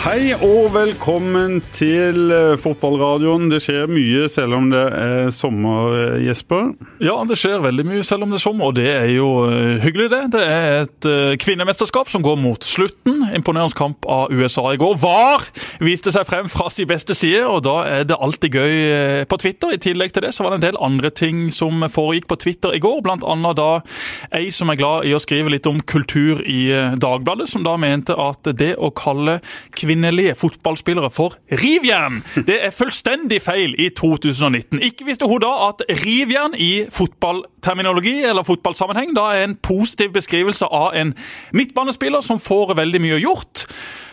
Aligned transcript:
Hei 0.00 0.30
og 0.32 0.70
velkommen 0.72 1.58
til 1.76 2.30
eh, 2.32 2.54
fotballradioen. 2.56 3.50
Det 3.52 3.58
skjer 3.60 3.90
mye 3.92 4.30
selv 4.32 4.56
om 4.56 4.70
det 4.72 4.80
er 4.96 5.26
sommer, 5.36 5.90
eh, 5.92 6.22
Jesper. 6.24 6.70
Ja, 7.04 7.18
det 7.28 7.36
skjer 7.36 7.58
veldig 7.60 7.84
mye 7.84 8.04
selv 8.08 8.24
om 8.24 8.32
det 8.32 8.38
er 8.38 8.42
sommer, 8.46 8.70
og 8.70 8.78
det 8.78 8.86
er 8.88 9.10
jo 9.12 9.26
eh, 9.44 9.76
hyggelig, 9.82 10.06
det. 10.08 10.20
Det 10.32 10.40
er 10.40 10.86
et 10.86 11.08
kvinnemesterskap 11.44 12.08
som 12.08 12.24
går 12.24 12.38
mot 12.40 12.64
slutten. 12.64 13.26
Imponerende 13.36 13.76
kamp 13.76 14.08
av 14.08 14.32
USA 14.32 14.70
i 14.72 14.78
går. 14.80 14.96
VAR 15.02 15.44
viste 15.84 16.14
seg 16.16 16.24
frem 16.30 16.48
fra 16.48 16.70
sin 16.72 16.88
beste 16.88 17.12
side, 17.12 17.44
og 17.44 17.60
da 17.68 17.76
er 17.98 18.08
det 18.08 18.16
alltid 18.16 18.56
gøy 18.56 19.28
på 19.28 19.40
Twitter. 19.44 19.76
I 19.76 19.82
tillegg 19.84 20.16
til 20.16 20.24
det 20.24 20.32
så 20.32 20.48
var 20.48 20.56
det 20.56 20.62
en 20.62 20.66
del 20.70 20.80
andre 20.80 21.12
ting 21.12 21.44
som 21.52 21.84
foregikk 21.92 22.30
på 22.32 22.40
Twitter 22.46 22.72
i 22.72 22.80
går, 22.80 23.02
blant 23.04 23.28
annet 23.28 23.60
da 23.60 23.68
ei 24.32 24.48
som 24.48 24.72
er 24.72 24.80
glad 24.80 25.10
i 25.10 25.12
å 25.12 25.20
skrive 25.20 25.52
litt 25.52 25.68
om 25.68 25.84
kultur 25.84 26.40
i 26.40 26.62
Dagbladet, 26.96 27.52
som 27.52 27.68
da 27.68 27.76
mente 27.76 28.16
at 28.16 28.48
det 28.56 28.72
å 28.80 28.88
kalle 28.96 29.42
kvinnelige 29.90 30.34
fotballspillere 30.38 31.10
for 31.10 31.34
rivjern, 31.50 32.20
det 32.46 32.58
er 32.66 32.74
fullstendig 32.74 33.40
feil 33.42 33.74
i 33.78 33.88
2019. 33.96 34.78
Ikke 34.86 35.08
visste 35.08 35.26
hun 35.26 35.42
da 35.42 35.50
at 35.68 35.82
rivjern 36.04 36.54
i 36.54 36.86
fotballterminologi 36.94 38.20
eller 38.28 38.46
fotballsammenheng 38.46 39.16
da 39.16 39.32
er 39.34 39.48
en 39.48 39.56
positiv 39.58 40.12
beskrivelse 40.14 40.68
av 40.70 40.94
en 40.94 41.14
midtbanespiller 41.56 42.22
som 42.22 42.38
får 42.38 42.76
veldig 42.78 43.02
mye 43.02 43.18
gjort. 43.24 43.66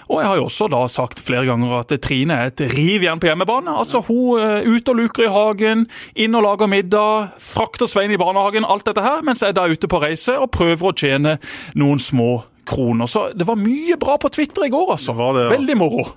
Og 0.08 0.22
jeg 0.22 0.30
har 0.30 0.40
jo 0.40 0.48
også 0.48 0.70
da 0.72 0.82
sagt 0.90 1.20
flere 1.20 1.46
ganger 1.46 1.78
at 1.82 1.94
Trine 2.02 2.34
er 2.34 2.50
et 2.50 2.62
rivjern 2.74 3.20
på 3.20 3.28
hjemmebane. 3.28 3.74
Altså 3.76 4.00
Hun 4.08 4.40
er 4.40 4.66
ute 4.66 4.96
og 4.96 5.02
luker 5.04 5.28
i 5.28 5.32
hagen, 5.34 5.88
inn 6.16 6.36
og 6.40 6.46
lager 6.48 6.72
middag, 6.72 7.34
frakter 7.44 7.92
Svein 7.92 8.16
i 8.16 8.18
barnehagen, 8.20 8.66
alt 8.66 8.88
dette 8.88 9.04
her, 9.04 9.22
mens 9.22 9.44
jeg 9.44 9.52
er 9.52 9.60
da 9.60 9.68
ute 9.68 9.92
på 9.92 10.02
reise 10.02 10.40
og 10.40 10.54
prøver 10.56 10.90
å 10.90 10.96
tjene 10.96 11.38
noen 11.76 12.00
små 12.00 12.46
kroner. 12.68 13.10
Så 13.10 13.30
det 13.36 13.48
var 13.48 13.60
mye 13.60 13.98
bra 14.00 14.18
på 14.22 14.32
Twitter 14.34 14.68
i 14.68 14.74
går, 14.74 14.96
altså. 14.98 15.14
Det 15.14 15.22
var 15.22 15.38
det, 15.38 15.46
altså. 15.48 15.60
Veldig 15.60 15.78
moro. 15.80 16.08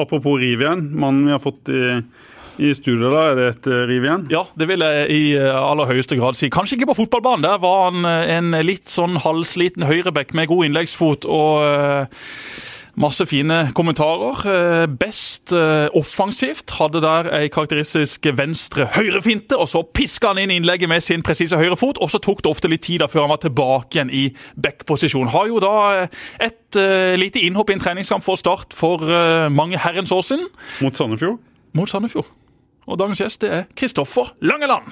Apropos 0.00 0.40
rivjern. 0.40 0.90
Mannen 1.00 1.28
vi 1.28 1.34
har 1.34 1.42
fått 1.42 1.70
i, 1.72 2.00
i 2.60 2.72
studio, 2.76 3.10
da, 3.12 3.26
er 3.30 3.38
det 3.38 3.48
et 3.54 3.70
riv 3.90 4.06
igjen? 4.08 4.26
Ja, 4.32 4.44
det 4.58 4.66
vil 4.70 4.84
jeg 4.84 5.06
i 5.14 5.22
eh, 5.38 5.60
aller 5.60 5.88
høyeste 5.90 6.18
grad 6.20 6.38
si. 6.38 6.50
Kanskje 6.52 6.78
ikke 6.78 6.90
på 6.92 6.98
fotballbanen. 7.04 7.46
Der 7.46 7.62
var 7.62 7.86
han 7.88 8.08
eh, 8.08 8.34
en 8.36 8.52
litt 8.66 8.90
sånn 8.90 9.20
halvsliten 9.22 9.86
høyreback 9.88 10.34
med 10.36 10.50
god 10.50 10.68
innleggsfot 10.68 11.28
og 11.30 11.64
eh, 11.64 12.26
masse 12.98 13.26
fine 13.26 13.70
kommentarer. 13.74 14.40
Eh, 14.50 14.86
Best 15.00 15.52
eh, 15.52 15.86
offensivt 15.96 16.70
hadde 16.78 17.02
der 17.04 17.28
ei 17.36 17.48
karakteristisk 17.52 18.26
venstre 18.38 18.88
høyrefinte, 18.96 19.58
og 19.58 19.68
så 19.70 19.82
piska 19.82 20.32
han 20.32 20.40
inn 20.42 20.54
innlegget 20.54 20.90
med 20.90 21.04
sin 21.04 21.22
presise 21.26 21.58
høyrefot, 21.60 22.00
og 22.02 22.10
så 22.10 22.18
tok 22.22 22.42
det 22.44 22.50
ofte 22.50 22.70
litt 22.72 22.82
tid 22.86 23.00
da 23.04 23.08
før 23.10 23.26
han 23.26 23.34
var 23.34 23.42
tilbake 23.44 23.98
igjen 23.98 24.10
i 24.14 24.24
backposisjon. 24.56 25.30
Har 25.34 25.46
jo 25.50 25.62
da 25.62 25.74
eh, 26.02 26.18
et 26.48 26.80
lite 27.18 27.40
innhopp 27.42 27.70
i 27.72 27.74
en 27.74 27.82
treningskamp 27.82 28.22
for 28.22 28.38
Start 28.38 28.74
for 28.78 29.02
mange 29.50 29.78
herrens 29.82 30.12
år 30.14 30.22
siden, 30.22 30.46
Mot 30.80 30.94
Sandefjord? 30.96 31.40
mot 31.74 31.90
Sandefjord. 31.90 32.28
Og 32.86 32.98
dagens 32.98 33.20
gjest 33.22 33.42
det 33.42 33.50
er 33.54 33.66
Kristoffer 33.78 34.30
Langeland. 34.42 34.86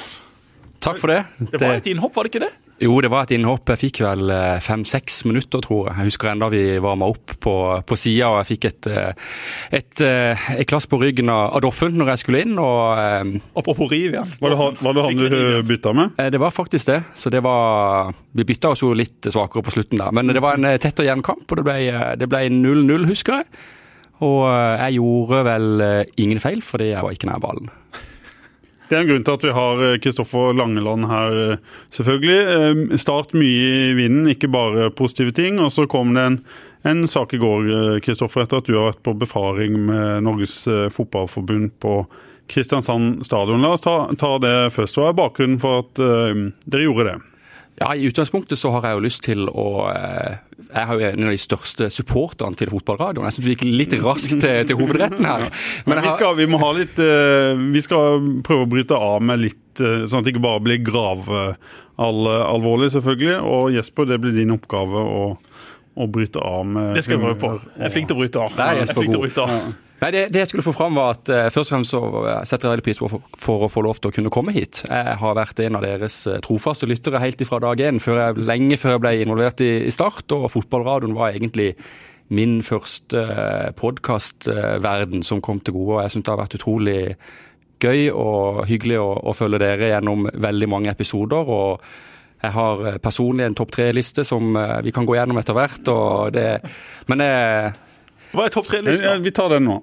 Takk 0.81 0.99
for 1.03 1.11
det. 1.11 1.23
Det 1.51 1.59
var 1.61 1.75
et 1.81 1.87
innhopp, 1.91 2.15
var 2.15 2.27
det 2.27 2.31
ikke 2.35 2.45
det? 2.47 2.55
jo, 2.79 2.93
det 3.03 3.09
var 3.11 3.25
et 3.27 3.33
innhopp. 3.35 3.67
Jeg 3.73 3.81
fikk 3.81 3.99
vel 4.05 4.31
eh, 4.31 4.61
fem-seks 4.63 5.25
minutter, 5.27 5.59
tror 5.65 5.89
jeg. 5.89 5.97
Jeg 5.99 6.07
husker 6.13 6.29
enda 6.31 6.47
vi 6.53 6.61
varma 6.79 7.09
opp 7.11 7.33
på, 7.43 7.55
på 7.83 7.97
sida, 7.99 8.29
og 8.31 8.37
jeg 8.45 8.49
fikk 8.53 8.67
et, 8.69 8.87
eh, 8.93 9.25
et, 9.81 10.03
eh, 10.07 10.45
et 10.61 10.69
klass 10.71 10.87
på 10.87 11.01
ryggen 11.03 11.27
av 11.35 11.57
Doffen 11.65 11.97
når 11.99 12.13
jeg 12.13 12.23
skulle 12.23 12.43
inn. 12.47 12.53
og 12.63 13.33
Apropos 13.59 13.91
riv 13.91 14.15
ja. 14.21 14.23
Var 14.39 14.55
det, 14.55 14.59
han- 14.61 14.79
var 14.87 14.95
det 14.95 15.07
han 15.09 15.19
du 15.35 15.63
bytta 15.73 15.93
med? 15.99 16.15
Det 16.31 16.39
var 16.39 16.55
faktisk 16.55 16.87
det. 16.93 17.01
Så 17.19 17.31
det 17.35 17.43
var 17.43 18.15
Vi 18.39 18.45
bytta 18.47 18.71
oss 18.71 18.85
jo 18.87 18.93
litt 18.95 19.27
svakere 19.27 19.65
på 19.67 19.75
slutten 19.75 19.99
der. 19.99 20.13
Men 20.15 20.31
det 20.31 20.41
var 20.45 20.55
en 20.55 20.79
tett 20.79 21.03
og 21.03 21.07
jevn 21.11 21.25
kamp, 21.27 21.43
og 21.51 21.59
det 21.59 21.65
ble, 21.67 21.79
eh, 21.91 22.15
det 22.15 22.29
ble 22.31 22.45
0-0, 22.55 23.09
husker 23.11 23.41
jeg. 23.43 23.51
Og 24.23 24.47
jeg 24.79 24.97
gjorde 24.99 25.43
vel 25.47 25.83
ingen 26.19 26.39
feil, 26.43 26.63
fordi 26.63 26.93
jeg 26.93 27.03
var 27.03 27.13
ikke 27.15 27.27
nær 27.31 27.43
ballen. 27.43 27.69
Det 28.89 28.97
er 28.97 29.03
en 29.05 29.11
grunn 29.11 29.25
til 29.27 29.37
at 29.37 29.45
vi 29.45 29.53
har 29.53 29.83
eh, 29.85 29.99
Kristoffer 30.01 30.55
Langeland 30.57 31.05
her, 31.11 31.35
eh, 31.43 31.83
selvfølgelig. 31.93 32.39
Eh, 32.55 32.97
Start 33.03 33.35
mye 33.37 33.91
i 33.91 33.93
vinden, 33.99 34.31
ikke 34.33 34.49
bare 34.49 34.89
positive 34.97 35.35
ting. 35.37 35.61
Og 35.61 35.73
så 35.75 35.85
kom 35.91 36.15
det 36.17 36.25
en, 36.25 36.39
en 36.89 37.05
sak 37.11 37.37
i 37.37 37.43
går, 37.43 37.69
eh, 37.69 37.99
Kristoffer, 38.05 38.47
etter 38.47 38.63
at 38.63 38.71
du 38.71 38.79
har 38.79 38.89
vært 38.91 39.05
på 39.05 39.17
befaring 39.21 39.77
med 39.91 40.25
Norges 40.25 40.63
eh, 40.71 40.87
Fotballforbund 40.95 41.75
på 41.85 41.99
Kristiansand 42.49 43.27
stadion. 43.29 43.61
La 43.61 43.75
oss 43.77 43.85
ta, 43.85 43.99
ta 44.17 44.37
det 44.41 44.57
først. 44.73 44.97
Hva 44.97 45.11
er 45.13 45.19
bakgrunnen 45.21 45.61
for 45.61 45.85
at 45.85 46.01
eh, 46.01 46.47
dere 46.65 46.89
gjorde 46.89 47.11
det? 47.11 47.19
Ja, 47.79 47.93
I 47.95 48.09
utgangspunktet 48.09 48.59
så 48.59 48.73
har 48.75 48.83
jeg 48.89 48.97
jo 48.99 49.03
lyst 49.05 49.21
til 49.23 49.45
å 49.49 49.87
eh, 49.93 50.41
Jeg 50.75 50.87
har 50.91 50.99
jo 50.99 51.07
en 51.13 51.25
av 51.29 51.31
de 51.31 51.39
største 51.39 51.87
supporterne 51.95 52.59
til 52.59 52.71
fotballradioen. 52.73 53.27
Jeg 53.29 53.35
syns 53.37 53.47
vi 53.47 53.55
gikk 53.55 53.63
litt 53.71 53.95
raskt 54.03 54.35
til, 54.43 54.65
til 54.67 54.77
hovedretten 54.81 55.25
her. 55.29 55.47
Men 55.87 56.01
jeg 56.01 56.09
vi, 56.09 56.15
skal, 56.17 56.35
vi 56.41 56.47
må 56.51 56.59
ha 56.65 56.73
litt 56.77 56.99
eh, 57.05 57.53
Vi 57.77 57.83
skal 57.87 58.03
prøve 58.47 58.63
å 58.67 58.71
bryte 58.75 58.99
av 58.99 59.23
med 59.31 59.37
litt, 59.47 59.81
eh, 59.81 60.03
sånn 60.11 60.21
at 60.21 60.25
det 60.27 60.35
ikke 60.35 60.43
bare 60.49 60.65
blir 60.67 60.83
gravalvorlig, 60.91 62.91
selvfølgelig. 62.97 63.39
Og 63.47 63.63
Jesper, 63.79 64.03
det 64.11 64.19
blir 64.23 64.35
din 64.37 64.51
oppgave 64.55 64.99
å, 65.03 65.23
å 65.99 66.07
bryte 66.19 66.43
av 66.43 66.63
med 66.67 66.95
Det 66.99 67.05
skal 67.07 67.17
jeg 67.19 67.25
prøve 67.29 67.39
på. 67.43 67.53
Jeg 67.79 67.87
er 67.91 67.95
flink 67.95 68.07
til 68.11 68.17
å 68.19 68.23
bryte 68.25 68.39
av. 68.43 68.49
Der 68.59 68.73
er 68.73 68.77
Jeg 68.83 68.89
Jesper 68.89 69.01
flink 69.03 69.15
til 69.15 69.21
å 69.21 69.23
god. 69.23 69.31
bryte 69.31 69.47
av. 69.47 69.51
Nei, 69.99 70.11
det, 70.15 70.29
det 70.31 70.45
jeg 70.45 70.51
skulle 70.53 70.63
få 70.63 70.75
fram 70.77 70.95
var 70.95 71.17
at 71.17 71.31
eh, 71.33 71.49
Først 71.51 71.73
og 71.73 71.75
fremst 71.75 71.95
så 71.95 72.01
setter 72.47 72.69
jeg 72.69 72.77
veldig 72.77 72.87
pris 72.87 73.01
på 73.03 73.09
for, 73.11 73.25
for 73.35 73.67
å 73.67 73.71
få 73.73 73.83
lov 73.83 73.99
til 73.99 74.13
å 74.13 74.15
kunne 74.15 74.33
komme 74.35 74.55
hit. 74.55 74.85
Jeg 74.87 75.17
har 75.23 75.39
vært 75.39 75.63
en 75.65 75.79
av 75.81 75.87
deres 75.87 76.21
eh, 76.31 76.39
trofaste 76.45 76.87
lyttere 76.87 77.23
helt 77.23 77.43
ifra 77.43 77.59
dag 77.65 77.83
én, 77.83 77.99
lenge 78.39 78.79
før 78.79 78.97
jeg 78.97 79.05
ble 79.05 79.15
involvert 79.25 79.65
i, 79.65 79.73
i 79.89 79.95
Start. 79.95 80.27
Og 80.37 80.47
fotballradioen 80.55 81.17
var 81.19 81.35
egentlig 81.35 81.73
min 82.35 82.61
første 82.63 83.25
eh, 83.25 83.71
podkastverden 83.79 85.25
som 85.27 85.43
kom 85.43 85.63
til 85.65 85.75
gode. 85.81 85.97
og 85.97 86.03
Jeg 86.05 86.15
syns 86.15 86.29
det 86.29 86.35
har 86.35 86.43
vært 86.45 86.59
utrolig 86.61 87.01
gøy 87.83 88.09
og 88.11 88.65
hyggelig 88.69 89.01
å, 89.03 89.09
å 89.31 89.35
følge 89.39 89.63
dere 89.63 89.93
gjennom 89.95 90.29
veldig 90.35 90.71
mange 90.71 90.95
episoder. 90.95 91.51
og 91.59 91.83
jeg 92.39 92.55
har 92.55 92.85
eh, 92.87 92.99
personlig 93.03 93.47
en 93.49 93.57
topp 93.59 93.75
tre-liste 93.75 94.25
som 94.27 94.57
eh, 94.57 94.79
vi 94.87 94.95
kan 94.95 95.07
gå 95.09 95.17
gjennom 95.17 95.39
etter 95.41 95.57
hvert. 95.57 95.91
det, 96.35 96.49
Men 97.11 97.25
eh, 97.25 97.79
Hva 98.33 98.45
er 98.47 98.53
topp 98.55 98.67
Ja, 98.69 98.79
tre-lista? 98.79 99.17
vi 99.25 99.31
tar 99.31 99.49
den 99.57 99.65
nå. 99.69 99.79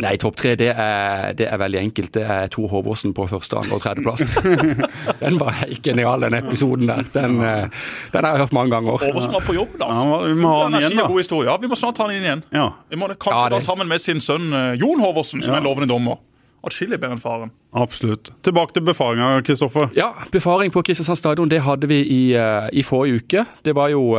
Nei, 0.00 0.14
topp 0.16 0.36
tre 0.40 0.54
det 0.56 0.70
er, 0.72 1.34
det 1.36 1.44
er 1.52 1.58
veldig 1.60 1.76
enkelt. 1.82 2.12
Det 2.14 2.22
er 2.24 2.46
Tor 2.48 2.70
Håvåsen 2.72 3.12
på 3.12 3.26
første, 3.28 3.58
andre 3.60 3.76
og 3.76 3.82
tredjeplass. 3.82 4.30
den 5.20 5.36
var 5.36 5.50
helt 5.58 5.82
genial, 5.84 6.22
den 6.24 6.38
episoden 6.38 6.88
der. 6.88 7.02
Den, 7.12 7.34
eh, 7.44 7.66
den 8.14 8.24
har 8.24 8.32
jeg 8.38 8.46
hørt 8.46 8.54
mange 8.56 8.72
ganger. 8.72 8.96
Håvåsen 9.02 9.34
var 9.36 9.44
på 9.44 9.56
jobb, 9.58 9.74
da. 9.82 9.90
Ja, 9.92 10.22
vi 10.24 10.38
må 10.40 10.54
ha 10.54 10.62
han 10.70 10.78
igjen, 10.80 10.96
da. 10.96 11.04
god 11.10 11.20
historie. 11.20 11.50
Ja, 11.50 11.58
vi 11.60 11.68
må 11.68 11.76
snart 11.76 12.00
ha 12.00 12.06
han 12.08 12.14
inn 12.16 12.24
igjen. 12.24 12.42
Ja. 12.56 12.64
Vi 12.88 12.96
må 12.96 13.10
kanskje 13.12 13.42
Ja, 13.42 13.50
da 13.52 13.60
sammen 13.60 13.92
med 13.92 14.00
sin 14.00 14.24
sønn 14.24 14.48
eh, 14.56 14.70
Jon 14.80 15.04
Håvåsen, 15.04 15.44
som 15.44 15.52
Ja. 15.52 15.58
er 15.58 15.60
en 15.60 15.68
lovende 15.68 15.90
dommer. 15.92 16.16
Atskillig 16.64 16.96
bedre 17.00 17.18
enn 17.18 17.20
faren. 17.20 17.52
Absolutt. 17.76 18.32
Tilbake 18.44 18.72
til 18.76 18.82
befaringa, 18.88 19.28
Kristoffer. 19.44 19.92
Ja, 19.96 20.14
befaring 20.32 20.72
på 20.72 20.80
Kristiansand 20.84 21.20
stadion, 21.20 21.48
det 21.52 21.60
hadde 21.64 21.88
vi 21.92 22.00
i, 22.08 22.22
eh, 22.40 22.72
i 22.72 22.82
forrige 22.88 23.20
uke. 23.20 23.44
Det 23.68 23.76
var 23.76 23.92
jo, 23.92 24.16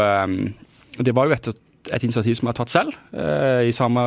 det 1.02 1.14
var 1.18 1.26
jo 1.26 1.34
et, 1.40 1.52
et 1.90 2.04
initiativ 2.04 2.38
som 2.38 2.48
jeg 2.48 2.54
har 2.54 2.60
tatt 2.62 2.74
selv. 2.74 2.98
eh, 3.14 3.68
I 3.70 3.74
samme, 3.76 4.04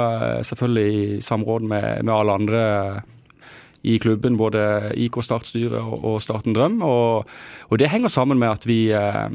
selvfølgelig 0.46 0.86
i 0.94 1.20
samråd 1.24 1.66
med, 1.66 2.04
med 2.04 2.14
alle 2.14 2.32
andre 2.38 2.62
i 3.84 3.98
klubben, 4.00 4.38
både 4.40 4.92
IK 4.96 5.18
Startstyret 5.22 5.80
og, 5.82 6.22
Starten 6.22 6.54
Drøm. 6.56 6.80
Og, 6.82 7.26
og 7.68 7.78
det 7.78 7.90
henger 7.92 8.08
sammen 8.08 8.38
med 8.40 8.48
at 8.48 8.66
vi, 8.66 8.92
eh, 8.96 9.26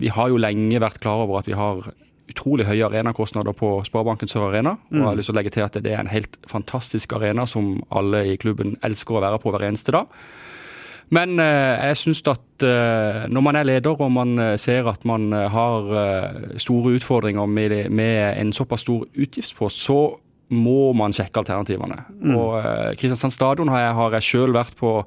vi 0.00 0.08
har 0.08 0.30
jo 0.32 0.40
lenge 0.40 0.80
vært 0.80 1.00
klar 1.02 1.26
over 1.26 1.42
at 1.42 1.50
vi 1.50 1.56
har 1.58 1.90
utrolig 2.28 2.66
høye 2.68 2.84
arenakostnader 2.84 3.56
på 3.56 3.78
Sparebanken 3.84 4.28
Sør 4.28 4.48
Arena. 4.50 4.76
Og 4.92 4.96
jeg 4.96 5.06
har 5.06 5.16
lyst 5.16 5.30
til 5.30 5.36
å 5.36 5.38
legge 5.38 5.52
til 5.52 5.64
at 5.64 5.76
det 5.84 5.92
er 5.92 6.00
en 6.00 6.12
helt 6.12 6.36
fantastisk 6.48 7.12
arena 7.16 7.46
som 7.48 7.78
alle 7.90 8.24
i 8.32 8.36
klubben 8.40 8.76
elsker 8.84 9.16
å 9.16 9.24
være 9.24 9.40
på 9.42 9.52
hver 9.52 9.64
eneste 9.68 9.94
dag. 9.96 10.10
Men 11.14 11.40
eh, 11.40 11.88
jeg 11.88 12.00
syns 12.02 12.22
at 12.28 12.64
eh, 12.66 13.24
når 13.32 13.44
man 13.44 13.56
er 13.56 13.68
leder 13.68 13.96
og 13.96 14.12
man 14.12 14.38
eh, 14.42 14.54
ser 14.60 14.88
at 14.90 15.06
man 15.08 15.32
har 15.32 15.88
store 16.60 16.96
utfordringer 16.98 17.46
med, 17.48 17.76
med 17.88 18.40
en 18.40 18.52
såpass 18.52 18.84
stor 18.84 19.06
utgiftspost, 19.16 19.80
så 19.88 20.00
må 20.48 20.92
man 20.96 21.12
sjekke 21.16 21.40
alternativene. 21.40 22.00
Og 22.36 22.58
eh, 22.60 22.94
Kristiansand 23.00 23.36
stadion 23.36 23.72
har 23.72 23.86
jeg, 23.86 23.94
har 24.00 24.16
jeg 24.18 24.28
sjøl 24.28 24.56
vært 24.56 24.76
på 24.76 24.98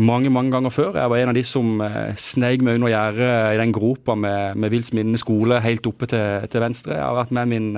mange 0.00 0.30
mange 0.32 0.54
ganger 0.54 0.72
før. 0.72 0.94
Jeg 0.96 1.12
var 1.12 1.20
en 1.20 1.30
av 1.34 1.36
de 1.36 1.42
som 1.44 1.82
sneik 2.16 2.62
meg 2.64 2.78
under 2.78 2.88
gjerdet 2.88 3.32
i 3.52 3.58
den 3.60 3.74
gropa 3.76 4.14
med, 4.16 4.56
med 4.56 4.72
Vilsminne 4.72 5.20
skole 5.20 5.58
helt 5.60 5.84
oppe 5.90 6.08
til, 6.08 6.46
til 6.48 6.64
venstre. 6.64 6.96
Jeg 6.96 7.04
har 7.04 7.18
vært 7.18 7.34
med 7.36 7.50
min, 7.50 7.68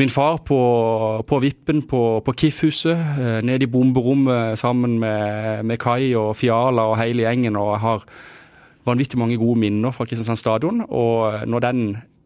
min 0.00 0.12
far 0.12 0.38
på, 0.46 0.58
på 1.28 1.38
vippen 1.42 1.82
på, 1.88 2.02
på 2.24 2.34
Kiff-huset, 2.38 2.96
eh, 3.20 3.40
ned 3.44 3.62
i 3.62 3.68
bomberommet 3.68 4.58
sammen 4.60 4.96
med, 5.02 5.66
med 5.68 5.80
Kai 5.82 6.14
og 6.18 6.32
Fiala 6.38 6.88
og 6.92 6.98
hele 7.00 7.26
gjengen. 7.26 7.58
Og 7.60 7.74
jeg 7.74 7.82
har 7.84 8.06
vanvittig 8.88 9.20
mange 9.20 9.38
gode 9.40 9.60
minner 9.60 9.92
fra 9.94 10.06
Kristiansand 10.08 10.40
stadion. 10.40 10.80
Og 10.88 11.44
når 11.48 11.66
den 11.66 11.82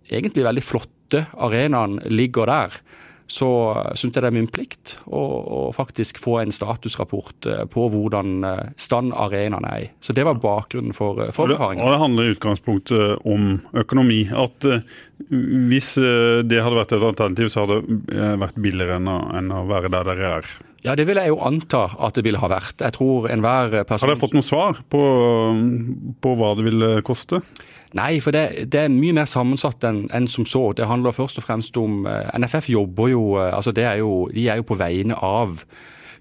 egentlig 0.07 0.47
veldig 0.47 0.65
flotte 0.65 1.27
arenaen 1.43 1.99
ligger 2.07 2.49
der, 2.51 2.79
så 3.27 3.51
syns 3.99 4.15
jeg 4.15 4.23
det 4.23 4.31
er 4.31 4.37
min 4.37 4.51
plikt 4.51 4.97
å, 5.07 5.21
å, 5.21 5.61
faktisk 5.75 6.21
få 6.23 6.39
en 6.43 6.55
statusrapport 6.55 7.49
eh, 7.51 7.65
på 7.71 7.89
hvordan 7.93 8.47
eh, 8.47 8.63
stand 8.81 9.15
arenaen 9.17 9.67
er 9.67 9.87
i. 9.87 9.91
Så 10.01 10.15
det 10.17 10.27
var 10.29 10.41
bakgrunnen 10.43 10.95
for, 10.97 11.25
for 11.35 11.51
befaringen. 11.51 11.85
Og 11.85 11.95
det 11.95 12.03
handler 12.03 12.29
i 12.29 12.37
utgangspunktet 12.37 13.27
om 13.27 13.59
økonomi. 13.77 14.23
At 14.31 14.67
hvis 15.27 15.95
det 15.97 16.63
hadde 16.63 16.79
vært 16.79 16.95
et 16.95 17.07
alternativ, 17.11 17.51
så 17.51 17.65
hadde 17.65 17.83
det 18.11 18.33
vært 18.43 18.63
billigere 18.63 19.01
enn 19.01 19.11
å, 19.11 19.19
enn 19.39 19.53
å 19.55 19.67
være 19.69 19.91
der 19.93 20.11
dere 20.13 20.33
er. 20.39 20.57
Ja, 20.85 20.95
det 20.95 21.07
vil 21.09 21.19
jeg 21.19 21.33
jo 21.33 21.41
anta 21.43 21.87
at 22.05 22.19
det 22.19 22.25
ville 22.27 22.41
ha 22.43 22.51
vært. 22.51 22.83
Jeg 22.85 22.95
tror 22.95 23.31
enhver 23.33 23.73
person 23.89 24.07
Har 24.07 24.13
dere 24.13 24.21
fått 24.21 24.37
noe 24.37 24.47
svar 24.47 24.83
på, 24.93 25.01
på 26.23 26.35
hva 26.39 26.53
det 26.59 26.67
ville 26.69 26.91
koste? 27.07 27.41
Nei, 27.97 28.19
for 28.21 28.35
det, 28.35 28.69
det, 28.73 28.85
er 28.85 28.93
mye 28.93 29.15
mer 29.17 29.29
sammensatt 29.31 29.85
enn 29.89 30.05
en 30.15 30.29
som 30.31 30.47
så. 30.49 30.69
Det 30.77 30.89
handler 30.91 31.17
først 31.17 31.41
og 31.41 31.47
fremst 31.47 31.77
om 31.81 32.05
eh, 32.11 32.33
NFF 32.39 32.71
jobber 32.75 33.13
jo 33.13 33.27
eh, 33.41 33.53
altså 33.55 33.73
det 33.73 33.87
er 33.89 34.01
jo, 34.03 34.27
De 34.35 34.49
er 34.51 34.61
jo 34.61 34.67
på 34.69 34.79
vegne 34.79 35.17
av 35.17 35.63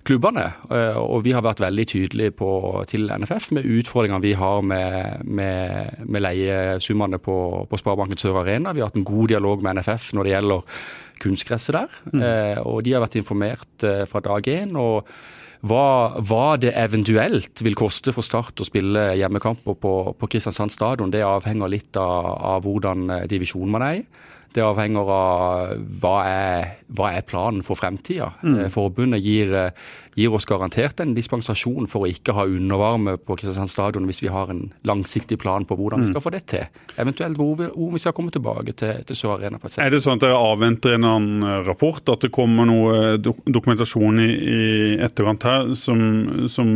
klubbene. 0.06 0.46
Eh, 0.70 0.98
og 1.02 1.26
vi 1.26 1.34
har 1.36 1.44
vært 1.46 1.64
veldig 1.64 1.88
tydelige 1.90 2.36
på, 2.40 2.50
til 2.90 3.10
NFF 3.10 3.50
med 3.58 3.66
utfordringene 3.80 4.24
vi 4.24 4.36
har 4.38 4.62
med, 4.62 5.26
med, 5.26 6.06
med 6.06 6.26
leiesummene 6.26 7.20
på, 7.20 7.40
på 7.70 7.82
Sparebanken 7.82 8.22
Sør 8.22 8.44
Arena. 8.44 8.74
Vi 8.74 8.84
har 8.84 8.94
hatt 8.94 9.02
en 9.02 9.08
god 9.08 9.34
dialog 9.34 9.66
med 9.66 9.82
NFF 9.82 10.14
når 10.16 10.28
det 10.28 10.36
gjelder 10.36 10.80
kunstgresset 11.22 11.76
der. 11.78 11.96
Mm. 12.12 12.22
Og 12.66 12.84
de 12.86 12.94
har 12.96 13.04
vært 13.04 13.18
informert 13.20 13.86
fra 14.10 14.22
dag 14.26 14.48
én. 14.52 14.76
og 14.80 15.10
hva, 15.66 16.14
hva, 16.22 16.58
det 16.62 16.76
eventuelt 16.78 17.62
vil 17.66 17.78
koste 17.78 18.14
for 18.14 18.26
Start 18.26 18.62
å 18.62 18.68
spille 18.68 19.08
hjemmekamper 19.18 19.78
på, 19.82 19.94
på 20.14 20.30
Kristiansand 20.30 20.74
stadion, 20.74 21.10
det 21.10 21.24
avhenger 21.26 21.72
litt 21.72 21.98
av, 21.98 22.28
av 22.54 22.68
hvordan 22.68 23.08
divisjonen 23.08 23.32
divisjon 23.32 23.74
man 23.74 23.86
er 23.88 24.02
i. 24.02 24.04
Det 24.56 24.64
avhenger 24.64 25.10
av 25.12 25.76
hva 26.00 26.16
er, 26.30 26.70
hva 26.96 27.12
er 27.12 27.26
planen 27.28 27.64
for 27.66 27.76
fremtida. 27.76 28.30
Mm. 28.44 28.58
Eh, 28.64 28.70
forbundet 28.72 29.24
gir, 29.24 29.52
eh, 29.52 29.88
gir, 30.16 30.34
oss 30.36 30.48
garantert 30.48 31.02
en 31.04 31.12
dispensasjon 31.16 31.90
for 31.92 32.06
å 32.06 32.12
ikke 32.12 32.36
ha 32.38 32.46
undervarme 32.48 33.18
på 33.20 33.36
Kristiansand 33.36 33.74
stadion 33.74 34.08
hvis 34.08 34.24
vi 34.24 34.32
har 34.32 34.52
en 34.54 34.70
langsiktig 34.88 35.38
plan 35.42 35.68
på 35.68 35.76
hvordan 35.76 36.00
mm. 36.00 36.06
vi 36.06 36.14
skal 36.14 36.24
få 36.24 36.34
det 36.38 36.44
til. 36.54 36.70
Eventuelt 37.02 37.40
hvor 37.40 37.58
vi, 37.60 37.68
hvor 37.74 37.92
vi 37.98 38.04
skal 38.04 38.16
komme 38.16 38.32
tilbake 38.32 38.78
til, 38.80 39.04
til 39.04 39.20
Sør 39.20 39.36
Arena. 39.36 39.60
på 39.60 39.68
et. 39.68 39.80
Er 39.84 39.92
det 39.92 40.04
sånn 40.06 40.22
at 40.22 40.24
dere 40.24 40.40
avventer 40.40 40.96
en 40.96 41.10
annen 41.10 41.66
rapport, 41.68 42.04
at 42.16 42.24
det 42.24 42.32
kommer 42.36 42.70
noe 42.70 43.18
dokumentasjon 43.20 44.24
i, 44.24 44.30
i 44.32 44.64
etterkant 45.04 45.50
her 45.50 45.76
som, 45.76 46.48
som 46.52 46.72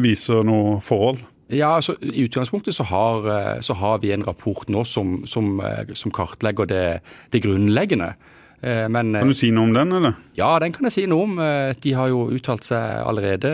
viser 0.00 0.46
noe 0.48 0.80
forhold? 0.80 1.20
Ja, 1.52 1.74
altså 1.76 1.94
I 2.00 2.24
utgangspunktet 2.24 2.74
så 2.74 2.86
har, 2.88 3.26
eh, 3.28 3.60
så 3.60 3.76
har 3.76 3.98
vi 4.02 4.12
en 4.12 4.24
rapport 4.24 4.68
nå 4.72 4.84
som, 4.88 5.22
som, 5.26 5.60
eh, 5.60 5.92
som 5.94 6.12
kartlegger 6.14 6.68
det, 6.68 7.00
det, 7.32 7.42
grunnleggende. 7.44 8.14
Eh, 8.62 8.88
men, 8.88 9.12
kan 9.12 9.28
du 9.28 9.36
si 9.36 9.50
noe 9.52 9.68
om 9.68 9.74
den, 9.76 9.92
eller? 9.92 10.16
Ja, 10.38 10.54
den 10.62 10.72
kan 10.72 10.88
jeg 10.88 10.96
si 10.96 11.06
noe 11.10 11.26
om. 11.26 11.36
De 11.82 11.94
har 11.98 12.08
jo 12.08 12.24
uttalt 12.32 12.64
seg 12.64 13.02
allerede. 13.04 13.52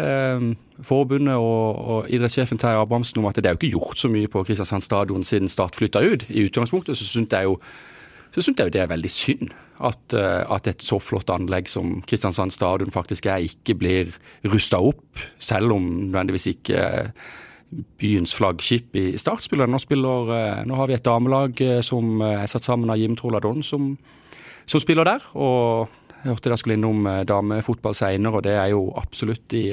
Forbundet 0.84 1.34
og, 1.34 1.78
og 1.78 2.10
idrettssjefen 2.12 2.60
Terje 2.60 2.78
Abrahamsen 2.78 3.18
om 3.18 3.30
at 3.30 3.40
det 3.40 3.48
er 3.48 3.56
jo 3.56 3.62
ikke 3.62 3.74
gjort 3.74 3.98
så 3.98 4.10
mye 4.12 4.30
på 4.30 4.44
Kristiansand 4.46 4.86
stadion 4.86 5.26
siden 5.26 5.50
Start 5.50 5.78
flytta 5.78 6.04
ut. 6.04 6.28
I 6.30 6.46
utgangspunktet 6.46 6.98
så 6.98 7.06
syns 7.06 7.32
jeg 7.34 7.50
jo 7.50 7.58
så 8.28 8.42
synes 8.44 8.58
jeg 8.60 8.68
jo 8.68 8.72
det 8.76 8.82
er 8.82 8.90
veldig 8.90 9.08
synd 9.10 9.54
at, 9.80 10.12
at, 10.12 10.66
et 10.68 10.82
så 10.84 10.98
flott 11.00 11.30
anlegg 11.32 11.70
som 11.70 12.02
Kristiansand 12.04 12.52
stadion 12.52 12.92
faktisk 12.92 13.26
er, 13.26 13.40
ikke 13.40 13.74
blir 13.80 14.10
rusta 14.52 14.76
opp, 14.84 15.22
selv 15.40 15.72
om 15.72 15.86
nødvendigvis 16.10 16.50
ikke 16.52 16.82
byens 17.70 18.34
flaggskip 18.34 18.96
i 18.96 19.04
startspillet. 19.20 19.68
Nå, 19.68 19.80
spiller, 19.82 20.32
eh, 20.34 20.64
nå 20.66 20.76
har 20.78 20.88
vi 20.88 20.96
et 20.96 21.04
damelag 21.04 21.60
eh, 21.60 21.80
som 21.84 22.22
eh, 22.22 22.42
er 22.42 22.50
satt 22.50 22.66
sammen 22.66 22.90
av 22.90 22.98
Jim 23.00 23.16
Troladon, 23.16 23.62
som, 23.62 23.92
som 24.66 24.82
spiller 24.82 25.08
der. 25.08 25.24
og 25.34 25.88
jeg 26.18 26.32
hørte 26.32 26.48
dere 26.48 26.58
skulle 26.58 26.74
innom 26.74 27.04
damefotball 27.28 27.94
senere, 27.94 28.40
og 28.40 28.42
det 28.42 28.56
er 28.58 28.72
jo 28.72 28.88
absolutt 28.98 29.54
i, 29.54 29.68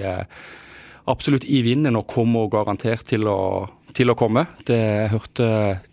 absolutt 1.09 1.47
i 1.49 1.63
vinden 1.65 1.97
og 1.97 2.05
kommer 2.05 2.51
garantert 2.53 3.01
til 3.09 3.25
å, 3.25 3.65
til 3.97 4.13
å 4.13 4.15
komme. 4.19 4.43
Det, 4.61 4.77
jeg 4.77 5.09
hørte 5.09 5.47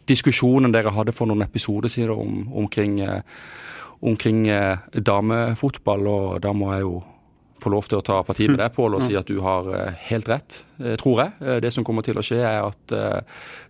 diskusjonen 0.05 0.75
dere 0.75 0.93
hadde 0.93 1.15
for 1.17 1.31
noen 1.31 1.47
episoder 1.47 1.89
siden 1.89 2.13
om, 2.13 2.45
omkring, 2.53 3.01
omkring 4.05 4.45
damefotball, 4.93 6.05
og 6.13 6.45
da 6.45 6.53
må 6.53 6.69
jeg 6.75 6.85
jo 6.85 7.01
få 7.63 7.73
lov 7.73 7.89
til 7.89 8.01
å 8.01 8.05
ta 8.05 8.19
parti 8.27 8.49
med 8.51 8.61
deg, 8.61 8.75
Pål, 8.75 8.99
og 8.99 9.05
si 9.05 9.17
at 9.19 9.29
du 9.31 9.39
har 9.45 9.69
eh, 9.77 10.03
helt 10.11 10.29
rett, 10.31 10.59
eh, 10.83 10.97
tror 11.01 11.23
jeg. 11.23 11.35
Eh, 11.41 11.61
det 11.65 11.73
som 11.75 11.87
kommer 11.87 12.05
til 12.07 12.19
å 12.19 12.25
skje, 12.27 12.41
er 12.43 12.61
at 12.67 12.97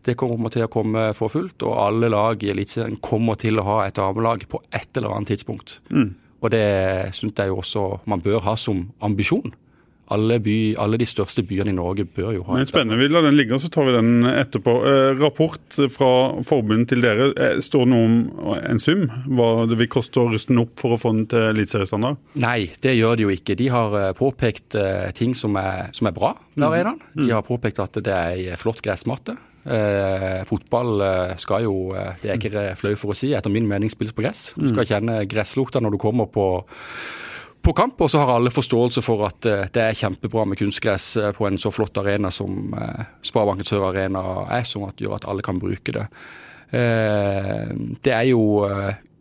det 0.06 0.16
kommer 0.18 0.52
til 0.52 0.66
å 0.66 0.72
komme 0.72 1.10
for 1.16 1.32
fullt, 1.32 1.62
og 1.68 1.78
alle 1.78 2.10
lag 2.12 2.42
i 2.42 2.50
Eliteserien 2.54 2.98
kommer 3.04 3.38
til 3.40 3.60
å 3.60 3.66
ha 3.68 3.78
et 3.86 3.98
damelag 3.98 4.46
på 4.50 4.62
et 4.72 4.98
eller 4.98 5.14
annet 5.14 5.34
tidspunkt. 5.34 5.78
Mm. 5.92 6.12
Og 6.42 6.50
det 6.50 6.66
syns 7.14 7.38
jeg 7.38 7.52
jo 7.52 7.60
også 7.62 7.84
man 8.10 8.22
bør 8.24 8.42
ha 8.48 8.56
som 8.58 8.88
ambisjon 9.04 9.52
alle, 10.12 10.38
by, 10.43 10.56
alle, 10.81 11.00
de 11.00 11.09
største 11.09 11.44
byene 11.47 11.73
i 11.73 11.76
Norge 11.76 12.06
bør 12.06 12.32
jo 12.37 12.47
ha 12.47 12.59
Men 12.59 12.69
Spennende. 12.69 13.00
Vi 13.00 13.11
lar 13.11 13.26
den 13.26 13.37
ligge, 13.38 13.59
så 13.62 13.70
tar 13.73 13.88
vi 13.88 13.94
den 13.97 14.26
etterpå. 14.29 14.76
Eh, 14.88 15.11
rapport 15.20 15.79
fra 15.93 16.12
forbundet 16.47 16.93
til 16.93 17.05
dere. 17.05 17.31
Eh, 17.32 17.61
står 17.64 17.87
det 17.87 17.93
noe 17.93 18.09
om 18.09 18.56
en 18.59 18.82
sum? 18.82 19.06
Hva 19.26 19.50
det 19.70 19.79
vil 19.81 19.91
koste 19.93 20.23
å 20.23 20.29
ruste 20.32 20.55
den 20.55 20.62
opp 20.64 20.75
for 20.81 20.97
å 20.97 21.00
få 21.00 21.14
den 21.17 21.29
til 21.32 21.49
eliteseriestandard? 21.53 22.20
Nei, 22.43 22.70
det 22.85 22.97
gjør 22.99 23.19
det 23.19 23.26
jo 23.26 23.37
ikke. 23.37 23.59
De 23.59 23.70
har 23.73 23.99
eh, 24.00 24.11
påpekt 24.19 24.79
eh, 24.79 25.09
ting 25.17 25.37
som 25.38 25.56
er, 25.61 25.88
som 25.97 26.11
er 26.11 26.17
bra 26.17 26.35
med 26.55 26.69
arenaen. 26.69 27.00
Mm. 27.14 27.25
De 27.26 27.32
har 27.35 27.47
påpekt 27.47 27.82
at 27.82 28.03
det 28.03 28.12
er 28.12 28.37
ei 28.37 28.61
flott 28.61 28.85
gressmatte. 28.85 29.38
Eh, 29.62 30.43
fotball 30.44 31.00
eh, 31.00 31.35
skal 31.38 31.62
jo, 31.69 31.75
eh, 31.94 32.17
det 32.19 32.31
er 32.32 32.38
ikke 32.41 32.62
flau 32.81 32.97
for 32.99 33.14
å 33.14 33.17
si, 33.17 33.31
etter 33.37 33.53
min 33.53 33.69
mening 33.70 33.93
spilles 33.93 34.14
på 34.14 34.25
gress. 34.25 34.49
Du 34.59 34.67
skal 34.73 34.88
kjenne 34.88 35.20
gresslukta 35.31 35.82
når 35.82 35.94
du 35.94 36.00
kommer 36.03 36.26
på 36.32 36.47
på 37.62 37.75
kamp, 37.76 38.00
og 38.03 38.11
så 38.11 38.23
har 38.23 38.35
alle 38.35 38.53
forståelse 38.53 39.03
for 39.05 39.26
at 39.29 39.47
uh, 39.49 39.64
det 39.73 39.85
er 39.85 39.99
kjempebra 39.99 40.44
med 40.49 40.59
kunstgress 40.61 41.12
uh, 41.20 41.31
på 41.37 41.47
en 41.49 41.61
så 41.61 41.73
flott 41.75 41.99
arena 42.03 42.31
som 42.35 42.75
uh, 42.75 43.05
Sparebanken 43.25 43.69
Sør 43.69 43.88
Arena 43.91 44.23
er, 44.49 44.67
som 44.69 44.88
at, 44.88 44.99
gjør 45.00 45.20
at 45.20 45.29
alle 45.31 45.44
kan 45.47 45.61
bruke 45.62 45.94
det. 45.94 46.06
det 46.73 48.12
er 48.17 48.23
jo 48.31 48.62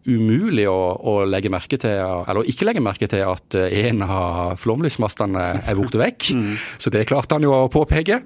umulig 0.08 0.64
å, 0.72 0.78
å, 0.96 1.16
legge 1.28 1.50
merke 1.52 1.76
til, 1.76 1.98
eller 2.00 2.48
ikke 2.48 2.64
legge 2.64 2.84
merke 2.84 3.10
til 3.12 3.26
at 3.28 3.58
en 3.60 4.06
av 4.06 4.54
flomlysmastene 4.62 5.44
er 5.60 5.76
borte 5.76 6.00
vekk. 6.00 6.30
Mm. 6.32 6.54
Så 6.80 6.94
det 6.96 7.04
klarte 7.12 7.36
han 7.36 7.44
jo 7.44 7.52
å 7.52 7.68
påpeke. 7.74 8.22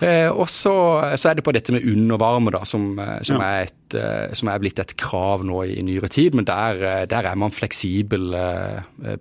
Eh, 0.00 0.30
og 0.32 0.48
så, 0.48 0.72
så, 1.20 1.28
er 1.28 1.36
det 1.36 1.44
på 1.44 1.52
dette 1.52 1.74
med 1.74 1.84
undervarme, 1.84 2.52
da, 2.54 2.62
som, 2.68 2.94
eh, 2.98 3.18
som, 3.26 3.40
ja. 3.42 3.50
er, 3.50 3.68
et, 3.68 3.96
eh, 4.00 4.32
som 4.36 4.48
er, 4.48 4.62
blitt 4.62 4.80
et 4.80 4.94
krav 5.00 5.44
nå 5.44 5.60
i, 5.66 5.76
i 5.80 5.84
nyere 5.84 6.08
tid. 6.12 6.36
Men 6.38 6.48
der, 6.48 6.80
der, 7.10 7.28
er 7.28 7.38
man 7.40 7.52
fleksibel 7.52 8.32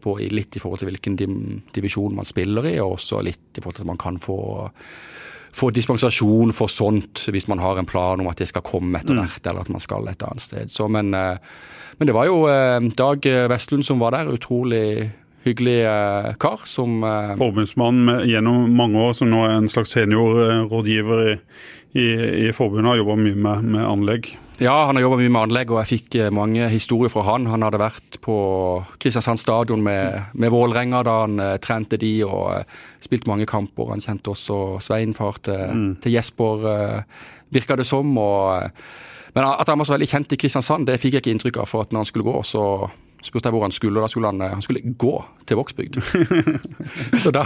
på, 0.02 0.16
litt 0.32 0.56
i 0.56 0.64
forhold 0.64 0.82
til 0.82 0.92
hvilken 0.92 1.20
divisjon 1.76 2.16
man 2.16 2.28
spiller 2.28 2.72
i, 2.72 2.78
og 2.80 2.96
også 2.98 3.24
litt 3.26 3.60
i 3.60 3.64
forhold 3.64 3.82
til 3.82 3.88
at 3.88 3.92
man 3.92 4.02
kan 4.02 4.20
få, 4.24 4.40
få 5.60 5.72
dispensasjon 5.76 6.56
for 6.56 6.72
sånt 6.72 7.26
hvis 7.34 7.50
man 7.52 7.60
har 7.64 7.80
en 7.80 7.90
plan 7.90 8.22
om 8.22 8.30
at 8.32 8.40
det 8.40 8.48
skal 8.52 8.64
komme 8.66 9.02
etter 9.02 9.18
mm. 9.18 9.24
hvert, 9.26 9.42
mm. 9.44 9.50
eller 9.52 9.68
at 9.68 9.74
man 9.76 9.84
skal 9.84 10.12
et 10.12 10.28
annet 10.30 10.48
sted. 10.48 10.72
Så, 10.72 10.88
men, 10.88 11.12
men, 11.12 12.08
det 12.08 12.16
var 12.16 12.30
jo 12.30 12.46
Dag 12.96 13.28
Vestlund 13.52 13.84
som 13.88 14.00
var 14.00 14.16
der. 14.16 14.32
Utrolig 14.32 15.10
hyggelig 15.44 15.80
eh, 15.86 16.34
kar 16.40 16.62
som 16.66 17.04
eh, 17.04 17.36
Forbundsmann 17.40 18.26
gjennom 18.28 18.70
mange 18.76 19.00
år, 19.00 19.16
som 19.18 19.32
nå 19.32 19.46
er 19.46 19.56
en 19.58 19.72
slags 19.72 19.94
seniorrådgiver 19.96 21.24
i, 21.26 21.34
i, 21.94 22.08
i 22.50 22.54
forbundet. 22.56 22.92
Har 22.92 23.02
jobba 23.02 23.18
mye 23.20 23.40
med, 23.40 23.66
med, 23.76 23.84
anlegg. 23.86 24.32
Ja, 24.60 24.76
han 24.90 25.00
har 25.00 25.06
jobba 25.06 25.22
mye 25.22 25.32
med 25.32 25.42
anlegg, 25.48 25.74
og 25.74 25.82
jeg 25.84 25.92
fikk 25.94 26.20
eh, 26.20 26.32
mange 26.36 26.70
historier 26.72 27.14
fra 27.14 27.26
han. 27.32 27.48
Han 27.52 27.66
hadde 27.66 27.82
vært 27.82 28.20
på 28.26 28.38
Kristiansand 29.00 29.42
stadion 29.42 29.84
med, 29.86 30.32
med 30.34 30.54
Vålerenga 30.54 31.04
da 31.08 31.20
han 31.24 31.44
trente 31.64 32.00
de, 32.02 32.14
og 32.28 32.66
spilt 33.04 33.30
mange 33.30 33.48
kamper. 33.50 33.94
Han 33.94 34.04
kjente 34.04 34.34
også 34.36 34.80
Svein, 34.84 35.16
far 35.18 35.40
til, 35.46 35.62
mm. 35.70 35.92
til 36.04 36.18
Jesper, 36.18 36.66
uh, 36.68 37.30
virka 37.56 37.80
det 37.80 37.88
som. 37.88 38.18
og 38.20 38.74
men 39.30 39.46
at 39.46 39.70
han 39.70 39.78
var 39.78 39.86
så 39.86 39.94
veldig 39.94 40.08
kjent 40.10 40.34
i 40.34 40.38
Kristiansand, 40.42 40.88
det 40.90 40.98
fikk 40.98 41.16
jeg 41.16 41.22
ikke 41.22 41.32
inntrykk 41.36 41.60
av. 41.62 41.70
For 41.70 41.86
at 41.86 41.92
når 41.94 42.02
han 42.02 42.08
skulle 42.10 42.26
gå, 42.26 42.40
så 42.50 42.64
spurte 43.26 43.50
jeg 43.50 43.56
hvor 43.56 43.66
han 43.66 43.74
skulle, 43.76 44.00
og 44.00 44.06
da 44.06 44.12
skulle 44.12 44.32
han, 44.32 44.42
han 44.54 44.64
skulle 44.64 44.94
gå 44.98 45.14
til 45.48 45.60
Vågsbygd. 45.60 46.00
så 47.24 47.32
da, 47.36 47.44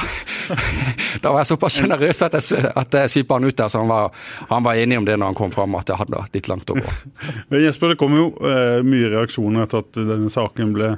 da, 1.24 1.32
var 1.32 1.42
jeg 1.42 1.50
såpass 1.54 1.80
sjenerøs 1.80 2.22
at 2.28 2.38
jeg, 2.38 2.66
at 2.78 2.98
jeg 3.00 3.14
svippa 3.14 3.40
han 3.40 3.48
ut 3.48 3.58
der, 3.58 3.72
så 3.72 3.82
han 3.82 3.92
var, 3.92 4.26
han 4.52 4.66
var, 4.66 4.80
enig 4.80 5.00
om 5.02 5.08
det 5.08 5.18
når 5.18 5.32
han 5.32 5.40
kom 5.40 5.54
fram, 5.54 5.78
at 5.80 5.90
det 5.90 6.00
hadde 6.00 6.26
litt 6.36 6.50
langt 6.52 6.74
å 6.74 6.78
gå. 6.78 6.96
Men 7.54 7.66
Jesper, 7.66 7.94
det 7.94 8.02
kom 8.02 8.18
jo 8.18 8.30
eh, 8.46 8.82
mye 8.86 9.14
reaksjoner 9.16 9.66
etter 9.66 9.86
at 9.86 9.98
denne 9.98 10.30
saken 10.34 10.76
ble, 10.78 10.92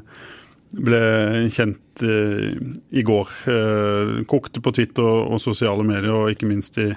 ble 0.75 1.03
kjent 1.55 2.03
eh, 2.03 2.51
i 2.91 3.05
går. 3.05 3.33
Eh, 3.55 4.13
kokte 4.29 4.63
på 4.63 4.75
Twitter 4.75 5.07
og 5.07 5.39
sosiale 5.43 5.87
medier, 5.87 6.11
og 6.11 6.35
ikke 6.35 6.51
minst 6.51 6.81
i, 6.83 6.91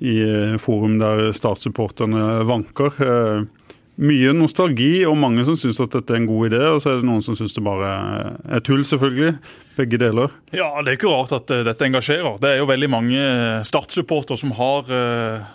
i 0.00 0.18
forum 0.62 0.96
der 1.02 1.28
statssupporterne 1.36 2.44
vanker. 2.48 3.02
Uh, 3.02 3.67
mye 3.98 4.32
nostalgi 4.36 5.02
og 5.08 5.16
mange 5.18 5.44
som 5.46 5.56
syns 5.58 5.80
at 5.82 5.94
dette 5.96 6.14
er 6.14 6.20
en 6.20 6.28
god 6.28 6.52
idé, 6.52 6.60
og 6.70 6.80
så 6.82 6.92
er 6.92 7.00
det 7.00 7.08
noen 7.08 7.24
som 7.24 7.36
syns 7.38 7.56
det 7.56 7.64
bare 7.66 7.92
er 8.46 8.62
tull, 8.64 8.84
selvfølgelig. 8.86 9.34
Begge 9.78 10.00
deler. 10.00 10.34
Ja, 10.54 10.70
det 10.82 10.92
er 10.92 10.98
ikke 10.98 11.12
rart 11.12 11.34
at 11.34 11.50
uh, 11.54 11.62
dette 11.66 11.86
engasjerer. 11.86 12.38
Det 12.42 12.52
er 12.52 12.62
jo 12.62 12.70
veldig 12.70 12.90
mange 12.90 13.28
Start-supportere 13.66 14.38
som 14.40 14.54
har 14.58 14.90
uh, 14.90 15.48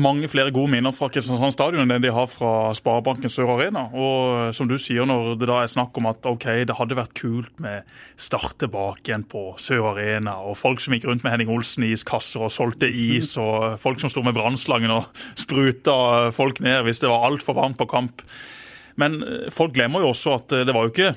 mange 0.00 0.28
flere 0.30 0.52
gode 0.54 0.70
minner 0.72 0.94
fra 0.94 1.08
Kristiansand 1.12 1.54
stadion 1.54 1.82
enn 1.82 1.92
det 1.92 2.00
de 2.06 2.12
har 2.14 2.28
fra 2.30 2.70
Sparebanken 2.76 3.32
Sør 3.32 3.54
Arena. 3.56 3.86
Og 3.92 4.54
som 4.56 4.68
du 4.70 4.76
sier, 4.80 5.06
når 5.08 5.36
det 5.40 5.48
da 5.50 5.60
er 5.62 5.72
snakk 5.72 5.96
om 6.00 6.08
at 6.10 6.26
ok, 6.28 6.46
det 6.68 6.76
hadde 6.78 6.98
vært 6.98 7.16
kult 7.18 7.62
med 7.62 7.88
start 8.20 8.58
tilbake 8.62 9.10
igjen 9.10 9.26
på 9.28 9.50
Sør 9.62 9.92
Arena, 9.92 10.38
og 10.44 10.58
folk 10.60 10.82
som 10.84 10.96
gikk 10.96 11.08
rundt 11.10 11.26
med 11.26 11.34
Henning 11.34 11.52
Olsen 11.54 11.86
i 11.86 11.92
iskasser 11.96 12.46
og 12.46 12.54
solgte 12.54 12.88
is, 12.88 13.34
og 13.40 13.78
folk 13.82 14.02
som 14.02 14.12
sto 14.12 14.24
med 14.26 14.36
brannslangen 14.38 14.94
og 14.94 15.08
spruta 15.38 15.98
folk 16.34 16.62
ned 16.64 16.84
hvis 16.86 17.02
det 17.02 17.10
var 17.12 17.28
altfor 17.28 17.58
varmt 17.58 17.80
på 17.80 17.88
kamp. 17.90 18.24
Men 18.98 19.22
eh, 19.22 19.48
folk 19.54 19.76
glemmer 19.76 20.04
jo 20.04 20.12
også 20.12 20.36
at 20.38 20.54
eh, 20.56 20.66
det 20.66 20.74
var 20.76 20.86
jo 20.86 20.94
ikke 20.94 21.14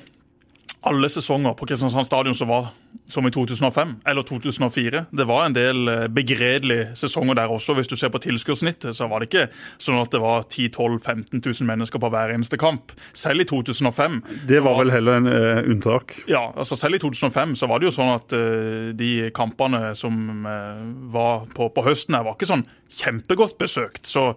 alle 0.82 1.08
sesonger 1.12 1.54
på 1.54 1.66
Kristiansand 1.66 2.06
stadion 2.06 2.34
som 2.34 2.50
var 2.50 2.72
som 3.08 3.26
i 3.26 3.30
2005 3.30 3.94
eller 4.06 4.22
2004. 4.22 5.04
Det 5.10 5.24
var 5.24 5.44
en 5.44 5.54
del 5.54 5.88
eh, 5.88 6.06
begredelige 6.08 6.96
sesonger 6.96 7.36
der 7.38 7.52
også. 7.52 7.74
Hvis 7.76 7.90
du 7.90 7.96
ser 7.96 8.10
på 8.12 8.20
tilskuddssnittet, 8.22 8.96
så 8.96 9.06
var 9.10 9.20
det 9.20 9.28
ikke 9.30 9.46
sånn 9.82 10.00
at 10.00 10.12
det 10.14 10.22
var 10.22 10.46
10 10.48 10.72
12 10.74 10.98
15 11.00 11.42
000 11.44 11.68
mennesker 11.68 12.02
på 12.02 12.10
hver 12.12 12.34
eneste 12.34 12.58
kamp. 12.60 12.94
Selv 13.12 13.44
i 13.44 13.48
2005 13.48 14.20
Det 14.48 14.62
var 14.64 14.78
vel 14.80 14.94
heller 14.94 15.20
en 15.20 15.30
uh, 15.30 15.70
unntak? 15.70 16.16
Ja, 16.30 16.48
altså 16.56 16.78
selv 16.78 16.98
i 16.98 17.02
2005 17.02 17.56
så 17.60 17.68
var 17.70 17.80
det 17.80 17.90
jo 17.90 17.96
sånn 17.98 18.14
at 18.14 18.34
uh, 18.36 18.92
de 18.96 19.12
kampene 19.34 19.92
som 19.98 20.46
uh, 20.46 20.82
var 21.12 21.46
på, 21.52 21.68
på 21.74 21.84
høsten 21.86 22.16
her, 22.16 22.26
var 22.26 22.38
ikke 22.38 22.50
sånn 22.50 22.66
kjempegodt 23.02 23.58
besøkt. 23.60 24.06
Så 24.08 24.32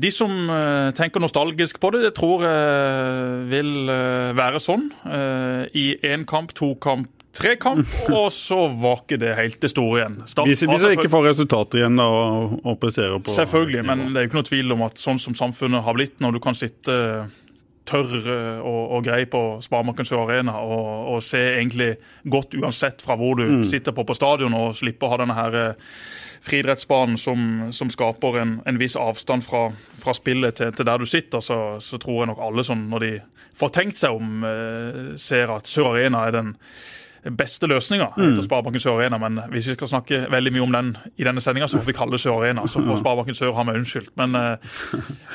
de 0.00 0.10
som 0.14 0.30
eh, 0.48 0.90
tenker 0.96 1.20
nostalgisk 1.20 1.80
på 1.80 1.90
det, 1.92 2.04
det 2.06 2.14
tror 2.16 2.44
jeg 2.46 3.40
vil 3.50 3.90
eh, 3.92 4.30
være 4.36 4.60
sånn. 4.62 4.86
I 5.76 5.86
én 6.06 6.24
kamp, 6.28 6.54
to 6.56 6.72
kamp, 6.80 7.10
tre 7.36 7.56
kamp, 7.60 7.84
og 8.18 8.30
så 8.32 8.62
var 8.80 9.02
ikke 9.04 9.20
det 9.20 9.34
helt 9.36 9.60
det 9.60 9.72
store 9.72 10.00
igjen. 10.00 10.16
Start, 10.30 10.48
hvis, 10.48 10.64
hvis 10.64 10.86
jeg 10.88 10.98
ikke 10.98 11.12
får 11.12 11.28
resultater 11.28 11.82
igjen 11.82 12.00
da, 12.00 12.08
og, 12.08 12.56
og 12.64 12.80
på 12.80 12.92
Selvfølgelig, 12.94 13.84
men 13.86 14.08
det 14.10 14.22
er 14.22 14.26
jo 14.26 14.32
ikke 14.32 14.40
noe 14.40 14.48
tvil 14.48 14.76
om 14.78 14.88
at 14.88 15.02
sånn 15.02 15.20
som 15.22 15.36
samfunnet 15.38 15.84
har 15.84 15.98
blitt, 15.98 16.18
når 16.24 16.38
du 16.38 16.42
kan 16.42 16.58
sitte 16.58 16.96
tørr 17.90 18.26
og, 18.62 18.82
og 18.96 19.00
grei 19.02 19.24
på 19.26 19.40
Sparemarken 19.64 20.06
Sør 20.06 20.28
Arena 20.28 20.60
og, 20.62 20.84
og, 21.16 21.22
se 21.26 21.40
egentlig 21.56 21.96
godt 22.22 22.54
uansett 22.60 23.02
fra 23.02 23.16
hvor 23.18 23.40
du 23.40 23.46
mm. 23.48 23.64
sitter 23.66 23.96
på 23.96 24.04
på 24.06 24.14
stadion, 24.14 24.54
og 24.54 24.76
slippe 24.78 25.08
å 25.08 25.12
ha 25.12 25.18
denne 25.24 25.36
her 25.36 25.58
friidrettsbanen 26.44 27.18
som, 27.20 27.68
som, 27.72 27.90
skaper 27.92 28.38
en, 28.40 28.54
en, 28.66 28.78
viss 28.80 28.96
avstand 28.96 29.44
fra, 29.44 29.66
fra 30.00 30.14
spillet 30.16 30.56
til, 30.56 30.72
til, 30.72 30.88
der 30.88 30.98
du 31.02 31.08
sitter, 31.08 31.44
så, 31.44 31.58
så, 31.80 31.98
tror 32.00 32.22
jeg 32.22 32.30
nok 32.32 32.42
alle 32.46 32.64
som 32.66 32.86
når 32.90 33.04
de 33.04 33.12
får 33.60 33.74
tenkt 33.76 34.00
seg 34.00 34.16
om, 34.16 34.44
eh, 34.46 35.00
ser 35.20 35.52
at 35.52 35.68
Sør 35.68 35.92
Arena 35.94 36.24
er 36.26 36.36
den 36.38 36.54
beste 37.24 37.68
løsninga 37.68 38.10
mm. 38.16 38.22
etter 38.30 38.44
Sparebanken 38.46 38.82
Sør 38.82 38.98
Arena. 38.98 39.18
Men 39.20 39.40
hvis 39.52 39.68
vi 39.68 39.76
skal 39.76 39.90
snakke 39.90 40.22
veldig 40.32 40.52
mye 40.54 40.64
om 40.64 40.74
den 40.76 40.90
i 41.20 41.26
denne 41.26 41.42
sendinga, 41.44 41.68
så 41.68 41.80
får 41.80 41.90
vi 41.90 41.96
kalle 41.96 42.16
det 42.16 42.22
Sør 42.22 42.40
Arena. 42.40 42.64
Så 42.70 42.82
får 42.84 43.00
Sparebanken 43.02 43.36
Sør 43.36 43.54
ha 43.56 43.64
meg 43.66 43.80
unnskyldt. 43.80 44.12
Men 44.20 44.36
eh, 44.38 44.78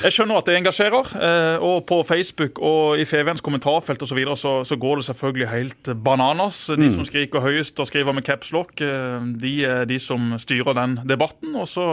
jeg 0.06 0.18
skjønner 0.18 0.42
at 0.42 0.50
det 0.50 0.58
engasjerer. 0.60 1.14
Eh, 1.30 1.66
og 1.66 1.86
på 1.90 2.02
Facebook 2.08 2.62
og 2.66 3.00
i 3.02 3.06
FVNs 3.06 3.46
kommentarfelt 3.46 4.02
osv. 4.02 4.14
Så, 4.16 4.18
videre, 4.18 4.38
så 4.40 4.52
så 4.64 4.78
går 4.80 5.02
det 5.02 5.06
selvfølgelig 5.10 5.48
helt 5.52 5.90
bananas. 6.06 6.62
De 6.72 6.88
mm. 6.88 6.94
som 6.96 7.08
skriker 7.08 7.44
høyest 7.44 7.80
og 7.84 7.90
skriver 7.90 8.16
med 8.16 8.24
capslock, 8.24 8.80
eh, 8.82 9.26
de 9.42 9.56
er 9.68 9.90
de 9.90 10.00
som 10.00 10.38
styrer 10.42 10.78
den 10.78 11.00
debatten. 11.04 11.54
Og 11.56 11.68
så 11.70 11.86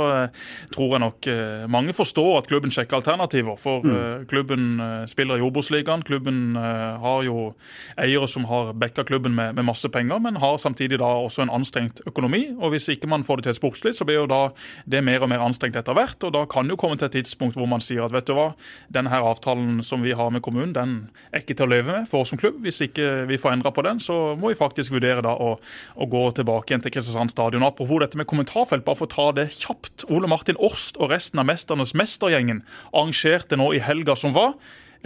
tror 0.72 0.94
jeg 0.94 1.02
nok 1.02 1.28
mange 1.72 1.92
forstår 1.96 2.38
at 2.38 2.49
klubben 2.50 2.70
sjekker 2.72 3.00
alternativer. 3.00 3.58
For 3.58 3.82
mm. 3.84 4.28
Klubben 4.30 4.80
spiller 5.11 5.40
i 5.40 5.44
Obos-ligaen. 5.44 6.04
Klubben 6.06 6.54
har 6.56 7.26
jo 7.26 7.52
eiere 7.99 8.28
som 8.30 8.46
har 8.49 8.72
backa 8.78 9.04
klubben 9.08 9.34
med, 9.34 9.56
med 9.58 9.66
masse 9.66 9.81
masse 9.82 9.92
penger, 9.92 10.20
men 10.22 10.36
har 10.38 10.58
samtidig 10.58 10.98
da 11.00 11.06
også 11.06 11.42
en 11.42 11.50
anstrengt 11.50 12.00
økonomi. 12.06 12.54
og 12.60 12.70
Hvis 12.70 12.88
ikke 12.88 13.08
man 13.08 13.24
får 13.24 13.36
det 13.36 13.44
til 13.44 13.54
sportslig, 13.54 13.94
så 13.94 14.04
blir 14.04 14.22
jo 14.22 14.26
da 14.26 14.52
det 14.86 15.02
mer 15.02 15.22
og 15.22 15.28
mer 15.28 15.42
anstrengt 15.42 15.76
etter 15.76 15.94
hvert. 15.94 16.22
og 16.22 16.32
Da 16.32 16.44
kan 16.46 16.64
det 16.64 16.72
jo 16.72 16.76
komme 16.76 16.96
til 16.96 17.06
et 17.06 17.12
tidspunkt 17.12 17.56
hvor 17.56 17.66
man 17.66 17.80
sier 17.80 18.04
at 18.04 18.12
vet 18.12 18.26
du 18.26 18.34
hva, 18.34 18.54
denne 18.92 19.10
her 19.10 19.22
avtalen 19.22 19.82
som 19.82 20.02
vi 20.02 20.12
har 20.12 20.30
med 20.30 20.42
kommunen, 20.42 20.72
den 20.72 21.10
er 21.32 21.42
ikke 21.42 21.56
til 21.56 21.66
å 21.66 21.72
leve 21.72 21.92
med 21.92 22.08
for 22.08 22.22
oss 22.22 22.30
som 22.30 22.38
klubb. 22.38 22.60
Hvis 22.62 22.80
ikke 22.80 23.26
vi 23.26 23.38
får 23.38 23.56
endra 23.56 23.72
på 23.72 23.82
den, 23.82 23.98
så 24.00 24.36
må 24.36 24.52
vi 24.52 24.58
faktisk 24.58 24.92
vurdere 24.92 25.22
da 25.22 25.34
å, 25.34 25.58
å 25.96 26.06
gå 26.06 26.22
tilbake 26.30 26.72
igjen 26.72 26.82
til 26.82 26.94
Kristiansand 26.94 27.34
stadion. 27.34 27.66
Apropos 27.66 28.00
dette 28.00 28.18
med 28.18 28.26
kommentarfelt, 28.26 28.84
bare 28.84 28.96
for 28.96 29.10
å 29.10 29.14
ta 29.14 29.32
det 29.32 29.50
kjapt. 29.56 30.06
Ole 30.10 30.30
Martin 30.30 30.60
Orst 30.62 31.00
og 31.00 31.10
resten 31.10 31.42
av 31.42 31.48
Mesternes 31.50 31.96
mestergjengen 31.98 32.62
arrangerte 32.92 33.58
nå 33.58 33.72
i 33.74 33.82
helga 33.82 34.16
som 34.16 34.34
var 34.36 34.54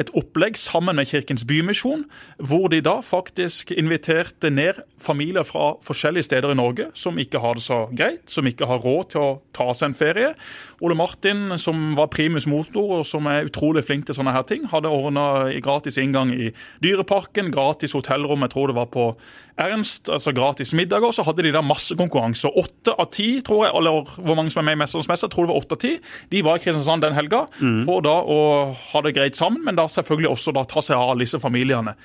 et 0.00 0.11
opplegg 0.17 0.59
sammen 0.61 0.99
med 0.99 1.09
Kirkens 1.09 1.45
Bymisjon, 1.49 2.05
hvor 2.37 2.69
de 2.73 2.83
da 2.85 2.99
faktisk 3.05 3.73
inviterte 3.73 4.50
ned 4.53 4.83
familier 5.00 5.47
fra 5.47 5.75
forskjellige 5.85 6.29
steder 6.29 6.53
i 6.53 6.59
Norge 6.59 6.91
som 6.97 7.19
ikke 7.21 7.41
har 7.41 7.57
det 7.57 7.65
så 7.65 7.81
greit, 7.97 8.25
som 8.31 8.47
ikke 8.49 8.69
har 8.69 8.83
råd 8.85 9.11
til 9.15 9.25
å 9.25 9.31
ta 9.57 9.71
seg 9.73 9.91
en 9.91 9.99
ferie. 9.99 10.35
Ole 10.85 10.99
Martin, 10.99 11.57
som 11.61 11.95
var 11.97 12.12
primus 12.12 12.49
motor 12.50 12.99
og 12.99 13.07
som 13.09 13.29
er 13.31 13.49
utrolig 13.49 13.87
flink 13.87 14.07
til 14.09 14.19
sånne 14.19 14.37
her 14.37 14.45
ting, 14.49 14.69
hadde 14.73 14.93
ordna 14.93 15.49
gratis 15.65 16.00
inngang 16.03 16.35
i 16.35 16.53
Dyreparken, 16.85 17.50
gratis 17.55 17.97
hotellrom, 17.97 18.45
jeg 18.45 18.53
tror 18.53 18.73
det 18.73 18.79
var 18.81 18.93
på 18.93 19.11
Ernst, 19.57 20.11
altså 20.13 20.35
gratis 20.37 20.75
middager. 20.77 21.15
Så 21.17 21.25
hadde 21.25 21.47
de 21.47 21.53
da 21.55 21.63
masse 21.65 21.97
konkurranser. 21.97 22.53
Åtte 22.61 22.93
av 22.93 23.09
ti, 23.15 23.41
tror 23.45 23.65
jeg, 23.65 23.75
eller 23.79 24.09
hvor 24.19 24.37
mange 24.37 24.53
som 24.53 24.61
er 24.63 24.69
med 24.69 24.79
i 24.79 24.81
Mesternes 24.83 25.09
mester, 25.09 25.33
tror 25.33 25.47
det 25.47 25.55
var 25.55 25.61
åtte 25.63 25.79
av 25.79 25.83
ti. 25.83 25.93
De 26.33 26.43
var 26.45 26.59
i 26.59 26.65
Kristiansand 26.65 27.07
den 27.07 27.17
helga 27.17 27.47
mm. 27.59 27.83
for 27.89 28.05
da 28.05 28.17
å 28.21 28.39
ha 28.93 29.05
det 29.07 29.15
greit 29.17 29.39
sammen, 29.39 29.65
men 29.65 29.79
da 29.79 29.89
selvfølgelig 29.91 30.33
også 30.35 30.57
da 30.57 30.67
ta 30.69 30.85
seg 30.85 31.01
av 31.01 31.17
disse 31.21 31.41
familiene. 31.43 31.97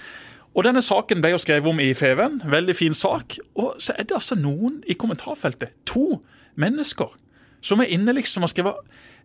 Og 0.52 0.66
Denne 0.68 0.84
saken 0.84 1.22
ble 1.24 1.34
jo 1.34 1.40
skrevet 1.40 1.72
om 1.72 1.80
i 1.80 1.94
Feven. 1.96 2.42
Veldig 2.52 2.76
fin 2.76 2.96
sak. 2.98 3.38
Og 3.60 3.76
så 3.80 3.96
er 3.96 4.08
det 4.08 4.18
altså 4.18 4.36
noen 4.40 4.82
i 4.88 4.98
kommentarfeltet, 5.00 5.76
to 5.88 6.22
mennesker, 6.60 7.12
som 7.64 7.84
er 7.84 7.92
inne 7.94 8.16
liksom 8.18 8.44
og 8.44 8.52
skriver 8.52 8.80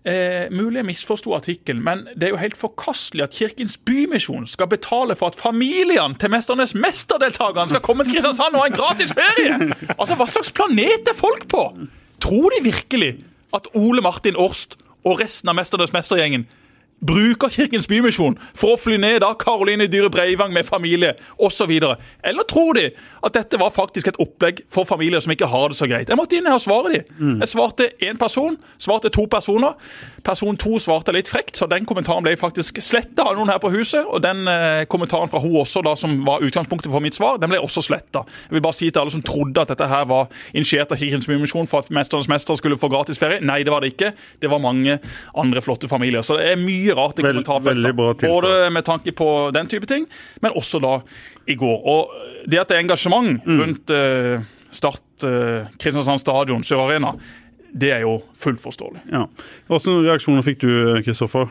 Eh, 0.06 0.46
mulig 0.54 0.78
jeg 0.78 0.86
misforsto 0.86 1.32
artikkelen, 1.34 1.80
men 1.82 2.04
det 2.14 2.28
er 2.28 2.34
jo 2.36 2.38
helt 2.38 2.54
forkastelig 2.54 3.24
at 3.24 3.32
Kirkens 3.34 3.74
Bymisjon 3.74 4.44
skal 4.46 4.68
betale 4.70 5.16
for 5.18 5.32
at 5.32 5.38
familiene 5.40 6.14
til 6.22 6.30
Mesternes 6.30 6.76
mesterdeltakerne 6.78 7.72
skal 7.72 7.82
komme 7.82 8.06
til 8.06 8.14
Kristiansand 8.14 8.54
og 8.54 8.62
ha 8.62 8.68
en 8.70 8.76
gratis 8.76 9.14
ferie! 9.16 9.56
Altså, 9.98 10.14
Hva 10.14 10.28
slags 10.30 10.52
planet 10.54 11.10
er 11.10 11.18
folk 11.18 11.48
på? 11.50 11.64
Tror 12.22 12.54
de 12.54 12.62
virkelig 12.68 13.16
at 13.56 13.66
Ole 13.74 14.04
Martin 14.04 14.38
Årst 14.38 14.78
og 15.02 15.18
resten 15.24 15.50
av 15.50 15.58
Mesternes 15.58 15.94
mestergjengen 15.94 16.46
bruker 17.04 17.52
Kirkens 17.52 17.86
Bymisjon 17.90 18.38
for 18.56 18.74
å 18.74 18.80
fly 18.80 18.96
ned 19.00 19.20
da 19.24 19.32
Karoline 19.38 19.88
Dyhre 19.90 20.10
Breivang 20.12 20.54
med 20.54 20.66
familie 20.68 21.12
osv.? 21.36 21.72
Eller 22.24 22.46
tror 22.48 22.78
de 22.78 22.86
at 23.26 23.36
dette 23.36 23.60
var 23.60 23.74
faktisk 23.74 24.10
et 24.10 24.20
opplegg 24.22 24.62
for 24.72 24.88
familier 24.88 25.20
som 25.22 25.34
ikke 25.34 25.48
har 25.50 25.72
det 25.72 25.78
så 25.78 25.88
greit? 25.90 26.08
Jeg 26.08 26.18
måtte 26.18 26.38
inn 26.38 26.48
her 26.48 26.56
og 26.58 26.64
svare 26.64 26.94
de. 26.94 27.02
Mm. 27.18 27.38
Jeg 27.44 27.52
svarte 27.52 27.90
én 28.04 28.20
person, 28.20 28.56
svarte 28.82 29.12
to 29.12 29.26
personer. 29.30 29.76
Person 30.26 30.58
to 30.58 30.80
svarte 30.82 31.14
litt 31.14 31.30
frekt, 31.30 31.56
så 31.58 31.68
den 31.70 31.86
kommentaren 31.88 32.24
ble 32.24 32.34
faktisk 32.40 32.80
sletta 32.82 33.28
av 33.28 33.36
noen 33.38 33.52
her 33.52 33.60
på 33.62 33.70
huset. 33.74 34.06
Og 34.06 34.22
den 34.24 34.46
eh, 34.50 34.84
kommentaren 34.90 35.30
fra 35.32 35.42
hun 35.42 35.60
også, 35.62 35.84
da, 35.86 35.94
som 35.98 36.18
var 36.26 36.44
utgangspunktet 36.46 36.92
for 36.92 37.04
mitt 37.04 37.18
svar, 37.18 37.40
den 37.42 37.52
ble 37.52 37.60
også 37.62 37.84
sletta. 37.84 38.24
Jeg 38.48 38.56
vil 38.56 38.64
bare 38.64 38.78
si 38.78 38.90
til 38.90 39.02
alle 39.02 39.14
som 39.14 39.24
trodde 39.26 39.62
at 39.62 39.72
dette 39.72 39.90
her 39.90 40.08
var 40.08 40.30
initiert 40.56 40.92
av 40.92 41.00
Kirkens 41.00 41.28
Bymisjon 41.28 41.68
for 41.70 41.84
at 41.84 41.92
Mesternes 41.94 42.30
mester 42.32 42.58
skulle 42.58 42.80
få 42.80 42.90
gratis 42.92 43.20
ferie. 43.20 43.42
Nei, 43.44 43.60
det 43.66 43.74
var 43.74 43.84
det 43.84 43.94
ikke. 43.94 44.12
Det 44.42 44.50
var 44.50 44.62
mange 44.64 44.98
andre 45.36 45.62
flotte 45.64 45.90
familier. 45.90 46.24
Så 46.26 46.38
det 46.38 46.50
er 46.52 46.60
mye 46.60 46.85
mye 46.86 46.96
rart 46.96 47.20
i 47.20 47.26
kommentarfeltet. 47.26 47.96
Både 47.96 48.70
med 48.72 48.86
tanke 48.86 49.12
på 49.16 49.30
den 49.54 49.70
type 49.70 49.88
ting, 49.90 50.06
men 50.44 50.56
også 50.56 50.80
da 50.82 51.00
i 51.46 51.56
går. 51.58 51.76
Og 51.86 52.14
det 52.46 52.62
at 52.62 52.70
det 52.70 52.78
er 52.78 52.84
engasjement 52.84 53.42
mm. 53.42 53.58
rundt 53.62 53.94
uh, 53.94 54.52
Start 54.76 55.24
uh, 55.24 55.68
Kristiansand 55.80 56.20
stadion, 56.20 56.64
Sør 56.66 56.84
Arena, 56.84 57.14
det 57.76 57.92
er 57.94 58.02
jo 58.04 58.18
fullt 58.36 58.60
forståelig. 58.62 59.04
Ja. 59.12 59.24
Hvilke 59.70 59.94
reaksjoner 60.08 60.44
fikk 60.44 60.62
du, 60.64 60.72
Kristoffer? 61.04 61.48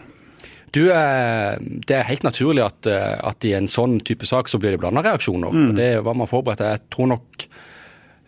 Du, 0.74 0.90
eh, 0.92 1.56
Det 1.62 1.96
er 1.96 2.08
helt 2.10 2.26
naturlig 2.26 2.66
at, 2.66 2.88
at, 2.90 3.46
i 3.48 3.54
en 3.56 3.70
sånn 3.72 4.00
type 4.04 4.28
sak 4.28 4.50
så 4.52 4.60
blir 4.60 4.74
det 4.74 4.82
blanda 4.82 5.04
reaksjoner. 5.06 5.54
Mm. 5.54 5.70
Det 5.78 5.92
var 6.04 6.18
man 6.18 6.28
forberedt 6.28 6.66
Jeg 6.66 6.82
tror 6.92 7.12
nok 7.14 7.46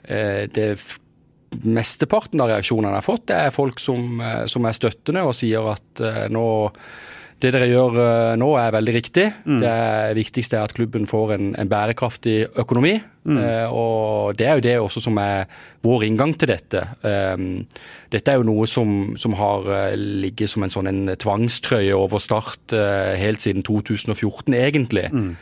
det 0.07 0.67
mesteparten 1.65 2.41
av 2.43 2.51
reaksjonene 2.51 2.95
jeg 2.95 3.01
har 3.01 3.05
fått, 3.05 3.27
det 3.31 3.41
er 3.47 3.55
folk 3.55 3.81
som, 3.81 4.21
eh, 4.21 4.45
som 4.49 4.65
er 4.67 4.77
støttende 4.77 5.25
og 5.27 5.35
sier 5.37 5.73
at 5.73 6.03
uh, 6.03 6.25
nå 6.33 6.47
det 7.37 7.51
dere 7.53 7.67
gjør 7.69 7.97
uh, 8.01 8.35
nå 8.39 8.47
er 8.57 8.71
veldig 8.73 8.93
riktig. 8.95 9.27
Mm. 9.45 9.59
Det 9.61 9.73
viktigste 10.17 10.57
er 10.57 10.65
at 10.65 10.73
klubben 10.73 11.05
får 11.05 11.35
en, 11.35 11.51
en 11.61 11.69
bærekraftig 11.69 12.47
økonomi. 12.57 12.95
Mm. 13.27 13.37
Eh, 13.43 13.75
og 13.75 14.39
det 14.39 14.47
er 14.47 14.55
jo 14.55 14.63
det 14.63 14.73
også 14.79 15.03
som 15.03 15.19
er 15.21 15.45
vår 15.85 16.07
inngang 16.07 16.31
til 16.39 16.49
dette. 16.49 16.81
Um, 17.03 17.67
dette 18.09 18.31
er 18.31 18.39
jo 18.39 18.47
noe 18.47 18.65
som, 18.71 19.11
som 19.19 19.35
har 19.37 19.67
ligget 19.99 20.49
som 20.49 20.63
en 20.65 20.73
sånn 20.73 20.89
en 20.89 21.13
tvangstrøye 21.19 21.93
over 21.93 22.23
Start 22.23 22.73
helt 23.19 23.43
siden 23.43 23.67
2014, 23.67 24.55
egentlig. 24.55 25.09
Mm. 25.11 25.35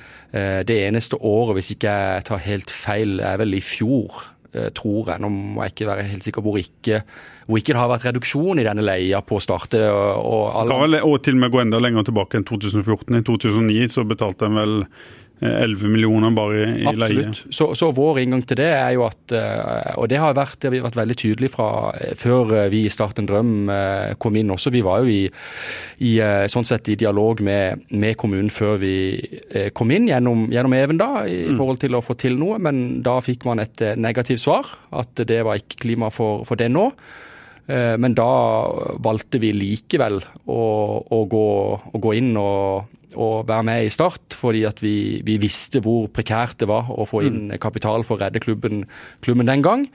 det 0.68 0.80
eneste 0.90 1.16
året, 1.22 1.60
hvis 1.60 1.76
ikke 1.78 1.94
jeg 1.94 2.26
tar 2.28 2.42
helt 2.50 2.74
feil, 2.74 3.20
er 3.22 3.38
vel 3.40 3.56
i 3.56 3.64
fjor 3.64 4.26
Eh, 4.26 4.35
tror 4.78 5.12
jeg. 5.12 5.22
Nå 5.24 5.32
må 5.34 5.66
jeg 5.66 5.76
ikke 5.76 5.90
være 5.90 6.08
helt 6.10 6.26
sikker 6.26 6.46
hvor 6.46 6.60
ikke, 6.60 7.02
hvor 7.48 7.62
ikke 7.62 7.74
det 7.74 7.82
har 7.82 7.92
vært 7.92 8.08
reduksjon 8.10 8.62
i 8.62 8.68
denne 8.68 8.86
leia 8.86 9.22
på 9.26 9.40
å 9.40 9.44
starte. 9.44 9.82
Og, 9.92 10.16
og, 10.22 10.74
alle... 10.76 11.04
og 11.04 11.20
til 11.26 11.38
og 11.38 11.44
med 11.44 11.54
gå 11.54 11.64
enda 11.66 11.82
lenger 11.84 12.08
tilbake 12.10 12.40
enn 12.40 12.48
2014. 12.48 13.20
I 13.20 13.26
2009 13.28 13.94
så 13.98 14.08
betalte 14.08 14.50
en 14.50 14.60
vel 14.62 14.76
11 15.42 15.92
millioner 15.92 16.32
bare 16.36 16.62
i 16.64 16.84
leie. 16.86 16.94
Absolutt. 16.94 17.42
Så, 17.50 17.68
så, 17.76 17.90
vår 17.96 18.22
inngang 18.22 18.44
til 18.48 18.60
det 18.60 18.70
er 18.72 18.94
jo 18.96 19.04
at 19.08 19.34
Og 20.00 20.08
det 20.10 20.20
har 20.22 20.36
vært, 20.38 20.58
det 20.62 20.72
har 20.72 20.86
vært 20.86 21.00
veldig 21.00 21.18
tydelige 21.20 21.54
fra 21.56 21.68
før 22.18 22.54
vi 22.72 22.86
i 22.86 22.92
Start 22.92 23.20
en 23.20 23.28
drøm 23.28 23.52
kom 24.22 24.40
inn 24.40 24.54
også. 24.54 24.72
Vi 24.72 24.84
var 24.86 25.04
jo 25.04 25.12
i, 25.12 25.26
i 26.08 26.14
sånn 26.52 26.68
sett 26.68 26.88
i 26.94 26.98
dialog 27.00 27.44
med, 27.44 27.86
med, 27.92 28.16
kommunen 28.20 28.52
før 28.54 28.80
vi 28.82 28.96
kom 29.76 29.92
inn, 29.92 30.08
gjennom, 30.12 30.48
gjennom 30.54 30.78
Even, 30.78 31.02
da, 31.02 31.26
i 31.28 31.46
mm. 31.50 31.60
forhold 31.60 31.84
til 31.84 32.00
å 32.00 32.04
få 32.06 32.18
til 32.20 32.40
noe. 32.40 32.60
Men 32.62 33.02
da 33.06 33.20
fikk 33.24 33.48
man 33.50 33.64
et 33.64 33.84
negativt 34.00 34.44
svar, 34.46 34.72
at 34.96 35.26
det 35.28 35.44
var 35.48 35.60
ikke 35.60 35.84
klima 35.88 36.12
for, 36.14 36.46
for 36.48 36.60
det 36.60 36.72
nå. 36.72 36.90
Eh, 37.66 37.96
men 37.98 38.14
da 38.18 38.30
valgte 39.02 39.42
vi 39.42 39.50
likevel 39.56 40.20
å, 40.22 40.60
å, 41.02 41.22
gå, 41.30 41.48
å 41.90 42.02
gå, 42.02 42.12
inn 42.20 42.36
og, 42.38 42.92
og, 43.16 43.48
være 43.50 43.66
med 43.66 43.88
i 43.88 43.94
Start, 43.94 44.38
fordi 44.38 44.62
at 44.70 44.84
vi, 44.84 45.24
vi, 45.26 45.40
visste 45.42 45.82
hvor 45.86 46.12
prekært 46.14 46.60
det 46.62 46.70
var 46.70 46.92
å 46.94 47.08
få 47.10 47.24
inn 47.26 47.48
mm. 47.50 47.58
kapital 47.64 48.06
for 48.06 48.20
å 48.20 48.26
redde 48.26 48.44
klubben, 48.44 48.86
klubben 49.26 49.50
den 49.50 49.66
gang. 49.66 49.88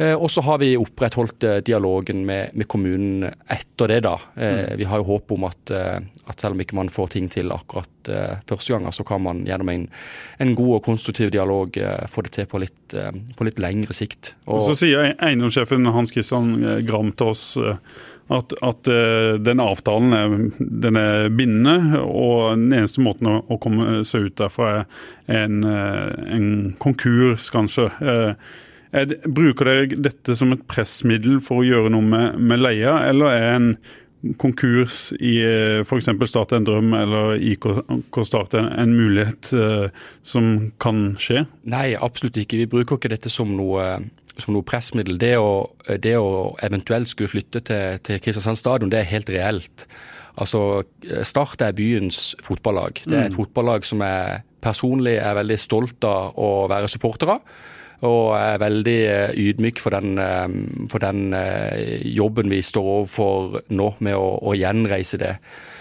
Eh, 0.00 0.14
og 0.14 0.30
så 0.30 0.40
har 0.40 0.58
vi 0.62 0.72
opprettholdt 0.80 1.44
eh, 1.44 1.58
dialogen 1.64 2.22
med, 2.26 2.54
med, 2.56 2.66
kommunen 2.68 3.26
etter 3.52 3.90
det. 3.90 4.00
da. 4.06 4.14
Eh, 4.34 4.54
mm. 4.54 4.78
Vi 4.80 4.86
har 4.88 5.02
jo 5.02 5.08
håp 5.10 5.34
om 5.36 5.44
at, 5.44 5.72
at, 5.72 6.40
selv 6.40 6.56
om 6.56 6.62
ikke 6.64 6.78
man 6.78 6.92
får 6.92 7.12
ting 7.16 7.28
til 7.32 7.52
akkurat 7.52 7.88
første 8.48 8.72
gang, 8.72 8.86
så 8.96 9.04
kan 9.04 9.20
man 9.20 9.42
gjennom 9.44 9.68
en, 9.68 9.82
en 10.40 10.54
god 10.56 10.78
og 10.78 10.86
konstruktiv 10.86 11.28
dialog 11.34 11.74
få 12.08 12.22
det 12.24 12.30
til 12.32 12.46
på 12.48 12.62
litt, 12.62 12.94
på 13.36 13.44
litt 13.44 13.60
lengre 13.60 13.92
sikt. 13.94 14.32
Og, 14.46 14.54
og 14.56 14.70
så 14.70 14.78
sier 14.80 15.12
eiendomssjefen 15.12 15.84
Hans 15.92 16.14
Christian 16.14 16.54
Gram 16.88 17.12
til 17.12 17.34
oss 17.34 17.44
at, 17.60 18.54
at, 18.64 18.88
den 19.44 19.60
avtalen 19.60 20.16
er, 20.16 20.34
den 20.86 20.96
er, 20.96 21.28
bindende, 21.28 22.00
og 22.00 22.56
den 22.56 22.72
eneste 22.80 23.04
måten 23.04 23.28
å, 23.28 23.60
komme 23.60 24.00
seg 24.08 24.30
ut 24.30 24.40
derfra 24.40 24.72
er 25.28 25.44
en, 25.44 25.60
en 25.68 26.50
konkurs, 26.80 27.52
kanskje. 27.52 27.90
Er, 28.00 28.34
bruker 28.90 29.68
dere 29.68 29.98
dette 30.02 30.34
som 30.38 30.52
et 30.54 30.62
pressmiddel 30.70 31.38
for 31.44 31.62
å 31.62 31.66
gjøre 31.66 31.92
noe 31.94 32.06
med, 32.06 32.38
med 32.42 32.62
leia, 32.62 32.96
eller 33.06 33.34
er 33.34 33.50
en 33.54 33.68
konkurs 34.36 35.10
i 35.16 35.38
eh, 35.44 35.80
f.eks. 35.80 36.10
Start 36.28 36.52
en 36.52 36.66
drøm 36.66 36.92
eller 36.96 37.38
IK 37.40 37.68
Start 38.26 38.56
en, 38.58 38.68
en 38.68 38.92
mulighet 38.92 39.52
uh, 39.56 39.86
som 40.22 40.72
kan 40.82 41.14
skje? 41.20 41.46
Nei, 41.70 41.94
absolutt 41.96 42.40
ikke. 42.42 42.60
Vi 42.60 42.70
bruker 42.70 42.98
ikke 42.98 43.14
dette 43.14 43.32
som 43.32 43.54
noe, 43.56 43.86
som 44.36 44.54
noe 44.54 44.66
pressmiddel. 44.66 45.16
Det 45.20 45.34
å, 45.40 45.70
det 46.02 46.16
å, 46.20 46.52
eventuelt 46.66 47.10
skulle 47.12 47.32
flytte 47.32 47.64
til, 47.64 48.00
til 48.04 48.20
Kristiansand 48.20 48.60
stadion, 48.60 48.92
det 48.92 49.00
er 49.00 49.12
helt 49.14 49.32
reelt. 49.32 49.86
Altså, 50.40 50.82
Start 51.26 51.64
er 51.64 51.76
byens 51.76 52.34
fotballag. 52.44 53.00
Det 53.06 53.16
er 53.16 53.28
et 53.28 53.34
mm. 53.34 53.40
fotballag 53.40 53.88
som 53.88 54.04
jeg 54.04 54.40
personlig 54.60 55.16
er 55.16 55.36
veldig 55.38 55.56
stolt 55.60 56.04
av 56.04 56.36
å 56.36 56.50
være 56.68 56.92
supporter 56.92 57.38
av 57.38 57.68
og 58.06 58.32
er 58.38 58.60
veldig 58.62 58.96
eh, 59.04 59.32
ydmyk 59.36 59.80
for 59.82 59.92
den, 59.92 60.14
eh, 60.22 60.86
for 60.88 61.02
den 61.02 61.34
eh, 61.36 62.00
jobben 62.08 62.48
vi 62.52 62.62
står 62.64 62.86
overfor 62.94 63.58
nå 63.76 63.90
med 64.06 64.16
å, 64.16 64.30
å 64.40 64.54
gjenreise 64.56 65.20
det. 65.20 65.34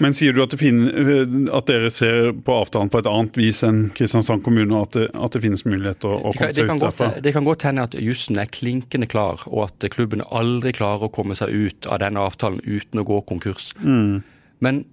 Men 0.04 0.16
sier 0.18 0.36
du 0.36 0.42
at, 0.44 0.56
finner, 0.60 1.24
at, 1.56 1.70
dere 1.70 1.92
ser 1.94 2.34
på 2.36 2.58
avtalen 2.60 2.92
på 2.92 3.00
et 3.00 3.10
annet 3.12 3.40
vis 3.40 3.64
enn 3.68 3.86
Kristiansand 3.96 4.44
kommune, 4.44 4.68
og 4.76 4.90
at 4.90 5.00
det, 5.00 5.08
at 5.16 5.38
det 5.38 5.44
finnes 5.46 5.66
muligheter 5.68 6.12
å, 6.12 6.20
å 6.20 6.36
komme 6.36 6.52
seg 6.52 6.68
ut 6.68 6.86
derfra? 6.86 7.12
Det 7.24 7.36
kan 7.36 7.48
godt 7.48 7.68
hende 7.70 7.88
at 7.88 7.96
jussen 8.00 8.42
er 8.42 8.52
klinkende 8.52 9.08
klar, 9.10 9.46
og 9.48 9.70
at 9.70 9.90
klubben 9.94 10.26
aldri 10.28 10.76
klarer 10.76 11.08
å 11.08 11.14
komme 11.14 11.38
seg 11.40 11.56
ut 11.56 11.88
av 11.88 12.04
denne 12.04 12.24
avtalen 12.28 12.60
uten 12.68 13.00
å 13.00 13.08
gå 13.08 13.24
konkurs. 13.32 13.72
Mm. 13.80 14.20
Men 14.60 14.84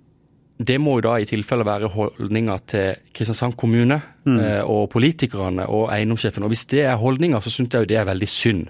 det 0.57 0.79
må 0.81 0.97
jo 0.97 1.05
da 1.05 1.17
i 1.21 1.27
tilfelle 1.29 1.67
være 1.69 1.91
holdninga 1.93 2.57
til 2.71 3.01
Kristiansand 3.15 3.59
kommune 3.61 3.99
mm. 4.25 4.39
eh, 4.41 4.63
og 4.65 4.89
politikerne 4.91 5.67
og 5.69 5.91
eiendomssjefen. 5.93 6.47
Og 6.47 6.53
Hvis 6.53 6.65
det 6.73 6.87
er 6.89 6.97
holdninga, 6.97 7.41
så 7.45 7.53
syns 7.53 7.75
jeg 7.75 7.85
jo 7.85 7.91
det 7.91 7.99
er 8.01 8.09
veldig 8.09 8.29
synd. 8.29 8.67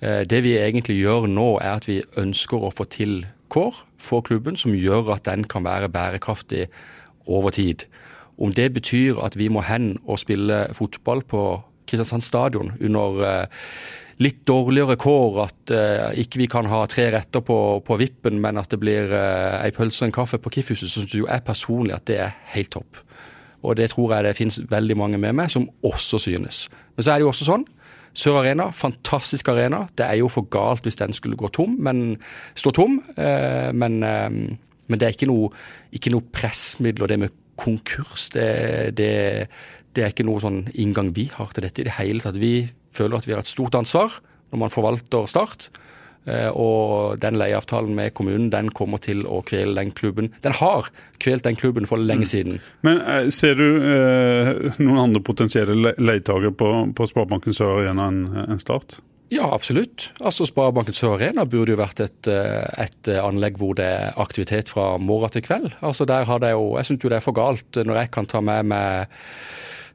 Eh, 0.00 0.22
det 0.30 0.42
vi 0.46 0.54
egentlig 0.58 1.00
gjør 1.00 1.26
nå, 1.26 1.48
er 1.58 1.80
at 1.80 1.88
vi 1.90 2.02
ønsker 2.22 2.62
å 2.62 2.70
få 2.70 2.86
til 2.86 3.24
kår 3.50 3.82
for 3.98 4.22
klubben 4.26 4.56
som 4.56 4.76
gjør 4.78 5.14
at 5.16 5.26
den 5.26 5.44
kan 5.50 5.66
være 5.66 5.90
bærekraftig 5.90 6.68
over 7.26 7.50
tid. 7.50 7.86
Om 8.38 8.54
det 8.54 8.72
betyr 8.74 9.18
at 9.22 9.38
vi 9.38 9.48
må 9.48 9.62
hen 9.66 9.96
og 10.06 10.18
spille 10.22 10.68
fotball 10.74 11.22
på 11.22 11.44
Kristiansand 11.86 12.22
stadion 12.22 12.72
under 12.80 13.22
eh, 13.26 13.46
litt 14.22 14.42
dårligere 14.46 14.96
kår, 15.00 15.38
at 15.44 15.72
uh, 15.74 16.08
ikke 16.20 16.42
vi 16.42 16.48
kan 16.50 16.68
ha 16.70 16.84
tre 16.90 17.08
retter 17.14 17.42
på, 17.44 17.58
på 17.84 17.98
vippen, 18.00 18.38
men 18.42 18.60
at 18.60 18.70
det 18.70 18.80
blir 18.82 19.10
uh, 19.10 19.60
ei 19.60 19.72
pølse 19.74 20.04
og 20.04 20.10
en 20.10 20.16
kaffe 20.20 20.40
på 20.42 20.52
Kiffhuset, 20.54 20.90
syns 20.90 21.14
jo 21.16 21.26
jeg 21.26 21.46
personlig 21.46 21.96
at 21.96 22.06
det 22.10 22.20
er 22.26 22.36
helt 22.54 22.74
topp. 22.76 23.00
Og 23.64 23.78
det 23.78 23.90
tror 23.94 24.14
jeg 24.14 24.26
det 24.26 24.36
finnes 24.38 24.60
veldig 24.70 24.96
mange 25.00 25.20
med 25.20 25.34
meg 25.38 25.50
som 25.52 25.66
også 25.86 26.20
synes. 26.26 26.66
Men 26.96 27.06
så 27.06 27.14
er 27.14 27.20
det 27.20 27.26
jo 27.26 27.32
også 27.32 27.48
sånn. 27.48 27.64
Sør 28.14 28.42
Arena, 28.42 28.68
fantastisk 28.70 29.48
arena. 29.50 29.86
Det 29.98 30.04
er 30.06 30.20
jo 30.20 30.28
for 30.30 30.46
galt 30.52 30.84
hvis 30.86 31.00
den 31.00 31.16
skulle 31.16 31.38
gå 31.40 31.48
tom, 31.50 31.78
men 31.82 32.20
stå 32.54 32.74
tom. 32.76 33.00
Uh, 33.16 33.72
men, 33.74 33.98
men, 34.04 34.98
det 35.00 35.08
er 35.08 35.16
ikke 35.16 35.30
noe, 35.32 35.50
ikke 35.96 36.12
noe 36.14 36.28
pressmiddel 36.34 37.06
og 37.06 37.10
det 37.10 37.18
med 37.24 37.40
konkurs. 37.58 38.28
Det, 38.34 38.46
det, 38.98 39.10
det 39.96 40.04
er 40.04 40.12
ikke 40.12 40.26
noe 40.28 40.42
sånn 40.44 40.64
inngang 40.74 41.10
vi 41.16 41.26
har 41.32 41.50
til 41.54 41.66
dette 41.66 41.82
i 41.82 41.88
det 41.88 41.96
hele 41.98 42.22
tatt. 42.22 42.38
Vi 42.38 42.68
føler 42.94 43.18
at 43.18 43.28
vi 43.28 43.34
har 43.36 43.44
et 43.44 43.50
stort 43.50 43.76
ansvar 43.78 44.20
når 44.52 44.62
man 44.66 44.72
forvalter 44.72 45.26
Start. 45.30 45.68
Eh, 46.24 46.48
og 46.48 47.18
den 47.20 47.36
leieavtalen 47.36 47.92
med 47.96 48.14
kommunen 48.16 48.48
den 48.52 48.70
kommer 48.72 49.02
til 49.02 49.26
å 49.28 49.42
kvele 49.44 49.76
den 49.76 49.92
klubben. 49.96 50.30
Den 50.44 50.56
har 50.56 50.88
kvelt 51.20 51.44
den 51.44 51.58
klubben 51.58 51.88
for 51.90 52.00
lenge 52.00 52.24
mm. 52.24 52.30
siden. 52.30 52.60
Men 52.86 53.02
eh, 53.02 53.26
ser 53.34 53.58
du 53.60 53.66
eh, 53.66 54.78
noen 54.78 55.02
andre 55.08 55.24
potensielle 55.24 55.96
leietakere 55.98 56.54
på, 56.56 56.70
på 56.96 57.08
Sparebanken 57.10 57.56
Sør 57.56 57.82
Arena 57.82 58.08
enn 58.12 58.22
en 58.46 58.62
Start? 58.62 58.98
Ja, 59.32 59.48
absolutt. 59.54 60.10
Altså 60.20 60.46
Sparebanken 60.48 60.96
Sør 60.96 61.16
Arena 61.16 61.44
burde 61.48 61.74
jo 61.74 61.80
vært 61.80 62.00
et, 62.04 62.30
eh, 62.30 62.86
et, 62.86 63.10
anlegg 63.18 63.58
hvor 63.60 63.76
det 63.76 63.86
er 63.88 64.16
aktivitet 64.20 64.72
fra 64.72 64.94
morgen 65.00 65.32
til 65.34 65.44
kveld. 65.44 65.74
Altså 65.84 66.06
der 66.08 66.28
har 66.28 66.40
det 66.40 66.54
jo, 66.54 66.76
Jeg 66.78 66.88
syns 66.88 67.04
jo 67.04 67.12
det 67.12 67.20
er 67.20 67.24
for 67.26 67.36
galt 67.36 67.84
når 67.84 68.04
jeg 68.04 68.12
kan 68.14 68.28
ta 68.30 68.40
med 68.44 68.70
meg 68.72 69.12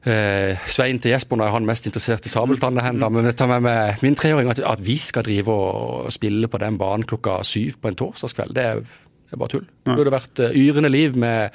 eh, 0.06 0.58
Svein 0.70 1.00
til 1.02 1.14
Jesper 1.14 1.38
når 1.38 1.48
er 1.48 1.56
han 1.56 1.68
mest 1.68 1.88
interessert 1.88 2.26
i 2.26 2.32
sabeltannehender. 2.32 3.12
Men 3.12 3.28
jeg 3.28 3.38
tar 3.40 3.50
med 3.52 3.64
meg 3.66 4.04
min 4.04 4.18
treåring 4.18 4.50
at, 4.52 4.62
at, 4.64 4.84
vi 4.84 4.96
skal 5.00 5.26
drive 5.26 5.54
og 5.54 6.12
spille 6.14 6.48
på 6.50 6.60
den 6.62 6.78
banen 6.80 7.06
klokka 7.08 7.40
syv 7.46 7.80
på 7.80 7.90
en 7.90 7.98
torsdagskveld, 8.00 8.54
det 8.56 8.66
er, 8.66 8.84
det 8.84 9.36
er 9.36 9.42
bare 9.42 9.54
tull. 9.56 9.66
Det 9.86 9.98
burde 9.98 10.14
vært 10.14 10.44
uh, 10.44 10.54
yrende 10.56 10.92
liv 10.92 11.18
med 11.20 11.50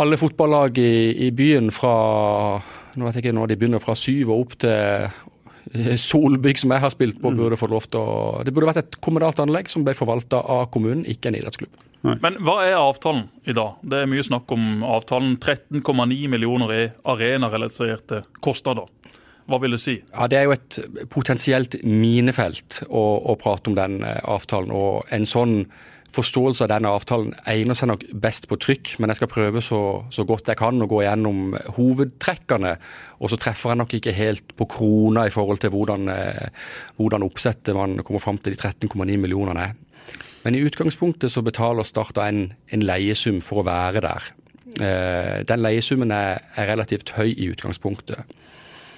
alle 0.00 0.16
fotballag 0.16 0.78
i, 0.80 1.26
i, 1.26 1.32
byen 1.36 1.68
fra 1.74 1.96
nå 2.92 3.06
vet 3.06 3.16
jeg 3.16 3.26
ikke 3.26 3.36
når 3.36 3.50
de 3.50 3.56
begynner 3.60 3.80
fra 3.80 3.94
syv 3.96 4.30
og 4.32 4.40
opp 4.46 4.54
til 4.64 4.72
eh, 4.72 5.20
Solbygg, 5.72 6.58
som 6.60 6.74
jeg 6.74 6.84
har 6.84 6.92
spilt 6.92 7.20
på, 7.22 7.30
mm. 7.32 7.38
burde 7.38 7.58
få 7.60 7.68
lov 7.72 7.86
til 7.88 8.02
å 8.02 8.42
Det 8.44 8.52
burde 8.52 8.68
vært 8.68 8.82
et 8.82 8.98
kommunalt 9.04 9.40
anlegg 9.40 9.70
som 9.72 9.86
ble 9.86 9.94
forvalta 9.96 10.42
av 10.42 10.66
kommunen, 10.74 11.06
ikke 11.08 11.30
en 11.30 11.38
idrettsklubb. 11.38 11.72
Nei. 12.02 12.16
Men 12.20 12.36
hva 12.42 12.56
er 12.66 12.80
avtalen 12.80 13.28
i 13.46 13.54
dag? 13.54 13.78
Det 13.86 14.02
er 14.02 14.10
mye 14.10 14.24
snakk 14.26 14.50
om 14.52 14.82
avtalen. 14.84 15.36
13,9 15.38 16.26
millioner 16.32 16.74
i 16.74 16.82
arenarelaterte 17.12 18.24
kostnader. 18.42 18.90
Hva 19.46 19.58
vil 19.62 19.76
det 19.76 19.80
si? 19.82 19.96
Ja, 20.10 20.26
Det 20.30 20.38
er 20.38 20.48
jo 20.48 20.54
et 20.56 20.78
potensielt 21.10 21.78
minefelt 21.86 22.82
å, 22.88 23.02
å 23.32 23.38
prate 23.38 23.70
om 23.70 23.78
den 23.78 24.02
eh, 24.06 24.18
avtalen. 24.28 24.74
og 24.74 25.06
En 25.14 25.26
sånn 25.26 25.62
forståelse 26.16 26.64
av 26.66 26.70
denne 26.72 26.90
avtalen 26.92 27.32
egner 27.48 27.78
seg 27.78 27.88
nok 27.90 28.04
best 28.24 28.48
på 28.50 28.58
trykk, 28.60 28.94
men 29.00 29.12
jeg 29.12 29.22
skal 29.22 29.30
prøve 29.32 29.62
så, 29.64 29.80
så, 30.12 30.26
godt 30.28 30.50
jeg 30.52 30.60
kan 30.60 30.82
å 30.82 30.88
gå 30.90 31.02
gjennom 31.04 31.56
hovedtrekkene. 31.78 32.74
Og 33.22 33.32
så 33.32 33.38
treffer 33.40 33.72
jeg 33.72 33.80
nok 33.80 33.96
ikke 33.98 34.16
helt 34.16 34.54
på 34.58 34.68
krona 34.70 35.26
i 35.28 35.32
forhold 35.34 35.62
til 35.62 35.72
hvordan, 35.74 36.10
eh, 36.12 36.68
hvordan 36.98 37.24
oppsettet 37.26 37.76
man 37.78 38.00
kommer 38.04 38.22
fram 38.24 38.40
til 38.42 38.56
de 38.56 38.60
13,9 38.60 39.16
millionene 39.22 39.70
er. 39.70 39.80
Men 40.42 40.58
i 40.58 40.62
utgangspunktet 40.66 41.30
så 41.30 41.42
betaler 41.46 41.86
Start 41.86 42.18
en, 42.18 42.48
en 42.74 42.86
leiesum 42.86 43.40
for 43.44 43.62
å 43.62 43.66
være 43.68 44.02
der. 44.04 44.30
Eh, 44.80 45.42
den 45.48 45.62
leiesummen 45.62 46.10
er, 46.14 46.42
er, 46.56 46.70
relativt 46.72 47.14
høy 47.18 47.30
i 47.30 47.50
utgangspunktet. 47.52 48.26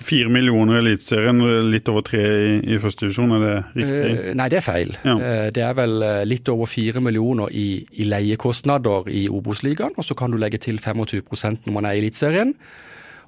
Fire 0.04 0.28
millioner 0.28 0.76
i 0.76 0.80
Eliteserien, 0.82 1.40
litt 1.70 1.88
over 1.88 2.04
tre 2.04 2.22
i, 2.22 2.56
i 2.74 2.78
første 2.80 3.06
divisjon, 3.06 3.32
er 3.36 3.44
det 3.44 3.52
riktig? 3.72 4.14
Uh, 4.18 4.30
nei, 4.36 4.48
det 4.52 4.58
er 4.60 4.64
feil. 4.66 4.96
Ja. 5.00 5.14
Uh, 5.16 5.44
det 5.54 5.62
er 5.64 5.76
vel 5.78 6.04
eh, 6.04 6.22
litt 6.28 6.48
over 6.52 6.68
fire 6.68 7.00
millioner 7.04 7.52
i, 7.52 7.68
i 7.96 8.08
leiekostnader 8.08 9.08
i 9.08 9.26
Obos-ligaen, 9.32 9.96
og 9.96 10.04
så 10.04 10.16
kan 10.18 10.34
du 10.34 10.40
legge 10.40 10.60
til 10.60 10.80
25% 10.82 11.64
når 11.64 11.76
man 11.76 11.88
er 11.88 11.96
i 11.96 12.02
Eliteserien. 12.04 12.52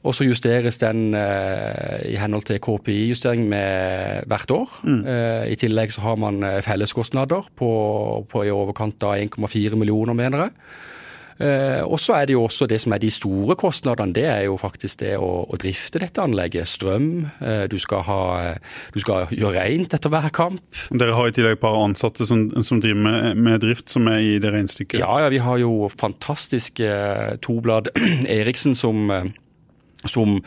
Og 0.06 0.14
så 0.14 0.26
justeres 0.28 0.76
den 0.78 1.16
uh, 1.16 1.96
i 2.04 2.18
henhold 2.20 2.44
til 2.46 2.60
KPI-justering 2.62 3.46
med 3.50 4.28
hvert 4.28 4.52
år. 4.54 4.76
Mm. 4.84 5.00
Uh, 5.08 5.44
I 5.48 5.56
tillegg 5.58 5.94
så 5.96 6.04
har 6.04 6.20
man 6.20 6.44
felleskostnader 6.62 7.48
på, 7.56 7.70
på 8.30 8.44
i 8.44 8.52
overkant 8.52 9.08
av 9.08 9.16
1,4 9.16 9.80
millioner, 9.80 10.14
mener 10.18 10.46
jeg. 10.46 10.54
Eh, 11.36 11.82
og 11.84 11.98
så 12.00 12.16
er 12.16 12.28
det 12.28 12.36
jo 12.36 12.44
også 12.46 12.68
det 12.70 12.78
som 12.82 12.94
er 12.96 13.02
de 13.02 13.10
store 13.12 13.56
kostnadene. 13.58 14.14
Det 14.16 14.26
er 14.28 14.42
jo 14.46 14.56
faktisk 14.60 15.02
det 15.02 15.14
å, 15.20 15.30
å 15.44 15.60
drifte 15.60 16.00
dette 16.02 16.22
anlegget. 16.22 16.68
Strøm. 16.70 17.08
Eh, 17.40 17.64
du, 17.72 17.78
skal 17.82 18.04
ha, 18.08 18.20
du, 18.94 19.00
skal 19.02 19.32
gjøre 19.34 19.66
rent 19.66 19.96
etter 19.96 20.12
hver 20.12 20.30
kamp. 20.34 20.62
Dere 20.90 21.16
har 21.16 21.30
i 21.30 21.36
tillegg 21.36 21.58
et 21.58 21.64
par 21.64 21.78
ansatte 21.80 22.28
som, 22.28 22.48
som 22.66 22.82
driver 22.82 23.02
med, 23.08 23.42
med, 23.48 23.60
drift, 23.64 23.90
som 23.92 24.08
er 24.12 24.22
i 24.24 24.36
det 24.42 24.52
regnestykket? 24.54 25.00
Ja, 25.02 25.12
ja, 25.24 25.32
vi 25.32 25.42
har 25.42 25.60
jo 25.62 25.90
fantastiske 25.92 26.92
Toblad 27.44 27.92
Eriksen 28.38 28.76
som 28.78 29.10
som, 30.04 30.40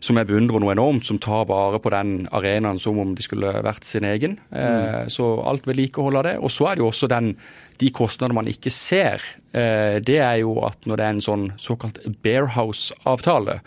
som 0.00 0.16
jeg 0.16 0.28
beundrer 0.30 0.62
noe 0.62 0.72
enormt, 0.72 1.04
som 1.04 1.18
tar 1.20 1.44
vare 1.50 1.80
på 1.82 1.92
den 1.92 2.24
arenaen 2.32 2.80
som 2.80 2.98
om 3.02 3.12
de 3.16 3.24
skulle 3.24 3.52
vært 3.64 3.84
sin 3.84 4.06
egen. 4.08 4.38
Eh, 4.48 5.04
så 5.12 5.28
alt 5.44 5.68
vedlikehold 5.68 6.20
av 6.22 6.26
det. 6.26 6.34
Og 6.40 6.52
så 6.52 6.70
er 6.70 6.78
det 6.78 6.84
jo 6.84 6.88
også 6.88 7.10
den, 7.12 7.34
de 7.82 7.92
kostnadene 7.92 8.40
man 8.40 8.50
ikke 8.50 8.72
ser. 8.72 9.24
Eh, 9.52 10.00
det 10.00 10.18
er 10.24 10.40
jo 10.40 10.56
at 10.64 10.88
når 10.88 11.00
det 11.00 11.06
er 11.06 11.16
en 11.16 11.24
sånn 11.28 11.46
såkalt 11.60 12.00
Bearhouse-avtale, 12.24 13.60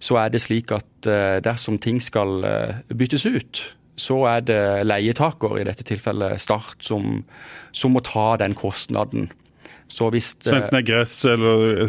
så 0.00 0.16
er 0.20 0.32
det 0.32 0.44
slik 0.44 0.72
at 0.76 1.08
eh, 1.08 1.40
dersom 1.44 1.80
ting 1.80 2.00
skal 2.04 2.44
eh, 2.44 2.80
byttes 2.96 3.24
ut, 3.28 3.64
så 4.00 4.22
er 4.30 4.44
det 4.48 4.62
leietaker, 4.86 5.58
i 5.60 5.66
dette 5.68 5.84
tilfellet 5.84 6.40
Start, 6.40 6.78
som, 6.84 7.22
som 7.72 7.92
må 7.96 8.04
ta 8.04 8.34
den 8.40 8.56
kostnaden. 8.56 9.28
Så 9.90 10.06
hvis 10.14 10.32
så 10.38 10.54
enten 10.54 10.76
det 10.76 10.80
er 10.84 10.86
gress 10.86 11.16
eller 11.26 11.80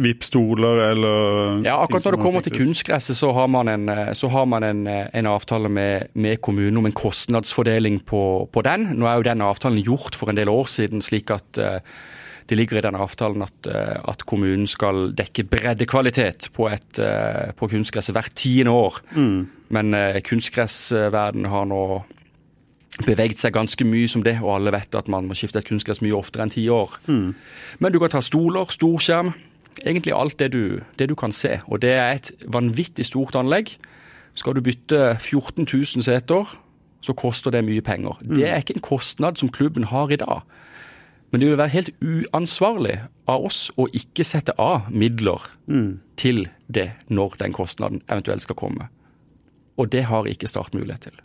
vippstoler 0.00 0.80
eller 0.86 1.66
Ja, 1.66 1.76
akkurat 1.82 2.06
når 2.06 2.16
det 2.16 2.22
kommer 2.22 2.44
til 2.44 2.56
kunstgresset, 2.56 3.18
så 3.18 3.32
har 3.36 3.50
man 3.52 3.68
en, 3.68 3.88
har 3.90 4.46
man 4.48 4.64
en, 4.64 4.86
en 4.88 5.28
avtale 5.28 5.68
med, 5.68 6.08
med, 6.14 6.40
kommunen 6.40 6.80
om 6.80 6.88
en 6.88 6.96
kostnadsfordeling 6.96 8.00
på, 8.08 8.22
på, 8.52 8.62
den. 8.64 8.94
Nå 8.96 9.08
er 9.08 9.20
jo 9.20 9.28
den 9.28 9.44
avtalen 9.44 9.84
gjort 9.84 10.16
for 10.16 10.32
en 10.32 10.40
del 10.40 10.48
år 10.48 10.70
siden, 10.72 11.04
slik 11.04 11.32
at 11.34 11.60
uh, 11.60 11.76
det 12.48 12.56
ligger 12.58 12.80
i 12.80 12.82
den 12.82 12.96
avtalen 12.98 13.44
at, 13.44 13.68
at 13.70 14.24
kommunen 14.26 14.66
skal 14.66 15.12
dekke 15.14 15.44
breddekvalitet 15.46 16.48
på, 16.56 16.66
et, 16.66 16.98
på 17.54 17.68
kunstgresset 17.70 18.16
hvert 18.16 18.34
tiende 18.34 18.72
år. 18.74 18.96
Mm. 19.14 19.44
Men 19.70 19.94
kunstgressverden 20.26 21.46
har 21.46 21.68
nå 21.70 21.84
beveget 23.06 23.40
seg 23.40 23.54
ganske 23.54 23.84
mye 23.86 24.08
som 24.10 24.24
det, 24.26 24.38
og 24.42 24.56
alle 24.56 24.72
vet 24.74 24.96
at 24.98 25.08
man 25.12 25.28
må 25.28 25.36
skifte 25.38 25.60
et 25.60 25.68
kunstgress 25.68 26.02
mye 26.04 26.16
oftere 26.16 26.46
enn 26.46 26.52
ti 26.54 26.66
år. 26.72 26.96
Mm. 27.06 27.34
Men 27.78 27.92
du 27.92 28.00
kan 28.02 28.12
ta 28.12 28.22
stoler, 28.24 28.70
storskjerm, 28.72 29.32
egentlig 29.84 30.14
alt 30.16 30.38
det 30.40 30.52
du, 30.52 30.80
det 30.98 31.08
du, 31.10 31.14
kan 31.14 31.32
se. 31.32 31.58
Og 31.66 31.82
det 31.82 31.94
er 31.96 32.18
et 32.18 32.32
vanvittig 32.46 33.06
stort 33.06 33.38
anlegg. 33.38 33.76
Skal 34.34 34.56
du 34.56 34.62
bytte 34.64 35.16
14 35.18 35.66
000 35.66 36.06
seter, 36.06 36.56
så 37.00 37.16
koster 37.16 37.50
det 37.54 37.64
mye 37.64 37.82
penger. 37.84 38.18
Mm. 38.20 38.34
Det 38.36 38.48
er 38.48 38.60
ikke 38.60 38.76
en 38.76 38.84
kostnad 38.84 39.40
som 39.40 39.48
klubben 39.48 39.88
har 39.88 40.12
i 40.12 40.20
dag. 40.20 40.44
Men 41.30 41.40
det 41.40 41.48
vil 41.48 41.58
være 41.58 41.74
helt 41.74 41.90
uansvarlig 42.02 42.96
av 43.30 43.44
oss 43.46 43.68
å 43.78 43.86
ikke 43.94 44.26
sette 44.26 44.54
av 44.58 44.90
midler 44.90 45.44
mm. 45.70 46.00
til 46.18 46.48
det 46.66 46.90
når 47.08 47.38
den 47.40 47.54
kostnaden 47.54 48.02
eventuelt 48.10 48.42
skal 48.42 48.58
komme. 48.58 48.90
Og 49.80 49.88
det 49.92 50.02
har 50.10 50.28
ikke 50.28 50.48
Start 50.50 50.74
mulighet 50.76 51.08
til. 51.08 51.20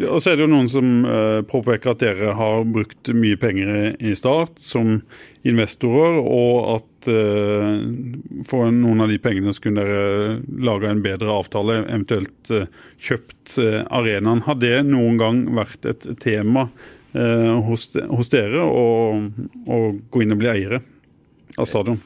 Ja, 0.00 0.08
og 0.10 0.22
så 0.22 0.32
er 0.32 0.38
det 0.38 0.46
jo 0.46 0.50
noen 0.50 0.68
som 0.70 1.04
uh, 1.06 1.42
påpeker 1.46 1.92
at 1.92 2.02
dere 2.02 2.34
har 2.38 2.64
brukt 2.68 3.10
mye 3.14 3.38
penger 3.40 3.94
i 4.00 4.14
Start 4.18 4.58
som 4.62 5.00
investorer, 5.46 6.18
og 6.22 6.70
at 6.78 7.10
uh, 7.12 7.76
for 8.48 8.72
noen 8.74 9.04
av 9.04 9.12
de 9.12 9.20
pengene 9.22 9.54
så 9.54 9.66
kunne 9.66 9.84
dere 9.84 10.40
laga 10.66 10.90
en 10.90 11.04
bedre 11.04 11.36
avtale, 11.36 11.82
eventuelt 11.84 12.52
uh, 12.54 12.66
kjøpt 12.96 13.58
arenaen. 13.94 14.42
Har 14.48 14.58
det 14.62 14.80
noen 14.88 15.20
gang 15.20 15.44
vært 15.56 15.86
et 15.88 16.10
tema 16.22 16.68
hos, 17.16 17.86
hos, 17.96 18.28
dere 18.28 18.60
å, 18.60 18.82
gå 19.64 20.20
inn 20.20 20.34
og 20.34 20.40
bli 20.42 20.50
eiere 20.50 20.82
av 21.56 21.64
stadion? 21.70 21.96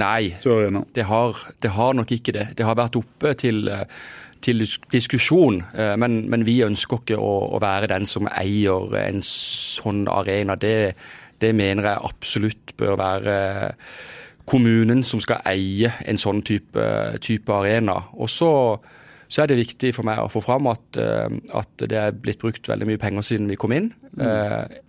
Nei, 0.00 0.30
det 0.40 1.04
har, 1.04 1.42
det 1.60 1.72
har, 1.74 1.98
nok 1.98 2.14
ikke 2.16 2.32
det. 2.32 2.46
Det 2.56 2.64
har 2.64 2.78
vært 2.78 2.96
oppe 2.96 3.34
til 3.36 3.68
til 4.44 4.62
diskusjon, 4.92 5.60
eh, 5.74 5.96
men, 6.00 6.22
men, 6.30 6.44
vi 6.48 6.60
ønsker 6.64 7.02
ikke 7.02 7.18
å, 7.20 7.32
å, 7.56 7.60
være 7.62 7.90
den 7.92 8.06
som 8.08 8.28
eier 8.30 8.94
en 9.00 9.20
sånn 9.26 10.06
arena. 10.10 10.56
Det, 10.60 10.94
det, 11.42 11.52
mener 11.56 11.90
jeg 11.90 12.06
absolutt 12.10 12.74
bør 12.80 12.96
være 13.00 13.36
kommunen 14.50 15.04
som 15.06 15.20
skal 15.22 15.44
eie 15.48 15.92
en 16.08 16.18
sånn 16.20 16.42
type, 16.46 16.86
type 17.22 17.54
arena. 17.54 18.00
Og 18.18 18.30
så, 18.32 18.52
så, 19.28 19.42
er 19.42 19.50
det 19.50 19.60
viktig 19.60 19.92
for 19.96 20.08
meg 20.08 20.22
å 20.22 20.30
få 20.32 20.42
fram 20.44 20.70
at, 20.72 20.86
eh, 21.00 21.28
at, 21.56 21.74
det 21.84 22.00
er 22.00 22.16
blitt 22.16 22.40
brukt 22.42 22.70
veldig 22.70 22.88
mye 22.88 23.02
penger 23.02 23.28
siden 23.32 23.50
vi 23.50 23.58
kom 23.60 23.76
inn. 23.76 23.92
Mm. 24.16 24.24
Eh, 24.26 24.80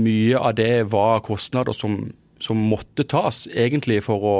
mye 0.00 0.38
av 0.38 0.56
det 0.58 0.90
var 0.90 1.22
kostnader 1.26 1.74
som, 1.74 2.02
som 2.42 2.58
måtte 2.70 3.04
tas, 3.10 3.44
egentlig 3.50 4.00
for 4.06 4.26
å, 4.26 4.36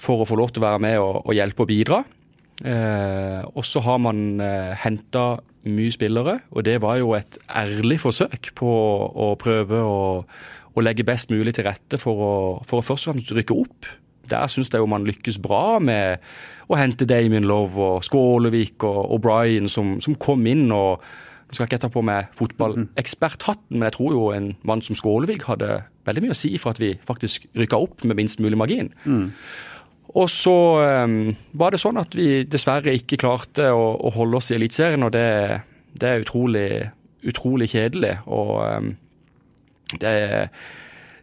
for 0.00 0.22
å 0.22 0.26
få 0.28 0.38
lov 0.38 0.52
til 0.54 0.62
å 0.62 0.68
være 0.70 0.82
med 0.82 0.98
og, 1.02 1.24
og 1.26 1.36
hjelpe 1.36 1.66
og 1.66 1.72
bidra. 1.72 2.02
Eh, 2.62 3.42
og 3.54 3.64
så 3.66 3.82
har 3.82 3.98
man 3.98 4.40
eh, 4.40 4.74
henta 4.84 5.40
mye 5.66 5.94
spillere, 5.94 6.38
og 6.50 6.64
det 6.66 6.76
var 6.82 6.98
jo 7.00 7.14
et 7.18 7.38
ærlig 7.58 8.00
forsøk 8.02 8.52
på 8.58 8.70
å 8.70 9.32
prøve 9.38 9.80
å, 9.82 10.22
å 10.74 10.84
legge 10.84 11.06
best 11.06 11.30
mulig 11.30 11.56
til 11.56 11.66
rette 11.66 11.98
for 12.02 12.22
å, 12.22 12.34
for 12.66 12.80
å 12.80 12.86
først 12.86 13.08
og 13.08 13.14
fremst 13.14 13.34
rykke 13.34 13.58
opp. 13.64 13.90
Der 14.30 14.46
syns 14.50 14.70
jeg 14.70 14.82
jo 14.82 14.90
man 14.90 15.06
lykkes 15.06 15.40
bra 15.42 15.80
med 15.82 16.22
å 16.70 16.78
hente 16.78 17.06
Damien 17.08 17.46
Love 17.48 17.82
og 17.82 18.06
Skålevik 18.06 18.86
og 18.86 19.18
O'Brien, 19.18 19.68
som, 19.70 19.96
som, 20.02 20.18
kom 20.18 20.46
inn 20.46 20.70
og 20.72 21.02
Nå 21.52 21.58
skal 21.58 21.66
ikke 21.66 21.76
jeg 21.76 21.80
ta 21.82 21.88
på 21.92 22.00
meg 22.00 22.30
fotballeksperthatten, 22.32 23.74
men 23.76 23.84
jeg 23.84 23.92
tror 23.98 24.12
jo 24.14 24.22
en 24.32 24.46
mann 24.64 24.80
som 24.80 24.96
Skålevik 24.96 25.42
hadde 25.44 25.82
veldig 26.08 26.22
mye 26.24 26.32
å 26.32 26.38
si 26.38 26.54
for 26.56 26.72
at 26.72 26.80
vi 26.80 26.94
faktisk 27.04 27.44
rykka 27.60 27.76
opp 27.76 28.06
med 28.08 28.16
minst 28.16 28.40
mulig 28.40 28.56
margin. 28.56 28.88
Mm. 29.04 29.26
Og 30.12 30.28
så 30.30 30.56
um, 31.06 31.32
var 31.56 31.72
det 31.72 31.80
sånn 31.80 32.00
at 32.00 32.14
vi 32.16 32.42
dessverre 32.48 32.92
ikke 32.98 33.20
klarte 33.22 33.70
å, 33.72 33.94
å 33.96 34.12
holde 34.12 34.40
oss 34.40 34.50
i 34.52 34.58
Eliteserien, 34.58 35.06
og 35.06 35.14
det, 35.14 35.28
det, 35.94 36.08
er 36.08 36.24
utrolig, 36.24 36.68
utrolig 37.24 37.70
kjedelig. 37.72 38.18
Og 38.28 38.52
um, 38.60 38.90
det, 39.94 40.12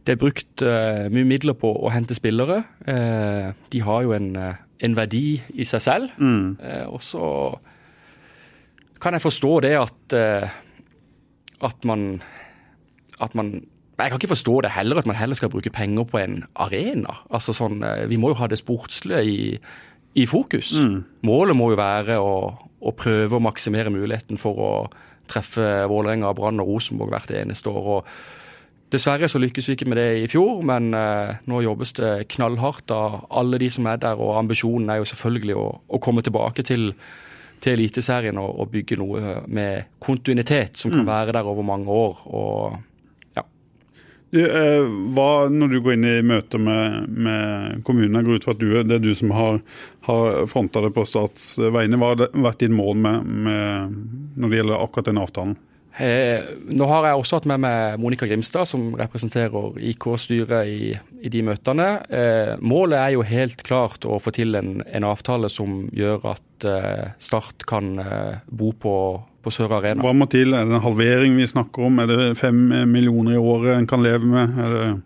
det, 0.07 0.15
er 0.15 0.21
brukt 0.21 0.65
uh, 0.65 1.05
mye 1.13 1.27
midler 1.27 1.57
på 1.59 1.69
å 1.69 1.91
hente 1.93 2.17
spillere. 2.17 2.63
Uh, 2.87 3.51
de 3.69 3.83
har 3.85 4.07
jo 4.07 4.15
en, 4.17 4.31
en, 4.39 4.97
verdi 4.97 5.37
i 5.53 5.67
seg 5.69 5.85
selv. 5.85 6.17
Mm. 6.17 6.57
Uh, 6.63 6.85
og 6.89 7.05
så 7.05 7.25
kan 8.99 9.15
jeg 9.15 9.23
forstå 9.23 9.53
det 9.63 9.77
at, 9.79 10.15
at 11.63 11.85
man 11.87 12.09
at 13.19 13.35
man 13.35 13.61
jeg 14.05 14.13
kan 14.13 14.21
ikke 14.21 14.33
forstå 14.35 14.55
det 14.65 14.71
heller, 14.71 15.01
at 15.01 15.07
man 15.09 15.17
heller 15.19 15.35
skal 15.35 15.51
bruke 15.51 15.71
penger 15.73 16.07
på 16.07 16.21
en 16.21 16.43
arena. 16.55 17.19
Altså 17.29 17.55
sånn, 17.55 17.83
eh, 17.83 18.07
Vi 18.07 18.17
må 18.17 18.31
jo 18.31 18.39
ha 18.39 18.47
det 18.47 18.61
sportslige 18.61 19.23
i, 19.25 19.59
i 20.15 20.25
fokus. 20.25 20.73
Mm. 20.77 21.03
Målet 21.27 21.57
må 21.57 21.71
jo 21.73 21.79
være 21.79 22.19
å, 22.19 22.33
å, 22.79 22.91
prøve 22.95 23.37
å 23.37 23.43
maksimere 23.43 23.91
muligheten 23.93 24.39
for 24.39 24.59
å 24.59 24.73
treffe 25.29 25.85
Vålerenga, 25.89 26.33
Brann 26.33 26.61
og 26.63 26.71
Rosenborg 26.71 27.13
hvert 27.13 27.31
eneste 27.31 27.69
år. 27.69 27.89
og 27.99 28.05
Dessverre 28.89 29.27
så 29.29 29.37
lykkes 29.37 29.67
vi 29.69 29.75
ikke 29.77 29.85
med 29.91 29.99
det 30.01 30.09
i 30.23 30.27
fjor, 30.29 30.63
men 30.65 30.93
eh, 30.97 31.35
nå 31.45 31.61
jobbes 31.61 31.93
det 31.99 32.13
knallhardt 32.33 32.89
av 32.95 33.19
alle 33.29 33.59
de 33.61 33.69
som 33.69 33.85
er 33.85 33.99
der. 34.01 34.17
og 34.17 34.37
Ambisjonen 34.39 34.89
er 34.89 35.01
jo 35.03 35.09
selvfølgelig 35.11 35.57
å, 35.59 35.65
å 35.85 35.99
komme 36.01 36.23
tilbake 36.25 36.65
til, 36.65 36.93
til 37.61 37.75
Eliteserien 37.75 38.39
og, 38.41 38.55
og, 38.55 38.71
bygge 38.73 38.97
noe 38.97 39.41
med 39.45 39.91
kontinuitet 40.01 40.79
som 40.81 40.89
kan 40.95 41.03
mm. 41.03 41.11
være 41.11 41.35
der 41.37 41.51
over 41.51 41.67
mange 41.67 41.99
år. 42.07 42.23
og 42.25 42.79
Eh, 44.29 44.83
hva, 45.15 45.29
når 45.49 45.71
du 45.71 45.79
går 45.81 45.95
inn 45.95 46.05
i 46.05 46.17
møter 46.25 46.61
med, 46.61 47.07
med 47.09 47.79
kommunen, 47.87 48.19
jeg 48.19 48.27
går 48.27 48.37
ut 48.37 48.45
fra 48.45 48.53
at 48.53 48.61
du, 48.61 48.67
det 48.85 48.99
er 48.99 49.01
du 49.01 49.13
som 49.17 49.33
har, 49.33 49.61
har 50.05 50.43
fronta 50.51 50.83
det 50.85 50.93
på 50.93 51.07
Stats 51.09 51.55
vegne. 51.57 51.97
Hva 51.97 52.13
har 52.13 52.29
vært 52.37 52.61
ditt 52.61 52.75
mål 52.75 53.01
med, 53.01 53.33
med, 53.47 53.97
når 54.37 54.53
det 54.53 54.61
gjelder 54.61 54.85
akkurat 54.85 55.09
den 55.09 55.23
avtalen? 55.23 55.57
Eh, 55.99 56.45
nå 56.69 56.85
har 56.87 57.07
jeg 57.07 57.19
også 57.19 57.39
hatt 57.39 57.47
med 57.49 57.63
meg 57.65 57.97
Monica 57.99 58.27
Grimstad, 58.29 58.69
som 58.69 58.93
representerer 58.99 59.79
IK-styret 59.89 60.69
i, 60.69 60.91
i, 61.19 61.31
de 61.33 61.41
møtene. 61.43 61.87
Eh, 62.07 62.53
målet 62.61 62.99
er 63.01 63.15
jo 63.17 63.25
helt 63.25 63.65
klart 63.67 64.05
å 64.07 64.19
få 64.21 64.31
til 64.35 64.55
en, 64.55 64.77
en 64.85 65.09
avtale 65.09 65.49
som 65.51 65.87
gjør 65.95 66.29
at 66.35 66.69
eh, 66.69 67.09
Start 67.19 67.65
kan 67.67 67.97
eh, 68.03 68.37
bo 68.47 68.71
på 68.77 68.93
på 69.49 69.55
Sør 69.57 69.77
Arena. 69.79 70.05
Hva 70.05 70.13
må 70.13 70.29
til? 70.29 70.53
Er 70.53 70.67
det 70.67 70.77
en 70.77 70.85
halvering 70.85 71.37
vi 71.39 71.47
snakker 71.49 71.89
om? 71.89 72.01
Er 72.03 72.09
det 72.09 72.37
fem 72.37 72.57
millioner 72.89 73.35
i 73.35 73.41
året 73.41 73.75
en 73.75 73.87
kan 73.89 74.03
leve 74.05 74.29
med? 74.29 75.01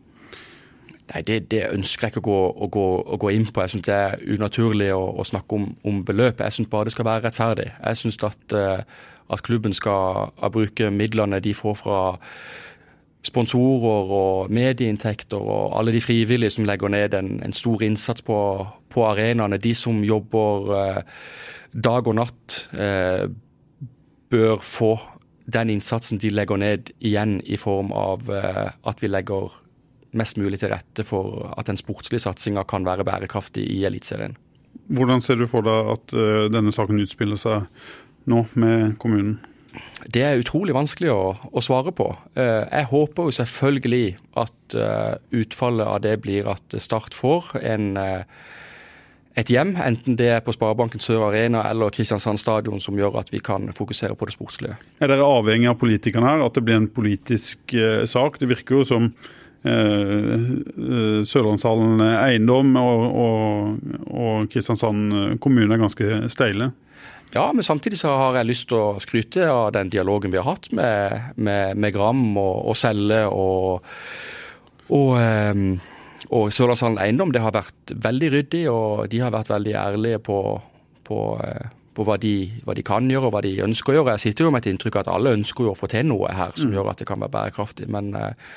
Nei, 1.14 1.22
det, 1.28 1.40
det, 1.52 1.66
ønsker 1.76 2.08
jeg 2.08 2.14
ikke 2.14 2.24
å 2.24 2.28
gå, 2.28 2.42
å 2.66 2.68
gå, 2.74 2.86
å 3.14 3.20
gå 3.22 3.32
inn 3.36 3.46
på. 3.46 3.62
Jeg 3.62 3.74
syns 3.74 3.86
det 3.86 3.96
er 3.96 4.22
unaturlig 4.34 4.90
å, 4.96 5.04
å 5.20 5.26
snakke 5.28 5.60
om, 5.60 5.68
om 5.86 6.04
beløp. 6.06 6.42
Jeg 6.42 6.56
syns 6.56 6.72
bare 6.72 6.90
det 6.90 6.96
skal 6.96 7.08
være 7.08 7.26
rettferdig. 7.28 7.70
Jeg 7.76 8.00
syns 8.00 8.20
at, 8.24 8.56
uh, 8.56 9.04
at, 9.28 9.44
klubben 9.46 9.76
skal 9.78 10.32
bruke 10.56 10.90
midlene 10.92 11.42
de 11.44 11.54
får 11.54 11.76
fra 11.84 12.00
sponsorer 13.24 14.10
og 14.18 14.52
medieinntekter 14.52 15.40
og 15.40 15.78
alle 15.80 15.94
de 15.96 16.02
frivillige 16.04 16.56
som 16.56 16.66
legger 16.68 16.92
ned 16.92 17.14
en, 17.16 17.38
en 17.46 17.56
stor 17.56 17.84
innsats 17.86 18.26
på, 18.26 18.40
på 18.92 19.06
arenaene. 19.08 19.62
De 19.64 19.72
som 19.78 20.02
jobber 20.04 20.74
eh, 20.80 21.04
dag 21.84 22.10
og 22.10 22.18
natt. 22.20 22.58
Uh, 22.74 23.28
bør 24.34 24.64
få 24.66 24.96
den 25.46 25.74
innsatsen 25.74 26.22
de 26.22 26.32
legger 26.32 26.60
ned 26.60 26.94
igjen 27.04 27.40
i 27.44 27.60
form 27.60 27.92
av 27.96 28.30
uh, 28.32 28.72
at 28.88 29.04
vi 29.04 29.12
legger 29.12 29.52
mest 30.14 30.38
mulig 30.38 30.62
til 30.62 30.72
rette 30.72 31.06
for 31.08 31.50
at 31.58 31.68
den 31.68 31.80
sportslige 31.80 32.24
satsinga 32.24 32.66
kan 32.70 32.86
være 32.86 33.06
bærekraftig 33.08 33.66
i 33.66 33.82
Eliteserien. 33.88 34.38
Hvordan 34.94 35.24
ser 35.24 35.40
du 35.40 35.48
for 35.50 35.66
deg 35.66 35.90
at 35.96 36.16
uh, 36.16 36.46
denne 36.54 36.74
saken 36.76 37.02
utspiller 37.04 37.40
seg 37.40 37.68
nå 38.30 38.46
med 38.54 38.96
kommunen? 39.02 39.40
Det 40.14 40.22
er 40.22 40.38
utrolig 40.38 40.76
vanskelig 40.76 41.10
å, 41.10 41.34
å 41.50 41.64
svare 41.66 41.92
på. 41.96 42.12
Uh, 42.38 42.64
jeg 42.70 42.90
håper 42.94 43.28
jo 43.28 43.38
selvfølgelig 43.42 44.06
at 44.40 44.76
utfallet 45.38 45.86
av 45.86 46.00
det 46.02 46.16
blir 46.24 46.48
at 46.50 46.74
Start 46.82 47.14
får 47.14 47.52
en 47.62 47.92
et 49.34 49.50
hjem, 49.50 49.72
enten 49.82 50.18
det 50.18 50.28
er 50.30 50.42
på 50.46 50.54
Sparebanken 50.54 51.02
Sør 51.02 51.24
Arena 51.32 51.64
eller 51.72 51.94
Kristiansand 51.94 52.38
stadion, 52.38 52.82
som 52.82 52.98
gjør 53.00 53.18
at 53.24 53.32
vi 53.34 53.42
kan 53.42 53.66
fokusere 53.74 54.14
på 54.18 54.28
det 54.30 54.36
sportslige. 54.36 54.76
Er 55.02 55.10
dere 55.10 55.26
avhengig 55.26 55.72
av 55.72 55.80
politikerne 55.82 56.30
her, 56.30 56.44
at 56.46 56.54
det 56.54 56.62
blir 56.68 56.78
en 56.78 56.92
politisk 56.94 57.74
eh, 57.74 58.04
sak? 58.10 58.38
Det 58.38 58.50
virker 58.52 58.82
jo 58.82 58.86
som 58.86 59.08
eh, 59.10 60.36
eh 60.38 61.24
Sørlandshallen 61.26 62.04
eiendom 62.12 62.76
og, 62.78 63.06
og, 63.24 63.96
og, 64.12 64.52
Kristiansand 64.54 65.40
kommune 65.42 65.74
er 65.74 65.82
ganske 65.82 66.20
steile. 66.30 66.70
Ja, 67.34 67.48
men 67.50 67.66
samtidig 67.66 67.98
så 67.98 68.14
har 68.14 68.38
jeg 68.38 68.52
lyst 68.52 68.68
til 68.70 68.78
å 68.78 69.02
skryte 69.02 69.48
av 69.50 69.72
den 69.74 69.90
dialogen 69.90 70.30
vi 70.30 70.38
har 70.38 70.46
hatt 70.52 70.70
med, 70.78 71.34
med, 71.42 71.74
med 71.82 71.96
Gram 71.96 72.22
og, 72.38 72.70
og 72.70 72.78
Selle 72.78 73.24
og, 73.34 73.90
og 74.94 75.18
eh, 75.18 75.90
og 76.32 76.54
Sørlandshallen 76.56 77.00
Eiendom 77.02 77.34
det 77.34 77.42
har 77.44 77.56
vært 77.56 77.94
veldig 78.04 78.30
ryddig, 78.38 78.64
og 78.72 79.10
de 79.12 79.20
har 79.24 79.34
vært 79.34 79.52
veldig 79.52 79.74
ærlige 79.80 80.22
på, 80.24 80.38
på, 81.08 81.20
eh, 81.44 81.74
på 81.96 82.06
hva, 82.08 82.18
de, 82.22 82.36
hva, 82.64 82.76
de, 82.78 82.86
kan 82.88 83.10
gjøre 83.12 83.30
og 83.30 83.36
hva 83.36 83.44
de 83.46 83.58
ønsker 83.66 83.94
å 83.94 83.98
gjøre. 83.98 84.16
Jeg 84.16 84.26
sitter 84.30 84.48
jo 84.48 84.54
med 84.54 84.64
et 84.64 84.72
inntrykk 84.72 85.00
av 85.00 85.06
at 85.06 85.12
alle 85.18 85.36
ønsker 85.40 85.70
å 85.70 85.76
få 85.78 85.90
til 85.92 86.08
noe 86.10 86.32
her 86.32 86.56
som 86.56 86.72
mm. 86.72 86.78
gjør 86.78 86.94
at 86.94 87.04
det 87.04 87.10
kan 87.10 87.22
være 87.24 87.36
bærekraftig. 87.36 87.90
Men, 87.92 88.14
eh, 88.20 88.56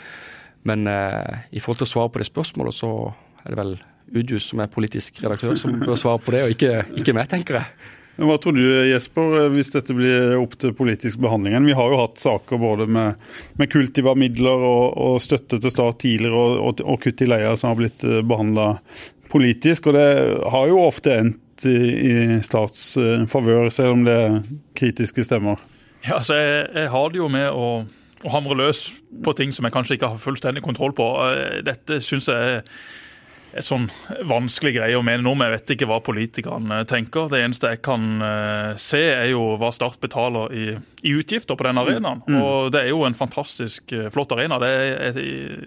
men 0.67 0.89
uh, 0.91 1.45
i 1.55 1.63
forhold 1.63 1.79
til 1.79 1.87
å 1.87 1.93
svare 1.93 2.11
på 2.11 2.19
det 2.19 2.27
spørsmålet, 2.27 2.75
så 2.75 2.91
er 3.45 3.53
det 3.53 3.61
vel 3.61 3.77
Udjus 4.07 4.49
som 4.53 4.61
er 4.63 4.71
politisk 4.71 5.19
redaktør 5.25 5.57
som 5.59 5.81
bør 5.81 5.99
svare 5.99 6.23
på 6.23 6.31
det, 6.35 6.43
og 6.47 6.53
ikke, 6.55 6.73
ikke 6.99 7.15
meg, 7.15 7.27
tenker 7.31 7.59
jeg. 7.59 7.95
Hva 8.17 8.39
tror 8.41 8.57
du 8.57 8.65
Jesper, 8.89 9.51
hvis 9.53 9.69
dette 9.75 9.93
blir 9.97 10.39
opp 10.41 10.55
til 10.61 10.73
politisk 10.77 11.21
behandling? 11.21 11.59
Vi 11.69 11.75
har 11.77 11.93
jo 11.93 11.99
hatt 12.01 12.21
saker 12.23 12.61
både 12.61 12.87
med, 12.89 13.21
med 13.61 13.69
Kultiva-midler 13.73 14.65
og, 14.65 14.97
og, 14.97 15.19
støtte 15.21 15.61
til 15.61 15.73
stat 15.73 16.01
tidligere 16.01 16.41
og, 16.41 16.55
og, 16.65 16.81
og 16.87 17.03
kutt 17.05 17.21
i 17.21 17.29
leia 17.29 17.53
som 17.61 17.75
har 17.75 17.81
blitt 17.83 18.07
eh, 18.09 18.23
behandla 18.25 18.71
politisk. 19.29 19.91
Og 19.91 19.99
det 19.99 20.09
har 20.55 20.73
jo 20.73 20.81
ofte 20.87 21.13
endt 21.13 21.69
i, 21.69 21.77
i 21.77 22.17
Starts 22.45 22.89
uh, 23.01 23.25
favør, 23.29 23.69
selv 23.73 23.99
om 23.99 24.05
det 24.09 24.17
er 24.17 24.41
kritiske 24.77 25.25
stemmer. 25.25 25.61
Ja, 26.07 26.19
altså 26.19 26.37
jeg, 26.37 26.67
jeg 26.77 26.93
har 26.93 27.13
det 27.13 27.21
jo 27.21 27.31
med 27.33 27.49
å, 27.53 27.71
hamre 28.33 28.57
løs 28.59 28.87
på 29.25 29.33
ting 29.37 29.53
som 29.55 29.67
jeg 29.69 29.75
kanskje 29.75 29.99
ikke 29.99 30.15
har 30.15 30.21
fullstendig 30.21 30.63
kontroll 30.65 30.95
på. 30.97 31.05
Eh, 31.29 31.59
dette 31.67 32.01
syns 32.05 32.31
jeg 32.33 32.63
et 33.57 33.67
sånn 33.67 33.87
vanskelig 34.29 34.75
greie 34.77 34.99
å 34.99 35.05
mene 35.05 35.25
noe 35.25 35.37
om. 35.37 35.45
Jeg 35.47 35.55
vet 35.55 35.73
ikke 35.75 35.89
hva 35.91 35.99
politikerne 36.05 36.83
tenker. 36.89 37.31
Det 37.33 37.41
eneste 37.43 37.73
jeg 37.73 37.83
kan 37.87 38.05
uh, 38.23 38.73
se, 38.81 39.03
er 39.15 39.31
jo 39.33 39.55
hva 39.61 39.73
Start 39.77 39.99
betaler 40.03 40.53
i, 40.57 40.67
i 41.07 41.15
utgifter 41.19 41.59
på 41.59 41.67
den 41.67 41.81
arenaen. 41.81 42.23
Mm. 42.27 42.39
Og 42.41 42.71
det 42.75 42.85
er 42.85 42.93
jo 42.93 43.05
en 43.09 43.17
fantastisk 43.19 43.93
uh, 43.97 44.09
flott 44.15 44.35
arena. 44.37 44.61
Det 44.63 44.73
er 44.73 45.21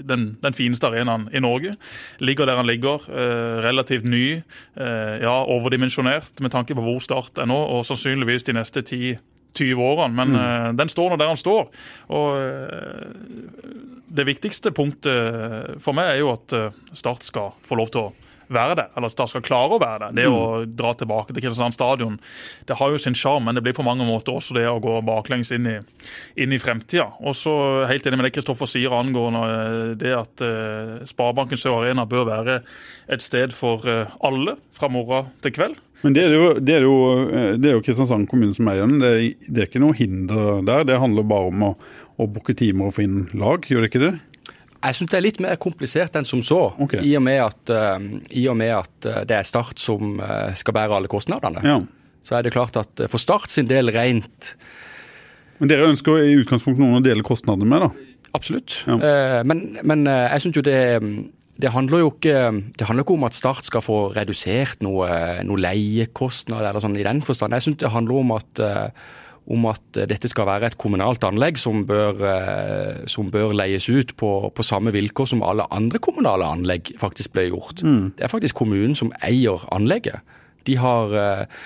den, 0.06 0.30
den, 0.42 0.58
fineste 0.58 0.90
arenaen 0.90 1.28
i 1.34 1.42
Norge. 1.44 1.76
Ligger 2.24 2.50
der 2.50 2.60
han 2.60 2.70
ligger. 2.70 3.06
Relativt 3.64 4.06
ny. 4.08 4.42
ja, 4.76 5.36
overdimensjonert 5.48 6.42
med 6.44 6.52
tanke 6.52 6.76
på 6.76 6.84
hvor 6.84 7.00
Start 7.04 7.40
er 7.40 7.48
nå, 7.50 7.58
og 7.58 7.86
sannsynligvis 7.88 8.48
de 8.48 8.56
neste 8.58 8.84
ti 8.86 9.14
20 9.58 9.82
årene, 9.84 10.14
men 10.16 10.36
mm. 10.36 10.78
den 10.80 10.92
står 10.92 11.12
nå 11.12 11.20
der 11.20 11.32
han 11.32 11.40
står. 11.40 11.70
Og 12.16 12.28
det 14.10 14.26
viktigste 14.26 14.72
punktet 14.76 15.78
for 15.84 15.98
meg 15.98 16.16
er 16.16 16.24
jo 16.24 16.34
at 16.34 16.56
eh, 16.56 16.74
Start 16.98 17.26
skal 17.26 17.54
få 17.66 17.78
lov 17.80 17.94
til 17.94 18.08
å 18.08 18.10
være 18.50 18.80
det, 18.80 18.86
eller 18.98 19.12
at 19.12 19.14
Start 19.14 19.30
skal 19.30 19.44
klare 19.46 19.76
å 19.78 19.82
være 19.82 20.08
det. 20.08 20.24
Det 20.24 20.26
mm. 20.26 20.36
å 20.36 20.46
dra 20.66 20.94
tilbake 20.98 21.36
til 21.36 21.44
Kristiansand 21.44 21.78
stadion 21.78 22.16
det 22.66 22.80
har 22.80 22.90
jo 22.90 23.02
sin 23.02 23.18
sjarm, 23.18 23.46
men 23.46 23.58
det 23.58 23.62
blir 23.66 23.78
på 23.78 23.86
mange 23.86 24.08
måter 24.08 24.34
også 24.34 24.58
det 24.58 24.66
å 24.70 24.80
gå 24.82 24.96
baklengs 25.06 25.54
inn 25.54 25.70
i, 25.70 25.76
inn 26.42 26.56
i 26.56 26.62
fremtida. 26.62 27.12
Og 27.22 27.38
så 27.38 27.54
helt 27.90 28.10
enig 28.10 28.22
med 28.22 28.30
det 28.30 28.34
Kristoffer 28.40 28.70
sier 28.70 28.96
angående 28.98 29.44
eh, 29.52 29.92
det 30.02 30.16
at 30.18 30.46
uh, 30.46 30.96
Sparebanken 31.10 31.62
Sør 31.62 31.84
Arena 31.84 32.08
bør 32.10 32.26
være 32.32 32.58
et 33.10 33.26
sted 33.26 33.54
for 33.54 33.86
uh, 33.86 34.10
alle 34.26 34.58
fra 34.74 34.90
morgen 34.92 35.30
til 35.46 35.54
kveld. 35.54 35.78
Men 36.02 36.16
det 36.16 36.24
er, 36.24 36.34
jo, 36.36 36.48
det, 36.64 36.76
er 36.78 36.86
jo, 36.88 36.96
det 37.60 37.70
er 37.70 37.76
jo 37.76 37.84
Kristiansand 37.84 38.30
kommune 38.32 38.56
som 38.56 38.70
eier 38.72 38.88
den. 38.88 39.02
Det, 39.02 39.12
det, 39.50 39.58
er 39.58 39.68
ikke 39.68 39.82
noe 39.84 39.98
hinder 39.98 40.62
der. 40.68 40.86
Det 40.88 41.00
handler 41.02 41.28
bare 41.28 41.52
om 41.52 41.66
å, 41.68 41.72
å 42.16 42.28
booke 42.32 42.56
timer 42.58 42.88
og 42.88 42.96
få 42.96 43.04
inn 43.04 43.22
lag, 43.40 43.68
gjør 43.68 43.84
det 43.84 43.92
ikke 43.92 44.04
det? 44.06 44.14
Jeg 44.80 44.96
syns 44.96 45.12
det 45.12 45.18
er 45.18 45.26
litt 45.26 45.42
mer 45.44 45.58
komplisert 45.60 46.14
enn 46.16 46.28
som 46.28 46.44
så. 46.46 46.62
Okay. 46.86 47.04
I, 47.04 47.18
og 47.20 47.26
med 47.26 47.42
at, 47.44 47.74
uh, 47.74 47.98
I 48.32 48.46
og 48.48 48.56
med 48.62 48.72
at 48.78 49.10
uh, 49.10 49.22
det 49.28 49.42
er 49.42 49.48
Start 49.48 49.82
som 49.84 50.22
skal 50.56 50.78
bære 50.78 51.02
alle 51.02 51.12
kostnadene. 51.12 51.64
Ja. 51.68 51.82
Så 52.24 52.38
er 52.38 52.46
det 52.48 52.54
klart 52.56 52.80
at 52.80 53.04
for 53.12 53.20
Start 53.20 53.52
sin 53.52 53.68
del 53.68 53.92
rent 53.96 54.54
Men 55.60 55.72
dere 55.72 55.90
ønsker 55.90 56.22
i 56.24 56.38
utgangspunktet 56.40 56.80
noen 56.80 57.02
å 57.02 57.04
dele 57.04 57.26
kostnadene 57.28 57.68
med, 57.68 57.84
da? 57.90 58.16
Absolutt. 58.38 58.78
Ja. 58.86 59.42
men, 59.44 59.64
men 59.84 60.06
jeg 60.06 60.44
syns 60.44 60.60
jo 60.60 60.64
det 60.64 60.80
det 61.60 61.74
handler 61.76 62.06
jo 62.06 62.12
ikke, 62.14 62.36
handler 62.80 63.04
ikke 63.04 63.18
om 63.18 63.26
at 63.28 63.36
Start 63.36 63.68
skal 63.68 63.84
få 63.84 63.98
redusert 64.16 64.84
noe, 64.86 65.10
noe 65.44 65.60
leiekostnad 65.60 66.64
eller 66.64 66.84
sånn 66.84 66.96
i 67.00 67.08
den 67.08 67.20
forstand. 67.26 67.58
Jeg 67.58 67.68
syns 67.68 67.82
det 67.82 67.92
handler 67.92 68.22
om 68.22 68.38
at 68.38 68.64
om 69.50 69.66
at 69.70 69.98
eh, 69.98 70.08
dette 70.10 70.30
skal 70.30 70.48
være 70.50 70.70
et 70.70 70.78
kommunalt 70.82 71.24
anlegg 71.28 71.60
som 71.60 71.84
bør, 71.90 72.22
eh, 72.30 73.06
som 73.10 73.30
bør 73.34 73.56
leies 73.58 73.90
ut 73.90 74.16
på, 74.20 74.32
på, 74.54 74.66
samme 74.66 74.94
vilkår 74.96 75.32
som 75.34 75.46
alle 75.46 75.66
andre 75.76 76.02
kommunale 76.04 76.48
anlegg 76.48 76.94
faktisk 77.02 77.34
ble 77.36 77.50
gjort. 77.50 77.84
Mm. 77.84 78.12
Det 78.18 78.26
er 78.26 78.32
faktisk 78.32 78.60
kommunen 78.62 78.98
som 78.98 79.12
eier 79.26 79.66
anlegget. 79.76 80.22
De 80.70 80.78
har, 80.78 81.16
eh, 81.18 81.64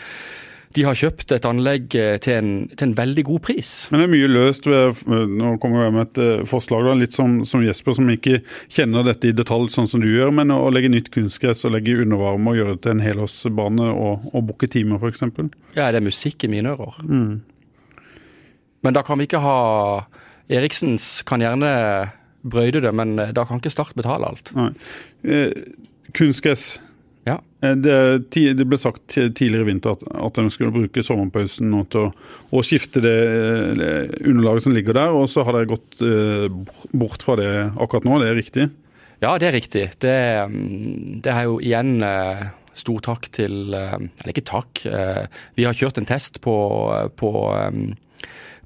de 0.73 0.85
har 0.87 0.97
kjøpt 0.97 1.33
et 1.35 1.45
anlegg 1.45 1.93
til 1.93 2.33
en, 2.33 2.51
til 2.73 2.87
en, 2.87 2.95
veldig 2.97 3.23
god 3.27 3.43
pris. 3.45 3.71
Men 3.91 4.01
det 4.01 4.07
er 4.07 4.13
mye 4.13 4.31
løst 4.31 4.67
ved 4.69 5.03
Nå 5.07 5.55
kommer 5.61 5.85
jeg 5.85 5.95
med 5.95 6.09
et 6.09 6.49
forslag, 6.49 6.85
da, 6.87 6.95
litt 6.97 7.15
som, 7.15 7.39
som, 7.47 7.63
Jesper, 7.65 7.97
som 7.97 8.09
ikke 8.09 8.41
kjenner 8.73 9.05
dette 9.07 9.29
i 9.29 9.35
detalj 9.35 9.71
sånn 9.73 9.89
som 9.89 10.03
du 10.03 10.09
gjør. 10.09 10.33
Men 10.35 10.53
å 10.55 10.71
legge 10.73 10.91
nytt 10.93 11.11
kunstgress 11.13 11.65
og 11.67 11.75
legge 11.75 11.99
undervarme 12.01 12.53
og 12.53 12.59
gjøre 12.59 12.77
det 12.77 12.83
til 12.85 12.95
en 12.95 13.05
helårsbane 13.05 13.89
og, 13.93 14.29
og 14.33 14.45
booke 14.49 14.69
timer, 14.71 15.01
f.eks. 15.01 15.25
Ja, 15.77 15.91
det 15.93 16.01
er 16.01 16.05
musikk 16.05 16.47
i 16.47 16.51
mine 16.51 16.73
ører. 16.73 16.99
Mm. 17.05 17.41
Men 18.83 18.97
da 18.97 19.03
kan 19.05 19.19
vi 19.19 19.29
ikke 19.29 19.43
ha 19.43 19.57
Eriksens 20.51 21.21
kan 21.27 21.41
gjerne 21.41 21.69
brøyde 22.43 22.81
det, 22.83 22.91
men 22.95 23.15
eh, 23.19 23.31
da 23.35 23.45
kan 23.47 23.61
ikke 23.61 23.71
Start 23.73 23.95
betale 23.95 24.27
alt. 24.27 24.51
Nei. 24.57 24.71
Eh, 25.23 25.53
kunstgress. 26.15 26.81
Eh, 27.63 27.75
det, 27.79 28.53
det, 28.57 28.65
ble 28.67 28.79
sagt 28.79 29.15
tidligere 29.15 29.63
i 29.63 29.69
vinter 29.71 29.95
at, 29.95 30.05
at 30.27 30.39
en 30.41 30.51
skulle 30.53 30.73
bruke 30.75 31.03
sommerpausen 31.05 31.69
nå 31.71 31.85
til 31.93 32.07
å, 32.07 32.13
å 32.51 32.63
skifte 32.65 33.03
det, 33.03 33.17
det, 33.79 33.91
underlaget 34.23 34.67
som 34.67 34.75
ligger 34.75 34.97
der, 34.99 35.15
og 35.15 35.29
så 35.31 35.45
har 35.47 35.55
dere 35.57 35.71
gått 35.71 36.03
eh, 36.03 36.47
bort 36.91 37.23
fra 37.23 37.37
det 37.39 37.51
akkurat 37.71 38.07
nå. 38.07 38.19
Det 38.21 38.31
er 38.31 38.39
riktig? 38.39 38.67
Ja, 39.23 39.37
det 39.39 39.47
er 39.47 39.55
riktig. 39.55 39.85
Det, 40.03 40.17
mm, 40.51 41.21
det 41.23 41.31
er 41.31 41.47
jo 41.47 41.59
igjen 41.63 41.95
eh, 42.03 42.47
stor 42.75 43.03
takk 43.05 43.27
til 43.29 43.69
Eller 43.69 44.31
ikke 44.31 44.47
takk. 44.49 44.79
Vi 45.53 45.65
har 45.67 45.75
kjørt 45.77 45.99
en 46.01 46.07
test 46.09 46.39
på, 46.41 46.55
på 47.21 47.31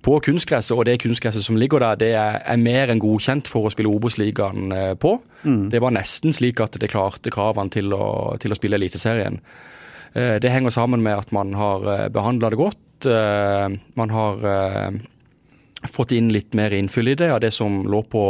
på 0.08 0.18
kunstgresset, 0.24 0.72
og 0.78 0.86
det 0.88 1.02
kunstgresset 1.04 1.44
som 1.44 1.58
ligger 1.60 1.84
der, 1.84 2.00
det 2.00 2.12
er, 2.16 2.40
er 2.40 2.62
mer 2.62 2.92
enn 2.94 3.02
godkjent 3.04 3.50
for 3.52 3.68
å 3.68 3.72
spille 3.74 3.92
Obos-ligaen 3.92 4.72
eh, 4.72 4.94
på. 5.00 5.18
Mm. 5.44 5.68
Det 5.74 5.82
var 5.84 5.96
nesten 5.96 6.36
slik 6.36 6.62
at 6.64 6.78
det 6.80 6.92
klarte 6.94 7.34
kravene 7.34 7.74
til 7.74 7.92
å, 7.96 8.38
til 8.40 8.54
å 8.54 8.58
spille 8.58 8.80
Eliteserien. 8.80 9.42
Eh, 10.14 10.38
det 10.44 10.54
henger 10.54 10.72
sammen 10.74 11.04
med 11.04 11.26
at 11.26 11.34
man 11.36 11.52
har 11.60 11.88
eh, 11.92 12.06
behandla 12.14 12.54
det 12.54 12.62
godt. 12.62 12.84
Man 12.98 14.10
har 14.10 14.40
fått 15.94 16.12
inn 16.18 16.32
litt 16.34 16.56
mer 16.58 16.74
innfyll 16.74 17.12
i 17.12 17.14
det 17.20 17.28
av 17.30 17.44
det 17.44 17.52
som 17.54 17.84
lå 17.86 18.00
på, 18.10 18.24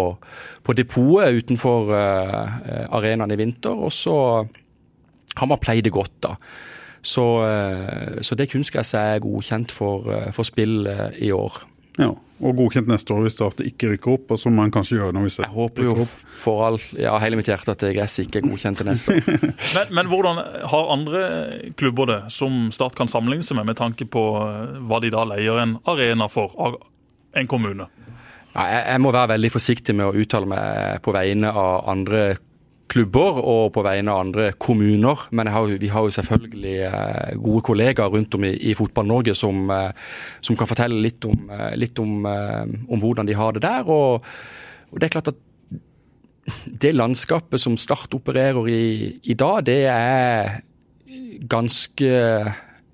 på 0.60 0.76
depotet 0.76 1.38
utenfor 1.40 1.94
arenaen 1.96 3.32
i 3.32 3.38
vinter. 3.40 3.72
Og 3.72 3.94
så 3.96 4.18
har 4.44 5.48
man 5.48 5.62
pleid 5.64 5.88
det 5.88 5.94
godt, 5.96 6.18
da. 6.26 6.34
Så, 7.02 7.26
eh, 7.48 8.22
så 8.22 8.36
det 8.36 8.50
kunstgresset 8.52 9.00
er 9.00 9.24
godkjent 9.24 9.74
for, 9.74 10.08
eh, 10.14 10.32
for 10.36 10.48
spill 10.48 10.88
eh, 10.88 11.10
i 11.28 11.32
år. 11.32 11.62
Ja, 11.98 12.12
Og 12.38 12.54
godkjent 12.54 12.86
neste 12.86 13.10
år 13.16 13.24
hvis 13.26 13.34
Start 13.34 13.64
ikke 13.66 13.88
rykker 13.90 14.12
opp, 14.14 14.34
og 14.36 14.38
som 14.38 14.54
man 14.54 14.70
kanskje 14.70 15.00
gjør 15.00 15.16
nå 15.16 15.24
hvis 15.24 15.40
det 15.40 15.48
Jeg 15.48 15.56
håper 15.56 15.88
jo 15.88 16.06
for 16.06 16.68
all, 16.68 16.78
ja, 16.94 17.16
hele 17.18 17.40
mitt 17.40 17.50
hjerte 17.50 17.74
at 17.74 17.82
det 17.82 17.96
gresset 17.96 18.28
ikke 18.28 18.44
er 18.44 18.46
godkjent 18.46 18.78
til 18.78 18.90
neste 18.92 19.16
år. 19.16 19.32
men, 19.78 19.96
men, 19.98 20.12
hvordan 20.12 20.44
har 20.70 20.92
andre 20.94 21.24
klubber 21.74 22.12
det, 22.12 22.20
som 22.30 22.70
Start 22.72 22.94
kan 23.00 23.10
sammenligne 23.10 23.46
seg 23.48 23.58
med, 23.58 23.72
med 23.72 23.80
tanke 23.82 24.06
på 24.06 24.28
hva 24.86 25.02
de 25.02 25.10
da 25.10 25.26
leier 25.26 25.64
en 25.64 25.80
arena 25.90 26.30
for 26.30 26.54
av 26.62 26.78
en 27.34 27.50
kommune? 27.50 27.90
jeg, 28.58 28.84
jeg 28.88 29.02
må 29.02 29.12
være 29.14 29.34
veldig 29.36 29.52
forsiktig 29.54 29.96
med 29.98 30.10
å 30.10 30.22
uttale 30.22 30.50
meg 30.50 31.02
på 31.06 31.14
vegne 31.16 31.52
av 31.52 31.90
andre 31.92 32.22
klubber 32.92 33.40
og 33.42 33.72
på 33.76 33.84
vegne 33.86 34.14
av 34.14 34.24
andre 34.26 34.52
kommuner. 34.60 35.28
Men 35.36 35.52
har, 35.52 35.72
vi 35.82 35.90
har 35.92 36.06
jo 36.06 36.14
selvfølgelig 36.16 36.76
eh, 36.88 37.34
gode 37.44 37.64
kollegaer 37.68 38.14
rundt 38.14 38.38
om 38.38 38.46
i, 38.48 38.54
i 38.72 38.76
Fotball-Norge 38.78 39.36
som, 39.38 39.66
eh, 39.74 39.92
som, 40.42 40.58
kan 40.60 40.70
fortelle 40.70 41.00
litt, 41.04 41.26
om, 41.28 41.50
eh, 41.54 41.74
litt 41.80 42.00
om, 42.04 42.24
om, 42.28 43.02
hvordan 43.02 43.28
de 43.28 43.38
har 43.38 43.56
det 43.56 43.66
der. 43.68 43.88
Og, 43.92 44.24
og, 44.92 45.00
det 45.00 45.10
er 45.10 45.16
klart 45.18 45.34
at 45.34 45.44
det 46.80 46.96
landskapet 46.96 47.60
som 47.60 47.76
Start 47.80 48.14
opererer 48.16 48.70
i 48.72 48.84
i 49.28 49.36
dag, 49.36 49.66
det 49.68 49.82
er 49.92 50.62
ganske 51.52 52.12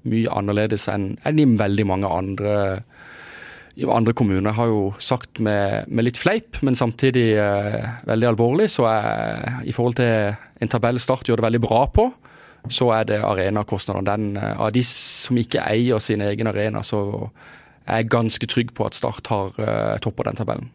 mye 0.09 0.31
annerledes 0.33 0.89
enn, 0.91 1.13
enn 1.23 1.39
i 1.39 1.45
veldig 1.59 1.85
mange 1.87 2.09
andre 2.09 2.55
andre 3.81 4.13
kommuner 4.13 4.53
har 4.53 4.69
jo 4.69 4.81
sagt 5.01 5.39
med, 5.41 5.87
med 5.89 6.05
litt 6.05 6.19
fleip, 6.21 6.59
men 6.61 6.77
samtidig 6.77 7.33
eh, 7.41 7.87
veldig 8.05 8.27
alvorlig, 8.29 8.69
så 8.69 8.85
er, 8.91 9.63
i 9.65 9.73
forhold 9.73 9.97
til 9.97 10.35
en 10.61 10.69
tabell 10.69 11.01
Start 11.01 11.27
gjør 11.27 11.41
det 11.41 11.47
veldig 11.47 11.63
bra 11.63 11.81
på, 11.89 12.05
så 12.69 12.91
er 12.93 13.09
det 13.09 13.19
arenakostnadene. 13.25 14.37
Eh, 14.37 14.61
av 14.61 14.71
de 14.75 14.85
som 14.85 15.41
ikke 15.41 15.65
eier 15.65 16.03
sin 16.03 16.21
egen 16.21 16.51
arena, 16.51 16.85
så 16.85 17.01
er 17.87 18.03
jeg 18.03 18.13
ganske 18.13 18.49
trygg 18.53 18.75
på 18.77 18.85
at 18.85 18.97
Start 18.97 19.33
har 19.33 19.57
eh, 19.57 19.97
toppa 20.05 20.29
den 20.29 20.37
tabellen. 20.37 20.69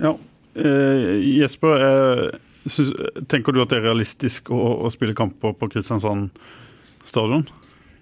Ja, 0.00 0.16
eh, 0.56 1.20
Jesper, 1.42 1.84
eh, 1.84 2.24
synes, 2.66 2.94
tenker 3.28 3.52
du 3.52 3.60
at 3.60 3.72
det 3.72 3.82
er 3.82 3.90
realistisk 3.90 4.48
å, 4.48 4.80
å 4.86 4.92
spille 4.92 5.16
kamper 5.18 5.52
på 5.60 5.68
Kristiansand 5.76 6.32
stadion? 7.04 7.44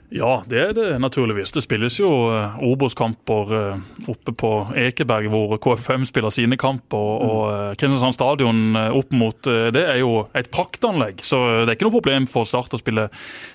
Ja, 0.08 0.42
det 0.48 0.60
er 0.62 0.70
det 0.72 0.86
naturligvis. 1.02 1.50
Det 1.52 1.60
spilles 1.60 1.98
jo 2.00 2.08
uh, 2.32 2.54
Obos-kamper 2.64 3.50
uh, 3.52 3.80
oppe 4.08 4.32
på 4.32 4.50
Ekeberg, 4.80 5.28
hvor 5.28 5.58
KFM 5.60 6.06
spiller 6.08 6.32
sine 6.32 6.56
kamper. 6.56 6.96
Og, 6.96 7.42
uh, 7.52 7.74
Kristiansand 7.76 8.16
stadion 8.16 8.78
opp 8.88 9.12
mot 9.12 9.36
det 9.44 9.82
er 9.82 9.98
jo 10.00 10.22
et 10.36 10.48
praktanlegg. 10.52 11.20
Så 11.24 11.36
det 11.60 11.68
er 11.68 11.76
ikke 11.76 11.88
noe 11.90 11.96
problem 11.98 12.28
for 12.30 12.48
Start 12.48 12.72
å 12.72 12.80
spille, 12.80 13.04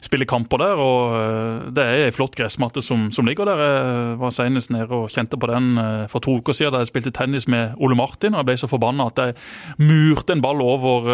spille 0.06 0.28
kamper 0.30 0.62
der. 0.62 0.82
Og 0.84 1.74
det 1.74 1.84
er 1.84 2.04
ei 2.06 2.14
flott 2.14 2.38
gressmatte 2.38 2.84
som, 2.86 3.08
som, 3.16 3.26
ligger 3.26 3.50
der. 3.50 3.64
Jeg 3.64 4.20
var 4.22 4.36
senest 4.36 4.70
nede 4.74 4.94
og 4.94 5.10
kjente 5.10 5.40
på 5.40 5.50
den 5.50 5.74
for 6.12 6.22
to 6.22 6.38
uker 6.38 6.54
siden 6.54 6.76
da 6.76 6.84
jeg 6.84 6.92
spilte 6.92 7.14
tennis 7.16 7.48
med 7.50 7.74
Ole 7.82 7.98
Martin. 7.98 8.36
og 8.36 8.44
Jeg 8.44 8.50
ble 8.52 8.58
så 8.62 8.70
forbanna 8.70 9.10
at 9.10 9.24
jeg 9.24 9.36
murte 9.82 10.38
en 10.38 10.44
ball 10.46 10.62
over 10.62 11.10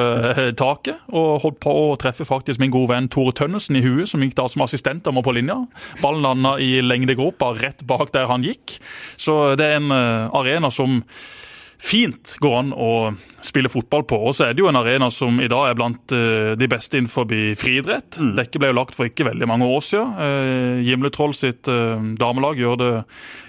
taket 0.60 1.00
og 1.16 1.46
holdt 1.46 1.62
på 1.64 1.78
å 1.86 1.96
treffe 2.02 2.28
faktisk 2.28 2.60
min 2.60 2.74
gode 2.76 2.92
venn 2.92 3.08
Tore 3.12 3.32
Tønnesen 3.40 3.80
i 3.80 3.86
huet, 3.86 4.10
som 4.12 4.24
gikk 4.26 4.36
da 4.42 4.50
som 4.52 4.68
assistent. 4.68 5.08
om 5.08 5.22
å 5.22 5.29
på 5.30 5.36
linja. 5.38 5.60
Ballen 6.02 6.26
landa 6.26 6.56
i 6.60 6.80
lengdegropa 6.82 7.54
rett 7.60 7.86
bak 7.88 8.14
der 8.16 8.30
han 8.32 8.46
gikk. 8.46 8.80
Så 9.20 9.54
det 9.60 9.68
er 9.68 9.78
en 9.78 9.94
eh, 9.94 10.40
arena 10.42 10.72
som 10.74 11.04
fint 11.80 12.36
går 12.44 12.56
an 12.60 12.72
å 12.76 12.92
spille 13.46 13.72
fotball 13.72 14.04
på. 14.08 14.18
Og 14.30 14.36
så 14.36 14.50
er 14.50 14.56
det 14.56 14.64
jo 14.64 14.70
en 14.70 14.80
arena 14.80 15.08
som 15.14 15.40
i 15.42 15.48
dag 15.52 15.70
er 15.70 15.78
blant 15.80 16.14
uh, 16.16 16.52
de 16.60 16.68
beste 16.70 17.00
innenfor 17.00 17.28
friidrett. 17.60 18.20
Mm. 18.20 18.34
Dekket 18.38 18.62
ble 18.62 18.72
jo 18.72 18.78
lagt 18.82 18.98
for 18.98 19.10
ikke 19.10 19.28
veldig 19.30 19.48
mange 19.50 19.70
år 19.70 19.84
siden. 19.86 20.12
Uh, 20.20 20.84
Gimletroll 20.86 21.36
sitt 21.38 21.70
uh, 21.72 21.96
damelag 22.20 22.60
gjør 22.60 22.80
det, 22.82 22.92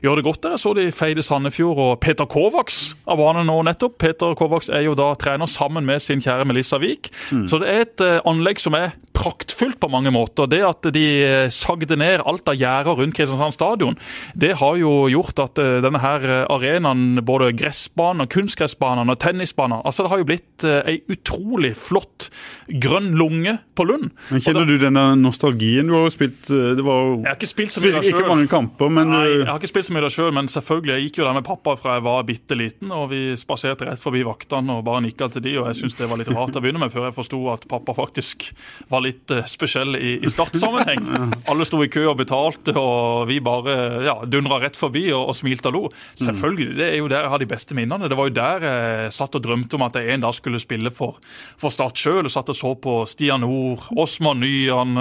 gjør 0.06 0.20
det, 0.20 0.26
godt 0.28 0.42
der. 0.46 0.56
Jeg 0.56 0.64
så 0.64 0.74
de 0.78 0.86
feide 0.94 1.26
Sandefjord 1.26 1.82
og 1.82 1.92
Peter 2.04 2.28
Kovacs 2.30 2.80
av 3.10 3.20
banen 3.20 3.50
nå 3.50 3.58
nettopp. 3.66 3.98
Peter 4.00 4.36
Kovacs 4.38 4.70
er 4.70 4.86
jo 4.86 4.96
da 4.98 5.10
trener 5.18 5.50
sammen 5.50 5.86
med 5.88 6.02
sin 6.04 6.22
kjære 6.22 6.46
Melissa 6.48 6.78
Wiik. 6.80 7.10
Mm. 7.34 7.46
Så 7.50 7.60
det 7.62 7.70
er 7.70 7.86
et 7.86 8.06
anlegg 8.28 8.62
som 8.62 8.78
er 8.78 8.94
praktfullt 9.16 9.80
på 9.82 9.90
mange 9.92 10.12
måter. 10.14 10.48
Det 10.48 10.62
at 10.64 10.86
de 10.94 11.04
sagde 11.52 11.98
ned 11.98 12.22
alt 12.24 12.48
av 12.48 12.56
gjerder 12.56 12.96
rundt 12.96 13.16
Kristiansand 13.16 13.56
stadion, 13.56 13.98
det 14.38 14.54
har 14.62 14.78
jo 14.80 15.10
gjort 15.12 15.42
at 15.42 15.60
denne 15.84 16.00
her 16.00 16.24
arenaen, 16.46 17.20
både 17.26 17.50
gressbanen, 17.58 18.19
kunstgressbanen 18.30 19.10
og 19.12 19.18
tennisbaner. 19.22 19.82
Altså, 19.84 20.04
Det 20.04 20.10
har 20.12 20.20
jo 20.22 20.28
blitt 20.28 20.66
eh, 20.66 20.80
ei 20.90 20.96
utrolig 21.12 21.72
flott 21.78 22.28
grønn 22.68 23.12
lunge 23.18 23.56
på 23.78 23.86
Lund. 23.88 24.10
Men 24.30 24.44
Kjenner 24.44 24.68
du 24.68 24.76
denne 24.80 25.04
nostalgien? 25.20 25.88
Du 25.88 25.96
har 25.96 26.06
jo 26.08 26.12
spilt 26.14 26.50
eh, 26.52 26.72
det 26.78 26.84
var 26.86 27.00
jo, 27.06 27.14
Jeg 27.22 27.30
har 27.30 27.38
ikke 27.38 27.50
spilt 27.50 27.74
så 27.74 27.84
mye 27.84 27.94
der 27.94 28.06
sjøl. 28.06 28.18
Ikke 28.20 28.32
mange 28.34 28.50
kamper, 28.50 28.92
men 28.92 29.12
Nei, 29.12 29.24
jeg 29.40 29.48
har 29.48 29.60
ikke 29.60 29.72
spilt 29.72 29.88
så 29.88 29.96
mye 29.96 30.04
der 30.06 30.14
sjøl, 30.14 30.32
men 30.36 30.50
selvfølgelig. 30.52 30.96
Jeg 30.96 31.08
gikk 31.08 31.20
jo 31.22 31.28
der 31.28 31.38
med 31.38 31.46
pappa 31.46 31.76
fra 31.80 31.96
jeg 31.98 32.06
var 32.06 32.26
bitte 32.28 32.58
liten, 32.58 32.92
og 32.94 33.08
vi 33.14 33.22
spaserte 33.40 33.88
rett 33.88 34.02
forbi 34.02 34.22
vaktene 34.26 34.78
og 34.78 34.84
bare 34.86 35.04
nikka 35.06 35.30
til 35.32 35.44
de, 35.46 35.56
og 35.62 35.70
jeg 35.70 35.80
syntes 35.80 35.98
det 36.00 36.10
var 36.10 36.20
litt 36.20 36.32
rart 36.34 36.56
å 36.56 36.62
begynne 36.62 36.82
med, 36.82 36.92
før 36.92 37.08
jeg 37.08 37.16
forsto 37.16 37.40
at 37.54 37.66
pappa 37.70 37.94
faktisk 37.96 38.50
var 38.90 39.04
litt 39.04 39.32
uh, 39.34 39.42
spesiell 39.48 39.96
i, 39.98 40.16
i 40.20 40.30
startsammenheng. 40.30 41.08
Alle 41.50 41.66
sto 41.68 41.80
i 41.84 41.90
kø 41.92 42.06
og 42.12 42.18
betalte, 42.20 42.74
og 42.78 43.28
vi 43.30 43.40
bare 43.44 43.76
ja, 44.06 44.16
dundra 44.28 44.60
rett 44.62 44.78
forbi 44.78 45.08
og, 45.12 45.30
og 45.30 45.38
smilte 45.38 45.70
og 45.70 45.76
lo. 45.76 45.82
Selvfølgelig, 46.20 46.76
det 46.78 46.88
er 46.90 46.98
jo 47.00 47.10
der 47.10 47.26
jeg 47.26 47.34
har 47.34 47.42
de 47.42 47.50
beste 47.50 47.76
minnene. 47.78 48.09
Det 48.10 48.18
var 48.18 48.28
jo 48.28 48.34
der 48.34 48.66
jeg 48.66 49.14
satt 49.14 49.38
og 49.38 49.44
drømte 49.44 49.78
om 49.78 49.86
at 49.86 49.96
jeg 50.00 50.16
en 50.16 50.24
dag 50.26 50.34
skulle 50.36 50.60
spille 50.62 50.90
for, 50.94 51.20
for 51.60 51.72
Start 51.72 51.98
sjøl. 52.00 52.26
Satt 52.30 52.50
og 52.50 52.58
så 52.58 52.74
på 52.82 53.00
Stian 53.08 53.44
Nord, 53.46 53.86
Osman 53.94 54.42
Nyan, 54.42 54.98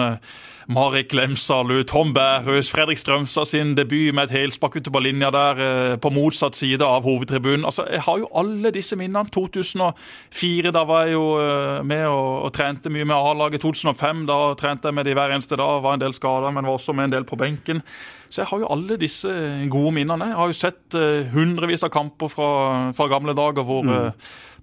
eh, 0.69 0.73
Marek 0.73 1.87
Tom 1.87 2.13
Bærhus, 2.13 2.71
Fredrik 2.71 2.97
Strømstad 2.97 3.45
sin 3.45 3.75
debut 3.75 4.13
med 4.13 4.23
et 4.23 4.31
helspark 4.31 4.75
ute 4.75 4.91
på 4.91 4.99
linja 4.99 5.31
der, 5.31 5.59
eh, 5.59 5.97
på 5.97 6.09
motsatt 6.09 6.55
side 6.55 6.81
av 6.81 7.03
hovedtribunen. 7.03 7.65
Altså, 7.65 7.85
Jeg 7.91 8.01
har 8.01 8.17
jo 8.17 8.27
alle 8.35 8.71
disse 8.71 8.95
minnene. 8.95 9.29
2004, 9.29 10.71
da 10.71 10.83
var 10.83 11.05
jeg 11.05 11.13
jo 11.13 11.39
eh, 11.39 11.83
med 11.83 12.05
og, 12.07 12.45
og 12.45 12.53
trente 12.53 12.89
mye 12.89 13.05
med 13.05 13.15
A-laget. 13.15 13.61
2005, 13.61 14.25
da 14.27 14.53
trente 14.55 14.87
jeg 14.87 14.93
med 14.93 15.05
de 15.05 15.13
hver 15.13 15.31
eneste 15.31 15.57
dag. 15.57 15.81
Var 15.81 15.93
en 15.93 15.99
del 15.99 16.13
skada, 16.13 16.51
men 16.51 16.65
var 16.65 16.77
også 16.77 16.93
med 16.93 17.05
en 17.05 17.11
del 17.11 17.23
på 17.23 17.35
benken. 17.35 17.81
Så 18.29 18.43
jeg 18.43 18.47
har 18.47 18.59
jo 18.59 18.69
alle 18.69 18.97
disse 18.97 19.29
gode 19.69 19.93
minnene. 19.93 20.29
Jeg 20.29 20.37
har 20.37 20.47
jo 20.47 20.53
sett 20.53 20.93
uh, 20.95 21.25
hundrevis 21.33 21.83
av 21.83 21.89
kamper 21.89 22.29
fra, 22.29 22.91
fra 22.93 23.07
gamle 23.09 23.33
dager 23.33 23.65
hvor 23.65 23.81
mm. 23.81 24.11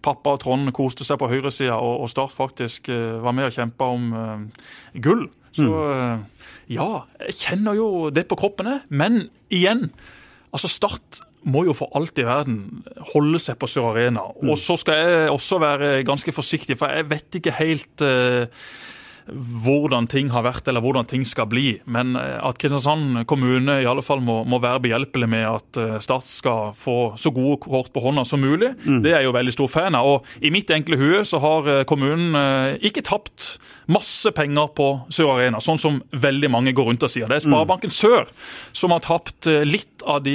pappa 0.07 0.37
og 0.37 0.41
Trond 0.41 0.71
koste 0.73 1.03
seg 1.05 1.19
på 1.19 1.27
høyresida, 1.27 1.75
og, 1.75 2.05
og 2.05 2.09
Start 2.09 2.31
faktisk 2.31 2.89
var 2.89 3.35
med 3.35 3.49
og 3.49 3.57
kjempa 3.59 3.91
om 3.91 4.15
gull. 5.03 5.27
Så 5.57 5.67
mm. 5.67 6.27
ja, 6.77 6.91
jeg 7.29 7.39
kjenner 7.41 7.79
jo 7.79 7.89
det 8.15 8.27
på 8.31 8.39
kroppen, 8.39 8.71
jeg. 8.71 8.85
Men 8.89 9.27
igjen, 9.53 9.89
altså 10.53 10.71
Start 10.71 11.23
må 11.47 11.63
jo 11.69 11.75
for 11.79 11.95
alt 11.95 12.19
i 12.19 12.27
verden 12.27 12.83
holde 13.13 13.39
seg 13.43 13.59
på 13.61 13.69
Sør 13.71 13.93
Arena. 13.93 14.25
Mm. 14.35 14.51
Og 14.51 14.59
så 14.61 14.77
skal 14.81 14.99
jeg 14.99 15.31
også 15.35 15.61
være 15.63 15.91
ganske 16.07 16.35
forsiktig, 16.35 16.79
for 16.81 16.91
jeg 16.91 17.09
vet 17.13 17.39
ikke 17.39 17.55
helt 17.61 18.07
hvordan 19.27 20.07
ting 20.11 20.31
har 20.31 20.45
vært 20.47 20.69
eller 20.71 20.83
hvordan 20.85 21.07
ting 21.11 21.25
skal 21.27 21.49
bli. 21.51 21.79
Men 21.91 22.15
eh, 22.19 22.37
at 22.39 22.59
Kristiansand 22.61 23.25
kommune 23.31 23.81
i 23.83 23.89
alle 23.89 24.05
fall 24.07 24.23
må, 24.25 24.43
må 24.49 24.61
være 24.63 24.83
behjelpelig 24.87 25.29
med 25.31 25.47
at 25.49 25.81
eh, 25.83 25.97
Start 26.03 26.27
skal 26.29 26.73
få 26.77 27.17
så 27.19 27.33
gode 27.35 27.59
kort 27.65 27.91
på 27.95 28.03
hånda 28.05 28.27
som 28.29 28.43
mulig, 28.43 28.73
mm. 28.85 29.01
det 29.03 29.13
er 29.13 29.21
jeg 29.21 29.31
jo 29.31 29.37
veldig 29.37 29.55
stor 29.57 29.73
fan 29.73 29.99
av. 29.99 30.11
Og 30.11 30.45
I 30.45 30.53
mitt 30.55 30.71
enkle 30.75 30.99
hue 31.01 31.25
så 31.27 31.41
har 31.43 31.71
eh, 31.73 31.83
kommunen 31.89 32.37
ikke 32.85 33.05
tapt 33.07 33.57
masse 33.91 34.31
penger 34.35 34.71
på 34.77 34.89
Sør 35.15 35.37
Arena, 35.37 35.61
sånn 35.63 35.81
som 35.81 35.99
veldig 36.11 36.51
mange 36.53 36.75
går 36.77 36.91
rundt 36.91 37.07
og 37.07 37.13
sier. 37.13 37.29
Det 37.31 37.39
er 37.39 37.47
Sparebanken 37.47 37.93
Sør 37.95 38.29
som 38.77 38.95
har 38.95 39.03
tapt 39.05 39.49
litt 39.67 40.05
av 40.07 40.23
de 40.27 40.35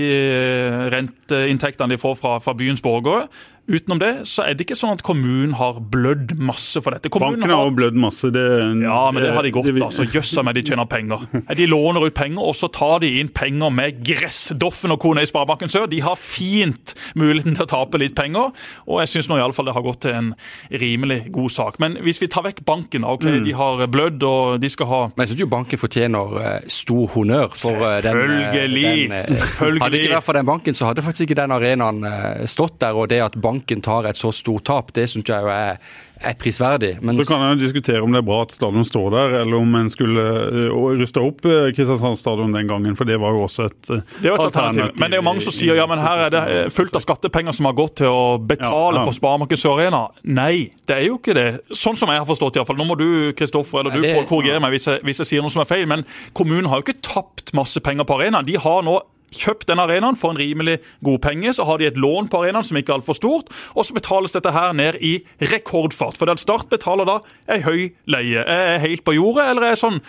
renteinntektene 0.92 1.94
de 1.94 2.00
får 2.02 2.18
fra, 2.20 2.38
fra 2.44 2.56
byens 2.58 2.84
borgere. 2.84 3.28
Utenom 3.70 4.00
det 4.02 4.12
så 4.26 4.44
er 4.44 4.56
det 4.58 4.66
ikke 4.66 4.76
sånn 4.76 4.96
at 4.96 5.04
kommunen 5.06 5.54
har 5.56 5.78
blødd 5.94 6.34
masse 6.42 6.82
for 6.82 6.96
dette. 6.96 7.12
Kommunen 7.14 7.44
Banken 7.44 7.54
har 7.54 7.68
jo 7.70 7.74
blødd 7.78 7.98
masse. 8.02 8.32
Det, 8.34 8.42
ja, 8.82 9.02
men 9.14 9.22
det 9.22 9.30
har 9.36 9.46
de 9.46 9.52
godt. 9.54 9.70
av. 9.70 9.84
altså. 9.86 10.06
Jøssa 10.10 10.44
meg, 10.44 10.58
de 10.58 10.64
tjener 10.72 10.88
penger. 10.90 11.28
De 11.56 11.68
låner 11.70 12.08
ut 12.10 12.16
penger, 12.18 12.42
og 12.42 12.58
så 12.58 12.72
tar 12.74 13.04
de 13.04 13.12
inn 13.22 13.30
penger 13.32 13.72
med 13.72 14.02
gress. 14.06 14.42
Doffen 14.58 14.96
og 14.96 15.00
kone 15.04 15.24
i 15.24 15.30
Sparebanken 15.30 15.70
Sør 15.72 15.86
de 15.92 16.02
har 16.04 16.18
fint 16.20 16.96
muligheten 17.16 17.56
til 17.56 17.68
å 17.68 17.70
tape 17.70 18.02
litt 18.02 18.16
penger, 18.18 18.50
og 18.90 19.02
jeg 19.04 19.12
syns 19.14 19.30
nå 19.30 19.38
iallfall 19.38 19.70
det 19.70 19.76
har 19.78 19.86
gått 19.86 20.02
til 20.08 20.18
en 20.18 20.34
rimelig 20.82 21.22
god 21.32 21.54
sak. 21.54 21.80
Men 21.84 22.00
hvis 22.04 22.20
vi 22.24 22.32
tar 22.34 22.48
vekk 22.50 22.64
banken, 22.68 23.06
ok, 23.08 23.28
mm. 23.30 23.40
de 23.46 23.56
har 23.62 23.86
blødd 23.94 24.26
og 24.28 24.58
de 24.64 24.72
skal 24.74 24.90
ha 24.90 25.02
Men 25.14 25.24
jeg 25.24 25.34
syns 25.36 25.46
jo 25.46 25.50
banken 25.52 25.80
fortjener 25.80 26.36
uh, 26.42 26.50
stor 26.66 27.06
honnør 27.14 27.54
for 27.54 27.78
Selvfølgelig. 27.78 28.02
den, 28.02 28.52
Selvfølgelig! 28.58 29.08
Den, 29.14 29.38
uh, 29.38 29.80
hadde 29.86 29.94
det 29.94 30.04
ikke 30.04 30.18
vært 30.18 30.28
for 30.28 30.40
den 30.42 30.50
banken, 30.50 30.78
så 30.78 30.90
hadde 30.90 31.06
faktisk 31.06 31.30
ikke 31.30 31.40
den 31.44 31.56
arenaen 31.56 32.04
stått 32.50 32.80
der. 32.82 32.98
og 32.98 33.08
det 33.12 33.22
at 33.24 33.38
banken 33.38 33.51
banken 33.52 33.84
tar 33.84 34.08
et 34.10 34.20
så 34.20 34.32
stort 34.36 34.66
tap, 34.70 34.94
det 34.96 35.10
syns 35.12 35.28
jeg 35.28 35.44
jo 35.44 35.52
er, 35.52 35.80
er 36.22 36.36
prisverdig. 36.40 36.94
Men... 37.02 37.18
Så 37.20 37.28
kan 37.30 37.44
en 37.46 37.60
diskutere 37.60 38.02
om 38.04 38.14
det 38.14 38.22
er 38.22 38.28
bra 38.28 38.42
at 38.46 38.54
stadion 38.56 38.86
står 38.88 39.10
der, 39.16 39.36
eller 39.42 39.60
om 39.60 39.76
en 39.80 39.90
skulle 39.92 40.24
uh, 40.24 40.88
ruste 41.00 41.24
opp 41.24 41.46
uh, 41.48 41.70
Kristiansand 41.76 42.20
stadion 42.20 42.56
den 42.56 42.70
gangen, 42.70 42.96
for 42.98 43.10
det 43.10 43.20
var 43.22 43.36
jo 43.36 43.46
også 43.48 43.68
et, 43.70 43.80
uh, 43.92 44.02
det 44.22 44.34
var 44.34 44.40
et 44.40 44.46
alternativ. 44.50 44.98
Men 45.02 45.14
det 45.14 45.18
er 45.18 45.24
jo 45.24 45.28
mange 45.28 45.46
som 45.46 45.56
sier 45.56 45.80
ja, 45.80 45.88
men 45.90 46.02
her 46.04 46.26
er 46.28 46.34
det 46.34 46.44
fullt 46.76 46.98
av 46.98 47.06
skattepenger 47.06 47.58
som 47.58 47.70
har 47.70 47.78
gått 47.78 47.98
til 48.04 48.12
å 48.12 48.26
betale 48.40 49.00
ja, 49.00 49.02
ja. 49.02 49.06
for 49.08 49.18
Sparemarked 49.18 49.62
Sør 49.62 49.78
Arena. 49.80 50.04
Nei, 50.28 50.72
det 50.90 51.00
er 51.00 51.08
jo 51.10 51.20
ikke 51.20 51.38
det. 51.38 51.48
Sånn 51.76 52.00
som 52.00 52.12
jeg 52.12 52.22
har 52.22 52.30
forstått 52.30 52.60
iallfall. 52.60 52.80
Nå 52.80 52.88
må 52.92 53.00
du 53.00 53.08
Kristoffer, 53.38 53.84
eller 53.84 53.98
du 53.98 54.06
det, 54.06 54.16
korrigere 54.30 54.62
meg 54.64 54.76
hvis 54.78 54.90
jeg, 54.92 55.04
hvis 55.08 55.24
jeg 55.24 55.34
sier 55.34 55.46
noe 55.46 55.54
som 55.54 55.66
er 55.66 55.70
feil, 55.70 55.88
men 55.90 56.06
kommunen 56.38 56.70
har 56.72 56.82
jo 56.82 56.88
ikke 56.88 57.02
tapt 57.06 57.56
masse 57.58 57.82
penger 57.84 58.08
på 58.08 58.20
arenaen. 58.20 58.48
De 58.48 58.60
har 58.62 58.86
nå 58.86 59.02
kjøpt 59.32 59.68
den 59.72 59.82
arenaen 59.82 60.18
for 60.20 60.34
en 60.34 60.42
rimelig 60.42 60.80
god 61.06 61.22
penge. 61.24 61.54
Så 61.56 61.66
har 61.68 61.80
de 61.80 61.90
et 61.90 62.00
lån 62.00 62.30
på 62.32 62.42
arenaen 62.42 62.68
som 62.68 62.80
ikke 62.80 62.94
er 62.94 63.00
altfor 63.00 63.18
stort, 63.18 63.52
og 63.76 63.88
så 63.88 63.96
betales 63.98 64.36
dette 64.36 64.54
her 64.56 64.76
ned 64.78 65.00
i 65.02 65.18
rekordfart. 65.54 66.20
For 66.20 66.30
den 66.30 66.42
Start 66.42 66.70
betaler 66.72 67.08
da 67.08 67.20
ei 67.52 67.62
høy 67.66 67.82
leie. 68.12 68.44
Er 68.44 68.76
jeg 68.76 68.86
helt 68.88 69.06
på 69.08 69.16
jordet, 69.18 69.50
eller 69.50 69.68
er 69.68 69.76
jeg 69.76 69.84
sånn 69.84 70.02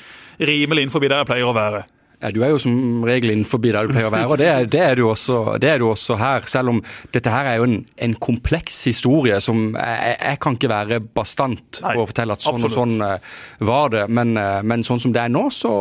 rimelig 0.42 0.86
innenfor 0.86 1.04
der 1.04 1.22
jeg 1.22 1.30
pleier 1.32 1.50
å 1.50 1.56
være? 1.56 1.84
Ja, 2.22 2.30
Du 2.30 2.42
er 2.44 2.52
jo 2.52 2.58
som 2.62 3.02
regel 3.02 3.32
innenfor 3.34 3.58
der 3.62 3.88
du 3.88 3.92
pleier 3.92 4.06
å 4.06 4.14
være, 4.14 4.28
og 4.30 4.38
det 4.38 4.46
er, 4.46 4.66
det 4.70 4.80
er, 4.80 4.98
du, 4.98 5.08
også, 5.10 5.56
det 5.62 5.72
er 5.72 5.80
du, 5.82 5.88
også, 5.90 6.16
her. 6.20 6.46
Selv 6.50 6.70
om 6.70 6.78
dette 7.14 7.30
her 7.32 7.48
er 7.50 7.56
jo 7.58 7.66
en, 7.66 7.80
en 8.06 8.14
kompleks 8.14 8.84
historie 8.86 9.40
som 9.42 9.72
jeg, 9.74 10.12
jeg, 10.20 10.38
kan 10.42 10.58
ikke 10.58 10.70
være 10.70 11.00
bastant 11.02 11.80
på 11.82 11.96
å 11.98 12.06
fortelle 12.06 12.36
at 12.36 12.44
sånn 12.44 12.60
absolutt. 12.60 12.76
og 12.76 12.78
sånn 12.78 13.02
uh, 13.02 13.40
var 13.66 13.90
det. 13.94 14.04
Men, 14.14 14.36
uh, 14.38 14.60
men, 14.62 14.86
sånn 14.86 15.02
som 15.02 15.14
det 15.14 15.24
er 15.24 15.32
nå, 15.34 15.48
så, 15.54 15.72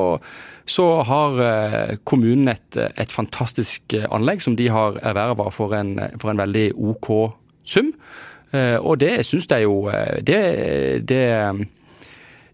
så 0.65 0.87
har 1.05 1.37
uh, 1.37 1.93
kommunen 2.09 2.55
et, 2.55 2.79
et, 2.89 3.13
fantastisk 3.13 3.93
anlegg 4.09 4.41
som 4.41 4.57
de 4.57 4.71
har 4.73 4.97
erverva 4.97 5.51
for, 5.53 5.75
for, 5.75 6.33
en 6.33 6.41
veldig 6.41 6.71
OK 6.73 7.11
sum. 7.67 7.93
og 8.81 8.97
det 8.99 9.21
syns 9.23 9.45
jeg 9.47 9.63
jo 9.63 9.85
det, 10.27 10.39
det 11.07 11.21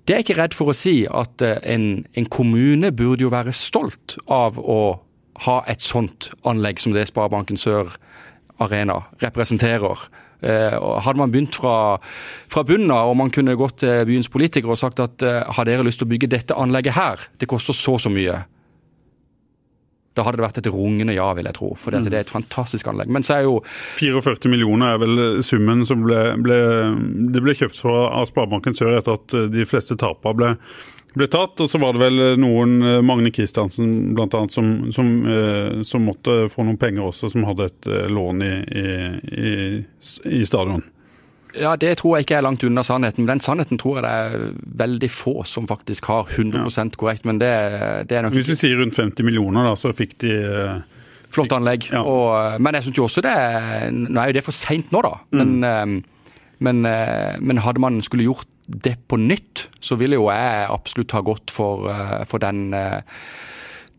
det 0.08 0.14
er 0.14 0.22
jeg 0.22 0.30
ikke 0.30 0.40
redd 0.40 0.56
for 0.56 0.72
å 0.72 0.78
si 0.78 1.02
at 1.06 1.44
eh, 1.44 1.60
en, 1.74 2.06
en, 2.16 2.30
kommune 2.32 2.94
burde 2.96 3.26
jo 3.26 3.34
være 3.34 3.56
stolt 3.56 4.16
av 4.32 4.56
å 4.60 4.80
ha 5.46 5.58
et 5.70 5.84
sånt 5.84 6.32
anlegg 6.48 6.80
som 6.82 6.96
det 6.96 7.10
Sparebanken 7.10 7.60
Sør 7.62 7.92
Arena 8.64 9.04
representerer. 9.22 10.08
Hadde 10.42 11.18
man 11.18 11.30
begynt 11.34 11.54
fra, 11.58 12.00
fra 12.50 12.64
bunnen 12.66 12.90
av, 12.94 13.12
og 13.12 13.20
man 13.20 13.30
kunne 13.34 13.54
gått 13.58 13.84
til 13.84 14.02
byens 14.10 14.32
politikere 14.34 14.74
og 14.74 14.80
sagt 14.82 15.02
at 15.04 15.22
har 15.22 15.68
dere 15.70 15.86
lyst 15.86 16.02
til 16.02 16.08
å 16.08 16.12
bygge 16.14 16.30
dette 16.32 16.58
anlegget 16.58 16.98
her, 16.98 17.22
det 17.38 17.50
koster 17.50 17.78
så 17.78 18.00
så 18.02 18.10
mye. 18.14 18.40
Da 20.18 20.26
hadde 20.26 20.40
det 20.40 20.48
vært 20.48 20.60
et 20.64 20.70
rungende 20.74 21.16
ja, 21.16 21.30
vil 21.38 21.48
jeg 21.50 21.58
tro. 21.58 21.72
For 21.80 21.94
det, 21.94 22.08
det 22.10 22.20
er 22.20 22.26
et 22.26 22.34
fantastisk 22.34 22.90
anlegg. 22.90 23.12
Men 23.14 23.26
så 23.26 23.38
er 23.38 23.48
jo 23.48 23.60
44 24.00 24.52
millioner 24.52 24.96
er 24.96 25.02
vel 25.04 25.24
summen 25.46 25.86
som 25.88 26.04
ble, 26.06 26.22
ble, 26.42 26.60
det 27.34 27.44
ble 27.46 27.58
kjøpt 27.58 27.82
for 27.86 28.10
av 28.10 28.28
Sparebanken 28.30 28.78
Sør 28.78 28.98
etter 28.98 29.18
at 29.20 29.38
de 29.54 29.66
fleste 29.70 29.98
tapene 30.00 30.38
ble, 30.40 30.52
ble 31.18 31.30
tatt. 31.32 31.62
Og 31.64 31.70
så 31.70 31.82
var 31.82 31.96
det 31.96 32.04
vel 32.08 32.42
noen, 32.42 32.78
Magne 33.06 33.32
Kristiansen 33.36 34.16
bl.a., 34.18 34.44
som, 34.54 34.74
som, 34.96 35.14
som 35.86 36.06
måtte 36.10 36.44
få 36.54 36.66
noen 36.66 36.82
penger 36.82 37.12
også, 37.12 37.32
som 37.34 37.48
hadde 37.48 37.70
et 37.70 37.90
lån 38.12 38.46
i, 38.46 38.54
i, 39.46 39.56
i 40.42 40.46
stadion. 40.48 40.86
Ja, 41.60 41.76
Det 41.76 41.96
tror 42.00 42.18
jeg 42.18 42.28
ikke 42.28 42.38
er 42.40 42.46
langt 42.46 42.64
unna 42.64 42.84
sannheten. 42.86 43.26
Men 43.26 43.38
den 43.38 43.44
sannheten 43.44 43.80
tror 43.82 44.00
jeg 44.00 44.06
det 44.06 44.12
er 44.12 44.52
veldig 44.84 45.10
få 45.12 45.42
som 45.48 45.68
faktisk 45.70 46.10
har 46.12 46.30
100 46.30 46.68
ja. 46.68 46.86
korrekt. 46.98 47.26
Men 47.26 47.42
det, 47.42 47.54
det, 48.10 48.18
er 48.18 48.28
nok 48.28 48.38
Hvis 48.38 48.52
vi 48.54 48.60
sier 48.60 48.78
rundt 48.82 48.98
50 48.98 49.26
millioner, 49.28 49.72
da, 49.72 49.76
så 49.80 49.94
fikk 49.96 50.18
de 50.24 50.36
Flott 51.34 51.52
anlegg. 51.52 51.90
Ja. 51.92 52.06
Og, 52.08 52.62
men 52.64 52.78
jeg 52.78 52.86
syns 52.86 53.00
jo 53.02 53.04
også 53.04 53.22
det 53.26 53.34
Nå 53.92 54.22
er 54.22 54.30
jo 54.30 54.38
det 54.38 54.46
for 54.46 54.56
seint 54.56 54.94
nå, 54.96 55.02
da. 55.04 55.18
Men, 55.36 55.58
mm. 55.60 55.98
men, 56.64 56.88
men, 57.44 57.60
hadde 57.66 57.84
man 57.84 58.00
skulle 58.06 58.30
gjort 58.30 58.48
det 58.68 58.96
på 59.08 59.20
nytt, 59.20 59.68
så 59.84 59.96
ville 60.00 60.16
jo 60.16 60.30
jeg 60.32 60.70
absolutt 60.72 61.14
ha 61.16 61.22
gått 61.24 61.52
for, 61.52 61.88
for 62.28 62.44
den 62.44 62.72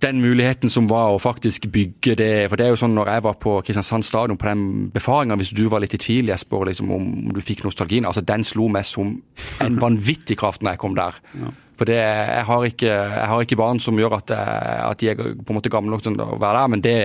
den 0.02 0.20
muligheten 0.22 0.70
som 0.70 0.86
var 0.90 1.12
å 1.12 1.20
faktisk 1.22 1.66
bygge 1.74 2.14
det. 2.18 2.32
For 2.48 2.58
det 2.58 2.66
er 2.66 2.74
jo 2.74 2.80
sånn 2.80 2.94
når 2.96 3.12
jeg 3.12 3.24
var 3.26 3.38
på 3.42 3.54
Kristiansand 3.66 4.06
stadion 4.06 4.38
på 4.38 4.48
den 4.48 4.66
befaringa, 4.94 5.38
hvis 5.40 5.54
du 5.56 5.64
var 5.72 5.82
litt 5.82 5.96
i 5.96 6.02
tvil 6.02 6.30
Jesper, 6.30 6.68
liksom, 6.70 6.92
om 6.94 7.08
du 7.34 7.40
fikk 7.44 7.64
nostalgien, 7.66 8.06
altså 8.06 8.22
den 8.22 8.46
slo 8.46 8.68
meg 8.72 8.86
som 8.86 9.16
en 9.64 9.80
vanvittig 9.84 10.38
kraft 10.38 10.62
når 10.62 10.76
jeg 10.76 10.82
kom 10.84 10.98
der. 10.98 11.18
Ja. 11.38 11.54
For 11.78 11.86
det, 11.86 11.98
jeg, 11.98 12.44
har 12.48 12.64
ikke, 12.66 12.88
jeg, 12.90 13.26
har 13.30 13.44
ikke, 13.44 13.60
barn 13.60 13.78
som 13.80 13.98
gjør 13.98 14.18
at, 14.18 14.32
jeg, 14.34 14.80
at 14.88 15.00
de 15.00 15.10
er 15.12 15.20
på 15.20 15.52
en 15.52 15.58
måte 15.60 15.70
gamle 15.72 15.94
nok 15.94 16.02
til 16.02 16.18
å 16.18 16.34
være 16.34 16.58
der, 16.58 16.72
men 16.72 16.82
det, 16.82 16.96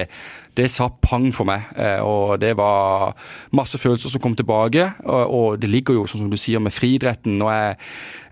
det 0.57 0.69
sa 0.69 0.87
pang 1.01 1.27
for 1.33 1.49
meg. 1.49 1.69
Og 2.05 2.37
det 2.41 2.53
var 2.57 3.13
masse 3.57 3.79
følelser 3.81 4.13
som 4.13 4.21
kom 4.21 4.35
tilbake. 4.37 4.89
Og, 5.05 5.23
og 5.37 5.61
det 5.61 5.69
ligger 5.71 5.97
jo, 5.97 6.05
sånn 6.09 6.25
som 6.25 6.33
du 6.33 6.37
sier, 6.37 6.61
med 6.61 6.75
friidretten. 6.75 7.39
Nå 7.41 7.49
er, 7.53 7.79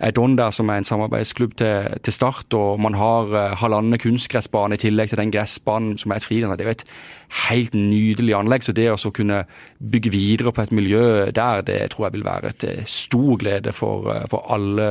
er 0.01 0.13
Don 0.17 0.37
der, 0.37 0.53
som 0.53 0.69
er 0.69 0.81
en 0.81 0.87
samarbeidsklubb 0.87 1.55
til, 1.61 1.97
til 2.05 2.13
Start, 2.13 2.53
og 2.57 2.81
man 2.81 2.97
har 2.97 3.33
uh, 3.33 3.41
halvannen 3.61 4.01
kunstgressbane 4.01 4.77
i 4.77 4.81
tillegg 4.81 5.11
til 5.11 5.21
den 5.21 5.33
gressbanen 5.33 5.97
som 6.01 6.13
er 6.13 6.21
et 6.21 6.27
friidrett. 6.27 6.61
Det 6.61 6.65
er 6.67 6.71
jo 6.71 6.77
et 6.79 6.87
helt 7.49 7.75
nydelig 7.77 8.35
anlegg. 8.37 8.65
Så 8.65 8.75
det 8.75 8.89
å 8.91 9.13
kunne 9.15 9.43
bygge 9.79 10.13
videre 10.13 10.53
på 10.53 10.65
et 10.65 10.75
miljø 10.75 11.03
der, 11.33 11.65
det 11.65 11.79
tror 11.93 12.07
jeg 12.07 12.17
vil 12.19 12.27
være 12.27 12.53
til 12.61 12.83
stor 12.89 13.37
glede 13.41 13.73
for, 13.75 14.09
for 14.31 14.45
alle, 14.53 14.89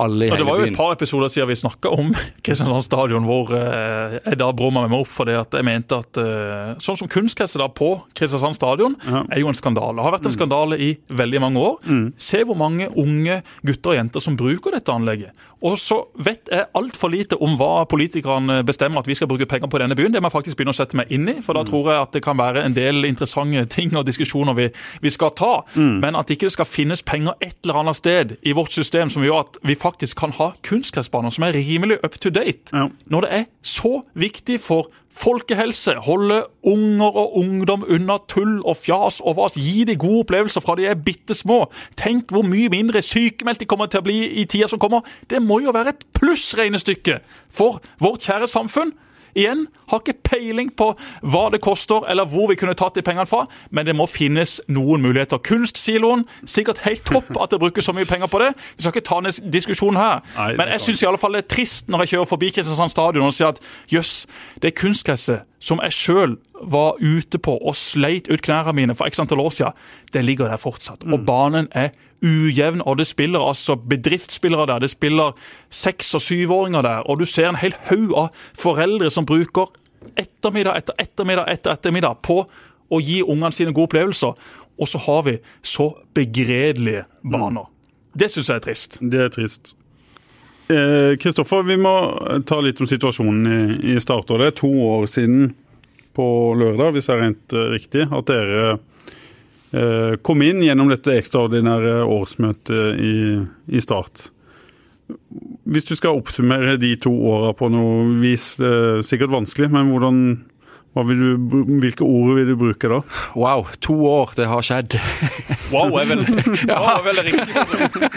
alle 0.00 0.28
i 0.28 0.32
hele 0.32 0.46
byen. 0.46 0.65
Jo 0.66 0.74
et 0.74 0.78
par 0.78 0.94
episoder 0.94 1.32
siden 1.32 1.50
vi 1.50 1.58
snakka 1.58 1.92
om 1.94 2.12
Kristiansand 2.46 2.86
stadion, 2.86 3.26
hvor 3.28 3.52
uh, 3.54 4.18
jeg 4.18 4.40
da 4.40 4.50
brumma 4.56 4.86
meg 4.86 5.00
opp 5.00 5.10
for 5.12 5.28
det 5.28 5.38
at 5.40 5.56
jeg 5.56 5.66
mente 5.66 5.98
at 5.98 6.20
uh, 6.20 6.74
sånn 6.82 6.98
som 7.00 7.10
kunstgresset 7.10 7.62
da 7.62 7.68
på 7.72 7.92
Kristiansand 8.16 8.58
stadion 8.58 8.96
ja. 9.06 9.24
er 9.30 9.42
jo 9.42 9.50
en 9.50 9.58
skandale. 9.58 9.98
Det 9.98 10.06
har 10.06 10.16
vært 10.18 10.28
en 10.28 10.34
mm. 10.34 10.38
skandale 10.38 10.80
i 10.82 10.92
veldig 11.08 11.42
mange 11.46 11.62
år. 11.62 11.76
Mm. 11.86 12.06
Se 12.28 12.42
hvor 12.46 12.58
mange 12.58 12.88
unge 12.98 13.40
gutter 13.66 13.94
og 13.94 14.00
jenter 14.00 14.24
som 14.24 14.38
bruker 14.38 14.76
dette 14.76 14.92
anlegget. 14.92 15.46
Og 15.64 15.78
så 15.80 16.02
vet 16.20 16.50
jeg 16.52 16.68
altfor 16.76 17.10
lite 17.10 17.38
om 17.42 17.54
hva 17.56 17.86
politikerne 17.88 18.60
bestemmer 18.66 19.00
at 19.00 19.08
vi 19.08 19.16
skal 19.16 19.28
bruke 19.30 19.48
penger 19.48 19.70
på 19.72 19.80
denne 19.80 19.96
byen. 19.96 20.12
Det 20.12 20.20
må 20.20 20.28
jeg 20.28 20.36
faktisk 20.36 20.58
begynne 20.58 20.74
å 20.74 20.76
sette 20.76 20.98
meg 20.98 21.12
inn 21.14 21.24
i. 21.32 21.38
for 21.40 21.56
da 21.56 21.64
mm. 21.64 21.70
tror 21.70 21.90
jeg 21.90 22.02
at 22.02 22.12
det 22.12 22.22
kan 22.26 22.38
være 22.38 22.64
en 22.66 22.76
del 22.76 23.08
interessante 23.08 23.64
ting 23.76 23.94
og 23.96 24.06
diskusjoner 24.06 24.56
vi, 24.58 24.68
vi 25.02 25.12
skal 25.12 25.32
ta. 25.38 25.54
Mm. 25.74 25.96
Men 26.04 26.20
at 26.20 26.30
ikke 26.30 26.50
det 26.50 26.56
skal 26.58 26.68
finnes 26.68 27.02
penger 27.06 27.38
et 27.40 27.56
eller 27.64 27.80
annet 27.82 28.00
sted 28.00 28.36
i 28.42 28.54
vårt 28.56 28.76
system 28.76 29.12
som 29.12 29.24
gjør 29.24 29.46
at 29.46 29.60
vi 29.66 29.78
faktisk 29.78 30.20
kan 30.20 30.34
ha 30.36 30.52
kunstgressbaner 30.64 31.32
som 31.34 31.44
er 31.46 31.56
rimelig 31.56 31.98
up 32.04 32.18
to 32.20 32.30
date. 32.30 32.72
Ja. 32.72 32.88
Når 33.12 33.26
det 33.26 33.30
er 33.32 33.44
så 33.62 34.00
viktig 34.14 34.60
for 34.60 34.90
folkehelse, 35.16 35.96
holde 36.06 36.42
unger 36.66 37.16
og 37.16 37.36
ungdom 37.40 37.84
unna 37.88 38.18
tull 38.28 38.58
og 38.64 38.76
fjas 38.84 39.20
og 39.24 39.38
vas, 39.40 39.56
gi 39.60 39.84
de 39.88 39.96
gode 39.96 40.26
opplevelser 40.26 40.64
fra 40.64 40.76
de 40.78 40.88
er 40.90 41.00
bitte 41.00 41.34
små. 41.34 41.64
Tenk 41.96 42.32
hvor 42.34 42.44
mye 42.46 42.70
mindre 42.72 43.02
sykemeldt 43.02 43.64
de 43.64 43.70
kommer 43.70 43.90
til 43.90 44.02
å 44.02 44.06
bli 44.06 44.18
i 44.42 44.44
tida 44.44 44.68
som 44.68 44.82
kommer. 44.82 45.06
Det 45.30 45.42
må 45.42 45.60
jo 45.64 45.74
være 45.76 45.96
et 45.96 46.06
plussregnestykke 46.18 47.20
for 47.48 47.80
vårt 48.02 48.28
kjære 48.28 48.50
samfunn. 48.50 48.92
Igjen, 49.36 49.66
har 49.90 50.00
ikke 50.02 50.16
peiling 50.26 50.72
på 50.76 50.90
hva 51.22 51.46
det 51.52 51.60
koster, 51.64 52.06
eller 52.10 52.28
hvor 52.30 52.48
vi 52.50 52.56
kunne 52.58 52.76
tatt 52.78 52.96
de 52.96 53.04
pengene 53.06 53.28
fra, 53.28 53.44
men 53.70 53.86
det 53.86 53.94
må 53.96 54.08
finnes 54.10 54.58
noen 54.72 55.04
muligheter. 55.04 55.42
Kunstsiloen, 55.44 56.24
sikkert 56.48 56.82
helt 56.86 57.04
topp 57.06 57.30
at 57.42 57.52
det 57.52 57.60
brukes 57.62 57.86
så 57.86 57.94
mye 57.96 58.08
penger 58.08 58.30
på 58.32 58.40
det. 58.42 58.52
Vi 58.76 58.86
skal 58.86 58.94
ikke 58.94 59.06
ta 59.06 59.20
en 59.20 59.52
diskusjon 59.52 60.00
her, 60.00 60.24
Nei, 60.38 60.52
men 60.58 60.72
jeg 60.74 60.86
syns 60.88 61.04
det 61.04 61.36
er 61.36 61.48
trist 61.50 61.92
når 61.92 62.04
jeg 62.04 62.16
kjører 62.16 62.30
forbi 62.32 62.50
Kristiansand 62.54 62.94
stadion 62.94 63.28
og 63.28 63.36
sier 63.36 63.52
at 63.52 63.60
jøss, 63.92 64.24
det 64.62 64.72
er 64.72 64.80
kunstgresset 64.80 65.46
som 65.62 65.80
jeg 65.82 65.94
sjøl 65.94 66.36
var 66.62 67.00
ute 67.00 67.38
på 67.42 67.56
og 67.56 67.76
sleit 67.76 68.30
ut 68.30 68.42
knærne 68.44 68.74
mine 68.76 68.96
for 68.96 69.08
x 69.10 69.20
antall 69.20 69.42
år 69.44 69.54
siden, 69.54 69.78
det 70.12 70.24
ligger 70.24 70.50
der 70.50 70.60
fortsatt. 70.60 71.04
Og 71.04 71.20
mm. 71.20 71.26
banen 71.26 71.68
er 71.72 71.92
ujevn, 72.22 72.82
og 72.86 72.98
det 72.98 73.06
spiller 73.06 73.42
altså 73.42 73.76
bedriftsspillere 73.76 74.66
der. 74.66 74.84
Det 74.84 74.90
spiller 74.90 75.34
seks- 75.70 76.14
og 76.14 76.22
syvåringer 76.24 76.82
der, 76.82 77.04
og 77.10 77.20
du 77.20 77.24
ser 77.24 77.48
en 77.48 77.60
hel 77.60 77.74
haug 77.90 78.14
av 78.16 78.46
foreldre 78.56 79.10
som 79.10 79.26
bruker 79.26 79.72
ettermiddag 80.16 80.78
etter 80.78 80.94
ettermiddag 81.02 81.50
etter 81.50 81.74
ettermiddag 81.74 82.22
på 82.22 82.42
å 82.88 83.00
gi 83.02 83.22
ungene 83.22 83.52
sine 83.52 83.74
gode 83.74 83.90
opplevelser. 83.90 84.36
Og 84.76 84.88
så 84.88 85.00
har 85.06 85.24
vi 85.26 85.38
så 85.64 85.90
begredelige 86.14 87.06
baner. 87.24 87.66
Det 88.16 88.30
syns 88.32 88.48
jeg 88.48 88.60
er 88.60 88.64
trist. 88.64 88.98
Det 89.00 89.20
er 89.20 89.32
trist. 89.32 89.74
Kristoffer, 90.66 91.62
eh, 91.62 91.68
vi 91.68 91.76
må 91.78 91.94
ta 92.48 92.58
litt 92.60 92.80
om 92.82 92.88
situasjonen 92.88 93.46
i, 93.46 93.94
i 93.94 94.00
Start. 94.02 94.28
Det 94.28 94.50
er 94.50 94.56
to 94.56 94.70
år 94.88 95.06
siden 95.10 95.54
på 96.16 96.26
lørdag, 96.58 96.94
hvis 96.96 97.08
jeg 97.08 97.16
er 97.16 97.24
rent 97.26 97.54
uh, 97.54 97.66
riktig, 97.74 98.06
at 98.08 98.30
dere 98.30 98.78
kom 100.22 100.42
inn 100.46 100.62
gjennom 100.64 100.90
dette 100.92 101.16
ekstraordinære 101.18 101.98
årsmøtet 102.06 103.00
i, 103.02 103.14
i, 103.66 103.80
Start. 103.82 104.28
Hvis 105.66 105.88
du 105.88 105.94
skal 105.98 106.18
oppsummere 106.18 106.76
de 106.80 106.92
to 107.02 107.12
åra 107.30 107.52
på 107.56 107.68
noe 107.70 108.06
vis, 108.22 108.54
det 108.60 108.70
er 108.70 109.02
sikkert 109.06 109.34
vanskelig, 109.34 109.68
men 109.74 109.90
hvordan, 109.92 110.20
vil 111.10 111.22
du, 111.22 111.48
hvilke 111.82 112.06
ord 112.06 112.34
vil 112.38 112.52
du 112.52 112.56
bruke 112.58 112.90
da? 112.90 113.00
Wow, 113.38 113.66
to 113.84 113.96
år, 114.08 114.34
det 114.38 114.48
har 114.50 114.66
skjedd. 114.66 114.98
wow 115.74 115.98
er 116.00 116.10
vel, 116.10 116.24
wow 116.70 116.92
er 116.94 117.06
vel 117.10 117.22
riktig. 117.26 118.12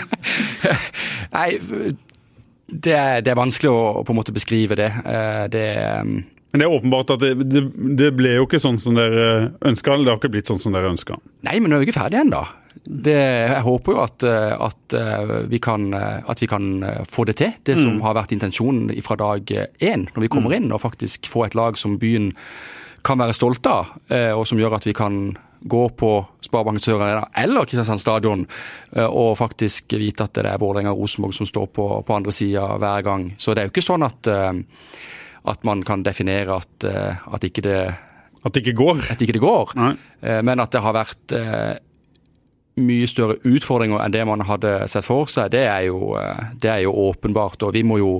Nei, 1.35 1.49
det 2.69 2.93
er, 2.93 3.21
det 3.25 3.31
er, 3.33 3.39
vanskelig 3.39 3.71
å 3.71 4.03
på 4.05 4.13
en 4.13 4.19
måte 4.19 4.35
beskrive 4.35 4.77
det. 4.79 4.91
Eh, 5.05 5.45
det 5.51 5.69
um... 6.01 6.19
men 6.51 6.61
det 6.61 6.65
er 6.65 6.75
åpenbart 6.75 7.13
at 7.15 7.21
det, 7.21 7.33
det, 7.45 7.61
det, 7.99 8.09
ble 8.17 8.35
jo 8.39 8.47
ikke 8.47 8.61
sånn 8.61 8.79
som 8.81 8.97
dere 8.97 9.51
ønska, 9.65 9.93
eller 9.93 10.07
det 10.07 10.13
har 10.13 10.21
ikke 10.21 10.33
blitt 10.33 10.49
sånn 10.49 10.61
som 10.61 10.73
dere 10.73 10.89
ønska? 10.89 11.19
Nei, 11.45 11.59
men 11.59 11.69
nå 11.69 11.77
er 11.77 11.83
vi 11.83 11.89
ikke 11.89 11.99
ferdige 11.99 12.23
ennå. 12.25 12.41
Jeg 13.05 13.61
håper 13.65 13.95
jo 13.95 13.99
at, 14.01 14.25
eh, 14.25 14.55
at, 14.69 14.95
eh, 14.97 15.33
vi 15.51 15.59
kan, 15.61 15.89
at, 15.93 16.41
vi 16.41 16.49
kan, 16.49 16.71
få 17.09 17.27
det 17.29 17.37
til, 17.41 17.53
det 17.69 17.77
som 17.77 17.97
mm. 17.97 18.01
har 18.05 18.17
vært 18.17 18.33
intensjonen 18.33 18.89
fra 19.05 19.19
dag 19.19 19.51
én 19.51 20.07
når 20.09 20.25
vi 20.25 20.31
kommer 20.31 20.53
mm. 20.53 20.57
inn, 20.57 20.71
og 20.73 20.81
faktisk 20.85 21.29
får 21.29 21.49
et 21.49 21.59
lag 21.59 21.77
som 21.77 21.99
byen 22.01 22.31
kan 23.05 23.21
være 23.21 23.37
stolt 23.37 23.63
av, 23.69 23.93
og 24.35 24.41
som 24.43 24.59
gjør 24.59 24.73
at 24.75 24.83
vi 24.89 24.91
kan 24.91 25.29
gå 25.59 25.89
på 25.89 26.25
Sparebanken 26.41 26.79
Sør 26.79 27.03
eller 27.35 27.67
Kristiansand 27.67 28.01
stadion 28.01 28.45
eh, 28.95 29.05
og 29.05 29.37
faktisk 29.39 29.93
vite 29.99 30.25
at 30.25 30.37
det 30.37 30.47
er 30.47 30.59
Vålerenga 30.61 30.93
og 30.93 31.03
Rosenborg 31.03 31.35
som 31.35 31.49
står 31.49 31.69
på, 31.75 31.87
på 32.05 32.15
andre 32.15 32.33
sida 32.35 32.65
hver 32.79 33.03
gang. 33.05 33.29
Så 33.37 33.53
det 33.53 33.63
er 33.63 33.69
jo 33.69 33.73
ikke 33.75 33.85
sånn 33.85 34.07
at, 34.07 34.29
eh, 34.31 34.53
at 35.49 35.65
man 35.67 35.83
kan 35.87 36.03
definere 36.05 36.59
at, 36.61 36.87
eh, 36.87 37.27
at 37.33 37.45
ikke 37.47 37.65
det 37.65 37.81
At 38.39 38.53
det 38.55 38.61
ikke 38.63 38.77
går? 38.79 38.99
At 39.11 39.21
ikke 39.21 39.33
det 39.35 39.43
går. 39.43 39.71
Nei. 39.75 39.95
Men 40.47 40.61
at 40.63 40.71
det 40.71 40.79
har 40.79 40.93
vært 40.95 41.33
mye 42.79 43.07
større 43.11 43.35
utfordringer 43.43 43.99
enn 43.99 44.13
det 44.13 44.21
man 44.23 44.45
hadde 44.47 44.87
sett 44.87 45.03
for 45.03 45.27
seg, 45.27 45.49
det 45.51 45.65
er 45.67 45.89
jo, 45.89 46.15
det 46.55 46.71
er 46.71 46.85
jo 46.85 46.93
åpenbart. 47.11 47.59
Og 47.67 47.73
vi 47.75 47.83
må 47.83 47.97
jo 47.99 48.13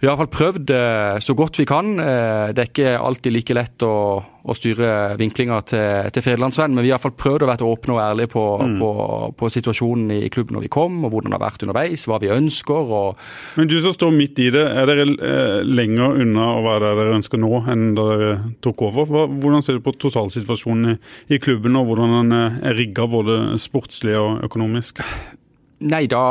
vi 0.00 0.08
har 0.08 0.14
iallfall 0.14 0.30
prøvd 0.32 0.70
eh, 0.72 1.18
så 1.20 1.34
godt 1.36 1.58
vi 1.60 1.66
kan. 1.68 1.90
Eh, 2.00 2.50
det 2.56 2.62
er 2.62 2.68
ikke 2.70 2.92
alltid 2.96 3.34
like 3.34 3.56
lett 3.56 3.84
å, 3.84 3.96
å 4.16 4.54
styre 4.56 5.18
vinklinga 5.20 5.58
til, 5.68 6.08
til 6.16 6.24
Federlandsvenn, 6.24 6.72
men 6.72 6.86
vi 6.86 6.88
har 6.88 6.96
iallfall 6.96 7.12
prøvd 7.20 7.44
å 7.44 7.50
være 7.50 7.68
åpne 7.68 7.96
og 7.98 8.00
ærlige 8.06 8.30
på, 8.32 8.44
mm. 8.64 8.78
på, 8.80 8.88
på, 9.36 9.50
situasjonen 9.52 10.14
i 10.16 10.32
klubben 10.32 10.56
når 10.56 10.64
vi 10.64 10.72
kom, 10.72 10.96
og 11.04 11.12
hvordan 11.12 11.34
det 11.34 11.36
har 11.36 11.44
vært 11.44 11.66
underveis, 11.66 12.06
hva 12.08 12.16
vi 12.24 12.32
ønsker. 12.32 12.94
Og... 12.96 13.20
Men 13.60 13.68
du 13.68 13.76
som 13.84 13.92
står 13.98 14.16
midt 14.16 14.40
i 14.40 14.48
det, 14.56 14.64
er 14.72 14.88
dere 14.88 15.04
eh, 15.04 15.60
lenger 15.68 16.16
unna 16.24 16.48
å 16.54 16.64
være 16.64 16.86
der 16.86 17.00
dere 17.02 17.20
ønsker 17.20 17.44
nå 17.44 17.64
enn 17.68 17.86
da 18.00 18.10
dere 18.14 18.34
tok 18.64 18.88
over? 18.88 19.16
Hvordan 19.36 19.66
ser 19.66 19.76
du 19.76 19.84
på 19.84 19.98
totalsituasjonen 20.00 20.94
i, 20.94 21.00
i 21.36 21.44
klubben, 21.44 21.76
og 21.76 21.92
hvordan 21.92 22.22
den 22.22 22.38
er 22.40 22.78
rigga 22.78 23.04
både 23.04 23.42
sportslig 23.60 24.16
og 24.16 24.46
økonomisk? 24.48 25.04
Nei, 25.92 26.06
da 26.08 26.24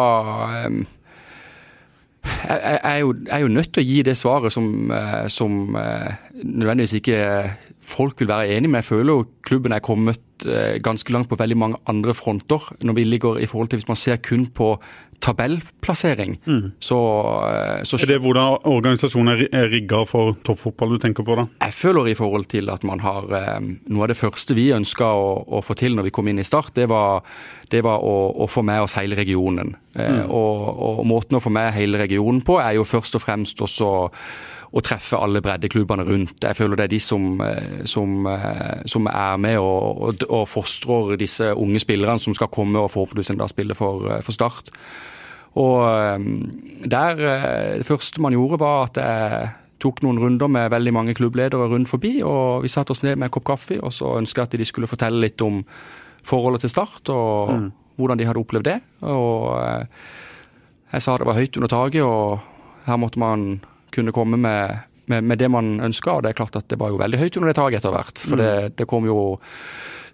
jeg, 2.23 2.79
er 2.83 2.95
jo, 2.95 3.15
er 3.29 3.43
jo, 3.43 3.47
nødt 3.47 3.73
til 3.73 3.83
å 3.83 3.87
gi 3.87 4.01
det 4.05 4.17
svaret 4.17 4.53
som, 4.53 4.91
eh, 4.91 5.27
som, 5.31 5.75
eh, 5.75 6.13
nødvendigvis 6.43 6.97
ikke 6.99 7.19
folk 7.89 8.21
vil 8.21 8.31
være 8.31 8.55
enig 8.55 8.69
med. 8.69 8.83
Jeg 8.83 8.91
føler 8.91 9.13
jo 9.13 9.27
klubben 9.45 9.75
er 9.75 9.83
kommet 9.83 10.21
ganske 10.83 11.11
langt 11.11 11.27
på 11.27 11.35
veldig 11.35 11.57
mange 11.57 11.79
andre 11.89 12.13
fronter. 12.15 12.63
Når 12.85 12.95
vi 12.95 13.03
ligger 13.03 13.37
i 13.37 13.45
forhold 13.45 13.67
til 13.69 13.79
Hvis 13.79 13.87
man 13.87 13.97
ser 13.99 14.15
kun 14.23 14.45
på 14.45 14.77
tabellplassering, 15.19 16.37
mm. 16.45 16.71
så, 16.79 16.97
så, 17.83 17.97
Er 17.97 18.05
det 18.07 18.21
hvordan 18.23 18.57
organisasjonen 18.63 19.47
er 19.51 19.67
rigga 19.71 20.03
for 20.07 20.37
toppfotball 20.47 20.95
du 20.95 20.97
tenker 20.97 21.25
på, 21.27 21.35
da? 21.35 21.45
Jeg 21.65 21.73
føler 21.75 22.07
i 22.07 22.15
forhold 22.15 22.45
til 22.45 22.69
at 22.69 22.83
man 22.87 23.01
har 23.03 23.27
Noe 23.59 24.05
av 24.05 24.11
det 24.13 24.17
første 24.17 24.55
vi 24.55 24.69
ønska 24.71 25.05
å, 25.11 25.43
å, 25.43 25.61
få 25.65 25.75
til 25.75 25.97
når 25.97 26.07
vi 26.07 26.13
kom 26.15 26.27
inn 26.31 26.39
i 26.39 26.47
Start, 26.47 26.71
det 26.75 26.87
var, 26.89 27.25
det 27.71 27.83
var 27.83 27.99
å, 27.99 28.15
å, 28.31 28.47
få 28.47 28.63
med 28.63 28.85
oss 28.85 28.95
hele 28.95 29.17
regionen. 29.19 29.75
Mm. 29.97 30.29
Og, 30.29 30.69
og, 30.87 31.03
måten 31.09 31.35
å 31.35 31.43
få 31.43 31.51
med 31.51 31.73
hele 31.75 31.99
regionen 31.99 32.41
på 32.45 32.59
er 32.63 32.77
jo 32.79 32.87
først 32.87 33.19
og 33.19 33.25
fremst 33.25 33.59
også 33.65 33.91
å 34.69 34.81
treffe 34.85 35.17
alle 35.17 35.41
breddeklubbene 35.41 36.05
rundt. 36.05 36.43
Jeg 36.43 36.57
føler 36.57 36.77
det 36.77 36.85
er 36.85 36.93
de 36.93 36.99
som, 37.01 37.41
eh, 37.41 37.85
som, 37.89 38.25
eh, 38.27 38.81
som 38.85 39.07
er 39.09 39.37
med 39.37 39.57
og, 39.57 40.01
og, 40.01 40.25
og, 40.29 40.47
fostrer 40.47 41.17
disse 41.17 41.53
unge 41.55 41.81
spillerne 41.81 42.21
som 42.21 42.35
skal 42.37 42.51
komme 42.53 42.77
og 42.77 42.91
forhåpentligvis 42.93 43.33
en 43.33 43.41
dag 43.41 43.49
spille 43.49 43.77
for, 43.77 44.05
eh, 44.11 44.21
for 44.21 44.31
Start. 44.31 44.69
Og 45.57 45.81
der, 46.85 47.15
Det 47.79 47.85
første 47.85 48.21
man 48.21 48.31
gjorde, 48.31 48.59
var 48.59 48.83
at 48.83 48.93
jeg 48.95 49.49
tok 49.79 50.03
noen 50.03 50.19
runder 50.19 50.47
med 50.47 50.69
veldig 50.69 50.93
mange 50.93 51.13
klubbledere 51.15 51.67
rundt 51.67 51.89
forbi. 51.89 52.21
og 52.21 52.61
Vi 52.61 52.67
satte 52.67 52.91
oss 52.91 53.01
ned 53.01 53.17
med 53.17 53.25
en 53.25 53.31
kopp 53.31 53.45
kaffe 53.45 53.81
og 53.81 53.91
så 53.91 54.21
jeg 54.21 54.37
at 54.37 54.51
de 54.51 54.63
skulle 54.63 54.87
fortelle 54.87 55.19
litt 55.19 55.41
om 55.41 55.65
forholdet 56.23 56.61
til 56.61 56.69
Start 56.69 57.09
og 57.09 57.49
mm. 57.49 57.71
hvordan 57.97 58.17
de 58.19 58.25
hadde 58.25 58.39
opplevd 58.39 58.63
det. 58.63 58.81
Og 59.01 59.57
Jeg 60.93 61.01
sa 61.01 61.17
det 61.17 61.25
var 61.25 61.33
høyt 61.33 61.57
under 61.57 61.67
taket, 61.67 62.03
og 62.03 62.39
her 62.85 62.97
måtte 62.97 63.19
man 63.19 63.61
kunne 63.93 64.15
komme 64.15 64.39
med, 64.39 64.79
med, 65.11 65.23
med 65.23 65.41
det 65.41 65.51
man 65.51 65.77
ønska. 65.89 66.17
Og 66.17 66.25
det 66.25 66.33
er 66.33 66.41
klart 66.41 66.57
at 66.59 66.69
det 66.71 66.79
var 66.81 66.93
jo 66.93 66.99
veldig 67.01 67.21
høyt 67.21 67.37
under 67.39 67.51
det 67.51 67.59
taket 67.59 67.81
etter 67.81 67.95
hvert. 67.95 68.25
For 68.25 68.41
det, 68.41 68.49
mm. 68.49 68.75
det 68.79 68.89
kom 68.89 69.07
jo 69.09 69.21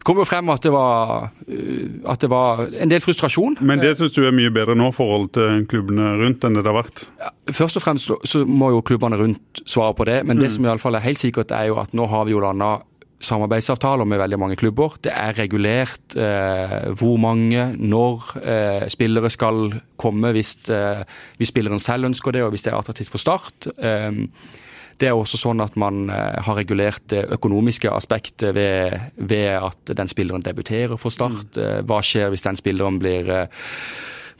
kom 0.06 0.20
jo 0.22 0.26
frem 0.30 0.52
at 0.54 0.62
det, 0.62 0.70
var, 0.70 1.32
uh, 1.50 1.86
at 2.14 2.22
det 2.22 2.30
var 2.30 2.68
en 2.70 2.92
del 2.92 3.02
frustrasjon. 3.02 3.58
Men 3.66 3.82
det 3.82 3.96
syns 3.98 4.14
du 4.14 4.22
er 4.28 4.36
mye 4.38 4.54
bedre 4.54 4.76
nå, 4.78 4.92
forhold 4.94 5.32
til 5.38 5.64
klubbene 5.72 6.12
rundt, 6.22 6.46
enn 6.46 6.60
det 6.60 6.62
det 6.62 6.72
har 6.72 6.78
vært? 6.78 7.08
Ja, 7.22 7.32
først 7.58 7.80
og 7.80 7.86
fremst 7.86 8.12
så 8.30 8.44
må 8.46 8.70
jo 8.76 8.84
klubbene 8.86 9.18
rundt 9.18 9.64
svare 9.66 9.96
på 9.98 10.06
det, 10.06 10.22
men 10.28 10.38
mm. 10.38 10.44
det 10.44 10.52
som 10.54 10.68
i 10.68 10.72
alle 10.74 10.84
fall 10.84 11.00
er 11.00 11.08
helt 11.08 11.22
sikkert, 11.22 11.54
er 11.56 11.72
jo 11.72 11.80
at 11.82 11.96
nå 11.98 12.06
har 12.12 12.30
vi 12.30 12.36
jo 12.36 12.44
landa 12.44 12.76
samarbeidsavtaler 13.26 14.08
med 14.08 14.22
veldig 14.22 14.40
mange 14.42 14.58
klubber. 14.60 14.98
Det 15.04 15.14
er 15.14 15.38
regulert 15.38 16.16
eh, 16.18 16.76
hvor 16.98 17.18
mange, 17.22 17.72
når 17.78 18.30
eh, 18.42 18.86
spillere 18.94 19.32
skal 19.34 19.74
komme 20.02 20.34
hvis, 20.36 20.56
eh, 20.70 21.02
hvis, 21.40 21.52
spilleren 21.54 21.82
selv 21.82 22.10
ønsker 22.12 22.36
det, 22.36 22.46
og 22.46 22.54
hvis 22.56 22.66
det 22.66 22.74
er 22.74 22.80
attraktivt 22.80 23.12
for 23.14 23.22
Start. 23.22 23.70
Eh, 23.78 24.24
det 25.02 25.10
er 25.10 25.18
også 25.18 25.40
sånn 25.40 25.64
at 25.64 25.76
man 25.80 26.08
eh, 26.14 26.42
har 26.46 26.60
regulert 26.60 27.04
det 27.12 27.26
økonomiske 27.36 27.92
aspektet 27.92 28.56
ved, 28.56 28.96
ved, 29.18 29.52
at 29.60 29.96
den 29.98 30.12
spilleren 30.12 30.46
debuterer 30.46 30.96
for 31.02 31.14
Start. 31.14 31.58
Mm. 31.58 31.64
Eh, 31.64 31.80
hva 31.90 32.02
skjer 32.06 32.32
hvis 32.32 32.46
den 32.46 32.60
spilleren 32.60 33.02
blir 33.02 33.32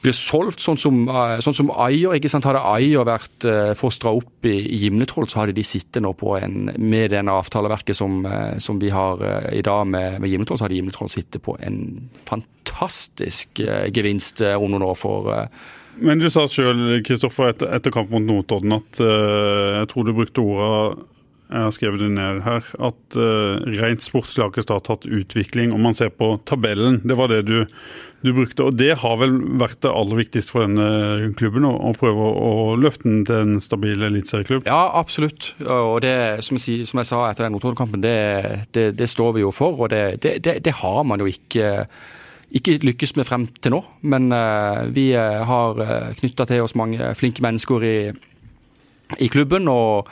blir 0.04 0.14
solgt, 0.16 0.60
sånn 0.62 0.78
som, 0.78 0.98
eh, 1.08 1.38
sånn 1.44 1.56
som 1.56 1.70
Ayer. 1.70 2.14
ikke 2.16 2.30
sant? 2.30 2.44
Hadde 2.44 2.62
Ayer 2.62 3.06
vært 3.06 3.46
eh, 3.48 3.72
fostra 3.78 4.12
opp 4.14 4.46
i, 4.46 4.56
i 4.74 4.80
Gimletroll, 4.84 5.28
så 5.28 5.42
hadde 5.42 5.56
de 5.56 5.64
sittet 5.66 6.02
nå 6.04 6.12
på 6.18 6.36
en 6.40 6.70
Med 6.76 7.10
det 7.10 7.22
avtaleverket 7.26 7.96
som, 7.96 8.24
uh, 8.26 8.58
som, 8.58 8.78
vi 8.78 8.90
har 8.90 9.22
i 9.52 9.62
dag 9.62 9.86
med, 9.86 10.20
med 10.20 10.30
Gimletroll, 10.30 10.58
så 10.58 10.66
hadde 10.66 10.76
Gimletroll 10.76 11.10
sittet 11.10 11.42
på 11.42 11.56
en 11.60 12.10
fantastisk 12.28 13.62
gevinst 13.94 14.42
om 14.42 14.70
noen 14.70 14.84
år 14.86 14.96
for 14.98 15.48
men 15.96 16.20
du 16.20 16.26
sa 16.28 16.42
sjøl 16.44 16.98
etter, 17.00 17.70
etter 17.72 17.90
kamp 17.94 18.10
mot 18.12 18.20
Notodden 18.20 18.74
at 18.76 18.98
jeg 19.00 19.88
tror 19.88 20.04
du 20.04 20.12
brukte 20.12 20.42
orda 20.44 21.06
jeg 21.46 21.62
har 21.62 21.74
skrevet 21.74 22.00
det 22.02 22.08
ned 22.10 22.40
her, 22.42 22.64
at 22.82 23.14
uh, 23.14 23.62
rent 23.78 24.02
sportslig 24.02 24.42
har 24.42 24.50
ikke 24.50 24.64
Start 24.66 24.88
hatt 24.90 25.04
utvikling. 25.06 25.70
Om 25.70 25.84
man 25.86 25.94
ser 25.94 26.10
på 26.10 26.32
tabellen, 26.48 26.98
det 27.06 27.14
var 27.18 27.30
det 27.30 27.44
du, 27.46 27.60
du, 28.26 28.32
brukte. 28.34 28.66
Og 28.66 28.74
det 28.74 28.96
har 28.98 29.20
vel 29.20 29.36
vært 29.60 29.78
det 29.86 29.92
aller 29.94 30.24
viktigste 30.24 30.56
for 30.56 30.66
denne 30.66 31.30
klubben, 31.38 31.68
å, 31.68 31.70
å 31.70 31.94
prøve 31.94 32.26
å, 32.26 32.50
å, 32.72 32.74
løfte 32.82 33.06
den 33.06 33.22
til 33.28 33.44
en 33.44 33.62
stabil 33.62 34.02
eliteserieklubb? 34.08 34.66
Ja, 34.66 34.90
absolutt. 34.98 35.52
Og 35.62 36.00
det, 36.02 36.16
som 36.42 36.58
jeg, 36.58 36.90
som 36.90 37.04
jeg 37.04 37.10
sa 37.12 37.22
etter 37.28 37.46
den 37.46 37.54
Notodden-kampen, 37.54 38.02
det, 38.02 38.18
det, 38.74 38.90
det, 38.98 39.10
står 39.14 39.38
vi 39.38 39.46
jo 39.46 39.54
for. 39.54 39.86
Og 39.86 39.94
det, 39.94 40.78
har 40.82 41.02
man 41.06 41.22
jo 41.22 41.30
ikke 41.30 41.76
ikke 42.56 42.78
lykkes 42.82 43.16
med 43.18 43.26
frem 43.26 43.44
til 43.62 43.74
nå, 43.74 43.84
men 44.06 44.30
uh, 44.34 44.86
vi 44.94 45.12
uh, 45.14 45.42
har 45.46 45.78
knytta 46.18 46.46
til 46.50 46.66
oss 46.66 46.76
mange 46.78 47.14
flinke 47.18 47.42
mennesker 47.42 47.86
i, 47.86 47.98
i 49.22 49.30
klubben. 49.30 49.70
og 49.70 50.10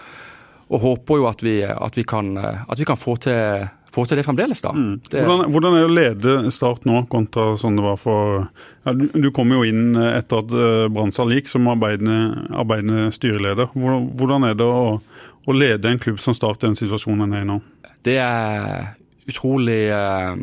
og 0.74 0.82
håper 0.82 1.20
jo 1.20 1.26
at 1.30 1.42
vi, 1.44 1.58
at 1.62 1.96
vi, 1.96 2.04
kan, 2.08 2.34
at 2.38 2.80
vi 2.80 2.86
kan, 2.88 2.98
få 2.98 3.14
til, 3.22 3.66
få 3.94 4.04
til 4.08 4.18
det 4.18 4.24
fremdeles. 4.26 4.62
da. 4.64 4.72
Mm. 4.74 4.96
Hvordan, 5.12 5.44
hvordan, 5.54 5.76
er 5.76 5.84
det 5.84 5.90
å 5.90 5.94
lede 5.94 6.54
Start 6.54 6.88
nå, 6.88 7.04
kontra 7.12 7.52
sånn 7.60 7.78
det 7.78 7.84
var 7.84 8.00
for 8.00 8.48
ja, 8.84 8.96
Du, 8.96 9.06
du 9.14 9.30
kom 9.34 9.52
jo 9.54 9.62
inn 9.66 9.94
etter 9.94 10.42
at 10.42 10.56
Bransdal 10.94 11.36
gikk 11.36 11.52
som 11.52 11.70
arbeidende, 11.70 12.48
arbeidende 12.50 13.14
styreleder. 13.14 13.70
Hvordan, 13.76 14.10
hvordan, 14.18 14.50
er 14.50 14.58
det 14.58 14.68
å, 14.68 14.98
å, 15.46 15.56
lede 15.56 15.92
en 15.92 16.02
klubb 16.02 16.20
som 16.22 16.36
Start 16.36 16.64
i 16.64 16.70
den 16.70 16.78
situasjonen 16.78 17.26
den 17.28 17.38
er 17.38 17.46
i 17.46 17.50
nå? 17.54 17.60
Det 18.04 18.18
er 18.20 18.94
utrolig 19.30 19.82
uh, 19.88 20.34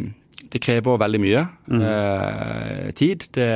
Det 0.49 0.61
krever 0.63 1.01
veldig 1.03 1.19
mye 1.21 1.47
mm. 1.69 1.81
eh, 1.85 2.85
tid. 2.97 3.27
Det 3.35 3.49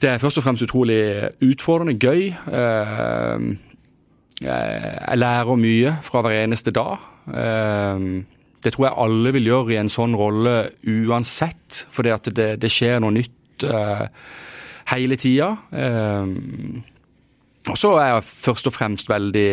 det 0.00 0.08
er 0.08 0.20
først 0.20 0.38
og 0.40 0.44
fremst 0.46 0.64
utrolig 0.64 1.02
utfordrende, 1.44 1.98
gøy. 2.00 2.30
Eh, 4.40 5.00
jeg 5.04 5.20
lærer 5.20 5.58
mye 5.60 5.96
fra 6.04 6.22
hver 6.24 6.38
eneste 6.40 6.72
dag. 6.72 7.00
Eh, 7.28 8.04
det 8.64 8.72
tror 8.72 8.86
jeg 8.86 9.00
alle 9.04 9.32
vil 9.36 9.50
gjøre 9.50 9.74
i 9.74 9.80
en 9.80 9.92
sånn 9.92 10.16
rolle 10.16 10.70
uansett, 10.84 11.84
for 11.92 12.04
det, 12.04 12.56
det, 12.60 12.72
skjer 12.72 13.00
noe 13.00 13.14
nytt 13.16 13.64
eh, 13.64 14.06
hele 14.92 15.16
tida. 15.20 15.52
Og 17.70 17.76
så 17.76 17.94
er 18.00 18.14
jeg 18.14 18.28
først 18.28 18.68
og 18.68 18.74
fremst 18.74 19.08
veldig 19.12 19.48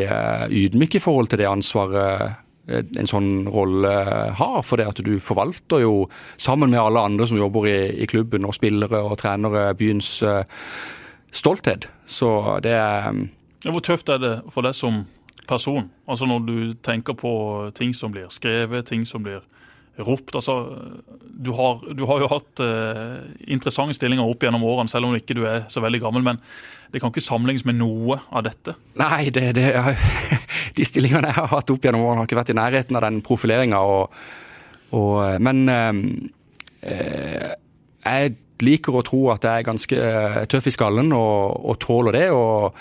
ydmyk 0.55 0.95
i 0.95 1.03
forhold 1.03 1.31
til 1.31 1.43
det 1.43 1.49
ansvaret 1.49 2.43
en 2.67 3.07
sånn 3.07 3.47
rolle 3.51 3.93
har. 4.39 4.59
For 4.67 4.79
det 4.79 4.87
at 4.89 5.03
du 5.03 5.13
forvalter 5.23 5.83
jo, 5.83 6.07
sammen 6.39 6.71
med 6.71 6.81
alle 6.81 7.03
andre 7.11 7.27
som 7.27 7.39
jobber 7.39 7.67
i, 7.67 7.79
i 8.03 8.07
klubben, 8.11 8.47
og 8.47 8.55
spillere 8.55 9.03
og 9.07 9.19
trenere, 9.21 9.69
byens 9.79 10.17
stolthet. 11.31 11.87
Så 12.07 12.31
det 12.63 12.75
er 12.75 13.11
hvor 13.65 13.83
tøft 13.83 14.09
er 14.13 14.21
det 14.21 14.33
for 14.53 14.65
deg 14.65 14.75
som 14.77 15.05
person? 15.47 15.89
Altså 16.07 16.27
Når 16.29 16.45
du 16.45 16.73
tenker 16.83 17.17
på 17.17 17.31
ting 17.75 17.93
som 17.95 18.11
blir 18.13 18.29
skrevet, 18.33 18.85
ting 18.85 19.05
som 19.07 19.23
blir 19.23 19.41
ropt. 19.97 20.35
altså 20.35 20.77
Du 21.21 21.51
har, 21.51 21.81
du 21.93 22.05
har 22.05 22.21
jo 22.21 22.29
hatt 22.31 22.61
eh, 22.61 23.19
interessante 23.47 23.97
stillinger 23.97 24.25
opp 24.27 24.43
gjennom 24.43 24.65
årene, 24.67 24.91
selv 24.91 25.09
om 25.09 25.15
ikke 25.17 25.37
du 25.37 25.45
er 25.49 25.65
så 25.73 25.81
veldig 25.81 26.01
gammel. 26.03 26.25
Men 26.25 26.41
det 26.93 27.01
kan 27.01 27.11
ikke 27.11 27.25
sammenlignes 27.25 27.65
med 27.67 27.79
noe 27.79 28.19
av 28.29 28.45
dette? 28.47 28.77
Nei, 28.99 29.29
det, 29.33 29.51
det, 29.57 29.71
de 30.77 30.87
stillingene 30.87 31.31
jeg 31.31 31.39
har 31.39 31.51
hatt 31.51 31.73
opp 31.73 31.87
gjennom 31.87 32.05
årene, 32.05 32.23
har 32.23 32.29
ikke 32.29 32.41
vært 32.41 32.53
i 32.53 32.59
nærheten 32.59 32.99
av 32.99 33.07
den 33.07 33.21
profileringa. 33.25 33.81
Men 35.43 35.65
eh, 35.73 37.51
jeg 38.05 38.37
liker 38.63 38.95
å 38.97 39.03
tro 39.05 39.27
at 39.33 39.43
jeg 39.45 39.61
er 39.61 39.67
ganske 39.67 40.05
tøff 40.49 40.69
i 40.69 40.73
skallen 40.73 41.11
og, 41.13 41.59
og 41.67 41.77
tåler 41.83 42.17
det. 42.17 42.29
og 42.33 42.79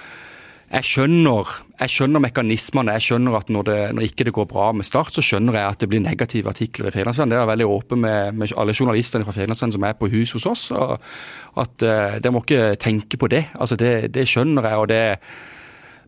jeg 0.66 0.82
skjønner, 0.82 1.50
jeg 1.78 1.92
skjønner, 1.92 2.22
mekanismene. 2.24 2.96
Jeg 2.96 3.04
skjønner 3.04 3.36
at 3.38 3.50
når, 3.54 3.66
det, 3.68 3.76
når 3.94 4.06
ikke 4.08 4.24
det 4.26 4.32
går 4.34 4.48
bra 4.50 4.72
med 4.74 4.86
Start, 4.86 5.14
så 5.14 5.22
skjønner 5.22 5.54
jeg 5.54 5.70
at 5.70 5.82
det 5.82 5.88
blir 5.92 6.02
negative 6.02 6.50
artikler 6.50 6.90
i 6.90 6.94
fredagsvenn, 6.94 7.30
Det 7.30 7.38
er 7.38 7.46
veldig 7.46 7.68
åpen 7.70 8.02
med, 8.02 8.34
med, 8.34 8.54
alle 8.58 8.74
journalistene 8.74 9.24
fra 9.24 9.34
fredagsvenn 9.36 9.76
som 9.76 9.86
er 9.86 9.94
på 9.94 10.10
hus 10.10 10.34
hos 10.34 10.48
oss. 10.50 10.64
at 10.72 11.86
uh, 11.86 12.18
De 12.18 12.34
må 12.34 12.42
ikke 12.42 12.74
tenke 12.82 13.16
på 13.16 13.30
det. 13.30 13.44
Altså, 13.54 13.78
det, 13.78 14.10
det 14.14 14.26
skjønner 14.26 14.66
jeg. 14.66 14.88
det, 14.88 15.18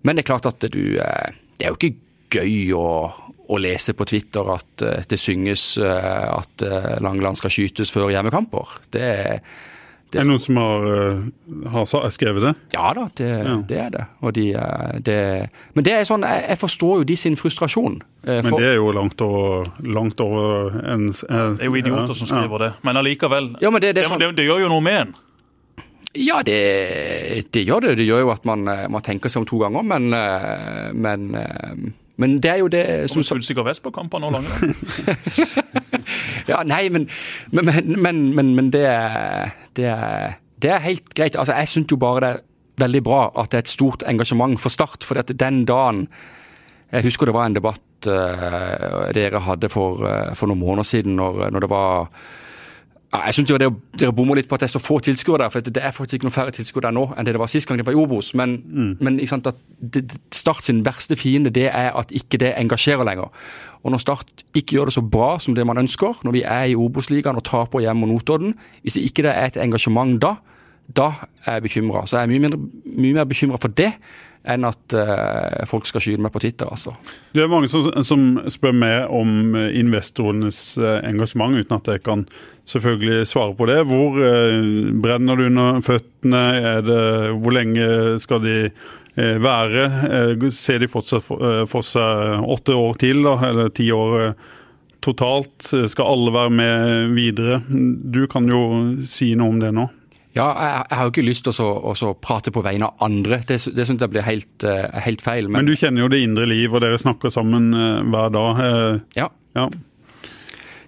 Men 0.03 0.17
det 0.17 0.25
er 0.25 0.31
klart 0.33 0.51
at 0.51 0.67
du 0.67 0.99
uh, 0.99 1.31
Det 1.55 1.67
er 1.67 1.71
jo 1.71 1.79
ikke 1.79 1.95
gøy 2.29 2.75
å, 2.75 2.91
å 3.49 3.63
lese 3.63 3.95
på 3.95 4.05
Twitter 4.11 4.55
at 4.59 4.83
uh, 4.83 5.01
det 5.07 5.21
synges 5.23 5.79
at 5.79 6.67
Langeland 7.01 7.39
skal 7.39 7.55
skytes 7.55 7.95
før 7.95 8.11
hjemmekamper. 8.11 8.81
Det 8.91 9.07
er 9.07 9.41
det 10.09 10.23
er 10.23 10.25
det 10.25 10.31
noen 10.31 10.41
som 10.41 10.57
har, 10.57 10.87
uh, 10.89 11.85
har 11.85 12.11
skrevet 12.15 12.45
det? 12.47 12.53
Ja 12.73 12.93
da, 12.97 13.05
det, 13.21 13.29
ja. 13.29 13.57
det 13.69 13.79
er 13.83 13.91
det. 13.93 14.05
De, 14.39 14.45
uh, 14.57 14.95
det. 15.05 15.19
Men 15.77 15.85
det 15.85 15.95
er 15.99 16.09
sånn, 16.09 16.25
jeg, 16.25 16.47
jeg, 16.49 16.61
forstår 16.63 17.03
jo 17.03 17.09
de 17.11 17.17
sin 17.21 17.37
frustrasjon. 17.37 18.01
For, 18.25 18.49
men 18.49 18.57
det 18.57 18.71
er 18.71 18.79
jo 18.79 18.89
langt 18.97 19.21
over, 19.25 19.69
langt 19.85 20.21
over 20.25 20.79
en, 20.81 21.07
Det 21.13 21.61
er 21.61 21.69
jo 21.69 21.77
idioter 21.77 22.17
som 22.17 22.31
skriver 22.31 22.57
ja. 22.57 22.69
det. 22.69 22.87
Men 22.89 23.01
allikevel. 23.03 23.53
Ja, 23.61 23.73
men 23.75 23.85
det, 23.85 23.93
det, 24.01 24.09
sånn, 24.09 24.25
det, 24.25 24.49
gjør 24.49 24.65
jo 24.65 24.73
noe 24.73 24.85
med 24.85 25.01
en. 25.03 25.15
Ja, 26.17 26.41
det, 26.43 26.59
det, 27.53 27.67
gjør 27.69 27.85
det. 27.85 27.99
Det 28.01 28.09
gjør 28.09 28.25
jo 28.25 28.33
at 28.33 28.49
man, 28.49 28.65
man 28.65 29.05
tenker 29.05 29.29
seg 29.29 29.45
om 29.45 29.51
to 29.51 29.61
ganger, 29.61 29.85
men, 29.85 30.09
men 30.97 31.29
men 32.19 32.41
det 32.43 32.51
er 32.51 32.59
jo 32.59 32.69
det 32.73 32.85
som 33.11 33.21
Kommer 33.21 33.37
Fullsikker 33.37 33.67
vest 33.67 33.83
på 33.85 33.93
kamper 33.95 34.19
nå 34.23 34.33
lenger? 34.35 34.73
ja, 36.51 36.65
nei, 36.67 36.89
men, 36.91 37.07
men, 37.55 38.25
men, 38.35 38.55
men 38.57 38.71
det, 38.75 38.83
er, 38.91 39.55
det, 39.79 39.87
er, 39.93 40.39
det, 40.59 40.73
er, 40.75 40.83
helt 40.83 41.15
greit. 41.15 41.39
Altså, 41.39 41.55
Jeg 41.55 41.71
syns 41.71 41.95
jo 41.95 42.01
bare 42.03 42.21
det 42.25 42.31
er 42.33 42.43
veldig 42.83 43.03
bra 43.07 43.21
at 43.39 43.53
det 43.53 43.61
er 43.61 43.67
et 43.67 43.71
stort 43.71 44.03
engasjement 44.11 44.59
for 44.59 44.75
Start. 44.75 45.07
For 45.07 45.21
at 45.21 45.31
den 45.31 45.63
dagen 45.69 46.09
Jeg 46.91 47.07
husker 47.07 47.29
det 47.29 47.37
var 47.37 47.47
en 47.47 47.55
debatt 47.55 48.09
uh, 48.09 49.07
dere 49.15 49.45
hadde 49.45 49.69
for, 49.71 50.03
uh, 50.03 50.35
for, 50.35 50.49
noen 50.49 50.63
måneder 50.63 50.89
siden, 50.89 51.19
når, 51.21 51.51
når 51.53 51.67
det 51.67 51.71
var 51.71 52.09
ja, 53.13 53.23
jeg 53.27 53.35
synes 53.35 53.51
jo 53.51 53.57
det, 53.57 53.69
Dere 54.01 54.13
bommer 54.13 54.37
litt 54.37 54.49
på 54.51 54.57
at 54.57 54.61
det 54.61 54.69
er 54.69 54.75
så 54.75 54.83
få 54.83 54.99
tilskuere 55.01 55.39
der. 55.43 55.49
for 55.49 55.65
Det 55.65 55.81
er 55.81 55.95
faktisk 55.97 56.19
ikke 56.19 56.29
noen 56.29 56.35
færre 56.35 56.53
tilskuere 56.53 56.89
der 56.89 56.97
nå 56.97 57.07
enn 57.17 57.25
det 57.25 57.33
det 57.33 57.41
var 57.41 57.49
sist 57.49 57.69
gang 57.69 57.79
det 57.81 57.87
var 57.87 57.97
i 57.97 58.01
Obos. 58.03 58.35
Men, 58.35 58.59
mm. 58.67 58.97
men 59.01 59.21
at 59.21 59.49
det, 59.81 60.19
Start 60.35 60.65
sin 60.65 60.85
verste 60.85 61.17
fiende 61.17 61.51
det 61.51 61.71
er 61.73 61.97
at 61.97 62.13
ikke 62.13 62.39
det 62.39 62.53
engasjerer 62.57 63.05
lenger. 63.05 63.33
Og 63.83 63.91
Når 63.91 63.99
Start 63.99 64.45
ikke 64.55 64.77
gjør 64.77 64.85
det 64.85 64.95
så 64.99 65.01
bra 65.01 65.39
som 65.39 65.55
det 65.55 65.67
man 65.67 65.79
ønsker, 65.79 66.21
når 66.25 66.33
vi 66.33 66.43
er 66.43 66.65
i 66.65 66.75
Obos-ligaen 66.75 67.37
og 67.37 67.45
taper 67.45 67.81
hjemme 67.81 68.07
mot 68.07 68.09
Notodden 68.09 68.55
Hvis 68.83 68.93
det 68.93 69.03
ikke 69.03 69.29
er 69.29 69.47
et 69.47 69.57
engasjement 69.57 70.21
da, 70.21 70.35
da 70.97 71.13
er 71.47 71.53
jeg 71.53 71.63
bekymra. 71.63 72.07
Så 72.07 72.17
jeg 72.17 72.23
er 72.23 72.29
mye, 72.29 72.39
mindre, 72.39 72.59
mye 72.85 73.15
mer 73.15 73.25
bekymra 73.25 73.57
for 73.61 73.69
det 73.69 73.93
enn 74.47 74.67
at 74.69 74.95
uh, 74.97 75.65
folk 75.69 75.89
skal 75.89 76.03
skyte 76.03 76.23
meg 76.23 76.33
på 76.35 76.43
Twitter. 76.43 76.69
altså. 76.71 76.95
Det 77.35 77.43
er 77.45 77.51
mange 77.51 77.71
som, 77.71 77.89
som 78.07 78.29
spør 78.51 78.77
meg 78.77 79.11
om 79.15 79.57
eh, 79.59 79.73
investorenes 79.81 80.61
uh, 80.81 81.01
engasjement, 81.07 81.59
uten 81.59 81.79
at 81.79 81.91
jeg 81.93 82.05
kan 82.07 82.25
selvfølgelig 82.69 83.27
svare 83.29 83.57
på 83.59 83.69
det. 83.71 83.81
Hvor 83.89 84.17
uh, 84.21 84.95
brenner 85.03 85.39
du 85.39 85.49
under 85.49 85.83
føttene? 85.85 86.45
Det, 86.87 87.03
hvor 87.43 87.55
lenge 87.55 87.91
skal 88.23 88.43
de 88.45 88.57
være? 89.19 89.89
Ser 90.55 90.83
de 90.83 90.89
fortsatt 90.91 91.25
for, 91.25 91.43
for, 91.67 91.87
seg 91.87 92.45
åtte 92.47 92.77
år 92.79 92.99
til, 93.01 93.25
da, 93.27 93.35
eller 93.49 93.73
ti 93.75 93.89
år 93.95 94.31
totalt? 95.05 95.73
Skal 95.91 96.13
alle 96.13 96.35
være 96.35 96.55
med 96.55 97.17
videre? 97.17 97.61
Du 97.69 98.27
kan 98.31 98.47
jo 98.51 98.63
si 99.11 99.33
noe 99.39 99.57
om 99.57 99.63
det 99.63 99.73
nå. 99.75 99.89
Ja, 100.39 100.49
jeg, 100.55 100.73
jeg, 100.85 100.97
har 100.99 101.09
jo 101.09 101.13
ikke 101.15 101.27
lyst 101.27 101.49
til 101.49 101.61
å, 101.65 101.93
å 101.93 102.13
prate 102.23 102.53
på 102.55 102.63
vegne 102.65 102.89
av 102.89 103.07
andre. 103.09 103.41
Det, 103.49 103.59
det 103.75 103.87
syns 103.89 104.05
jeg 104.05 104.13
blir 104.15 104.27
helt, 104.27 104.55
uh, 104.63 104.87
helt 105.03 105.25
feil. 105.25 105.51
Men... 105.51 105.65
men... 105.65 105.71
du 105.73 105.79
kjenner 105.79 106.05
jo 106.05 106.11
det 106.13 106.23
indre 106.23 106.47
liv, 106.49 106.71
og 106.71 106.85
dere 106.85 107.01
snakker 107.01 107.35
sammen 107.35 107.73
uh, 107.75 108.01
hver 108.07 108.33
dag. 108.35 108.63
Uh, 108.63 109.01
ja. 109.19 109.29
ja. 109.59 109.67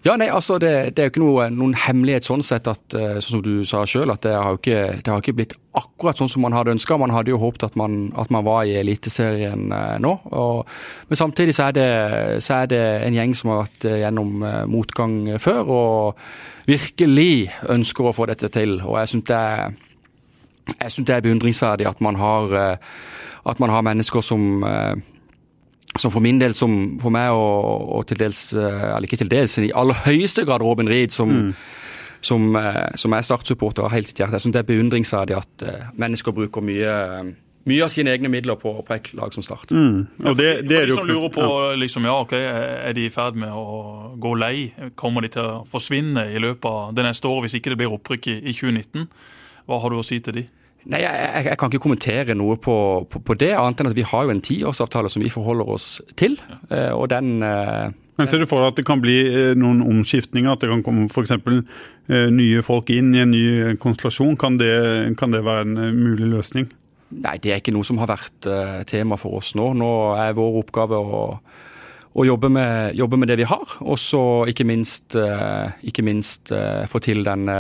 Ja, 0.01 0.15
nei, 0.17 0.31
altså 0.33 0.57
det, 0.57 0.97
det, 0.97 1.03
er 1.03 1.09
jo 1.09 1.13
ikke 1.13 1.21
noe, 1.21 1.47
noen 1.53 1.75
hemmelighet 1.77 2.25
sånn 2.25 2.41
sett 2.47 2.69
at, 2.71 2.81
sånn 2.89 3.21
som 3.21 3.43
du 3.45 3.67
sa 3.69 3.83
sjøl, 3.85 4.09
at 4.09 4.25
det 4.25 4.33
har, 4.33 4.57
ikke, 4.57 4.79
det 4.97 5.13
har 5.13 5.21
ikke 5.21 5.35
blitt 5.37 5.57
akkurat 5.77 6.19
sånn 6.19 6.31
som 6.31 6.41
man 6.45 6.55
hadde 6.57 6.73
ønska. 6.73 6.97
Man 6.99 7.13
hadde 7.13 7.35
jo 7.35 7.41
håpet 7.43 7.67
at 7.69 7.77
man, 7.79 8.09
at 8.19 8.33
man 8.33 8.47
var 8.47 8.65
i 8.65 8.79
Eliteserien 8.81 9.69
eh, 9.77 9.99
nå. 10.03 10.15
Og, 10.33 10.71
men 11.11 11.21
samtidig 11.21 11.55
så 11.57 11.69
er, 11.69 11.77
det, 11.77 11.91
så 12.45 12.63
er, 12.63 12.73
det, 12.73 12.81
en 13.07 13.19
gjeng 13.19 13.37
som 13.37 13.53
har 13.53 13.63
vært 13.67 13.87
gjennom 14.03 14.43
eh, 14.47 14.65
motgang 14.73 15.15
før, 15.43 15.71
og 15.77 16.25
virkelig 16.71 17.51
ønsker 17.71 18.09
å 18.09 18.15
få 18.17 18.31
dette 18.31 18.51
til. 18.57 18.79
Og 18.81 18.99
jeg 19.03 19.13
syns 19.13 19.29
det, 19.31 19.45
det, 20.97 21.15
er 21.15 21.25
beundringsverdig 21.29 21.89
at 21.93 22.01
man 22.05 22.19
har, 22.21 22.57
at 23.53 23.63
man 23.63 23.73
har 23.75 23.85
mennesker 23.85 24.25
som 24.25 24.63
som 25.99 26.13
for 26.13 26.23
min 26.23 26.39
del, 26.41 26.55
som 26.55 26.73
for 27.01 27.13
meg 27.15 27.35
og, 27.35 27.91
og 27.99 28.07
til 28.11 28.21
dels, 28.21 28.51
eh, 28.55 28.87
eller 28.93 29.09
ikke 29.09 29.21
til 29.25 29.31
dels, 29.33 29.59
i 29.59 29.73
aller 29.75 29.99
høyeste 30.07 30.47
grad 30.47 30.63
Robin 30.63 30.91
Reed, 30.91 31.15
som, 31.15 31.31
mm. 31.31 31.53
som, 32.23 32.49
eh, 32.57 32.87
som 33.01 33.17
er 33.17 33.27
Start-supporter 33.27 33.87
av 33.87 33.95
helt 33.95 34.11
sitt 34.11 34.21
hjerte. 34.21 34.39
Jeg 34.39 34.47
syns 34.47 34.57
det 34.57 34.63
er 34.63 34.71
beundringsverdig 34.71 35.39
at 35.39 35.65
uh, 35.67 35.89
mennesker 36.01 36.35
bruker 36.37 36.65
mye, 36.65 36.95
mye 37.71 37.87
av 37.87 37.91
sine 37.93 38.15
egne 38.15 38.31
midler 38.33 38.59
på, 38.61 38.73
på 38.87 38.97
et 38.97 39.11
lag 39.19 39.35
som 39.35 39.45
Start. 39.45 39.75
Mm. 39.75 40.07
Og 40.23 40.39
det, 40.39 40.53
det 40.71 40.79
er 40.79 40.87
for 40.87 40.93
de 40.93 41.01
som 41.01 41.11
lurer 41.11 41.35
på 41.35 41.49
liksom, 41.83 42.07
ja, 42.07 42.17
ok, 42.23 42.37
er 42.39 42.97
de 42.97 43.09
i 43.09 43.13
ferd 43.15 43.41
med 43.43 43.51
å 43.51 44.15
gå 44.21 44.37
lei, 44.39 44.71
kommer 45.01 45.27
de 45.27 45.35
til 45.35 45.43
å 45.43 45.61
forsvinne 45.69 46.29
i 46.31 46.43
løpet 46.43 46.71
av 46.71 46.95
det 46.97 47.09
neste 47.09 47.31
året 47.31 47.49
hvis 47.49 47.59
ikke 47.61 47.75
det 47.75 47.83
blir 47.83 47.99
opprykk 47.99 48.31
i, 48.37 48.41
i 48.47 48.55
2019? 48.55 49.11
Hva 49.67 49.83
har 49.83 49.93
du 49.93 50.01
å 50.01 50.07
si 50.07 50.23
til 50.23 50.41
de? 50.41 50.49
Nei, 50.89 51.03
jeg, 51.03 51.45
jeg, 51.45 51.57
kan 51.61 51.69
ikke 51.69 51.83
kommentere 51.85 52.37
noe 52.39 52.57
på, 52.61 52.75
på, 53.13 53.21
på, 53.21 53.37
det, 53.37 53.51
annet 53.59 53.83
enn 53.83 53.91
at 53.91 53.97
vi 53.99 54.07
har 54.07 54.25
jo 54.25 54.33
en 54.33 54.45
tiårsavtale 54.45 55.11
som 55.13 55.21
vi 55.21 55.33
forholder 55.33 55.73
oss 55.75 55.89
til. 56.17 56.39
Og 56.71 57.11
den 57.13 57.43
eh, 57.45 57.91
men 58.21 58.29
Ser 58.29 58.43
du 58.43 58.45
for 58.45 58.61
deg 58.61 58.75
at 58.75 58.77
det 58.77 58.85
kan 58.85 59.01
bli 59.01 59.17
eh, 59.25 59.55
noen 59.57 59.81
omskiftninger? 59.81 60.53
At 60.53 60.61
det 60.61 60.69
kan 60.69 60.83
komme 60.85 61.07
f.eks. 61.09 61.33
nye 62.37 62.65
folk 62.65 62.91
inn 62.93 63.15
i 63.17 63.23
en 63.23 63.33
ny 63.33 63.45
konstellasjon? 63.81 64.37
Kan 64.41 64.59
det, 64.61 64.75
kan 65.21 65.33
det 65.33 65.41
være 65.47 65.65
en 65.69 65.97
mulig 65.97 66.29
løsning? 66.29 66.69
Nei, 67.11 67.39
det 67.43 67.53
er 67.53 67.63
ikke 67.63 67.75
noe 67.75 67.87
som 67.87 68.01
har 68.01 68.11
vært 68.11 68.49
tema 68.89 69.17
for 69.21 69.41
oss 69.41 69.55
nå. 69.59 69.73
Nå 69.77 69.91
er 70.21 70.37
vår 70.37 70.61
oppgave 70.61 71.01
å, 71.01 71.23
og 72.11 72.29
jobbe, 72.29 72.53
med, 72.53 72.95
jobbe, 72.99 73.19
med, 73.19 73.33
det 73.33 73.41
vi 73.41 73.49
har, 73.49 73.77
og 73.81 73.99
så 73.99 74.23
ikke 74.53 74.67
minst, 74.69 75.17
ikke 75.87 76.05
minst 76.07 76.53
få 76.93 77.01
til 77.03 77.25
den 77.27 77.51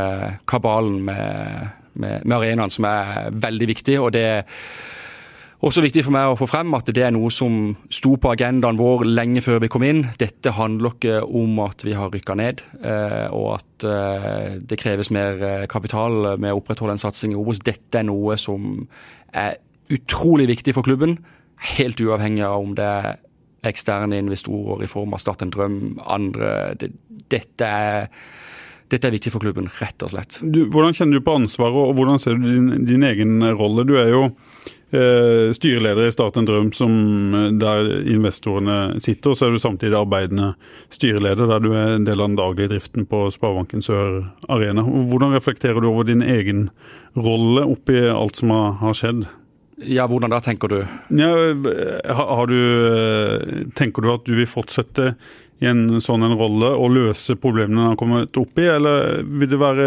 kabalen 0.51 1.01
med 1.09 1.80
med, 1.95 2.25
med 2.25 2.37
arenaen, 2.39 2.73
som 2.73 2.87
er 2.89 3.31
veldig 3.35 3.71
viktig. 3.75 4.01
og 4.01 4.13
det 4.17 4.25
er 4.31 4.43
også 5.61 5.83
viktig 5.85 6.07
for 6.07 6.15
meg 6.15 6.31
å 6.31 6.37
få 6.41 6.47
frem 6.49 6.73
at 6.77 6.89
det 6.89 7.03
er 7.05 7.13
noe 7.13 7.29
som 7.35 7.75
sto 7.93 8.15
på 8.21 8.31
agendaen 8.33 8.79
vår 8.81 9.05
lenge 9.09 9.43
før 9.45 9.61
vi 9.65 9.69
kom 9.73 9.85
inn. 9.85 10.07
Dette 10.21 10.55
handler 10.57 10.95
ikke 10.95 11.19
om 11.27 11.59
at 11.67 11.85
vi 11.85 11.97
har 11.97 12.13
rykka 12.13 12.37
ned, 12.41 12.63
eh, 12.81 13.27
og 13.29 13.59
at 13.59 13.89
eh, 13.89 14.55
det 14.65 14.81
kreves 14.81 15.13
mer 15.13 15.43
eh, 15.45 15.67
kapital 15.71 16.39
med 16.41 16.55
å 16.55 16.63
opprettholde 16.63 16.97
en 16.97 17.03
satsing 17.03 17.35
i 17.35 17.41
Obos. 17.41 17.61
Dette 17.65 18.01
er 18.01 18.09
noe 18.09 18.39
som 18.41 18.87
er 19.37 19.59
utrolig 19.93 20.49
viktig 20.49 20.75
for 20.77 20.87
klubben, 20.87 21.19
helt 21.77 22.01
uavhengig 22.01 22.47
av 22.47 22.65
om 22.65 22.73
det 22.79 22.87
er 22.87 23.19
eksterne 23.69 24.17
investorer 24.17 24.87
i 24.87 24.89
form 24.89 25.13
av 25.13 25.21
Start 25.21 25.45
en 25.45 25.53
drøm, 25.53 25.81
andre. 26.09 26.73
Dette 27.29 27.67
er 27.69 28.09
dette 28.91 29.09
er 29.09 29.15
viktig 29.15 29.33
for 29.35 29.43
klubben, 29.43 29.71
rett 29.79 30.03
og 30.03 30.13
slett. 30.13 30.41
Du, 30.43 30.65
hvordan 30.73 30.95
kjenner 30.97 31.21
du 31.21 31.25
på 31.27 31.37
ansvaret, 31.39 31.79
og 31.79 31.97
hvordan 31.99 32.21
ser 32.23 32.39
du 32.39 32.47
din, 32.49 32.85
din 32.89 33.07
egen 33.07 33.39
rolle? 33.59 33.87
Du 33.87 33.95
er 34.01 34.11
jo 34.11 34.23
eh, 34.91 35.51
styreleder 35.55 36.09
i 36.09 36.13
Start 36.15 36.41
en 36.41 36.49
drøm, 36.49 36.73
som, 36.75 36.93
eh, 37.35 37.49
der 37.61 37.91
investorene 38.11 39.01
sitter. 39.03 39.31
og 39.31 39.39
Så 39.39 39.47
er 39.47 39.55
du 39.55 39.63
samtidig 39.63 39.99
arbeidende 39.99 40.55
styreleder, 40.91 41.47
der 41.47 41.61
du 41.63 41.73
er 41.73 41.97
en 41.97 42.07
del 42.09 42.21
av 42.21 42.33
den 42.33 42.41
daglige 42.41 42.75
driften 42.75 43.07
på 43.07 43.29
Sparebanken 43.35 43.83
Sør 43.83 44.25
Arena. 44.49 44.83
Hvordan 44.83 45.37
reflekterer 45.37 45.81
du 45.81 45.91
over 45.91 46.05
din 46.11 46.23
egen 46.23 46.71
rolle 47.17 47.67
oppi 47.67 48.09
alt 48.11 48.43
som 48.43 48.51
har, 48.55 48.73
har 48.83 48.99
skjedd? 48.99 49.29
Ja, 49.81 50.05
Hvordan 50.11 50.29
da, 50.29 50.43
tenker 50.45 50.69
du? 50.69 50.81
Ja, 51.17 51.31
har, 52.13 52.27
har 52.37 52.51
du 52.51 52.59
eh, 52.91 53.63
tenker 53.79 54.05
du 54.05 54.11
at 54.13 54.27
du 54.27 54.35
vil 54.37 54.49
fortsette 54.51 55.15
i 55.61 55.69
en 55.69 56.01
sånn 56.01 56.25
en 56.25 56.39
rolle 56.41 56.71
og 56.73 56.95
løse 56.95 57.37
problemene 57.41 57.83
han 57.83 57.93
har 57.93 58.01
kommet 58.01 58.41
opp 58.41 58.61
i, 58.61 58.69
eller 58.73 59.21
vil 59.25 59.51
det 59.51 59.61
være 59.61 59.87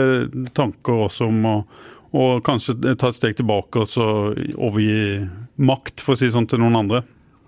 tanker 0.54 1.08
også 1.08 1.30
om 1.32 1.50
å 1.50 1.58
og 2.14 2.44
kanskje 2.46 2.76
ta 3.02 3.10
et 3.10 3.18
steg 3.18 3.34
tilbake 3.40 3.80
og 3.82 3.90
så 3.90 4.04
overgi 4.54 5.24
makt, 5.66 6.04
for 6.06 6.14
å 6.14 6.20
si 6.20 6.28
sånn, 6.30 6.46
til 6.46 6.62
noen 6.62 6.78
andre? 6.84 7.00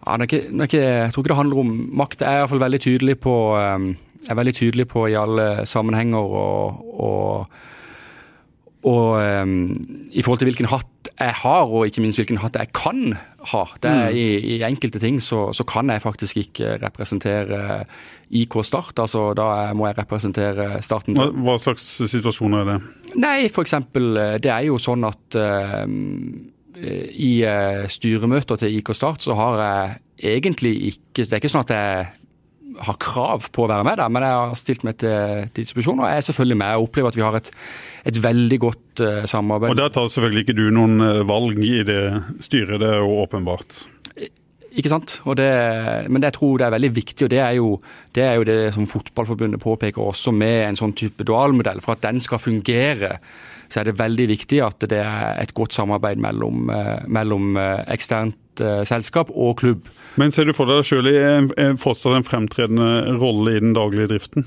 Ja, 0.06 0.16
det 0.18 0.26
er 0.26 0.26
ikke, 0.26 0.40
det 0.50 0.64
er 0.64 0.70
ikke, 0.72 0.88
jeg 0.88 1.12
tror 1.14 1.22
ikke 1.22 1.32
det 1.32 1.38
handler 1.38 1.62
om 1.62 1.76
makt. 2.02 2.24
Jeg 2.24 2.32
er 2.32 2.42
iallfall 2.42 2.64
veldig 2.64 2.80
tydelig 2.82 3.16
på 3.22 3.36
um, 3.54 3.86
jeg 4.26 4.34
er 4.34 4.40
veldig 4.40 4.56
tydelig 4.58 4.88
på 4.90 5.06
i 5.12 5.18
alle 5.20 5.48
sammenhenger 5.70 6.36
og, 6.42 6.86
og, 6.98 7.60
og 8.86 9.18
um, 9.18 9.54
i 10.14 10.22
forhold 10.22 10.44
til 10.44 10.50
hvilken 10.52 10.70
hatt 10.70 11.10
jeg 11.16 11.34
har, 11.42 11.70
og 11.72 11.88
ikke 11.88 12.04
minst 12.04 12.20
hvilken 12.20 12.38
hatt 12.42 12.58
jeg 12.60 12.70
kan 12.76 13.16
ha. 13.52 13.62
Det 13.82 13.90
er, 13.90 14.10
mm. 14.12 14.18
i, 14.20 14.56
i, 14.56 14.58
enkelte 14.68 15.00
ting 15.02 15.18
så, 15.24 15.48
så, 15.56 15.66
kan 15.66 15.90
jeg 15.90 16.04
faktisk 16.04 16.38
ikke 16.44 16.76
representere 16.84 17.86
IK 18.30 18.60
Start. 18.68 19.00
altså 19.00 19.30
Da 19.38 19.74
må 19.74 19.88
jeg 19.90 19.98
representere 19.98 20.82
starten. 20.86 21.18
Hva, 21.18 21.30
hva 21.34 21.56
slags 21.62 21.86
situasjoner 22.12 22.62
er 22.62 22.72
det? 22.74 22.78
Nei, 23.22 23.38
for 23.54 23.66
eksempel, 23.66 24.14
Det 24.44 24.52
er 24.52 24.68
jo 24.68 24.78
sånn 24.82 25.08
at 25.08 25.40
um, 25.40 26.52
i 26.76 27.32
uh, 27.48 27.88
styremøter 27.90 28.60
til 28.60 28.78
IK 28.82 28.92
Start 28.98 29.24
så 29.24 29.38
har 29.40 29.62
jeg 29.64 30.36
egentlig 30.36 30.76
ikke 30.92 31.24
Det 31.24 31.32
er 31.32 31.42
ikke 31.42 31.52
sånn 31.52 31.66
at 31.66 31.74
jeg 31.74 32.06
har 32.84 32.98
krav 33.02 33.50
på 33.56 33.66
å 33.66 33.70
være 33.72 33.86
med 33.88 34.00
der, 34.02 34.12
men 34.12 34.26
jeg 34.26 34.38
har 34.42 34.54
stilt 34.60 34.86
meg 34.88 35.00
til 35.02 35.50
disposisjon 35.56 36.02
og 36.02 36.10
jeg 36.10 36.22
er 36.22 36.28
selvfølgelig 36.30 36.60
med. 36.62 36.76
og 36.76 36.90
opplever 36.90 37.14
at 37.14 37.20
vi 37.20 37.26
har 37.26 37.40
et, 37.40 37.52
et 38.12 38.22
veldig 38.24 38.60
godt 38.62 39.04
uh, 39.06 39.24
samarbeid. 39.30 39.74
Og 39.74 39.82
Der 39.82 39.94
tar 39.96 40.12
selvfølgelig 40.12 40.46
ikke 40.46 40.58
du 40.58 40.66
noen 40.76 41.00
uh, 41.02 41.24
valg 41.28 41.60
i 41.64 41.76
det 41.88 42.02
styret, 42.44 42.80
det 42.84 42.90
er 42.92 43.04
jo 43.04 43.20
åpenbart. 43.24 43.86
Ikke 44.76 44.92
sant? 44.92 45.18
Det, 45.40 45.50
men 46.12 46.20
det 46.22 46.32
jeg 46.32 46.38
tror 46.38 46.60
det 46.60 46.68
er 46.68 46.76
veldig 46.76 46.92
viktig, 46.96 47.26
og 47.26 47.32
det 47.32 47.42
er, 47.42 47.52
jo, 47.58 47.70
det 48.16 48.24
er 48.26 48.34
jo 48.36 48.48
det 48.48 48.58
som 48.76 48.88
Fotballforbundet 48.92 49.62
påpeker 49.64 50.04
også 50.04 50.34
med 50.36 50.58
en 50.66 50.80
sånn 50.80 50.96
type 50.98 51.24
dualmodell. 51.28 51.80
For 51.84 51.96
at 51.96 52.04
den 52.04 52.20
skal 52.24 52.42
fungere, 52.44 53.18
så 53.72 53.82
er 53.82 53.90
det 53.90 54.00
veldig 54.00 54.28
viktig 54.34 54.60
at 54.66 54.84
det 54.92 55.00
er 55.00 55.40
et 55.42 55.56
godt 55.56 55.78
samarbeid 55.78 56.20
mellom, 56.22 56.68
uh, 56.70 57.00
mellom 57.08 57.56
eksternt 57.58 58.42
selskap 58.88 59.32
og 59.36 59.58
klubb. 59.60 59.88
Men 60.16 60.32
ser 60.32 60.48
du 60.48 60.54
for 60.56 60.70
deg 60.70 60.86
sjøl 60.88 61.10
i 61.12 61.18
fortsatt 61.76 62.16
en 62.16 62.24
fremtredende 62.24 63.18
rolle 63.20 63.58
i 63.58 63.64
den 63.64 63.74
daglige 63.76 64.14
driften? 64.14 64.46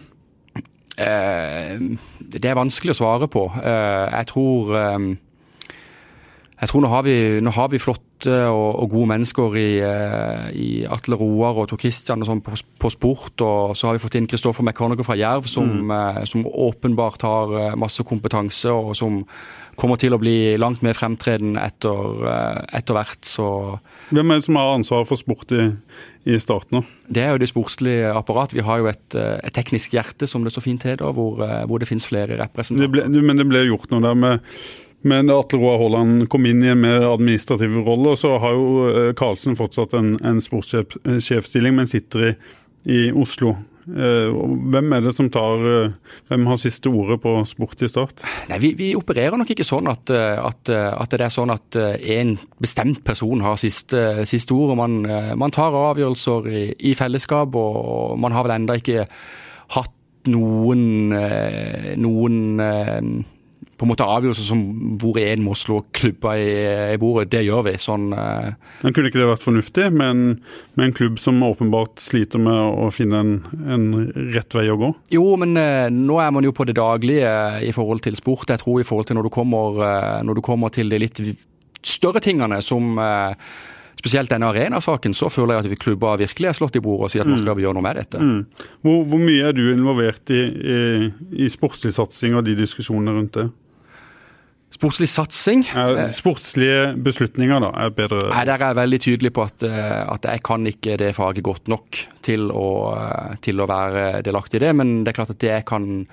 Eh, 0.99 1.79
det 2.19 2.49
er 2.51 2.59
vanskelig 2.59 2.97
å 2.97 2.99
svare 2.99 3.29
på. 3.31 3.45
Eh, 3.63 4.07
jeg 4.17 4.29
tror 4.33 4.73
eh, 4.75 4.97
jeg 6.59 6.73
tror 6.73 6.83
nå 6.83 6.89
har 6.91 7.05
vi, 7.07 7.15
nå 7.39 7.53
har 7.55 7.69
vi 7.71 7.79
flotte 7.79 8.33
og, 8.51 8.81
og 8.83 8.91
gode 8.91 9.09
mennesker 9.13 9.57
i, 9.61 9.69
eh, 9.87 10.49
i 10.59 10.71
Atle 10.91 11.15
Roar 11.21 11.61
og 11.63 11.69
Tor 11.71 11.79
Christian 11.79 12.25
og 12.25 12.27
sånn 12.27 12.43
på, 12.43 12.57
på, 12.83 12.91
sport. 12.91 13.45
Og 13.47 13.77
så 13.79 13.87
har 13.87 13.95
vi 13.95 14.03
fått 14.03 14.17
inn 14.19 14.27
Kristoffer 14.27 14.67
McConagher 14.67 15.07
fra 15.07 15.15
Jerv, 15.19 15.47
som, 15.51 15.71
mm. 15.85 15.95
Eh, 15.95 16.21
som, 16.27 16.43
åpenbart 16.49 17.23
har 17.23 17.55
eh, 17.61 17.77
masse 17.79 18.03
kompetanse, 18.07 18.75
og 18.75 18.91
som 18.99 19.21
kommer 19.79 20.01
til 20.03 20.17
å 20.17 20.19
bli 20.19 20.57
langt 20.59 20.83
mer 20.83 20.99
fremtredende 20.99 21.63
etter, 21.63 22.25
etter 22.75 22.97
hvert. 22.97 23.21
Så 23.23 23.47
Hvem 24.11 24.33
er 24.35 24.41
det 24.41 24.47
som 24.49 24.59
har 24.59 24.73
ansvaret 24.75 25.07
for 25.07 25.21
sport 25.21 25.55
i, 25.55 25.69
i 26.27 26.41
starten? 26.43 26.83
Det 27.07 27.23
er 27.23 27.31
jo 27.37 27.45
det 27.45 27.53
sportslige 27.53 28.11
apparatet. 28.19 28.59
Vi 28.59 28.67
har 28.67 28.83
jo 28.83 28.91
et, 28.91 29.15
et 29.15 29.55
teknisk 29.55 29.95
hjerte, 29.95 30.27
som 30.27 30.43
det 30.43 30.51
så 30.57 30.65
fint 30.65 30.83
heter, 30.83 31.07
hvor, 31.15 31.39
hvor 31.71 31.79
det 31.79 31.87
finnes 31.87 32.11
flere 32.11 32.41
representanter. 32.43 32.91
Det 32.91 33.07
ble, 33.15 33.23
men 33.23 33.39
det 33.39 33.47
ble 33.47 33.63
gjort 33.69 33.95
noe 33.95 34.03
der 34.09 34.19
med 34.19 34.43
men 35.07 35.31
Atle 35.31 35.61
Roar 35.61 35.79
Haaland 35.79 36.27
kom 36.31 36.47
inn 36.49 36.63
i 36.65 36.73
en 36.73 36.83
mer 36.83 37.07
administrativ 37.13 37.77
rolle, 37.87 38.15
og 38.15 38.19
så 38.19 38.35
har 38.43 38.55
jo 38.57 38.69
eh, 38.91 39.11
Karlsen 39.19 39.59
fortsatt 39.59 39.95
en, 39.99 40.17
en 40.27 40.41
sportssjefstilling, 40.43 41.77
men 41.77 41.91
sitter 41.91 42.31
i, 42.31 42.33
i 42.91 43.03
Oslo. 43.15 43.55
Eh, 43.89 44.35
hvem 44.75 44.97
er 44.97 45.07
det 45.07 45.15
som 45.17 45.31
tar 45.33 45.63
eh, 45.65 45.93
Hvem 46.29 46.43
har 46.51 46.59
siste 46.61 46.91
ordet 46.93 47.17
på 47.23 47.31
sport 47.49 47.81
i 47.87 47.89
Start? 47.89 48.25
Nei, 48.51 48.59
vi, 48.61 48.73
vi, 48.77 48.91
opererer 48.99 49.39
nok 49.39 49.55
ikke 49.55 49.65
sånn 49.65 49.89
at, 49.89 50.11
at, 50.13 50.69
at, 50.75 51.15
det 51.15 51.25
er 51.25 51.33
sånn 51.33 51.55
at 51.55 51.79
en 51.79 52.35
bestemt 52.61 53.01
person 53.07 53.47
har 53.47 53.57
siste, 53.61 54.27
siste 54.29 54.57
ord. 54.57 54.75
Man, 54.83 55.01
man, 55.39 55.55
tar 55.55 55.79
avgjørelser 55.79 56.51
i, 56.51 56.67
i, 56.91 56.99
fellesskap, 56.99 57.55
og 57.55 58.19
man 58.21 58.35
har 58.35 58.45
vel 58.45 58.59
enda 58.59 58.77
ikke 58.83 59.07
hatt 59.79 59.95
noen, 60.29 61.15
noen 62.03 63.25
på 63.79 63.87
en 63.87 63.93
måte 63.93 64.07
avgjørelser 64.07 64.49
som 64.49 64.63
hvor 64.99 65.19
en 65.23 65.45
må 65.47 65.55
slå 65.59 65.81
klubba 65.95 66.35
i, 66.41 66.49
i, 66.95 66.99
bordet. 67.01 67.31
Det 67.33 67.45
gjør 67.47 67.63
vi. 67.69 67.77
sånn... 67.81 68.09
Uh... 68.11 68.51
Men 68.83 68.97
Kunne 68.97 69.13
ikke 69.13 69.21
det 69.23 69.31
vært 69.31 69.47
fornuftig 69.47 69.87
med 69.95 70.09
en, 70.09 70.25
med 70.75 70.89
en, 70.89 70.97
klubb 70.99 71.21
som 71.23 71.39
åpenbart 71.47 72.03
sliter 72.03 72.43
med 72.43 72.59
å 72.59 72.91
finne 72.95 73.23
en, 73.23 73.33
en 73.71 73.89
rett 74.35 74.59
vei 74.59 74.67
å 74.73 74.79
gå? 74.81 74.93
Jo, 75.15 75.25
men 75.41 75.55
uh, 75.55 75.87
nå 75.95 76.19
er 76.25 76.35
man 76.35 76.49
jo 76.49 76.55
på 76.57 76.67
det 76.69 76.77
daglige 76.79 77.33
i 77.65 77.73
forhold 77.77 78.03
til 78.07 78.19
sport. 78.19 78.51
Jeg 78.51 78.65
tror 78.65 78.83
i 78.83 78.89
forhold 78.89 79.11
til 79.11 79.21
når 79.21 79.31
du 79.31 79.35
kommer, 79.39 79.83
når 80.27 80.41
du 80.41 80.45
kommer 80.45 80.75
til 80.75 80.91
de 80.91 81.03
litt 81.07 81.23
større 81.87 82.21
tingene 82.23 82.59
som 82.65 82.99
spesielt 83.99 84.31
denne 84.31 84.49
arenasaken, 84.53 85.15
så 85.17 85.31
føler 85.33 85.57
jeg 85.57 85.65
at 85.65 85.71
vi 85.73 85.81
klubber 85.81 86.21
virkelig 86.21 86.51
er 86.51 86.59
slått 86.59 86.79
i 86.79 86.83
bordet 86.83 87.09
og 87.09 87.13
sier 87.13 87.25
at 87.25 87.31
nå 87.31 87.39
mm. 87.39 87.43
skal 87.43 87.59
vi 87.59 87.65
gjøre 87.67 87.79
noe 87.79 87.87
med 87.87 87.99
dette. 87.99 88.21
Mm. 88.23 88.69
Hvor, 88.87 89.01
hvor, 89.11 89.23
mye 89.23 89.49
er 89.49 89.57
du 89.57 89.65
involvert 89.73 90.35
i, 90.35 90.43
i, 90.45 90.79
i 91.45 91.49
sportslig 91.53 91.95
satsing 91.97 92.39
og 92.39 92.47
de 92.47 92.55
diskusjonene 92.59 93.17
rundt 93.17 93.41
det? 93.41 93.49
Sportslig 94.79 95.09
satsing. 95.11 95.65
Sportslige 96.15 96.93
beslutninger, 97.03 97.59
da, 97.65 97.73
er 97.83 97.95
bedre? 97.97 98.29
Nei, 98.31 98.45
Der 98.47 98.63
er 98.63 98.69
jeg 98.71 98.79
veldig 98.79 99.01
tydelig 99.03 99.33
på 99.35 99.43
at, 99.43 99.63
eh, 99.67 100.03
at 100.07 100.23
jeg 100.23 100.43
kan 100.47 100.67
ikke 100.71 100.97
det 100.97 101.17
faget 101.17 101.43
godt 101.43 101.67
nok 101.67 101.99
til 102.23 102.53
å, 102.55 102.95
til 103.43 103.59
å 103.59 103.67
være 103.67 104.23
delaktig 104.23 104.61
i 104.61 104.69
det. 104.69 104.77
Men 104.79 105.03
det 105.03 105.11
er 105.11 105.19
klart 105.19 105.35
at 105.35 105.41
det 105.43 105.51
jeg 105.51 105.65
kan, 105.67 106.07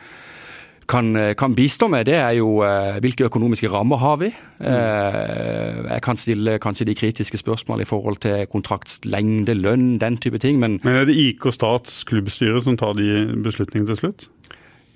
kan, 0.90 1.14
kan 1.38 1.54
bistå 1.54 1.92
med, 1.94 2.08
det 2.10 2.18
er 2.18 2.40
jo 2.40 2.64
eh, 2.66 2.98
hvilke 3.06 3.30
økonomiske 3.30 3.70
rammer 3.70 4.02
har 4.02 4.18
vi. 4.24 4.32
Mm. 4.58 5.86
Jeg 5.92 6.02
kan 6.02 6.18
stille 6.18 6.58
kanskje 6.58 6.90
de 6.90 6.98
kritiske 6.98 7.38
spørsmål 7.38 7.86
i 7.86 7.90
forhold 7.90 8.18
til 8.26 8.50
kontraktslengde, 8.50 9.54
lønn, 9.62 10.00
den 10.02 10.18
type 10.18 10.42
ting. 10.42 10.58
Men, 10.58 10.80
men 10.82 11.04
er 11.04 11.06
det 11.06 11.14
IK 11.14 11.52
Stats 11.54 12.02
klubbstyre 12.10 12.66
som 12.66 12.82
tar 12.82 12.98
de 12.98 13.30
beslutningene 13.46 13.94
til 13.94 14.08
slutt? 14.08 14.32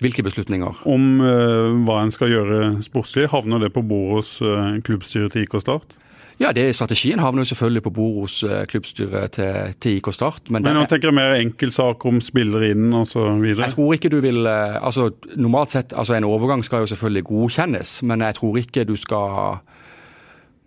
Hvilke 0.00 0.24
beslutninger? 0.24 0.82
Om 0.88 1.08
uh, 1.20 1.80
hva 1.84 2.00
en 2.04 2.12
skal 2.14 2.32
gjøre 2.32 2.60
sportslig. 2.84 3.28
Havner 3.32 3.66
det 3.66 3.72
på 3.74 3.82
bordet 3.84 4.20
hos 4.20 4.36
uh, 4.40 4.78
klubbstyret 4.84 5.36
til 5.36 5.44
IK 5.44 5.58
Start? 5.60 5.96
Ja, 6.40 6.54
det 6.56 6.70
Strategien 6.72 7.20
havner 7.20 7.44
jo 7.44 7.50
selvfølgelig 7.50 7.82
på 7.84 7.92
bordet 7.98 8.22
hos 8.24 8.38
uh, 8.48 8.62
klubbstyret 8.70 9.36
til, 9.36 9.74
til, 9.76 9.98
IK 10.00 10.08
Start. 10.16 10.48
Men, 10.48 10.64
men 10.64 10.78
nå 10.78 10.86
tenker 10.88 11.10
jeg 11.10 11.18
mer 11.18 11.36
enkeltsak 11.36 12.06
om 12.08 12.22
spillere 12.24 12.72
inn 12.72 12.88
osv.? 12.96 13.44
Jeg 13.52 13.74
tror 13.76 13.98
ikke 13.98 14.12
du 14.12 14.22
vil 14.24 14.48
altså 14.48 15.10
Normalt 15.36 15.76
sett, 15.76 15.92
altså 15.92 16.16
en 16.16 16.28
overgang 16.28 16.64
skal 16.64 16.86
jo 16.86 16.92
selvfølgelig 16.94 17.26
godkjennes, 17.28 17.98
men 18.08 18.24
jeg 18.24 18.40
tror 18.40 18.60
ikke 18.64 18.88
du 18.88 18.96
skal 18.96 19.60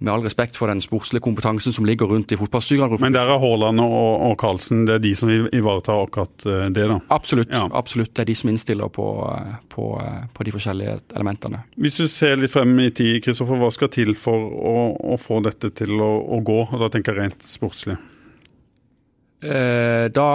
med 0.04 0.14
all 0.14 0.26
respekt 0.26 0.58
for 0.60 0.72
den 0.72 0.82
sportslige 0.84 1.24
kompetansen 1.24 1.74
som 1.76 1.88
ligger 1.88 2.12
rundt 2.12 2.32
i 2.32 2.38
fotballstyrene. 2.40 3.00
Men 3.02 3.16
der 3.16 3.32
er 3.32 3.42
Haaland 3.42 3.82
og, 3.84 4.10
og 4.28 4.38
Karlsen 4.42 4.84
det 4.88 4.98
er 4.98 5.04
de 5.06 5.14
som 5.18 5.32
ivaretar 5.32 6.04
akkurat 6.04 6.46
eh, 6.46 6.68
det, 6.76 6.88
da? 6.92 7.00
Absolutt. 7.16 7.52
Ja. 7.54 7.66
absolutt. 7.72 8.14
Det 8.14 8.26
er 8.26 8.32
de 8.32 8.38
som 8.38 8.52
innstiller 8.52 8.92
på, 8.94 9.08
på, 9.74 9.90
på, 10.34 10.48
de 10.48 10.56
forskjellige 10.56 10.98
elementene. 11.16 11.64
Hvis 11.80 12.02
du 12.02 12.08
ser 12.12 12.38
litt 12.42 12.54
frem 12.54 12.76
i 12.84 12.90
tid, 12.92 13.22
Kristoffer, 13.26 13.62
hva 13.62 13.72
skal 13.74 13.92
til 13.94 14.14
for 14.20 14.50
å, 14.74 14.76
å 15.16 15.20
få 15.20 15.40
dette 15.46 15.72
til 15.78 15.96
å, 16.04 16.12
å 16.36 16.42
gå? 16.44 16.60
Og 16.70 16.84
da 16.84 16.92
tenker 16.92 17.16
jeg 17.16 17.30
rent 17.30 17.48
sportslig. 17.48 17.98
Eh, 19.44 20.06
da 20.16 20.28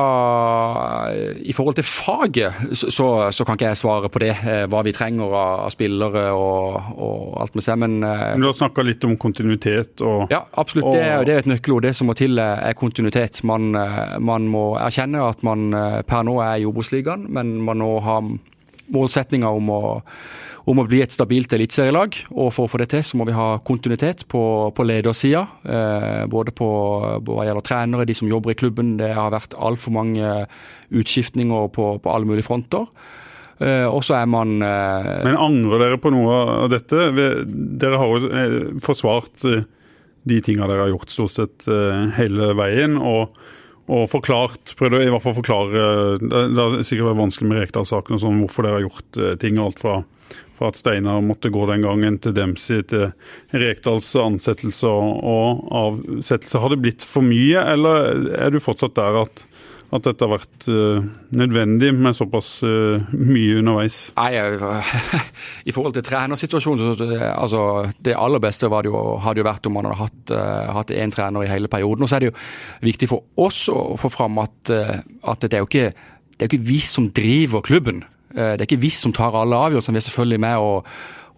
I 1.41 1.53
forhold 1.57 1.79
til 1.79 1.85
faget, 1.85 2.53
så, 2.73 3.31
så, 3.33 3.45
kan 3.45 3.57
ikke 3.57 3.71
jeg 3.71 3.81
svare 3.81 4.11
på 4.13 4.23
det. 4.23 4.35
Eh, 4.45 4.65
hva 4.71 4.83
vi 4.85 4.93
trenger 4.97 5.33
av, 5.33 5.69
spillere 5.73 6.29
og, 6.37 6.93
og 6.97 7.39
alt 7.43 7.57
med 7.59 7.67
seg. 7.67 7.81
Men, 7.81 7.99
eh, 8.05 8.35
du 8.39 8.49
har 8.51 8.59
snakka 8.59 8.85
litt 8.87 9.05
om 9.09 9.17
kontinuitet 9.21 10.05
og 10.05 10.33
Ja, 10.33 10.43
absolutt. 10.61 10.91
Og, 10.91 10.97
det, 10.97 11.07
det 11.29 11.37
er 11.37 11.45
et 11.45 11.51
nøkkelord. 11.55 11.87
Det 11.89 11.95
som 11.97 12.11
må 12.11 12.17
til, 12.19 12.39
er 12.39 12.77
kontinuitet. 12.79 13.43
Man, 13.49 13.71
man 13.73 14.51
må 14.51 14.71
erkjenne 14.81 15.25
at 15.25 15.45
man 15.47 15.71
per 16.09 16.27
nå 16.27 16.39
er 16.45 16.63
i 16.63 16.69
Obos-ligaen, 16.69 17.27
men 17.33 17.57
man 17.65 17.83
må 17.85 17.99
ha 18.05 18.21
målsetninger 18.89 19.59
om 19.61 19.73
å 19.73 19.83
om 20.69 20.83
å 20.83 20.87
bli 20.89 21.01
et 21.01 21.15
stabilt 21.15 21.53
eliteserielag. 21.57 22.17
Og 22.35 22.51
for 22.55 22.67
å 22.67 22.71
få 22.71 22.81
det 22.83 22.91
til, 22.93 23.05
så 23.07 23.19
må 23.19 23.27
vi 23.29 23.37
ha 23.37 23.57
kontinuitet 23.65 24.27
på, 24.31 24.43
på 24.75 24.87
ledersida. 24.87 25.47
Eh, 25.65 26.25
både 26.31 26.53
på, 26.57 26.69
hva 27.25 27.47
gjelder 27.47 27.65
trenere, 27.65 28.09
de 28.09 28.17
som 28.17 28.29
jobber 28.29 28.53
i 28.53 28.59
klubben. 28.59 28.97
Det 29.01 29.15
har 29.17 29.33
vært 29.35 29.57
altfor 29.57 29.97
mange 29.97 30.35
utskiftninger 30.89 31.73
på, 31.75 31.95
på 32.05 32.13
alle 32.13 32.29
mulige 32.29 32.49
fronter. 32.49 32.89
Eh, 33.59 33.87
og 33.89 34.03
så 34.07 34.21
er 34.21 34.29
man 34.31 34.59
eh, 34.63 35.13
Men 35.27 35.41
angrer 35.41 35.87
dere 35.87 36.01
på 36.03 36.13
noe 36.15 36.41
av 36.67 36.73
dette? 36.75 37.09
Dere 37.17 38.01
har 38.03 38.13
jo 38.13 38.81
forsvart 38.85 39.49
de 40.29 40.43
tinga 40.45 40.69
dere 40.69 40.85
har 40.85 40.93
gjort 40.93 41.15
stort 41.15 41.37
sett 41.39 41.71
hele 42.19 42.53
veien. 42.59 42.99
og 43.01 43.39
og 43.89 44.03
forklart, 44.13 44.75
prøvde 44.77 44.99
i 45.01 45.09
hvert 45.09 45.23
fall 45.25 45.33
forklare 45.39 45.85
Det 46.21 46.59
har 46.59 46.75
sikkert 46.85 47.07
vært 47.07 47.21
vanskelig 47.23 47.47
med 47.49 47.61
Rekdal-saken 47.63 48.21
sånn, 48.21 48.43
hvorfor 48.43 48.67
dere 48.67 48.77
har 48.77 48.85
gjort 48.85 49.21
ting. 49.41 49.57
Alt 49.65 49.81
fra 49.81 49.95
for 50.59 50.73
at 50.73 50.79
Steinar 50.79 51.23
måtte 51.25 51.53
gå 51.55 51.65
den 51.71 51.85
gangen 51.87 52.19
til 52.23 52.35
Dempsey, 52.37 52.83
til 52.89 53.13
Rekdals 53.55 54.11
ansettelse 54.19 54.91
og 54.91 55.65
avsettelse. 55.85 56.63
Har 56.63 56.75
det 56.75 56.83
blitt 56.83 57.07
for 57.07 57.27
mye, 57.27 57.63
eller 57.63 58.29
er 58.35 58.53
du 58.53 58.59
fortsatt 58.63 58.97
der 58.99 59.21
at, 59.23 59.45
at 59.95 60.09
dette 60.09 60.27
har 60.27 60.35
vært 60.35 60.67
uh, 60.67 61.07
nødvendig 61.39 61.93
med 61.97 62.19
såpass 62.19 62.51
uh, 62.67 63.07
mye 63.15 63.61
underveis? 63.63 64.01
Nei, 64.19 64.35
I 65.69 65.77
forhold 65.77 65.95
til 65.97 66.07
trenersituasjonen, 66.11 66.99
så 66.99 67.09
altså, 67.31 67.63
det 68.05 68.19
aller 68.19 68.43
beste 68.43 68.69
det 68.69 68.91
jo, 68.91 69.07
hadde 69.23 69.45
jo 69.45 69.49
vært 69.49 69.71
om 69.71 69.79
man 69.79 69.91
hadde 69.93 70.03
hatt, 70.03 70.35
uh, 70.35 70.77
hatt 70.81 70.95
én 70.99 71.15
trener 71.15 71.47
i 71.47 71.51
hele 71.55 71.71
perioden. 71.71 72.05
Og 72.05 72.11
så 72.11 72.19
er 72.19 72.27
det 72.27 72.33
jo 72.33 72.39
viktig 72.91 73.13
for 73.15 73.47
oss 73.47 73.67
å 73.73 73.95
få 74.01 74.11
fram 74.13 74.43
at, 74.43 74.75
at 74.75 75.47
det 75.47 75.55
er 75.55 75.63
jo 75.63 75.71
ikke 75.71 75.91
det 76.39 76.45
er 76.45 76.53
jo 76.53 76.55
ikke 76.55 76.69
vi 76.69 76.79
som 76.87 77.09
driver 77.11 77.65
klubben. 77.67 78.05
Eh, 78.39 78.55
det 78.55 78.63
er 78.65 78.71
ikke 78.71 78.85
vi 78.87 78.93
som 78.95 79.15
tar 79.15 79.37
alle 79.37 79.59
avgjørelsene. 79.69 79.99
Vi 79.99 80.03
er 80.03 80.09
selvfølgelig 80.09 80.41
med 80.47 80.65
og, 80.65 80.89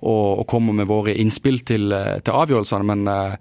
og, 0.01 0.41
og 0.43 0.47
kommer 0.51 0.77
med 0.77 0.89
våre 0.91 1.17
innspill 1.17 1.61
til, 1.67 1.91
eh, 1.97 2.19
til 2.25 2.41
avgjørelsene. 2.45 2.89
men 2.93 3.09
eh, 3.09 3.37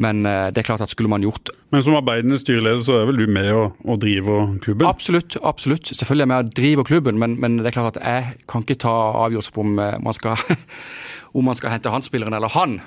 men 0.00 0.22
det 0.24 0.56
er 0.56 0.64
klart 0.64 0.80
at 0.80 0.88
skulle 0.88 1.10
man 1.12 1.20
gjort 1.20 1.50
Men 1.74 1.82
som 1.84 1.92
arbeidende 1.98 2.38
styreleder 2.40 2.80
så 2.80 2.94
er 3.02 3.08
vel 3.10 3.18
du 3.20 3.26
med 3.28 3.50
å, 3.52 3.66
og 3.84 3.98
drive 4.00 4.36
klubben? 4.64 4.86
Absolutt. 4.88 5.36
absolutt. 5.44 5.90
Selvfølgelig 5.92 6.22
er 6.22 6.24
jeg 6.24 6.30
med 6.30 6.46
å 6.46 6.54
drive 6.56 6.84
klubben, 6.88 7.18
men, 7.20 7.34
men, 7.36 7.58
det 7.58 7.68
er 7.68 7.74
klart 7.74 7.98
at 7.98 8.06
jeg 8.06 8.46
kan 8.48 8.64
ikke 8.64 8.78
ta 8.80 8.94
avgjørelser 9.26 9.52
på 9.52 9.60
om 9.60 9.74
man 9.76 10.16
skal, 10.16 10.40
om 11.36 11.44
man 11.44 11.58
skal 11.58 11.74
hente 11.74 11.92
han 11.92 12.06
spilleren 12.06 12.38
eller 12.38 12.48
han. 12.54 12.78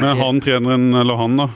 Men 0.00 0.18
han 0.18 0.42
treneren 0.42 0.90
eller 0.98 1.20
han, 1.20 1.38
da? 1.44 1.48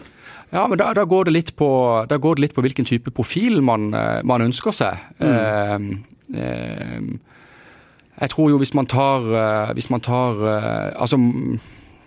Ja, 0.54 0.68
men 0.70 0.78
da, 0.78 0.92
da, 0.94 1.02
går 1.02 1.32
på, 1.56 1.70
da 2.06 2.16
går 2.16 2.36
det 2.36 2.46
litt 2.46 2.54
på 2.54 2.62
hvilken 2.62 2.86
type 2.86 3.10
profil 3.10 3.58
man, 3.58 3.90
man 4.22 4.46
ønsker 4.46 4.76
seg. 4.76 5.02
Mm. 5.18 6.04
Eh, 6.38 7.33
jeg 8.20 8.30
tror 8.30 8.50
jo 8.52 8.60
hvis 8.62 8.74
man 8.78 8.86
tar, 8.86 9.26
eh, 9.26 9.74
hvis 9.74 9.90
man 9.90 10.02
tar 10.04 10.38
eh, 10.46 10.92
Altså, 10.94 11.18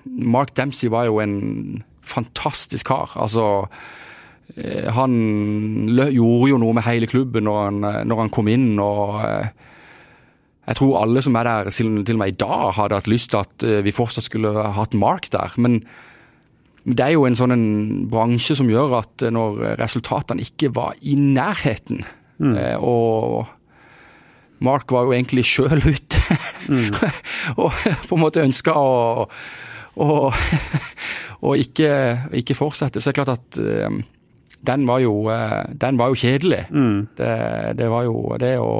Mark 0.06 0.56
Dempsey 0.56 0.90
var 0.90 1.06
jo 1.10 1.20
en 1.20 1.84
fantastisk 2.02 2.88
kar. 2.88 3.12
Altså 3.16 3.68
han 4.96 5.12
gjorde 6.16 6.50
jo 6.50 6.58
noe 6.58 6.74
med 6.74 6.86
hele 6.86 7.08
klubben 7.12 7.44
når 7.44 7.58
han, 7.66 7.82
når 8.08 8.22
han 8.22 8.30
kom 8.32 8.48
inn. 8.48 8.80
og 8.80 9.20
Jeg 9.20 10.78
tror 10.80 11.02
alle 11.02 11.22
som 11.22 11.36
er 11.36 11.44
der, 11.44 11.70
til 11.70 12.16
og 12.16 12.22
med 12.22 12.32
i 12.32 12.38
dag, 12.40 12.72
hadde 12.74 12.96
hatt 12.96 13.10
lyst 13.12 13.34
til 13.34 13.44
at 13.44 13.66
vi 13.84 13.92
fortsatt 13.92 14.24
skulle 14.24 14.56
hatt 14.56 14.96
Mark 14.96 15.28
der. 15.36 15.52
Men 15.60 15.82
det 16.88 17.04
er 17.04 17.18
jo 17.18 17.28
en 17.28 17.36
sånn 17.36 17.52
en 17.58 17.68
bransje 18.08 18.56
som 18.56 18.72
gjør 18.72 18.96
at 19.02 19.28
når 19.36 19.76
resultatene 19.84 20.48
ikke 20.48 20.72
var 20.74 20.96
i 21.04 21.20
nærheten, 21.20 22.06
mm. 22.40 22.56
og 22.80 23.52
Mark 24.64 24.92
var 24.92 25.06
jo 25.06 25.14
egentlig 25.14 25.46
sjøl 25.48 25.82
ute 25.84 26.22
mm. 26.68 26.94
og 27.62 27.74
på 28.10 28.18
en 28.18 28.22
måte 28.22 28.44
ønska 28.46 28.74
å, 28.74 29.26
å, 30.02 30.08
å 31.48 31.56
ikke, 31.62 31.92
ikke 32.42 32.58
fortsette, 32.58 33.02
så 33.02 33.12
det 33.12 33.14
er 33.14 33.20
klart 33.20 33.36
at 33.36 33.60
uh, 33.62 34.00
den 34.68 34.88
var 34.90 35.04
jo, 35.04 35.20
uh, 35.30 35.64
den 35.70 36.00
var 36.00 36.12
jo 36.12 36.22
kjedelig. 36.24 36.64
Mm. 36.74 37.08
Det, 37.20 37.34
det, 37.78 37.90
var 37.94 38.08
jo 38.08 38.24
det 38.42 38.56
å 38.62 38.72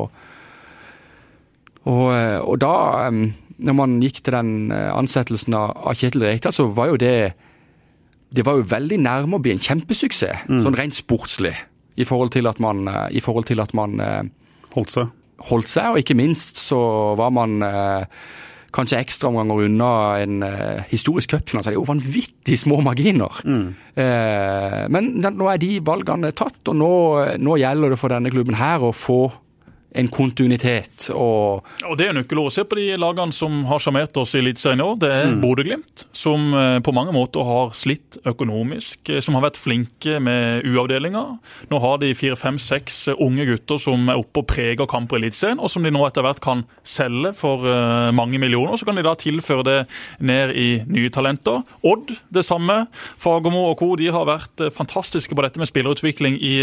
og, 1.88 2.10
og, 2.12 2.56
da, 2.60 3.08
når 3.08 3.76
man 3.78 3.94
gikk 4.04 4.18
til 4.20 4.36
den 4.36 4.74
ansettelsen 4.74 5.54
av, 5.56 5.70
av 5.88 5.96
Kjetil 5.96 6.26
Rekdal, 6.26 6.52
så 6.52 6.66
var 6.68 6.90
jo 6.92 6.98
det 7.00 7.14
det 8.28 8.44
var 8.44 8.58
jo 8.60 8.66
veldig 8.68 8.98
nærme 9.00 9.38
å 9.38 9.40
bli 9.40 9.54
en 9.54 9.62
kjempesuksess, 9.64 10.50
mm. 10.52 10.58
sånn 10.66 10.76
rent 10.76 10.98
sportslig. 10.98 11.54
I 11.96 12.04
forhold 12.04 12.34
til 12.36 12.50
at 12.52 12.60
man, 12.60 12.84
i 13.16 13.22
forhold 13.24 13.48
til 13.48 13.64
at 13.64 13.72
man 13.78 13.96
holdt 14.74 14.92
seg. 14.92 15.14
Holdt 15.48 15.70
seg, 15.70 15.92
og 15.94 16.02
ikke 16.02 16.18
minst 16.18 16.58
så 16.58 16.80
var 17.20 17.30
man 17.36 17.62
kanskje 18.76 19.00
ekstraomganger 19.02 19.66
unna 19.68 19.90
en 20.22 20.44
uh, 20.44 20.84
historisk 20.92 21.34
cupfinale, 21.34 21.64
så 21.64 21.72
er 21.72 21.76
det 21.76 21.80
jo 21.80 21.88
vanvittig 21.88 22.60
små 22.60 22.80
marginer. 22.86 23.42
Mm. 23.48 23.68
Uh, 23.98 24.84
men 24.94 25.12
nå 25.24 25.50
er 25.52 25.62
de 25.62 25.72
valgene 25.86 26.34
tatt, 26.38 26.62
og 26.68 26.78
nå, 26.78 26.94
nå 27.42 27.58
gjelder 27.62 27.94
det 27.94 28.00
for 28.02 28.14
denne 28.14 28.34
klubben 28.34 28.58
her 28.60 28.84
å 28.84 28.94
få 28.96 29.22
en 29.96 30.08
kontinuitet. 30.12 31.08
Og, 31.16 31.64
og 31.88 31.98
Det 31.98 32.10
er 32.10 32.16
nøkkelordet. 32.18 32.56
Se 32.58 32.66
på 32.68 32.78
de 32.80 32.90
lagene 33.00 33.36
som 33.36 33.64
har 33.70 33.82
sjarmert 33.82 34.18
oss 34.20 34.36
i 34.36 34.42
Eliteserien 34.42 34.84
i 34.84 34.86
år. 34.86 34.98
Det 35.02 35.12
er 35.14 35.32
mm. 35.32 35.40
Bodø-Glimt, 35.42 36.06
som 36.16 36.52
eh, 36.54 36.80
på 36.84 36.94
mange 36.96 37.16
måter 37.16 37.46
har 37.48 37.74
slitt 37.78 38.20
økonomisk. 38.28 39.10
Eh, 39.10 39.22
som 39.24 39.38
har 39.38 39.48
vært 39.48 39.60
flinke 39.60 40.20
med 40.24 40.68
U-avdelinga. 40.68 41.24
Nå 41.72 41.82
har 41.84 42.02
de 42.04 42.12
fire, 42.18 42.38
fem, 42.40 42.60
seks 42.62 43.08
unge 43.16 43.48
gutter 43.50 43.82
som 43.82 44.12
er 44.12 44.20
oppe 44.20 44.44
og 44.44 44.50
preger 44.52 44.90
kamper 44.90 45.18
i 45.18 45.24
Eliteserien, 45.24 45.62
og 45.62 45.72
som 45.72 45.86
de 45.86 45.94
nå 45.94 46.04
etter 46.08 46.26
hvert 46.26 46.44
kan 46.44 46.66
selge 46.88 47.34
for 47.38 47.66
mange 48.16 48.40
millioner. 48.42 48.78
Så 48.78 48.88
kan 48.88 48.98
de 48.98 49.06
da 49.06 49.16
tilføre 49.18 49.66
det 49.66 49.78
ned 50.24 50.54
i 50.58 50.68
nye 50.88 51.12
talenter. 51.14 51.64
Odd 51.88 52.14
det 52.34 52.44
samme. 52.46 52.84
Fagermo 53.22 53.66
og 53.72 53.78
co. 53.80 53.94
de 54.00 54.12
har 54.14 54.28
vært 54.28 54.62
fantastiske 54.76 55.36
på 55.36 55.44
dette 55.46 55.62
med 55.62 55.70
spillerutvikling 55.70 56.38
i 56.44 56.56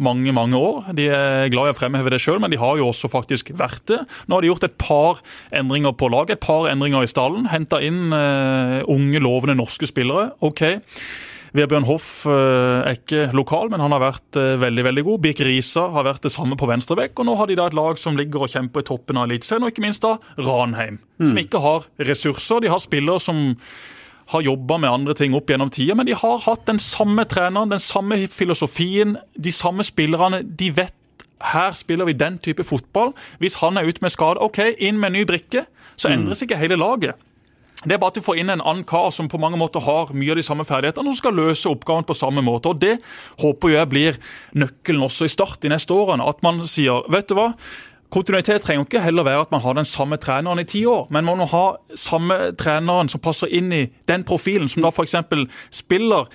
mange, 0.00 0.32
mange 0.36 0.58
år. 0.58 0.90
De 0.96 1.08
er 1.12 1.50
glad 1.52 1.70
i 1.70 1.74
å 1.74 1.78
fremheve 1.78 2.12
det 2.12 2.20
sjøl, 2.22 2.40
men 2.42 2.52
de 2.52 2.60
har 2.60 2.69
jo 2.78 2.90
også 2.90 3.10
faktisk 3.10 3.50
vært 3.58 3.82
det. 3.90 3.98
Nå 4.26 4.36
har 4.36 4.44
de 4.44 4.50
gjort 4.52 4.68
et 4.68 4.78
par 4.80 5.22
endringer 5.56 5.96
på 5.96 6.10
laget, 6.12 6.38
et 6.38 6.44
par 6.44 6.68
endringer 6.70 7.02
i 7.06 7.10
stallen. 7.10 7.48
Henta 7.50 7.80
inn 7.82 8.14
uh, 8.14 8.80
unge, 8.90 9.18
lovende 9.22 9.58
norske 9.58 9.88
spillere. 9.90 10.30
OK. 10.46 10.62
Vebjørn 11.56 11.86
Hoff 11.88 12.08
uh, 12.30 12.86
er 12.86 12.98
ikke 12.98 13.30
lokal, 13.34 13.70
men 13.72 13.82
han 13.82 13.94
har 13.94 14.02
vært 14.04 14.38
uh, 14.38 14.54
veldig 14.62 14.84
veldig 14.86 15.06
god. 15.08 15.22
Birk 15.24 15.42
Risa 15.46 15.88
har 15.96 16.06
vært 16.06 16.26
det 16.26 16.34
samme 16.34 16.58
på 16.58 16.68
venstrebekk, 16.70 17.16
og 17.18 17.26
nå 17.26 17.38
har 17.40 17.50
de 17.50 17.58
da 17.58 17.66
et 17.70 17.78
lag 17.78 17.98
som 17.98 18.18
ligger 18.18 18.46
og 18.46 18.52
kjemper 18.52 18.84
i 18.84 18.90
toppen 18.90 19.18
av 19.18 19.26
Eliteserien, 19.26 19.66
og 19.66 19.72
ikke 19.72 19.86
minst 19.86 20.06
da 20.06 20.16
Ranheim, 20.38 21.00
mm. 21.18 21.26
som 21.26 21.40
ikke 21.42 21.64
har 21.64 21.88
ressurser. 22.10 22.62
De 22.62 22.70
har 22.70 22.82
spillere 22.82 23.22
som 23.22 23.48
har 24.30 24.46
jobba 24.46 24.78
med 24.78 24.92
andre 24.92 25.14
ting 25.18 25.34
opp 25.34 25.50
gjennom 25.50 25.72
tida, 25.74 25.96
men 25.98 26.06
de 26.06 26.14
har 26.14 26.42
hatt 26.44 26.62
den 26.68 26.78
samme 26.82 27.24
treneren, 27.26 27.72
den 27.72 27.82
samme 27.82 28.20
filosofien, 28.30 29.16
de 29.34 29.52
samme 29.54 29.82
spillerne. 29.86 30.44
De 30.44 30.70
vet 30.76 30.94
her 31.40 31.72
spiller 31.72 32.08
vi 32.08 32.12
den 32.12 32.38
type 32.38 32.64
fotball. 32.64 33.14
Hvis 33.38 33.58
han 33.62 33.76
er 33.76 33.88
ute 33.88 34.04
med 34.04 34.12
skade, 34.12 34.40
OK, 34.42 34.58
inn 34.78 35.00
med 35.00 35.12
en 35.12 35.18
ny 35.20 35.26
brikke. 35.28 35.64
Så 35.96 36.08
mm. 36.08 36.14
endres 36.14 36.42
ikke 36.42 36.60
hele 36.60 36.78
laget. 36.80 37.18
Det 37.80 37.94
er 37.96 38.00
bare 38.00 38.12
at 38.12 38.18
du 38.20 38.24
får 38.24 38.42
inn 38.42 38.52
en 38.52 38.60
annen 38.60 38.84
kar 38.84 39.08
som 39.14 39.28
på 39.30 39.38
mange 39.40 39.56
måter 39.56 39.80
har 39.80 40.10
mye 40.12 40.34
av 40.34 40.36
de 40.36 40.44
samme 40.44 40.66
ferdighetene, 40.68 41.08
og 41.08 41.16
som 41.16 41.20
skal 41.22 41.38
løse 41.38 41.70
oppgaven 41.70 42.04
på 42.04 42.16
samme 42.18 42.42
måte. 42.44 42.68
Og 42.68 42.80
Det 42.80 42.98
håper 43.40 43.72
jeg 43.72 43.88
blir 43.88 44.18
nøkkelen 44.52 45.06
også 45.06 45.24
i 45.24 45.32
start 45.32 45.62
de 45.64 45.72
neste 45.72 45.96
årene. 45.96 46.26
At 46.28 46.42
man 46.44 46.66
sier 46.68 47.06
vet 47.08 47.30
du 47.30 47.38
hva, 47.38 47.54
Kontinuitet 48.10 48.64
trenger 48.64 48.88
ikke 48.88 49.00
heller 49.04 49.22
være 49.22 49.44
at 49.44 49.52
man 49.54 49.60
har 49.62 49.76
den 49.78 49.86
samme 49.86 50.16
treneren 50.18 50.58
i 50.58 50.66
ti 50.66 50.80
år, 50.82 51.04
men 51.14 51.24
man 51.24 51.38
må 51.38 51.46
ha 51.52 51.76
samme 51.94 52.50
treneren 52.58 53.06
som 53.08 53.22
passer 53.22 53.52
inn 53.54 53.70
i 53.70 53.84
den 54.10 54.24
profilen, 54.26 54.66
som 54.68 54.82
da 54.82 54.90
f.eks. 54.90 55.14
spiller 55.70 56.26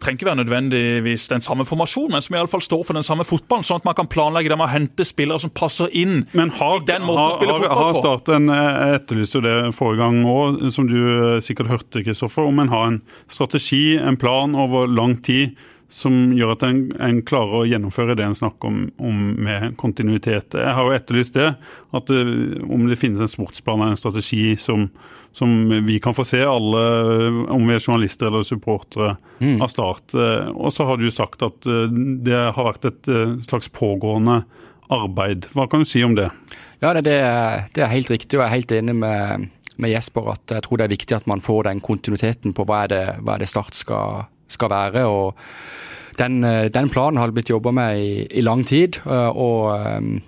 trenger 0.00 0.18
ikke 0.18 0.28
være 0.28 0.40
nødvendigvis 0.42 1.28
den 1.30 1.44
samme 1.44 1.64
formasjonen, 1.68 2.16
men 2.16 2.24
som 2.24 2.36
i 2.36 2.40
alle 2.40 2.50
fall 2.50 2.64
står 2.64 2.84
for 2.88 2.98
den 2.98 3.06
samme 3.06 3.26
fotballen, 3.28 3.66
sånn 3.66 3.80
at 3.80 3.88
man 3.88 3.96
kan 3.98 4.10
planlegge 4.10 4.52
det 4.52 4.58
med 4.58 4.68
å 4.68 4.72
hente 4.72 5.06
spillere 5.06 5.42
som 5.42 5.52
passer 5.54 5.92
inn 5.96 6.24
men 6.36 6.52
har, 6.58 6.80
i 6.82 6.88
den 6.88 7.06
måten 7.06 7.22
har, 7.22 7.34
å 7.34 7.38
spille 7.38 7.56
fotball 7.58 7.74
på. 7.74 7.80
Har 7.80 7.98
starten 8.00 8.50
etterlyst 8.50 9.20
etterlyste 9.30 9.42
det 9.44 9.56
forrige 9.76 10.00
gang 10.04 10.22
òg, 10.28 10.62
som 10.74 10.88
du 10.88 10.98
eh, 11.00 11.42
sikkert 11.44 11.70
hørte, 11.70 12.04
Kristoffer, 12.06 12.48
om 12.48 12.62
en 12.62 12.72
har 12.72 12.88
en 12.88 13.02
strategi, 13.30 13.98
en 13.98 14.18
plan 14.20 14.54
over 14.58 14.90
lang 14.90 15.18
tid 15.24 15.56
som 15.90 16.30
gjør 16.32 16.54
at 16.54 16.64
en, 16.66 16.84
en, 17.02 17.18
klarer 17.26 17.60
å 17.60 17.66
gjennomføre 17.66 18.14
det 18.18 18.24
en 18.24 18.36
snakker 18.38 18.70
om, 18.70 18.82
om, 19.02 19.22
med 19.42 19.74
kontinuitet. 19.80 20.54
Jeg 20.54 20.74
har 20.76 20.86
jo 20.86 20.94
etterlyst 20.94 21.34
det, 21.34 21.48
at 21.98 22.12
det, 22.12 22.20
om 22.62 22.86
det 22.86 22.98
finnes 23.00 23.22
en 23.24 23.32
sportsplan 23.32 23.82
eller 23.82 23.96
en 23.96 24.00
strategi 24.00 24.54
som, 24.60 24.86
som, 25.36 25.56
vi 25.86 25.98
kan 26.02 26.14
få 26.14 26.24
se, 26.28 26.44
alle, 26.46 26.84
om 27.50 27.66
vi 27.66 27.74
er 27.74 27.82
journalister 27.82 28.30
eller 28.30 28.46
supportere 28.46 29.16
mm. 29.42 29.58
av 29.58 29.74
Start. 29.74 30.14
Og 30.54 30.70
så 30.74 30.86
har 30.86 31.02
du 31.02 31.10
sagt 31.10 31.42
at 31.46 31.66
eh, 31.66 32.00
det 32.22 32.38
har 32.38 32.70
vært 32.70 32.86
et 32.92 33.10
eh, 33.10 33.36
slags 33.50 33.70
pågående 33.74 34.44
arbeid. 34.90 35.50
Hva 35.54 35.66
kan 35.70 35.82
du 35.82 35.88
si 35.88 36.02
om 36.06 36.14
det? 36.18 36.28
Ja, 36.80 36.94
det, 36.96 37.02
det 37.04 37.82
er 37.82 37.92
helt 37.92 38.10
riktig, 38.10 38.38
og 38.38 38.44
jeg 38.44 38.48
er 38.48 38.56
helt 38.56 38.74
enig 38.78 38.96
med, 39.02 39.50
med, 39.76 39.92
Jesper 39.92 40.32
at 40.32 40.54
jeg 40.54 40.64
tror 40.66 40.80
det 40.80 40.86
er 40.86 40.94
viktig 40.94 41.16
at 41.18 41.28
man 41.30 41.42
får 41.44 41.66
den 41.68 41.82
kontinuiteten 41.84 42.54
på 42.56 42.66
hva 42.68 42.84
er 42.86 42.92
det, 42.94 43.04
hva 43.20 43.36
er 43.36 43.44
det 43.44 43.50
Start 43.50 43.76
skal, 43.78 44.30
skal 44.50 44.72
være. 44.72 45.06
og 45.06 45.38
den, 46.20 46.44
eh, 46.44 46.68
den, 46.72 46.90
planen 46.92 47.20
har 47.20 47.30
det 47.30 47.38
blitt 47.38 47.52
jobba 47.52 47.72
med 47.74 48.00
i, 48.00 48.10
i, 48.26 48.44
lang 48.44 48.64
tid. 48.66 49.00
Eh, 49.06 49.30
og 49.30 49.72
eh, 49.76 50.20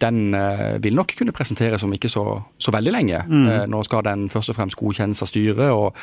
den 0.00 0.32
vil 0.80 0.96
nok 0.96 1.12
kunne 1.18 1.34
presenteres 1.36 1.82
om 1.84 1.92
ikke 1.92 2.08
så, 2.08 2.22
så 2.56 2.72
veldig 2.72 2.92
lenge. 2.94 3.18
Mm. 3.28 3.68
Nå 3.68 3.82
skal 3.84 4.06
den 4.06 4.30
først 4.32 4.48
og 4.48 4.56
fremst 4.56 4.78
godkjennes 4.80 5.20
av 5.20 5.28
styret, 5.28 5.66
og, 5.76 5.98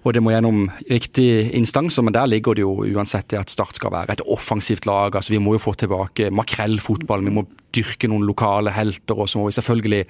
og, 0.00 0.08
det 0.16 0.22
må 0.24 0.32
gjennom 0.32 0.62
riktige 0.88 1.50
instanser. 1.58 2.06
Men 2.06 2.16
der 2.16 2.30
ligger 2.32 2.56
det 2.56 2.64
jo 2.64 2.86
uansett 2.96 3.28
det 3.28 3.42
at 3.42 3.52
Start 3.52 3.76
skal 3.76 3.92
være 3.92 4.16
et 4.16 4.24
offensivt 4.24 4.88
lag. 4.88 5.12
altså 5.20 5.34
Vi 5.34 5.42
må 5.44 5.52
jo 5.52 5.60
få 5.66 5.76
tilbake 5.76 6.30
makrellfotball, 6.32 7.28
vi 7.28 7.36
må 7.36 7.44
dyrke 7.76 8.08
noen 8.08 8.24
lokale 8.24 8.72
helter. 8.72 9.20
Og 9.20 9.28
så 9.28 9.42
må 9.42 9.50
vi 9.50 9.58
selvfølgelig, 9.58 10.02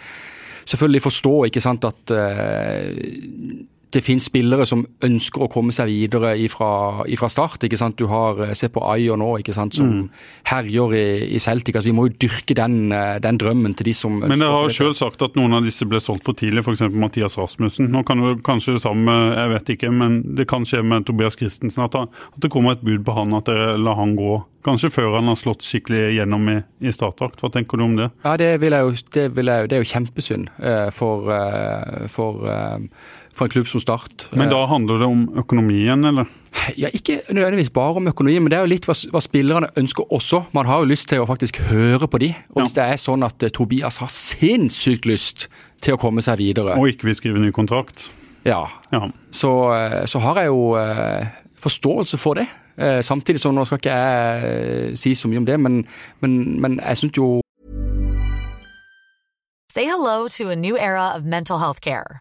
selvfølgelig 0.63 1.03
forstå 1.09 1.35
ikke 1.51 1.65
sant, 1.67 1.91
at 1.91 2.15
uh, 2.15 3.67
det 3.95 4.03
finnes 4.03 4.27
spillere 4.27 4.67
som 4.67 4.83
ønsker 5.07 5.45
å 5.45 5.49
komme 5.51 5.75
seg 5.75 5.89
videre 5.91 6.33
ifra, 6.43 7.05
start. 7.31 7.63
ikke 7.65 7.79
sant? 7.79 7.97
Du 7.99 8.09
har 8.11 8.41
eh, 8.43 8.55
Se 8.57 8.69
på 8.73 8.83
Ayer 8.83 9.19
nå, 9.19 9.29
ikke 9.41 9.55
sant, 9.55 9.77
som 9.79 9.87
mm. 9.87 10.03
herjer 10.51 10.95
i, 10.99 11.05
i, 11.37 11.41
Celtic. 11.43 11.77
altså 11.77 11.91
Vi 11.91 11.95
må 11.97 12.09
jo 12.09 12.17
dyrke 12.27 12.57
den, 12.59 12.91
eh, 12.93 13.19
den 13.23 13.39
drømmen 13.39 13.77
til 13.79 13.91
de 13.91 13.95
som 13.97 14.19
Men 14.19 14.43
dere 14.43 14.51
har 14.53 14.67
jo 14.67 14.75
selv 14.75 14.97
sagt 14.99 15.23
at 15.23 15.39
noen 15.39 15.55
av 15.59 15.67
disse 15.67 15.87
ble 15.87 16.01
solgt 16.03 16.27
for 16.27 16.39
tidlig, 16.39 16.65
f.eks. 16.65 16.87
Mathias 16.91 17.39
Rasmussen. 17.39 17.91
Nå 17.93 18.03
kan 18.07 18.23
det 18.23 18.35
kanskje 18.47 18.77
det 18.77 18.83
samme, 18.85 19.15
jeg 19.37 19.53
vet 19.55 19.73
ikke, 19.77 19.93
men 19.95 20.19
det 20.37 20.49
kan 20.51 20.67
skje 20.67 20.83
med 20.83 21.07
Tobias 21.07 21.39
Christensen. 21.39 21.87
At, 21.87 21.97
at 21.97 22.43
det 22.43 22.51
kommer 22.53 22.75
et 22.75 22.85
bud 22.85 23.07
på 23.07 23.15
han, 23.17 23.37
at 23.39 23.49
dere 23.49 23.77
lar 23.79 24.01
han 24.01 24.17
gå. 24.19 24.41
Kanskje 24.67 24.91
før 24.91 25.21
han 25.21 25.31
har 25.31 25.39
slått 25.39 25.63
skikkelig 25.63 26.17
gjennom 26.17 26.49
i, 26.51 26.57
i 26.83 26.91
startakt. 26.95 27.39
Hva 27.39 27.53
tenker 27.55 27.79
du 27.79 27.87
om 27.87 27.95
det? 28.01 28.11
Ja, 28.27 28.35
Det, 28.41 28.51
vil 28.65 28.75
jeg 28.75 28.89
jo, 28.89 28.97
det, 29.15 29.29
vil 29.37 29.53
jeg, 29.53 29.71
det 29.71 29.79
er 29.79 29.85
jo 29.85 29.93
kjempesynd 29.93 30.51
uh, 30.59 30.89
for, 30.95 31.31
for 32.11 32.51
for 33.37 33.47
en 33.47 33.53
klubb 33.53 33.69
som 33.69 33.81
Start. 33.81 34.29
Men 34.33 34.49
da 34.51 34.63
handler 34.67 34.99
det 34.99 35.07
om 35.07 35.27
økonomien, 35.39 36.05
eller? 36.05 36.27
Ja, 36.77 36.89
Ikke 36.93 37.21
nødvendigvis 37.29 37.71
bare 37.71 38.01
om 38.01 38.09
økonomien, 38.09 38.43
men 38.43 38.51
det 38.51 38.59
er 38.59 38.65
jo 38.65 38.73
litt 38.73 38.89
hva, 38.89 38.97
hva 39.13 39.21
spillerne 39.21 39.69
ønsker 39.77 40.09
også. 40.13 40.47
Man 40.57 40.67
har 40.67 40.81
jo 40.81 40.91
lyst 40.91 41.09
til 41.13 41.21
å 41.21 41.29
faktisk 41.29 41.61
høre 41.69 42.09
på 42.09 42.21
de. 42.23 42.33
Og 42.55 42.65
hvis 42.65 42.77
det 42.77 42.87
er 42.87 43.01
sånn 43.01 43.27
at 43.27 43.45
uh, 43.45 43.53
Tobias 43.53 44.01
har 44.03 44.13
sinnssykt 44.13 45.09
lyst 45.09 45.49
til 45.85 45.97
å 45.97 46.01
komme 46.01 46.25
seg 46.25 46.41
videre 46.41 46.79
Og 46.81 46.95
ikke 46.95 47.11
vil 47.11 47.19
skrive 47.19 47.43
ny 47.43 47.53
kontrakt. 47.55 48.09
Ja. 48.49 48.65
ja. 48.95 49.05
Så, 49.31 49.53
uh, 49.69 50.03
så, 50.09 50.23
har 50.25 50.41
jeg 50.41 50.53
jo 50.53 50.73
uh, 50.81 51.27
forståelse 51.61 52.21
for 52.21 52.41
det. 52.41 52.49
samtidig 53.01 53.41
så 53.41 53.49
nå 53.57 53.63
skal 53.65 53.79
ikke 53.81 53.93
jeg 53.97 54.97
si 55.01 55.15
så 55.17 55.31
mye 55.33 55.41
om 55.41 55.47
det, 55.49 55.55
men, 55.57 55.79
men, 56.21 56.61
men 56.61 56.75
jeg 56.77 56.99
syns 57.01 57.17
jo 57.17 57.29
Say 59.73 59.85
hello 59.85 60.29
to 60.29 60.51
a 60.51 60.57
new 60.57 60.77
era 60.77 61.17
of 61.17 61.25
mental 61.25 61.59
health 61.59 61.81
care. 61.81 62.21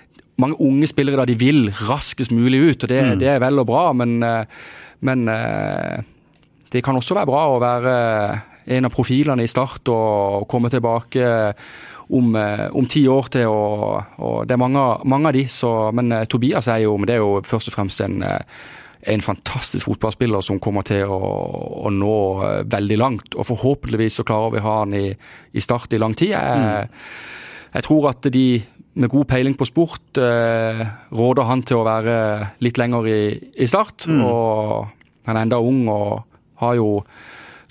mange 0.41 0.59
unge 0.63 0.89
spillere 0.89 1.21
da 1.21 1.27
de 1.29 1.37
vil 1.39 1.67
raskest 1.87 2.33
mulig 2.35 2.61
ut, 2.71 2.83
og 2.83 2.91
det, 2.91 3.01
det 3.21 3.29
er 3.31 3.43
vel 3.43 3.61
og 3.61 3.69
bra, 3.69 3.83
men, 3.97 4.17
eh, 4.25 4.65
men 5.07 5.27
eh, 5.31 6.01
det 6.71 6.83
kan 6.85 6.97
også 6.97 7.17
være 7.17 7.29
bra 7.29 7.45
å 7.51 7.61
være 7.61 7.95
en 8.71 8.87
av 8.87 8.93
profilene 8.93 9.43
i 9.43 9.49
Start 9.49 9.89
og 9.91 10.45
komme 10.49 10.69
tilbake 10.71 11.25
om, 12.11 12.35
eh, 12.35 12.67
om 12.75 12.85
ti 12.85 13.05
år 13.07 13.31
til. 13.31 13.47
Og, 13.47 14.19
og 14.19 14.37
det 14.47 14.55
er 14.55 14.61
mange, 14.61 14.83
mange 15.09 15.31
av 15.31 15.35
de, 15.35 15.45
så, 15.51 15.73
men 15.95 16.11
eh, 16.15 16.27
Tobias 16.29 16.69
er 16.71 16.85
jo, 16.85 16.97
men 16.99 17.09
det 17.09 17.17
er 17.17 17.23
jo 17.23 17.41
først 17.47 17.71
og 17.71 17.75
fremst 17.75 18.03
en, 18.05 18.21
eh, 18.25 18.63
en 19.11 19.23
fantastisk 19.25 19.89
fotballspiller 19.89 20.43
som 20.45 20.59
kommer 20.61 20.85
til 20.87 21.09
å, 21.09 21.21
å 21.87 21.93
nå 21.93 22.17
eh, 22.47 22.59
veldig 22.71 22.99
langt. 22.99 23.37
Og 23.37 23.47
forhåpentligvis 23.49 24.19
så 24.19 24.27
klarer 24.27 24.55
vi 24.55 24.61
å 24.61 24.67
ha 24.67 24.77
han 24.83 24.97
i, 24.97 25.07
i 25.53 25.63
Start 25.63 25.95
i 25.95 26.01
lang 26.01 26.15
tid. 26.17 26.35
Jeg, 26.35 26.87
jeg 27.71 27.87
tror 27.87 28.11
at 28.11 28.31
de 28.33 28.45
med 28.93 29.11
god 29.11 29.27
peiling 29.29 29.55
på 29.57 29.67
sport 29.69 30.19
eh, 30.19 30.81
råder 31.15 31.47
han 31.47 31.63
til 31.63 31.79
å 31.79 31.85
være 31.87 32.15
litt 32.63 32.79
lenger 32.81 33.07
i, 33.07 33.21
i 33.63 33.67
Start. 33.69 34.07
Og 34.11 34.89
han 35.27 35.37
er 35.37 35.45
enda 35.45 35.61
ung 35.63 35.85
og 35.91 36.23
har 36.61 36.77
jo 36.79 36.89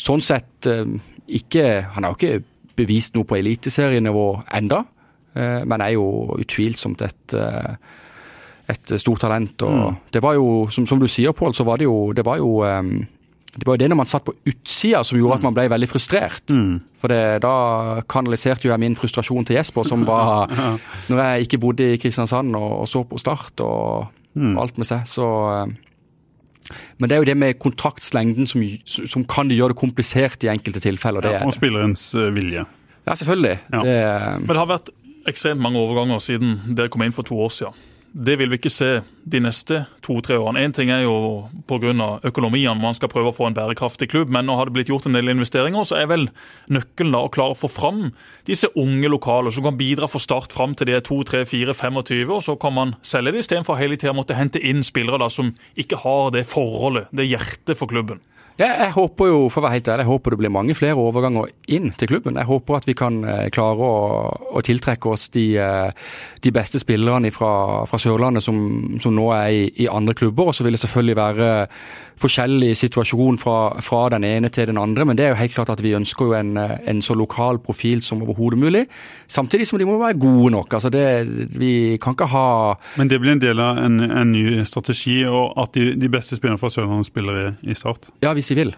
sånn 0.01 0.25
sett 0.25 0.69
eh, 0.71 0.87
ikke 1.31 1.65
Han 1.95 2.03
har 2.03 2.15
jo 2.15 2.19
ikke 2.19 2.47
bevist 2.81 3.15
noe 3.15 3.29
på 3.29 3.37
eliteserienivå 3.39 4.27
enda, 4.57 4.81
eh, 5.37 5.61
men 5.69 5.85
er 5.85 5.95
jo 5.95 6.37
utvilsomt 6.41 7.05
et, 7.07 7.35
eh, 7.37 7.75
et 8.73 8.93
stort 8.99 9.23
talent. 9.27 9.63
Og 9.67 10.11
det 10.11 10.23
var 10.25 10.39
jo, 10.39 10.67
som, 10.73 10.89
som 10.89 10.99
du 10.99 11.07
sier, 11.11 11.37
Pål, 11.37 11.55
så 11.55 11.67
var 11.69 11.79
det 11.79 11.87
jo 11.87 12.13
Det 12.17 12.25
var 12.27 12.41
jo 12.41 12.63
eh, 12.67 12.83
det 13.57 13.67
var 13.67 13.75
jo 13.75 13.83
det 13.83 13.89
når 13.91 13.99
man 13.99 14.09
satt 14.11 14.25
på 14.27 14.35
utsida 14.47 15.03
som 15.07 15.19
gjorde 15.19 15.41
at 15.41 15.45
man 15.49 15.55
ble 15.57 15.67
veldig 15.73 15.89
frustrert. 15.91 16.53
For 17.03 17.11
det, 17.11 17.41
da 17.43 17.53
kanaliserte 18.11 18.69
jo 18.69 18.73
jeg 18.75 18.83
min 18.83 18.97
frustrasjon 18.99 19.47
til 19.49 19.57
Jesper, 19.59 19.87
som 19.89 20.05
var 20.07 20.53
Når 21.11 21.23
jeg 21.23 21.47
ikke 21.47 21.61
bodde 21.63 21.89
i 21.95 21.99
Kristiansand 22.01 22.55
og, 22.59 22.83
og 22.85 22.89
så 22.91 23.03
på 23.09 23.19
Start 23.19 23.63
og 23.65 24.11
alt 24.61 24.79
med 24.79 24.87
seg, 24.87 25.03
så 25.11 25.27
eh, 25.51 25.73
Men 27.01 27.11
det 27.11 27.17
er 27.17 27.25
jo 27.25 27.29
det 27.33 27.39
med 27.41 27.59
kontraktslengden 27.59 28.47
som, 28.47 28.63
som 28.87 29.25
kan 29.27 29.51
gjøre 29.51 29.75
det 29.75 29.81
komplisert 29.81 30.47
i 30.47 30.53
enkelte 30.53 30.83
tilfeller. 30.85 31.27
Det 31.27 31.35
Ja, 31.35 31.45
og 31.49 31.57
spillerens 31.57 32.07
eh, 32.15 32.31
vilje. 32.37 32.63
Ja, 33.09 33.17
selvfølgelig. 33.17 33.57
Ja. 33.73 33.81
Det, 33.83 33.97
Men 34.45 34.53
det 34.53 34.61
har 34.61 34.71
vært 34.71 34.93
ekstremt 35.31 35.63
mange 35.63 35.81
overganger 35.83 36.23
siden 36.23 36.61
dere 36.77 36.93
kom 36.93 37.03
inn 37.03 37.17
for 37.17 37.27
to 37.27 37.41
år 37.43 37.51
siden. 37.57 37.87
Det 38.11 38.35
vil 38.41 38.51
vi 38.51 38.59
ikke 38.59 38.73
se 38.73 38.89
de 39.31 39.39
neste 39.39 39.85
to-tre 40.03 40.35
årene. 40.35 40.65
Én 40.67 40.73
ting 40.75 40.91
er 40.91 41.05
jo 41.05 41.47
pga. 41.71 42.19
økonomien, 42.27 42.81
man 42.81 42.95
skal 42.95 43.09
prøve 43.09 43.31
å 43.31 43.37
få 43.37 43.47
en 43.47 43.55
bærekraftig 43.55 44.09
klubb, 44.11 44.29
men 44.29 44.47
nå 44.47 44.57
har 44.57 44.67
det 44.67 44.75
blitt 44.75 44.89
gjort 44.89 45.07
en 45.07 45.15
del 45.15 45.31
investeringer, 45.31 45.85
så 45.85 45.97
er 46.01 46.09
vel 46.11 46.29
nøkkelen 46.69 47.13
da 47.13 47.21
å 47.23 47.31
klare 47.31 47.55
å 47.55 47.61
få 47.61 47.71
fram 47.71 48.11
disse 48.47 48.67
unge 48.75 49.09
lokale 49.09 49.53
som 49.53 49.63
kan 49.63 49.79
bidra 49.79 50.09
for 50.11 50.19
Start 50.19 50.53
fram 50.53 50.75
til 50.75 50.91
de 50.91 50.99
er 50.99 51.07
2, 51.07 51.23
3, 51.23 51.45
4, 51.47 51.75
25, 51.75 52.35
og 52.35 52.43
så 52.43 52.57
kan 52.59 52.75
man 52.75 52.97
selge 53.03 53.33
det 53.33 53.45
istedenfor 53.45 53.79
hele 53.79 53.97
tida 53.97 54.13
måtte 54.13 54.35
hente 54.35 54.59
inn 54.59 54.83
spillere 54.83 55.23
da 55.23 55.31
som 55.31 55.55
ikke 55.79 56.03
har 56.03 56.35
det 56.35 56.49
forholdet, 56.51 57.07
det 57.15 57.31
hjertet 57.31 57.79
for 57.79 57.87
klubben. 57.87 58.19
Ja, 58.61 58.75
jeg 58.77 58.93
håper 58.93 59.31
jo, 59.31 59.37
for 59.49 59.63
å 59.63 59.65
være 59.65 59.79
helt 59.79 59.89
ærlig, 59.89 60.05
jeg 60.05 60.11
håper 60.11 60.35
det 60.35 60.39
blir 60.43 60.53
mange 60.53 60.75
flere 60.77 61.01
overganger 61.01 61.49
inn 61.73 61.89
til 61.97 62.11
klubben. 62.11 62.37
Jeg 62.37 62.45
håper 62.45 62.77
at 62.77 62.89
vi 62.89 62.95
kan 62.99 63.17
eh, 63.25 63.47
klare 63.55 63.87
å, 63.87 64.03
å 64.53 64.63
tiltrekke 64.67 65.09
oss 65.09 65.31
de, 65.33 65.47
eh, 65.57 66.11
de 66.45 66.53
beste 66.53 66.77
spillerne 66.83 67.31
fra, 67.33 67.53
fra 67.89 68.01
Sørlandet 68.03 68.45
som, 68.45 68.61
som 69.01 69.17
nå 69.17 69.31
er 69.33 69.49
i, 69.57 69.65
i 69.87 69.89
andre 69.89 70.13
klubber. 70.19 70.51
Og 70.51 70.59
så 70.59 70.67
vil 70.67 70.77
det 70.77 70.83
selvfølgelig 70.83 71.17
være 71.17 71.49
forskjellig 72.21 72.75
situasjon 72.77 73.39
fra, 73.41 73.57
fra 73.81 74.03
den 74.13 74.27
ene 74.29 74.51
til 74.53 74.69
den 74.69 74.79
andre, 74.81 75.07
men 75.09 75.17
det 75.17 75.25
er 75.25 75.33
jo 75.33 75.39
helt 75.41 75.55
klart 75.55 75.73
at 75.73 75.81
vi 75.81 75.95
ønsker 75.97 76.29
jo 76.29 76.37
en, 76.37 76.53
eh, 76.61 76.77
en 76.93 77.01
så 77.01 77.17
lokal 77.17 77.63
profil 77.65 78.05
som 78.05 78.21
overhodet 78.21 78.61
mulig. 78.61 78.85
Samtidig 79.31 79.71
som 79.71 79.81
de 79.81 79.89
må 79.89 79.97
være 80.01 80.19
gode 80.21 80.53
nok. 80.53 80.77
Altså 80.77 80.93
det, 80.93 81.07
vi 81.57 81.97
kan 82.03 82.17
ikke 82.17 82.29
ha 82.29 82.47
Men 83.01 83.09
det 83.09 83.21
blir 83.23 83.33
en 83.39 83.43
del 83.43 83.61
av 83.65 83.81
en, 83.81 84.01
en 84.05 84.33
ny 84.33 84.61
strategi, 84.69 85.23
og 85.25 85.57
at 85.61 85.73
de, 85.75 85.95
de 85.97 86.13
beste 86.13 86.37
spillerne 86.37 86.61
fra 86.61 86.69
Sørlandet 86.73 87.09
spiller 87.09 87.41
i, 87.41 87.49
i 87.73 87.79
Start. 87.81 88.11
Ja, 88.21 88.35
hvis 88.37 88.50
de 88.51 88.59
vil. 88.59 88.73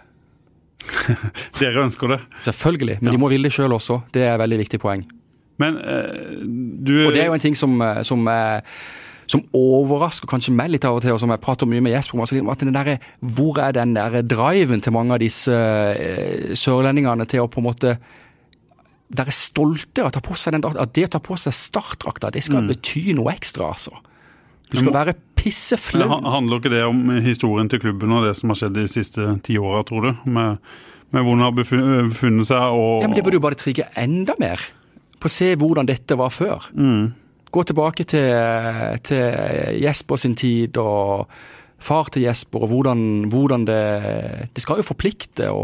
Dere 1.60 1.84
ønsker 1.86 2.16
det. 2.16 2.20
Selvfølgelig. 2.46 2.98
Men 3.02 3.14
de 3.14 3.20
må 3.20 3.30
ville 3.32 3.48
det 3.48 3.54
sjøl 3.54 3.74
også. 3.76 4.02
Det 4.14 4.24
er 4.24 4.34
et 4.34 4.42
veldig 4.42 4.58
viktig 4.64 4.80
poeng. 4.82 5.04
Men 5.62 5.78
eh, 5.78 6.42
du 6.42 6.94
Og 7.06 7.14
det 7.14 7.22
er 7.22 7.30
jo 7.30 7.36
en 7.36 7.44
ting 7.44 7.56
som, 7.58 7.76
eh, 7.84 8.02
som, 8.06 8.24
eh, 8.28 8.80
som 9.30 9.44
overrasker 9.56 10.28
kanskje 10.30 10.54
meg 10.56 10.72
litt 10.74 10.86
av 10.88 10.98
og 10.98 11.04
til, 11.04 11.14
og 11.14 11.20
som 11.22 11.30
jeg 11.32 11.42
prater 11.44 11.68
mye 11.70 11.84
med 11.84 11.94
Jesper 11.94 12.18
om. 12.18 12.24
altså 12.24 12.40
at 12.40 12.64
den 12.64 12.74
der, 12.74 12.98
Hvor 13.20 13.60
er 13.62 13.72
den 13.72 13.94
der 13.94 14.22
driven 14.22 14.80
til 14.80 14.92
mange 14.92 15.14
av 15.14 15.22
disse 15.22 15.52
eh, 15.52 16.54
sørlendingene 16.58 17.28
til 17.28 17.44
å 17.44 17.50
på 17.50 17.62
en 17.62 17.68
måte 17.68 17.96
være 19.12 19.32
stolte 19.36 20.02
av 20.02 20.08
å 20.08 20.14
ta 20.16 20.24
på 20.24 20.34
seg 20.34 20.56
den? 20.56 20.64
At 20.64 20.94
det 20.96 21.06
å 21.06 21.12
ta 21.12 21.20
på 21.20 21.36
seg 21.36 21.52
startdrakta, 21.52 22.32
det 22.32 22.42
skal 22.42 22.66
bety 22.66 23.12
noe 23.14 23.34
ekstra, 23.34 23.70
altså. 23.76 23.92
Du 24.72 24.78
skal 24.80 24.94
være 24.94 25.14
pisseflau. 25.42 26.08
ha- 26.08 26.20
Handler 26.36 26.60
ikke 26.62 26.70
det 26.72 26.84
om 26.86 27.02
historien 27.24 27.68
til 27.72 27.82
klubben 27.82 28.12
og 28.14 28.24
det 28.28 28.36
som 28.38 28.52
har 28.52 28.60
skjedd 28.62 28.76
de 28.78 28.86
siste 28.90 29.26
ti 29.46 29.58
åra, 29.58 29.82
tror 29.88 30.06
du? 30.08 30.12
Med, 30.30 30.58
med 31.12 31.24
hvor 31.26 31.34
den 31.36 31.44
har 31.44 31.56
befunnet 31.58 32.46
seg 32.48 32.62
og 32.62 33.02
Ja, 33.02 33.08
men 33.10 33.16
Det 33.18 33.24
burde 33.26 33.40
jo 33.40 33.46
bare 33.48 33.58
trigge 33.58 33.88
enda 34.00 34.34
mer 34.40 34.62
på 35.22 35.28
å 35.30 35.34
se 35.34 35.52
hvordan 35.54 35.86
dette 35.86 36.16
var 36.18 36.30
før. 36.34 36.64
Mm. 36.74 37.10
Gå 37.52 37.62
tilbake 37.68 38.06
til, 38.08 38.30
til 39.04 39.82
Jesper 39.82 40.16
sin 40.18 40.34
tid 40.40 40.78
og 40.80 41.28
far 41.82 42.08
til 42.14 42.22
Jesper, 42.24 42.62
og 42.64 42.70
hvordan, 42.70 43.00
hvordan 43.30 43.64
det 43.66 43.82
Det 44.54 44.62
skal 44.62 44.78
jo 44.80 44.86
forplikte 44.86 45.48
å, 45.50 45.62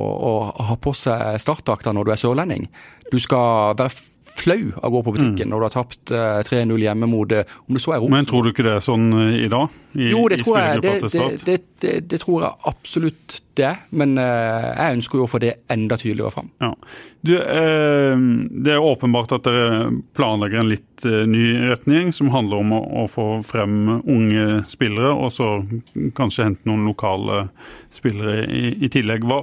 å 0.59 0.63
ha 0.69 0.77
på 0.77 0.93
seg 0.95 1.39
startdrakta 1.41 1.93
når 1.95 2.05
du 2.05 2.13
er 2.13 2.21
sørlending. 2.21 2.69
Du 3.13 3.19
skal 3.23 3.75
være 3.79 3.95
flau 4.39 4.59
av 4.79 4.89
å 4.89 4.93
gå 4.97 5.03
på 5.07 5.15
butikken 5.17 5.51
når 5.53 5.61
du 5.61 5.67
har 5.67 5.75
tapt 5.75 6.13
uh, 6.15 6.39
3-0 6.47 6.85
hjemme 6.85 7.09
mot 7.11 7.35
eh, 7.35 7.57
om 7.67 7.77
det 7.77 7.83
så 7.85 7.95
er 7.95 7.99
Mm. 8.09 8.15
Men 8.15 8.29
tror 8.31 8.45
du 8.45 8.53
ikke 8.53 8.65
det 8.65 8.77
er 8.79 8.85
sånn 8.85 9.07
eh, 9.19 9.35
i 9.45 9.49
dag? 9.51 9.75
I, 9.99 10.11
Jo, 10.13 10.21
det 10.31 10.39
tror 10.45 10.59
jeg 10.61 10.83
det, 10.85 10.93
det, 11.03 11.25
det, 11.45 11.57
det, 11.83 11.95
det 12.09 12.21
tror 12.23 12.45
jeg 12.45 12.53
absolutt 12.71 13.39
det. 13.59 13.73
Men 13.91 14.15
uh, 14.21 14.69
jeg 14.71 14.99
ønsker 14.99 15.21
jo 15.21 15.27
å 15.27 15.31
få 15.31 15.41
det 15.43 15.55
enda 15.73 15.99
tydeligere 15.99 16.33
fram. 16.35 16.53
Ja. 16.63 16.73
Du, 17.21 17.35
eh, 17.43 18.19
det 18.51 18.73
er 18.73 18.79
åpenbart 18.79 19.33
at 19.35 19.47
dere 19.49 19.89
planlegger 20.15 20.61
en 20.61 20.71
litt 20.71 21.07
eh, 21.07 21.25
ny 21.27 21.51
retning, 21.67 22.13
som 22.15 22.31
handler 22.31 22.63
om 22.63 22.75
å, 22.77 23.07
få 23.11 23.27
frem 23.47 23.99
unge 23.99 24.63
spillere, 24.71 25.11
og 25.11 25.33
så 25.35 25.49
kanskje 26.15 26.47
hente 26.47 26.71
noen 26.71 26.87
lokale 26.87 27.49
spillere 27.91 28.47
i, 28.47 28.71
i 28.87 28.91
tillegg. 28.93 29.27
Hva, 29.27 29.41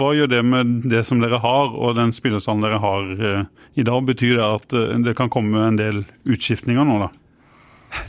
hva 0.00 0.10
gjør 0.16 0.32
det 0.34 0.42
med 0.42 0.74
det 0.90 1.04
som 1.06 1.22
dere 1.22 1.38
har, 1.44 1.70
og 1.70 1.94
den 2.00 2.14
spillerstallen 2.16 2.66
dere 2.66 2.82
har 2.82 3.14
eh, 3.14 3.46
i 3.78 3.86
dag? 3.86 4.02
Betyr 4.08 4.40
det 4.40 4.48
at 4.48 4.78
det 5.06 5.14
kan 5.18 5.30
komme 5.30 5.68
en 5.68 5.78
del 5.78 6.02
utskiftninger 6.26 6.86
nå, 6.88 6.98
da? 7.06 7.12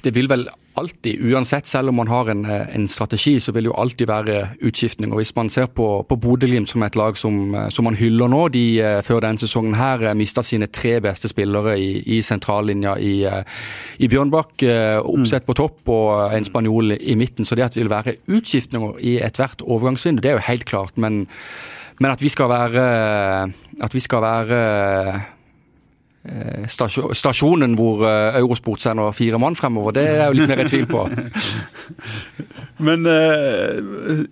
Det 0.03 0.15
vil 0.15 0.29
vel 0.31 0.47
alltid, 0.79 1.19
uansett, 1.21 1.67
selv 1.67 1.89
om 1.89 1.95
man 1.99 2.07
har 2.07 2.29
en, 2.31 2.45
eh, 2.45 2.75
en 2.75 2.87
strategi, 2.87 3.39
så 3.39 3.51
vil 3.51 3.63
det 3.63 3.71
jo 3.71 3.81
alltid 3.81 4.07
være 4.07 4.49
utskiftning. 4.61 5.11
Og 5.11 5.19
Hvis 5.19 5.35
man 5.35 5.49
ser 5.49 5.65
på, 5.65 6.05
på 6.07 6.15
Bodø-Glimt 6.15 6.69
som 6.69 6.83
et 6.83 6.95
lag 6.95 7.17
som, 7.17 7.55
eh, 7.55 7.69
som 7.69 7.83
man 7.83 7.95
hyller 7.95 8.27
nå, 8.27 8.47
de 8.53 8.81
eh, 8.81 9.01
før 9.01 9.19
denne 9.21 9.39
sesongen 9.39 9.75
her 9.75 10.13
mista 10.13 10.41
sine 10.41 10.67
tre 10.67 10.99
beste 11.01 11.29
spillere 11.29 11.77
i, 11.79 12.03
i 12.17 12.21
sentrallinja 12.21 12.95
i, 12.99 13.25
i 13.99 14.07
Bjørnbakk. 14.07 14.63
Oppsett 15.03 15.45
på 15.45 15.55
topp 15.57 15.89
og 15.89 16.33
en 16.33 16.47
spanjol 16.47 16.95
i 16.99 17.15
midten. 17.15 17.45
Så 17.45 17.55
det 17.55 17.63
at 17.63 17.75
det 17.75 17.83
vil 17.83 17.91
være 17.91 18.15
utskiftninger 18.27 18.99
i 18.99 19.17
ethvert 19.23 19.61
overgangsvindu, 19.61 20.21
det 20.21 20.31
er 20.31 20.39
jo 20.39 20.47
helt 20.47 20.65
klart. 20.65 20.95
Men, 20.97 21.25
men 21.99 22.11
at 22.11 22.21
vi 22.21 22.29
skal 22.29 22.49
være 22.49 22.85
At 23.79 23.93
vi 23.93 23.99
skal 23.99 24.21
være 24.21 25.38
stasjonen 26.69 27.77
hvor 27.79 28.03
eh, 28.03 28.39
Eurosport 28.41 28.83
sender 28.83 29.13
fire 29.15 29.39
mann 29.41 29.55
fremover, 29.55 29.95
det 29.95 30.03
er 30.11 30.25
jo 30.27 30.35
litt 30.35 30.51
mer 30.51 30.63
i 30.65 30.67
tvil 30.67 30.87
på. 30.89 31.05
Men 32.89 33.07
eh, 33.07 33.79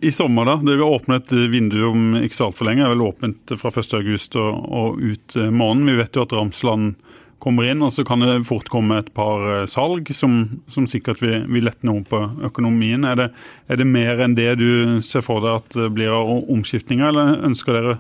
i 0.02 0.12
sommer, 0.12 0.48
da. 0.48 0.58
Det 0.64 0.76
vil 0.76 0.88
åpne 0.88 1.20
et 1.22 1.34
vindu 1.52 1.80
om 1.88 2.18
ikke 2.22 2.38
så 2.38 2.50
altfor 2.50 2.70
lenge. 2.70 2.84
Det 2.84 2.90
er 2.90 2.96
vel 2.96 3.08
åpent 3.08 3.56
fra 3.60 3.72
1.8 3.72 4.40
og, 4.42 4.62
og 4.68 5.02
ut 5.04 5.38
eh, 5.40 5.52
måneden. 5.52 5.92
Vi 5.92 6.00
vet 6.02 6.20
jo 6.20 6.28
at 6.28 6.36
Ramsland 6.36 6.96
kommer 7.44 7.68
inn, 7.70 7.84
og 7.86 7.94
så 7.94 8.04
kan 8.08 8.24
det 8.24 8.48
fort 8.48 8.70
komme 8.74 9.00
et 9.02 9.12
par 9.16 9.44
eh, 9.52 9.66
salg 9.70 10.10
som, 10.16 10.40
som 10.74 10.88
sikkert 10.90 11.22
vil, 11.24 11.44
vil 11.52 11.68
lette 11.68 11.88
noe 11.88 12.04
på 12.08 12.20
økonomien. 12.48 13.06
Er 13.08 13.20
det, 13.20 13.28
er 13.72 13.82
det 13.82 13.90
mer 13.90 14.24
enn 14.26 14.38
det 14.38 14.58
du 14.62 15.00
ser 15.06 15.26
for 15.26 15.44
deg 15.44 15.62
at 15.62 15.78
det 15.78 15.92
blir 15.96 16.14
av 16.14 16.32
omskiftninger, 16.52 17.12
eller 17.12 17.48
ønsker 17.48 17.78
dere 17.78 17.98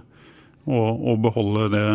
å, 0.67 0.79
å 1.13 1.17
beholde 1.21 1.69
det, 1.75 1.85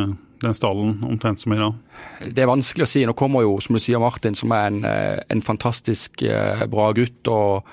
den 0.47 0.57
stallen 0.57 0.99
omtrent 1.07 1.41
som 1.43 1.55
i 1.55 1.61
dag? 1.61 1.79
Det 2.27 2.45
er 2.45 2.51
vanskelig 2.51 2.87
å 2.87 2.91
si. 2.91 3.07
Nå 3.07 3.15
kommer 3.19 3.47
jo, 3.47 3.57
som 3.63 3.77
du 3.77 3.83
sier, 3.83 4.03
Martin, 4.03 4.37
som 4.39 4.53
er 4.55 4.69
en, 4.69 4.85
eh, 4.85 5.19
en 5.33 5.43
fantastisk 5.45 6.23
eh, 6.23 6.67
bra 6.71 6.91
gutt. 6.97 7.29
og 7.29 7.67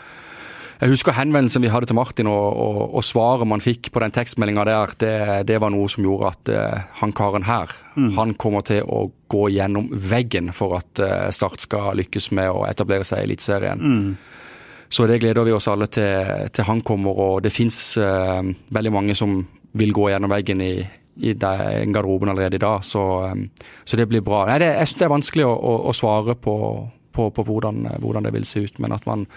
Jeg 0.79 0.93
husker 0.93 1.17
henvendelsen 1.17 1.61
vi 1.61 1.71
hadde 1.71 1.89
til 1.89 1.97
Martin, 1.97 2.29
og, 2.31 2.47
og, 2.55 2.81
og 2.95 3.03
svaret 3.03 3.47
man 3.47 3.63
fikk 3.63 3.91
på 3.91 3.99
den 3.99 4.15
tekstmeldinga 4.15 4.65
der, 4.69 4.95
det, 5.03 5.15
det, 5.49 5.59
var 5.59 5.73
noe 5.73 5.89
som 5.91 6.05
gjorde 6.07 6.29
at 6.31 6.51
uh, 6.55 6.87
han 7.01 7.11
karen 7.11 7.43
her, 7.43 7.73
mm. 7.97 8.13
han 8.15 8.33
kommer 8.39 8.63
til 8.63 8.87
å 8.87 9.09
gå 9.27 9.49
gjennom 9.51 9.89
veggen 9.91 10.53
for 10.55 10.77
at 10.79 11.01
uh, 11.03 11.27
Start 11.35 11.59
skal 11.65 11.99
lykkes 11.99 12.31
med 12.31 12.47
å 12.53 12.63
etablere 12.69 13.03
seg 13.03 13.25
i 13.25 13.27
Eliteserien. 13.27 13.83
Mm. 13.83 14.15
Så 14.89 15.05
det 15.05 15.19
gleder 15.21 15.45
vi 15.45 15.53
oss 15.53 15.67
alle 15.67 15.89
til, 15.91 16.47
til 16.55 16.65
han 16.65 16.79
kommer, 16.81 17.19
og 17.27 17.43
det 17.43 17.51
fins 17.51 17.97
uh, 17.99 18.39
veldig 18.71 18.95
mange 18.95 19.19
som 19.19 19.35
vil 19.77 19.91
gå 19.93 20.07
gjennom 20.13 20.31
veggen 20.31 20.63
i, 20.63 20.73
i 21.19 21.33
garderoben 21.35 22.31
allerede 22.31 22.59
i 22.59 22.63
dag, 22.63 22.85
så, 22.85 23.03
så 23.83 23.99
det 23.99 24.07
blir 24.09 24.23
bra. 24.25 24.45
Nei, 24.49 24.59
det, 24.63 24.71
jeg 24.77 24.91
syns 24.91 25.01
det 25.01 25.09
er 25.09 25.17
vanskelig 25.17 25.47
å, 25.47 25.51
å, 25.55 25.73
å 25.89 25.95
svare 25.95 26.35
på, 26.39 26.55
på, 27.15 27.27
på 27.35 27.45
hvordan, 27.47 27.83
hvordan, 27.99 28.27
det 28.27 28.33
vil 28.37 28.47
se 28.47 28.63
ut, 28.67 28.79
men 28.83 28.95
at 28.95 29.07
man 29.09 29.27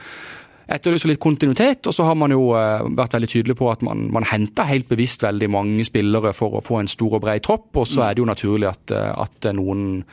etterlyser 0.73 1.11
litt 1.11 1.21
kontinuitet. 1.23 1.87
Og 1.91 1.95
så 1.97 2.07
har 2.07 2.17
man 2.19 2.33
jo 2.33 2.53
uh, 2.55 2.85
vært 2.97 3.17
veldig 3.19 3.31
tydelig 3.33 3.57
på 3.59 3.69
at 3.73 3.83
man, 3.87 4.07
man 4.15 4.27
henter 4.29 4.69
helt 4.71 4.89
bevisst 4.91 5.25
veldig 5.27 5.51
mange 5.53 5.87
spillere 5.89 6.33
for 6.37 6.59
å 6.59 6.65
få 6.65 6.81
en 6.81 6.91
stor 6.91 7.19
og 7.19 7.25
bred 7.25 7.45
tropp. 7.45 7.71
Og 7.75 7.89
så 7.89 8.07
er 8.07 8.15
det 8.15 8.23
jo 8.23 8.29
naturlig 8.31 8.71
at, 8.71 8.95
eh, 8.95 9.11
at 9.25 9.51
noen, 9.57 10.05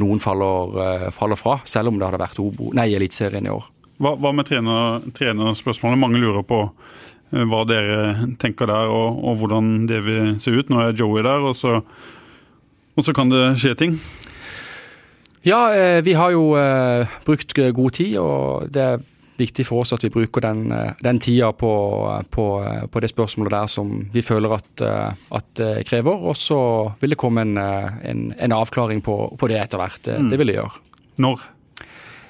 noen 0.00 0.22
faller, 0.22 1.08
faller, 1.16 1.40
fra, 1.40 1.58
selv 1.68 1.90
om 1.90 1.98
det 1.98 2.10
hadde 2.10 2.20
vært 2.20 2.42
Eliteserien 2.84 3.48
i 3.48 3.54
år. 3.54 3.70
Hva, 4.02 4.14
hva 4.18 4.30
med 4.34 4.46
trener, 4.48 5.04
trenerspørsmålet? 5.14 6.00
Mange 6.02 6.20
lurer 6.20 6.44
på 6.46 6.64
hva 7.50 7.62
dere 7.68 8.28
tenker 8.40 8.70
der, 8.70 8.90
og, 8.92 9.22
og, 9.24 9.38
hvordan 9.40 9.88
det 9.90 10.02
vil 10.06 10.34
se 10.42 10.54
ut. 10.54 10.70
Nå 10.70 10.82
er 10.82 10.98
Joey 10.98 11.24
der, 11.26 11.42
og 11.44 11.56
så, 11.58 11.80
og 12.94 13.06
så 13.06 13.14
kan 13.16 13.32
det 13.32 13.46
skje 13.62 13.74
ting. 13.80 13.96
Ja, 15.44 16.00
vi 16.00 16.14
har 16.16 16.30
jo 16.32 16.54
brukt 17.26 17.52
god 17.52 17.90
tid, 17.98 18.14
og 18.16 18.70
det 18.72 18.80
er 18.80 19.02
viktig 19.40 19.66
for 19.66 19.82
oss 19.82 19.92
at 19.94 20.04
vi 20.04 20.12
bruker 20.12 20.44
den, 20.44 20.68
eh, 20.72 20.92
den 21.02 21.18
tida 21.22 21.50
på, 21.52 21.72
på, 22.30 22.46
på, 22.90 23.02
det 23.02 23.10
spørsmålet 23.10 23.54
der 23.56 23.70
som 23.70 23.92
vi 24.12 24.22
føler 24.22 24.56
at, 24.56 24.84
eh, 24.84 25.24
at 25.38 25.64
krever. 25.88 26.26
Og 26.30 26.36
så 26.38 26.60
vil 27.00 27.14
det 27.14 27.20
komme 27.20 27.44
en, 27.44 27.56
eh, 27.58 27.98
en, 28.10 28.26
en 28.38 28.56
avklaring 28.56 29.02
på, 29.04 29.16
på, 29.38 29.50
det 29.50 29.60
etter 29.62 29.80
hvert. 29.80 30.08
Mm. 30.08 30.30
det 30.30 30.40
vil 30.40 30.52
det 30.52 30.58
gjøre. 30.60 30.82
Når? 31.24 31.46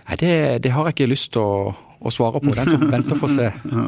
Nei, 0.09 0.17
det, 0.21 0.35
det, 0.65 0.73
har 0.73 0.89
jeg 0.89 0.97
ikke 0.97 1.13
lyst 1.13 1.33
til 1.37 1.45
å, 1.45 1.75
å 2.01 2.13
svare 2.13 2.41
på. 2.41 2.57
Den 2.57 2.73
som 2.73 2.89
venter 2.95 3.21
får 3.21 3.37
se. 3.37 3.53
Ja. 3.53 3.87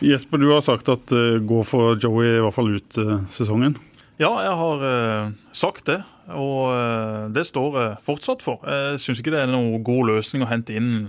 Jesper, 0.00 0.40
du 0.40 0.48
har 0.48 0.64
sagt 0.64 0.88
at 0.88 1.12
uh, 1.12 1.36
gå 1.44 1.60
for 1.68 1.98
Joey 2.00 2.38
i 2.38 2.40
hvert 2.40 2.56
fall 2.56 2.72
ut 2.72 2.98
uh, 3.00 3.18
sesongen. 3.28 3.76
Ja, 4.20 4.30
jeg 4.44 4.54
har 4.60 4.84
uh, 4.84 5.32
sagt 5.52 5.86
det. 5.90 6.00
Og 6.30 6.70
det 7.34 7.42
står 7.48 7.76
jeg 7.80 7.94
fortsatt 8.06 8.44
for. 8.44 8.60
Jeg 8.62 9.00
syns 9.02 9.18
ikke 9.18 9.32
det 9.34 9.40
er 9.40 9.48
noen 9.50 9.80
god 9.82 10.12
løsning 10.12 10.44
å 10.44 10.46
hente 10.46 10.76
inn 10.78 11.08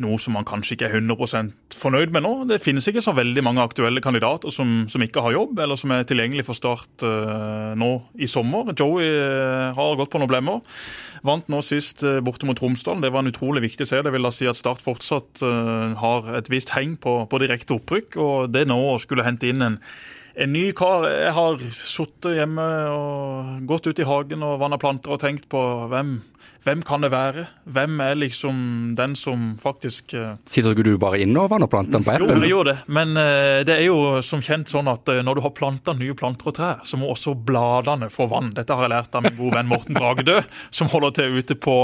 noe 0.00 0.18
som 0.20 0.36
man 0.36 0.46
kanskje 0.48 0.76
ikke 0.76 0.88
er 0.88 0.96
100% 1.00 1.76
fornøyd 1.76 2.12
med 2.14 2.24
nå. 2.24 2.32
Det 2.50 2.60
finnes 2.62 2.86
ikke 2.88 3.02
så 3.04 3.14
veldig 3.16 3.44
mange 3.44 3.64
aktuelle 3.64 4.02
kandidater 4.04 4.52
som, 4.54 4.84
som 4.92 5.04
ikke 5.04 5.24
har 5.24 5.36
jobb, 5.36 5.60
eller 5.64 5.78
som 5.80 5.92
er 5.94 6.06
tilgjengelig 6.08 6.46
for 6.48 6.58
start 6.58 7.04
uh, 7.04 7.72
nå 7.78 7.90
i 8.16 8.28
sommer. 8.30 8.72
Joey 8.78 9.10
uh, 9.10 9.72
har 9.76 9.98
gått 10.00 10.12
på 10.12 10.22
noen 10.22 10.32
blemmer. 10.32 10.62
Vant 11.26 11.50
nå 11.52 11.60
sist 11.66 12.04
uh, 12.06 12.20
borte 12.24 12.48
mot 12.48 12.58
Tromsdal. 12.58 13.02
Det 13.04 13.12
var 13.12 13.24
en 13.24 13.32
utrolig 13.32 13.64
viktig 13.66 13.88
seier. 13.88 14.06
Det 14.06 14.14
vil 14.14 14.28
da 14.28 14.32
si 14.34 14.48
at 14.48 14.60
Start 14.62 14.82
fortsatt 14.84 15.42
har 15.98 16.28
et 16.38 16.48
visst 16.52 16.70
heng 16.76 16.94
på, 17.00 17.16
på 17.26 17.40
direkte 17.42 17.74
opprykk. 17.74 18.18
Og 18.22 18.52
det 18.54 18.68
nå 18.70 18.78
å 18.92 18.98
skulle 19.02 19.26
hente 19.26 19.48
inn 19.50 19.64
en 19.66 19.78
en 20.34 20.52
ny 20.54 20.66
kar. 20.76 21.06
Jeg 21.10 21.32
har 21.36 21.64
sittet 21.76 22.36
hjemme 22.40 22.66
og 22.92 23.64
gått 23.68 23.88
ut 23.90 24.02
i 24.02 24.08
hagen 24.08 24.44
og 24.46 24.60
vanna 24.62 24.80
planter 24.80 25.14
og 25.14 25.22
tenkt 25.22 25.48
på 25.52 25.62
hvem 25.92 26.20
hvem 26.62 26.82
kan 26.86 27.02
det 27.02 27.10
være? 27.10 27.48
Hvem 27.74 28.00
er 28.04 28.18
liksom 28.20 28.58
den 28.98 29.16
som 29.18 29.56
faktisk 29.58 30.14
uh... 30.14 30.36
Sitter 30.46 30.76
ikke 30.76 30.84
du 30.86 30.92
bare 31.00 31.18
inne 31.24 31.42
og 31.42 31.50
vanner 31.50 31.66
plantene 31.70 32.06
på 32.06 32.12
appen? 32.12 32.30
Jo, 32.30 32.38
jeg 32.38 32.52
gjør 32.52 32.68
det. 32.68 32.74
Men 32.86 33.16
uh, 33.18 33.62
det 33.66 33.74
er 33.80 33.88
jo 33.88 33.96
som 34.22 34.42
kjent 34.44 34.70
sånn 34.70 34.90
at 34.92 35.10
når 35.26 35.38
du 35.38 35.42
har 35.42 35.54
planta 35.56 35.94
nye 35.98 36.14
planter 36.18 36.52
og 36.52 36.56
trær, 36.58 36.84
så 36.86 37.00
må 37.00 37.10
også 37.10 37.34
bladene 37.34 38.12
få 38.14 38.28
vann. 38.30 38.52
Dette 38.54 38.78
har 38.78 38.86
jeg 38.86 38.94
lært 38.94 39.18
av 39.18 39.26
min 39.26 39.34
gode 39.40 39.58
venn 39.58 39.72
Morten 39.72 39.98
Bragdø, 39.98 40.38
som 40.70 40.90
holder 40.92 41.18
til 41.18 41.40
ute 41.40 41.58
på 41.58 41.76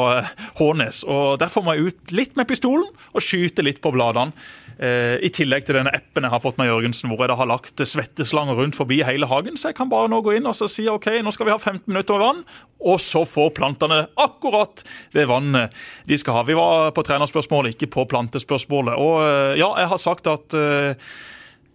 Hånes. 0.61 1.03
Og 1.11 1.41
Derfor 1.43 1.67
må 1.67 1.75
jeg 1.75 1.91
ut 1.91 2.15
litt 2.15 2.39
med 2.39 2.47
pistolen 2.51 2.87
og 2.87 3.25
skyte 3.25 3.67
litt 3.67 3.83
på 3.83 3.93
bladene. 3.95 4.31
I 4.79 5.31
tillegg 5.35 5.65
til 5.67 5.75
denne 5.75 5.91
appen 5.91 6.23
jeg 6.23 6.31
har 6.31 6.43
fått 6.43 6.59
med 6.61 6.69
Jørgensen, 6.69 7.11
hvor 7.11 7.25
jeg 7.25 7.33
da 7.33 7.37
har 7.41 7.49
lagt 7.51 7.81
svetteslanger 7.83 8.61
rundt 8.61 8.77
forbi 8.79 9.01
hele 9.03 9.27
hagen. 9.27 9.57
Så 9.59 9.73
jeg 9.73 9.79
kan 9.81 9.91
bare 9.91 10.07
nå 10.13 10.21
gå 10.23 10.37
inn 10.37 10.47
og 10.47 10.55
si 10.55 10.85
OK, 10.87 11.09
nå 11.25 11.33
skal 11.35 11.49
vi 11.49 11.55
ha 11.55 11.59
15 11.59 11.83
minutter 11.91 12.15
med 12.15 12.23
vann, 12.23 12.45
og 12.79 13.01
så 13.03 13.25
får 13.27 13.51
plantene 13.57 14.05
akkurat 14.21 14.85
det 15.17 15.27
vannet 15.31 15.75
de 16.07 16.19
skal 16.21 16.39
ha. 16.39 16.45
Vi 16.47 16.57
var 16.59 16.93
på 16.95 17.05
trenerspørsmålet, 17.07 17.75
ikke 17.75 17.91
på 17.99 18.07
plantespørsmålet. 18.13 18.95
Og 18.99 19.19
eh, 19.25 19.59
ja, 19.61 19.73
jeg 19.83 19.93
har 19.95 20.03
sagt 20.03 20.31
at 20.31 20.55
eh, 20.59 21.11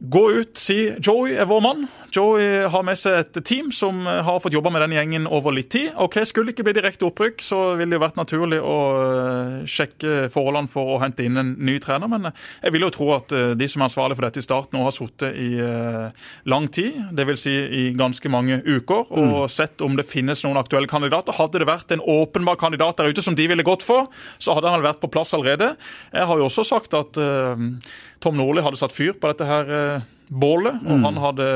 Gå 0.04 0.24
ut, 0.36 0.58
si 0.60 0.76
Joey 1.00 1.38
er 1.40 1.48
vår 1.48 1.62
mann. 1.64 1.86
Joey 2.14 2.68
har 2.70 2.84
med 2.86 2.98
seg 3.00 3.16
et 3.24 3.38
team 3.42 3.72
som 3.74 4.04
har 4.06 4.38
fått 4.42 4.54
jobba 4.54 4.70
med 4.74 4.84
den 4.84 4.94
gjengen 4.94 5.24
over 5.26 5.54
litt 5.56 5.72
tid. 5.74 5.96
Ok, 5.98 6.20
Skulle 6.30 6.52
det 6.52 6.54
ikke 6.54 6.68
bli 6.68 6.76
direkte 6.78 7.08
opprykk, 7.08 7.42
så 7.42 7.62
ville 7.80 7.96
det 7.96 8.02
vært 8.04 8.20
naturlig 8.20 8.60
å 8.62 8.76
eh, 9.02 9.56
sjekke 9.66 10.28
forholdene 10.34 10.70
for 10.70 10.94
å 10.94 11.00
hente 11.02 11.26
inn 11.26 11.42
en 11.42 11.56
ny 11.58 11.80
trener. 11.82 12.12
Men 12.12 12.30
eh, 12.30 12.44
jeg 12.68 12.76
vil 12.76 12.86
jo 12.86 12.92
tro 12.94 13.10
at 13.16 13.34
eh, 13.34 13.56
de 13.58 13.70
som 13.72 13.82
er 13.82 13.90
ansvarlige 13.90 14.20
for 14.20 14.28
dette 14.28 14.44
i 14.44 14.46
Start, 14.46 14.70
nå 14.76 14.86
har 14.86 14.94
sittet 14.94 15.34
i 15.34 15.50
lang 16.50 16.70
tid. 16.74 17.02
Dvs. 17.18 17.44
Si 17.44 17.54
i 17.54 17.84
ganske 17.98 18.30
mange 18.30 18.60
uker. 18.62 19.10
Og 19.10 19.34
mm. 19.34 19.52
sett 19.52 19.82
om 19.82 19.98
det 19.98 20.06
finnes 20.06 20.46
noen 20.46 20.62
aktuelle 20.62 20.92
kandidater. 20.92 21.34
Hadde 21.40 21.64
det 21.64 21.70
vært 21.70 21.96
en 21.96 22.06
åpenbar 22.06 22.62
kandidat 22.62 23.02
der 23.02 23.10
ute 23.10 23.26
som 23.26 23.38
de 23.38 23.50
ville 23.50 23.66
gått 23.66 23.86
for, 23.86 24.12
så 24.38 24.54
hadde 24.54 24.70
han 24.70 24.86
vært 24.86 25.02
på 25.02 25.10
plass 25.12 25.34
allerede. 25.34 25.74
Jeg 26.14 26.30
har 26.30 26.40
jo 26.40 26.50
også 26.52 26.68
sagt 26.76 26.94
at 26.98 27.18
Tom 27.18 28.38
Nordli 28.38 28.64
hadde 28.66 28.80
satt 28.80 28.94
fyr 28.96 29.18
på 29.18 29.34
dette 29.34 29.50
her 29.50 30.04
bålet. 30.34 30.82
Og 30.84 31.00
mm. 31.00 31.06
han 31.08 31.20
hadde 31.22 31.48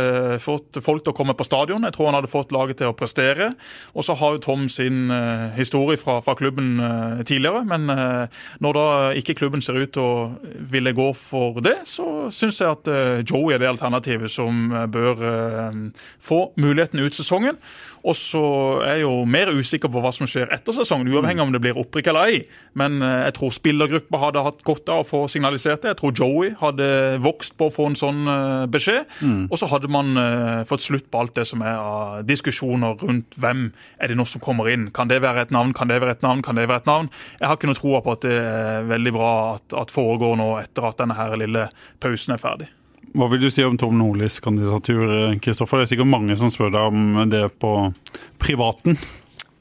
fått 0.43 0.79
folk 0.83 1.03
til 1.03 1.13
å 1.13 1.17
komme 1.17 1.35
på 1.37 1.45
stadion. 1.47 1.85
Jeg 1.87 1.95
tror 1.95 2.09
han 2.09 2.17
hadde 2.19 2.31
fått 2.31 2.53
laget 2.55 2.81
til 2.81 2.91
å 2.91 2.95
prestere. 2.97 3.51
Og 3.97 4.05
så 4.05 4.15
har 4.19 4.35
jo 4.35 4.43
Tom 4.43 4.67
sin 4.71 5.11
uh, 5.11 5.49
historie 5.57 5.99
fra, 6.01 6.19
fra 6.25 6.35
klubben 6.37 6.77
uh, 6.81 7.23
tidligere. 7.27 7.63
Men 7.67 7.89
uh, 7.91 8.43
når 8.63 8.79
da 8.79 8.87
ikke 9.19 9.37
klubben 9.39 9.63
ser 9.65 9.79
ut 9.81 9.93
til 9.97 10.03
å 10.05 10.55
ville 10.71 10.95
gå 10.97 11.09
for 11.17 11.61
det, 11.65 11.79
så 11.89 12.27
syns 12.33 12.61
jeg 12.61 12.73
at 12.73 12.89
Joey 13.27 13.55
er 13.55 13.61
det 13.61 13.69
alternativet 13.69 14.31
som 14.31 14.69
bør 14.91 15.19
få 16.23 16.39
muligheten 16.59 17.01
ut 17.01 17.15
sesongen. 17.15 17.57
Og 18.07 18.15
så 18.17 18.43
er 18.85 18.97
jeg 18.97 19.05
jo 19.05 19.25
mer 19.27 19.51
usikker 19.51 19.91
på 19.91 20.01
hva 20.03 20.13
som 20.15 20.29
skjer 20.29 20.51
etter 20.55 20.75
sesongen, 20.75 21.09
uavhengig 21.11 21.43
om 21.43 21.53
det 21.53 21.61
blir 21.63 21.79
opprykk 21.79 22.11
eller 22.11 22.31
ei. 22.31 22.41
Men 22.79 23.01
jeg 23.03 23.35
tror 23.37 23.55
spillergruppa 23.55 24.21
hadde 24.21 24.45
hatt 24.45 24.63
godt 24.67 24.91
av 24.93 25.03
å 25.03 25.07
få 25.07 25.23
signalisert 25.31 25.83
det. 25.83 25.93
Jeg 25.93 25.99
tror 26.01 26.15
Joey 26.15 26.53
hadde 26.61 26.87
vokst 27.23 27.57
på 27.59 27.67
å 27.67 27.73
få 27.73 27.89
en 27.91 27.99
sånn 27.99 28.23
beskjed. 28.71 29.07
Mm. 29.21 29.47
Og 29.51 29.59
så 29.59 29.69
hadde 29.71 29.91
man 29.91 30.13
uh, 30.19 30.63
fått 30.67 30.85
slutt 30.85 31.09
på 31.11 31.21
alt 31.21 31.35
det 31.37 31.47
som 31.49 31.63
er 31.65 31.77
av 31.77 32.23
diskusjoner 32.27 32.97
rundt 33.01 33.37
hvem 33.39 33.67
er 33.99 34.11
det 34.11 34.17
nå 34.19 34.25
som 34.29 34.43
kommer 34.43 34.69
inn. 34.71 34.89
Kan 34.95 35.11
det 35.11 35.21
være 35.23 35.47
et 35.47 35.53
navn, 35.55 35.73
kan 35.77 35.91
det 35.91 35.99
være 36.03 36.17
et 36.17 36.25
navn, 36.25 36.43
kan 36.45 36.57
det 36.57 36.67
være 36.69 36.83
et 36.83 36.89
navn? 36.89 37.11
Jeg 37.39 37.49
har 37.49 37.59
ikke 37.59 37.71
noe 37.71 37.81
tro 37.81 37.93
på 38.03 38.15
at 38.15 38.25
det 38.25 38.39
er 38.39 38.89
veldig 38.89 39.13
bra 39.15 39.33
at, 39.55 39.77
at 39.83 39.93
foregår 39.93 40.37
nå 40.39 40.49
etter 40.61 40.89
at 40.89 40.99
denne 41.01 41.17
her 41.17 41.37
lille 41.39 41.67
pausen 42.03 42.35
er 42.35 42.41
ferdig. 42.41 42.71
Hva 43.15 43.29
vil 43.31 43.45
du 43.45 43.51
si 43.53 43.63
om 43.65 43.77
Tom 43.79 43.95
Nordlis 43.99 44.41
kandidatur, 44.43 45.37
Kristoffer? 45.43 45.79
Det 45.79 45.87
er 45.87 45.93
sikkert 45.93 46.11
mange 46.11 46.35
som 46.39 46.51
spør 46.53 46.73
deg 46.73 46.91
om 46.91 47.23
det 47.31 47.45
på 47.61 47.71
privaten? 48.41 48.97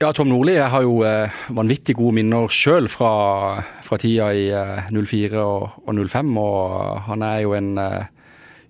Ja, 0.02 0.10
Tom 0.12 0.28
Nordli 0.28 0.58
har 0.60 0.82
jo 0.84 0.98
eh, 1.08 1.32
vanvittig 1.56 1.94
gode 1.96 2.18
minner 2.18 2.50
sjøl 2.52 2.84
fra, 2.92 3.62
fra, 3.86 3.96
tida 3.96 4.28
i 4.36 4.50
eh, 4.52 4.90
04 4.92 5.40
og, 5.40 5.78
og, 5.86 6.02
05. 6.02 6.34
Og 6.42 6.74
han 7.06 7.24
er 7.24 7.38
jo 7.46 7.54
en 7.56 7.70
eh, 7.80 8.10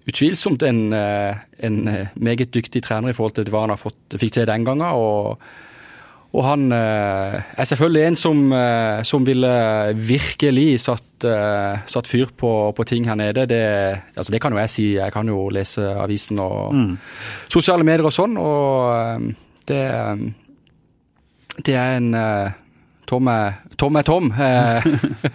utvilsomt 0.07 0.62
en, 0.62 0.93
eh, 0.95 1.41
en, 1.66 1.81
eh, 1.89 2.12
meget 2.14 2.55
dyktig 2.55 2.85
trener 2.87 3.11
i 3.11 3.16
forhold 3.16 3.35
til 3.41 3.51
hva 3.51 3.64
han 3.66 3.74
fått, 3.81 3.99
fikk 4.14 4.37
til 4.37 4.47
den 4.47 4.68
gangen. 4.68 4.87
og 4.87 5.43
og 6.35 6.43
han 6.45 6.66
eh, 6.74 7.37
er 7.57 7.68
selvfølgelig 7.70 8.03
en 8.07 8.18
som, 8.18 8.41
som 9.09 9.27
ville 9.27 9.53
virkelig 9.97 10.81
satt, 10.85 11.27
satt 11.89 12.11
fyr 12.11 12.33
på, 12.37 12.51
på, 12.77 12.85
ting 12.85 13.07
her 13.09 13.16
nede. 13.16 13.47
Det, 13.49 13.62
altså 14.16 14.35
det 14.35 14.41
kan 14.43 14.53
jo 14.53 14.61
jeg 14.61 14.72
si. 14.72 14.87
Jeg 14.99 15.14
kan 15.14 15.31
jo 15.31 15.47
lese 15.55 15.87
avisen 15.97 16.43
og 16.43 16.74
mm. 16.74 16.91
sosiale 17.49 17.87
medier 17.87 18.05
og 18.11 18.12
sånn. 18.12 18.37
Og 18.37 19.31
det, 19.70 19.81
det 21.64 21.79
er 21.79 21.97
en 22.03 22.12
Tom 23.07 23.29
er 23.31 23.53
Tom. 23.77 23.97
Er 23.97 24.03
tom. 24.03 24.33
Eh, 24.33 24.87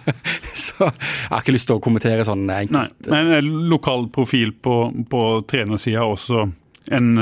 så 0.54 0.84
jeg 0.84 1.30
har 1.30 1.40
ikke 1.40 1.54
lyst 1.54 1.70
til 1.70 1.78
å 1.78 1.82
kommentere 1.82 2.26
sånn 2.26 2.44
enkelt. 2.50 3.06
Nei, 3.08 3.22
men 3.24 3.38
en 3.38 3.52
lokal 3.70 4.08
profil 4.12 4.52
på, 4.52 4.76
på 5.10 5.22
trenersida 5.48 6.04
også 6.04 6.46
en 6.92 7.12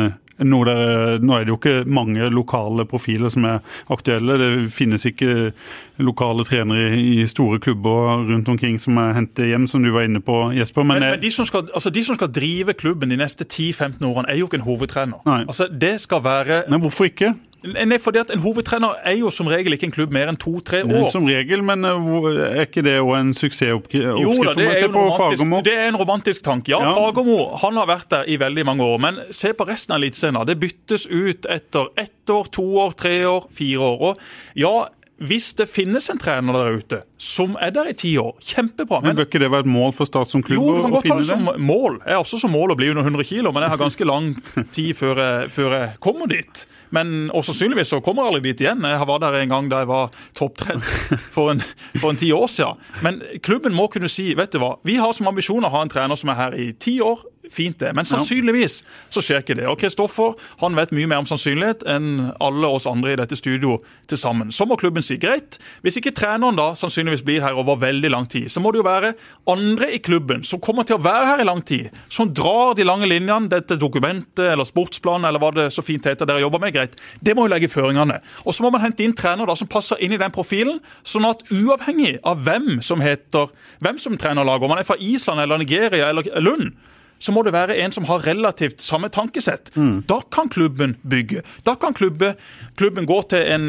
nå, 0.44 0.60
der, 0.64 1.18
nå, 1.22 1.34
er 1.36 1.44
det 1.44 1.52
jo 1.52 1.58
ikke 1.58 1.84
mange 1.90 2.30
lokale 2.32 2.86
profiler 2.88 3.32
som 3.32 3.46
er 3.48 3.58
aktuelle. 3.92 4.38
Det 4.40 4.50
finnes 4.72 5.04
ikke 5.08 5.52
lokale 6.00 6.44
trenere 6.48 6.96
i 6.96 7.26
store 7.30 7.60
klubber 7.62 8.24
rundt 8.30 8.48
omkring 8.48 8.80
som 8.80 8.98
er 9.02 9.14
hentet 9.18 9.50
hjem, 9.52 9.66
som 9.70 9.84
du 9.84 9.92
var 9.94 10.08
inne 10.08 10.22
på, 10.24 10.38
Jesper. 10.56 10.86
Men, 10.86 11.00
men, 11.00 11.16
men 11.16 11.22
de, 11.22 11.30
som 11.34 11.48
skal, 11.48 11.68
altså 11.74 11.92
de, 11.92 12.04
som 12.04 12.18
skal, 12.18 12.32
drive 12.34 12.74
klubben 12.78 13.10
de 13.10 13.18
neste 13.20 13.44
10-15 13.44 14.04
årene, 14.06 14.30
er 14.30 14.40
jo 14.40 14.48
ikke 14.48 14.60
en 14.60 14.66
hovedtrener. 14.68 15.22
Altså, 15.26 15.68
det 15.68 15.98
skal 16.00 16.24
være 16.24 16.62
Men 16.70 16.80
hvorfor 16.80 17.10
ikke? 17.10 17.34
Nei, 17.62 17.98
fordi 18.00 18.20
at 18.22 18.30
En 18.32 18.40
hovedtrener 18.40 18.94
er 19.04 19.18
jo 19.20 19.30
som 19.34 19.48
regel 19.50 19.74
ikke 19.76 19.88
en 19.90 19.92
klubb 19.92 20.12
mer 20.16 20.30
enn 20.32 20.38
to-tre 20.40 20.80
år. 20.86 21.10
som 21.12 21.26
regel, 21.28 21.62
men 21.62 21.84
eh, 21.84 22.60
er 22.60 22.64
ikke 22.66 22.82
det 22.86 22.96
òg 23.02 23.12
en 23.18 23.32
suksessoppskrift? 23.36 24.20
Jo 24.22 24.32
da, 24.46 24.54
det 24.56 24.68
er, 24.78 24.88
romantisk, 24.88 25.64
det 25.66 25.74
er 25.76 25.88
en 25.90 25.98
romantisk 26.00 26.42
tanke. 26.46 26.72
Ja, 26.72 26.80
Ja. 26.80 26.94
Fagermo 26.96 27.56
han 27.60 27.76
har 27.76 27.86
vært 27.90 28.08
der 28.10 28.24
i 28.28 28.38
veldig 28.40 28.64
mange 28.64 28.84
år. 28.86 28.98
Men 29.00 29.20
se 29.30 29.52
på 29.52 29.66
resten 29.68 29.92
av 29.94 30.00
Eliteserien. 30.00 30.40
Det 30.46 30.56
byttes 30.60 31.06
ut 31.10 31.46
etter 31.50 31.90
ett 32.00 32.30
år, 32.32 32.48
to 32.50 32.64
år, 32.80 32.92
tre 32.96 33.24
år, 33.28 33.46
fire 33.52 33.78
år. 33.92 34.00
Og 34.00 34.18
ja, 34.56 34.88
hvis 35.20 35.50
det 35.58 35.66
finnes 35.68 36.06
en 36.08 36.18
trener 36.20 36.56
der 36.56 36.78
ute 36.80 36.98
som 37.20 37.52
er 37.60 37.74
der 37.76 37.90
i 37.90 37.92
ti 37.92 38.14
år, 38.16 38.38
kjempebra. 38.40 39.02
Men 39.04 39.18
Bør 39.18 39.26
ikke 39.28 39.40
det 39.42 39.50
være 39.52 39.66
et 39.66 39.68
mål 39.68 39.90
for 39.92 40.08
Start 40.08 40.30
som 40.30 40.40
klubb 40.40 40.56
Jo, 40.56 40.76
du 40.78 40.82
kan 40.86 40.94
godt 40.94 41.08
ta 41.10 41.16
det 41.18 41.26
som 41.28 41.42
det? 41.50 41.58
mål. 41.60 41.98
Jeg 42.06 42.16
har 42.16 42.22
også 42.24 42.38
som 42.40 42.54
mål 42.54 42.72
å 42.72 42.76
bli 42.78 42.88
under 42.94 43.04
100 43.04 43.26
kg, 43.28 43.50
men 43.52 43.66
jeg 43.66 43.72
har 43.74 43.80
ganske 43.82 44.06
lang 44.08 44.30
tid 44.72 44.94
før 44.96 45.20
jeg, 45.20 45.50
før 45.52 45.74
jeg 45.76 45.90
kommer 46.00 46.30
dit. 46.32 46.62
Men 46.96 47.12
og 47.36 47.44
sannsynligvis 47.44 47.92
så 47.92 48.00
kommer 48.00 48.24
jeg 48.24 48.32
aldri 48.32 48.52
dit 48.54 48.64
igjen. 48.64 48.80
Jeg 48.88 49.08
var 49.12 49.20
der 49.26 49.36
en 49.42 49.52
gang 49.52 49.68
da 49.70 49.82
jeg 49.84 49.90
var 49.92 50.08
topptrent 50.40 50.88
for 51.36 51.52
en, 51.52 51.60
for 52.00 52.14
en 52.14 52.20
ti 52.24 52.32
år 52.32 52.48
siden. 52.48 52.80
Men 53.04 53.20
klubben 53.44 53.76
må 53.76 53.90
kunne 53.92 54.08
si 54.08 54.30
vet 54.38 54.56
du 54.56 54.58
hva, 54.62 54.78
vi 54.88 54.96
har 54.96 55.12
som 55.16 55.28
ambisjon 55.28 55.68
å 55.68 55.74
ha 55.76 55.84
en 55.84 55.92
trener 55.92 56.16
som 56.18 56.32
er 56.32 56.40
her 56.40 56.56
i 56.56 56.70
ti 56.80 56.96
år. 57.04 57.20
Fint 57.50 57.80
det, 57.82 57.90
Men 57.96 58.06
sannsynligvis 58.06 58.80
så 59.10 59.22
skjer 59.24 59.42
ikke 59.42 59.56
det. 59.58 59.66
Og 59.66 59.78
Kristoffer 59.80 60.36
han 60.60 60.76
vet 60.78 60.92
mye 60.94 61.08
mer 61.10 61.22
om 61.22 61.26
sannsynlighet 61.26 61.82
enn 61.90 62.30
alle 62.38 62.68
oss 62.70 62.86
andre 62.86 63.14
i 63.14 63.18
dette 63.18 63.38
studio 63.38 63.80
til 64.10 64.20
sammen. 64.20 64.52
Så 64.54 64.66
må 64.70 64.78
klubben 64.78 65.02
si 65.02 65.18
greit. 65.20 65.58
Hvis 65.82 65.98
ikke 65.98 66.12
treneren 66.14 66.58
da 66.58 66.70
sannsynligvis 66.78 67.24
blir 67.26 67.42
her 67.42 67.58
over 67.58 67.80
veldig 67.82 68.12
lang 68.12 68.28
tid, 68.30 68.46
så 68.52 68.62
må 68.62 68.70
det 68.70 68.82
jo 68.82 68.86
være 68.86 69.12
andre 69.50 69.90
i 69.96 69.98
klubben 69.98 70.44
som 70.46 70.62
kommer 70.62 70.86
til 70.86 70.98
å 70.98 71.02
være 71.02 71.32
her 71.32 71.42
i 71.42 71.48
lang 71.48 71.62
tid, 71.66 71.90
som 72.08 72.30
drar 72.34 72.76
de 72.78 72.86
lange 72.86 73.08
linjene, 73.10 73.50
dette 73.50 73.78
dokumentet 73.80 74.46
eller 74.52 74.68
sportsplanen 74.68 75.26
eller 75.28 75.42
hva 75.42 75.50
det 75.56 75.66
så 75.74 75.84
fint 75.84 76.06
heter 76.06 76.28
dere 76.28 76.44
jobber 76.44 76.62
med, 76.62 76.74
greit. 76.76 76.94
Det 77.18 77.34
må 77.34 77.48
jo 77.48 77.54
legge 77.54 77.72
føringene. 77.72 78.20
Og 78.44 78.54
så 78.54 78.64
må 78.64 78.70
man 78.74 78.84
hente 78.84 79.04
inn 79.04 79.16
trener 79.16 79.50
da 79.50 79.56
som 79.58 79.70
passer 79.70 79.98
inn 80.04 80.14
i 80.14 80.20
den 80.20 80.34
profilen, 80.34 80.78
sånn 81.02 81.26
at 81.28 81.42
uavhengig 81.50 82.18
av 82.26 82.44
hvem 82.46 82.78
som 82.84 83.02
heter, 83.02 83.50
hvem 83.82 83.98
som 84.00 84.18
trener 84.20 84.46
laget, 84.46 84.68
om 84.68 84.74
man 84.74 84.82
er 84.82 84.88
fra 84.88 84.98
Island 85.00 85.42
eller 85.42 85.60
Nigeria 85.62 86.10
eller 86.10 86.30
Lund, 86.40 86.72
så 87.20 87.32
må 87.36 87.42
det 87.44 87.52
være 87.52 87.76
en 87.84 87.92
som 87.92 88.06
har 88.08 88.24
relativt 88.26 88.80
samme 88.80 89.10
tankesett. 89.12 89.70
Da 90.08 90.20
kan 90.32 90.48
klubben 90.48 90.96
bygge. 91.04 91.42
Da 91.68 91.74
kan 91.76 91.94
klubbe, 91.94 92.34
klubben 92.80 93.06
gå 93.06 93.20
til 93.28 93.44
en 93.44 93.68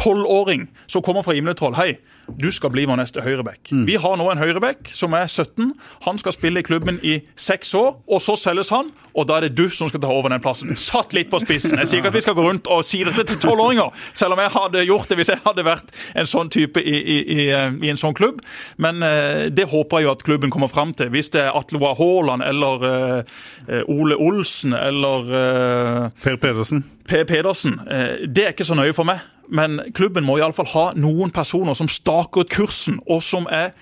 tolvåring 0.00 0.68
som 0.88 1.04
kommer 1.04 1.22
fra 1.26 1.36
Imletroll. 1.36 1.76
Hei, 1.76 1.98
du 2.36 2.50
skal 2.52 2.70
bli 2.74 2.84
vår 2.88 3.00
neste 3.00 3.22
høyreback. 3.24 3.70
Vi 3.88 3.96
har 4.00 4.16
nå 4.20 4.26
en 4.30 4.40
høyreback 4.40 4.90
som 4.94 5.14
er 5.16 5.26
17. 5.26 5.72
Han 6.06 6.20
skal 6.20 6.34
spille 6.34 6.60
i 6.60 6.66
klubben 6.66 7.00
i 7.02 7.18
seks 7.38 7.72
år, 7.78 7.96
og 8.06 8.22
så 8.22 8.36
selges 8.38 8.72
han, 8.74 8.90
og 9.14 9.28
da 9.28 9.38
er 9.38 9.48
det 9.48 9.56
du 9.58 9.68
som 9.72 9.88
skal 9.90 10.02
ta 10.02 10.10
over 10.12 10.32
den 10.32 10.42
plassen. 10.44 10.74
Satt 10.76 11.16
litt 11.16 11.30
på 11.32 11.40
spissen. 11.42 11.78
Jeg 11.80 11.90
sier 11.90 12.02
ikke 12.02 12.12
at 12.12 12.18
vi 12.18 12.24
skal 12.26 12.36
gå 12.38 12.44
rundt 12.44 12.68
og 12.70 12.84
si 12.86 13.00
dette 13.06 13.24
til 13.30 13.40
tolvåringer, 13.42 13.94
selv 14.12 14.36
om 14.36 14.42
jeg 14.44 14.54
hadde 14.54 14.84
gjort 14.88 15.08
det 15.10 15.18
hvis 15.20 15.32
jeg 15.32 15.42
hadde 15.46 15.66
vært 15.66 15.94
en 16.18 16.28
sånn 16.28 16.52
type 16.52 16.82
i, 16.82 16.96
i, 16.98 17.18
i, 17.38 17.48
i 17.48 17.92
en 17.92 18.00
sånn 18.00 18.16
klubb. 18.18 18.42
Men 18.76 19.02
eh, 19.06 19.46
det 19.54 19.68
håper 19.72 20.02
jeg 20.02 20.08
jo 20.08 20.14
at 20.14 20.26
klubben 20.26 20.52
kommer 20.54 20.70
fram 20.72 20.94
til. 20.98 21.10
Hvis 21.14 21.32
det 21.34 21.46
er 21.46 21.56
Atle 21.58 21.80
Roar 21.82 21.96
Haaland 21.98 22.44
eller 22.46 22.86
eh, 22.90 23.82
Ole 23.88 24.18
Olsen 24.18 24.76
eller 24.76 25.34
eh, 25.40 26.04
Per 26.22 26.36
Pedersen. 26.36 26.84
Per 27.08 27.24
Pedersen, 27.28 27.80
eh, 27.88 28.28
det 28.28 28.44
er 28.44 28.54
ikke 28.54 28.68
så 28.68 28.76
nøye 28.78 28.96
for 28.96 29.08
meg. 29.08 29.24
Men 29.48 29.80
klubben 29.96 30.26
må 30.26 30.38
iallfall 30.38 30.68
ha 30.74 30.86
noen 30.98 31.32
personer 31.34 31.76
som 31.78 31.88
staker 31.88 32.44
ut 32.44 32.52
kursen, 32.52 32.98
og 33.08 33.22
som 33.24 33.48
er 33.50 33.72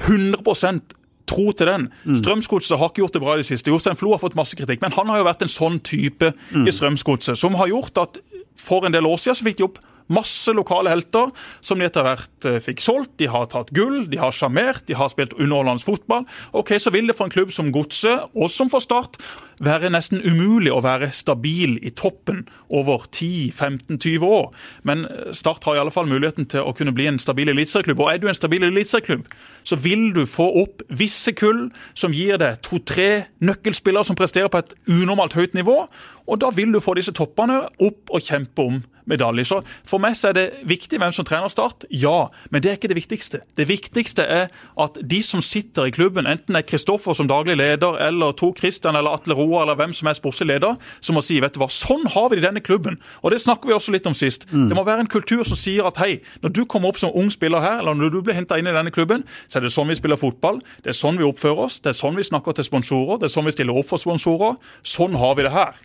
100% 0.00 0.96
tro 1.28 1.52
til 1.52 1.68
den. 1.68 1.88
Strømsgodset 2.18 2.78
har 2.78 2.90
ikke 2.90 3.02
gjort 3.04 3.16
det 3.16 3.22
bra 3.22 3.34
i 3.34 3.42
det 3.42 3.48
siste. 3.48 3.70
Jostein 3.70 3.96
Flo 3.96 4.12
har 4.14 4.20
fått 4.22 4.36
masse 4.38 4.56
kritikk, 4.58 4.82
men 4.82 4.94
han 4.96 5.08
har 5.08 5.22
jo 5.22 5.28
vært 5.28 5.44
en 5.46 5.52
sånn 5.52 5.80
type 5.84 6.32
i 6.66 6.74
Strømsgodset 6.74 7.38
som 7.38 7.56
har 7.60 7.70
gjort 7.70 7.98
at 8.02 8.20
for 8.58 8.86
en 8.86 8.94
del 8.94 9.06
år 9.08 9.18
siden 9.20 9.38
så 9.38 9.46
fikk 9.46 9.58
de 9.60 9.66
opp 9.66 9.78
masse 10.12 10.52
lokale 10.54 10.90
helter 10.92 11.30
som 11.60 11.78
de 11.78 11.86
etter 11.86 12.06
hvert 12.06 12.48
eh, 12.48 12.58
fikk 12.62 12.82
solgt. 12.82 13.14
De 13.20 13.28
har 13.30 13.48
tatt 13.52 13.72
gull, 13.76 14.06
de 14.10 14.20
har 14.20 14.34
sjarmert, 14.34 14.84
de 14.88 14.96
har 14.98 15.12
spilt 15.12 15.36
underholdende 15.38 15.84
fotball. 15.84 16.26
Ok, 16.52 16.74
Så 16.82 16.90
vil 16.90 17.06
det 17.06 17.16
for 17.18 17.28
en 17.28 17.34
klubb 17.34 17.52
som 17.54 17.72
Godset, 17.72 18.28
og 18.34 18.50
som 18.50 18.70
for 18.72 18.82
Start, 18.82 19.18
være 19.62 19.92
nesten 19.92 20.22
umulig 20.24 20.72
å 20.74 20.82
være 20.82 21.12
stabil 21.14 21.76
i 21.82 21.92
toppen 21.94 22.46
over 22.68 23.06
10-15-20 23.12 24.26
år. 24.26 24.50
Men 24.88 25.06
eh, 25.06 25.32
Start 25.36 25.64
har 25.64 25.78
i 25.78 25.82
alle 25.84 25.94
fall 25.94 26.10
muligheten 26.10 26.48
til 26.50 26.66
å 26.66 26.74
kunne 26.76 26.94
bli 26.96 27.08
en 27.10 27.20
stabil 27.22 27.52
eliteserieklubb. 27.52 28.02
Og 28.02 28.12
er 28.12 28.22
du 28.22 28.28
en 28.30 28.38
stabil 28.38 28.64
eliteserieklubb, 28.66 29.28
så 29.64 29.78
vil 29.80 30.10
du 30.16 30.24
få 30.28 30.48
opp 30.62 30.84
visse 30.88 31.34
kull 31.38 31.68
som 31.94 32.14
gir 32.14 32.40
deg 32.42 32.60
to-tre 32.64 33.26
nøkkelspillere 33.44 34.06
som 34.06 34.18
presterer 34.18 34.52
på 34.52 34.62
et 34.62 34.74
unormalt 34.90 35.36
høyt 35.38 35.54
nivå. 35.58 35.84
Og 36.26 36.40
da 36.40 36.52
vil 36.54 36.72
du 36.72 36.80
få 36.82 36.96
disse 36.98 37.14
toppene 37.16 37.62
opp 37.82 38.12
og 38.12 38.22
kjempe 38.24 38.66
om 38.66 38.82
medalje. 39.08 39.44
Så 39.44 39.60
For 39.88 40.02
meg 40.02 40.16
så 40.18 40.30
er 40.30 40.36
det 40.36 40.44
viktig 40.68 41.00
hvem 41.00 41.12
som 41.14 41.26
trener 41.26 41.50
Start, 41.52 41.84
ja. 41.90 42.28
Men 42.50 42.62
det 42.62 42.70
er 42.70 42.78
ikke 42.78 42.90
det 42.92 42.98
viktigste. 43.00 43.42
Det 43.58 43.66
viktigste 43.68 44.24
er 44.24 44.46
at 44.80 44.98
de 45.02 45.20
som 45.26 45.42
sitter 45.44 45.88
i 45.88 45.94
klubben, 45.94 46.26
enten 46.26 46.54
det 46.54 46.62
er 46.62 46.68
Kristoffer 46.70 47.16
som 47.16 47.28
daglig 47.28 47.56
leder, 47.58 47.98
eller 48.06 48.32
Tor 48.38 48.54
Christian 48.58 48.96
eller 48.96 49.18
Atle 49.18 49.34
Roa 49.36 49.64
eller 49.64 49.78
hvem 49.80 49.92
som 49.96 50.08
er 50.08 50.16
sportslig 50.18 50.48
leder, 50.54 50.78
som 51.00 51.18
må 51.18 51.24
si 51.24 51.40
vet 51.42 51.54
du 51.54 51.60
hva, 51.60 51.68
sånn 51.72 52.06
har 52.14 52.30
vi 52.30 52.38
det 52.38 52.44
i 52.44 52.46
denne 52.46 52.62
klubben. 52.64 52.98
Og 53.22 53.34
det 53.34 53.42
snakker 53.42 53.68
vi 53.68 53.76
også 53.76 53.92
litt 53.92 54.06
om 54.08 54.16
sist. 54.16 54.46
Det 54.52 54.76
må 54.76 54.84
være 54.86 55.04
en 55.04 55.10
kultur 55.10 55.42
som 55.48 55.58
sier 55.58 55.86
at 55.88 55.98
hei, 56.02 56.20
når 56.42 56.54
du 56.56 56.62
kommer 56.64 56.92
opp 56.92 57.00
som 57.02 57.12
ung 57.18 57.30
spiller 57.32 57.60
her, 57.60 57.80
eller 57.82 57.98
når 57.98 58.14
du 58.14 58.20
blir 58.22 58.38
henta 58.38 58.58
inn 58.58 58.70
i 58.70 58.74
denne 58.74 58.94
klubben, 58.94 59.26
så 59.52 59.60
er 59.60 59.66
det 59.66 59.74
sånn 59.74 59.90
vi 59.92 59.98
spiller 59.98 60.16
fotball, 60.16 60.62
det 60.80 60.94
er 60.94 60.96
sånn 60.96 61.20
vi 61.20 61.26
oppfører 61.28 61.66
oss, 61.66 61.76
det 61.84 61.92
er 61.92 61.98
sånn 61.98 62.16
vi 62.16 62.24
snakker 62.24 62.56
til 62.56 62.64
sponsorer, 62.70 63.20
det 63.20 63.28
er 63.28 63.34
sånn 63.34 63.44
vi 63.50 63.52
stiller 63.52 63.76
opp 63.76 63.90
for 63.92 64.00
sponsorer. 64.00 64.56
Sånn 64.80 65.18
har 65.20 65.36
vi 65.36 65.44
det 65.44 65.52
her. 65.52 65.76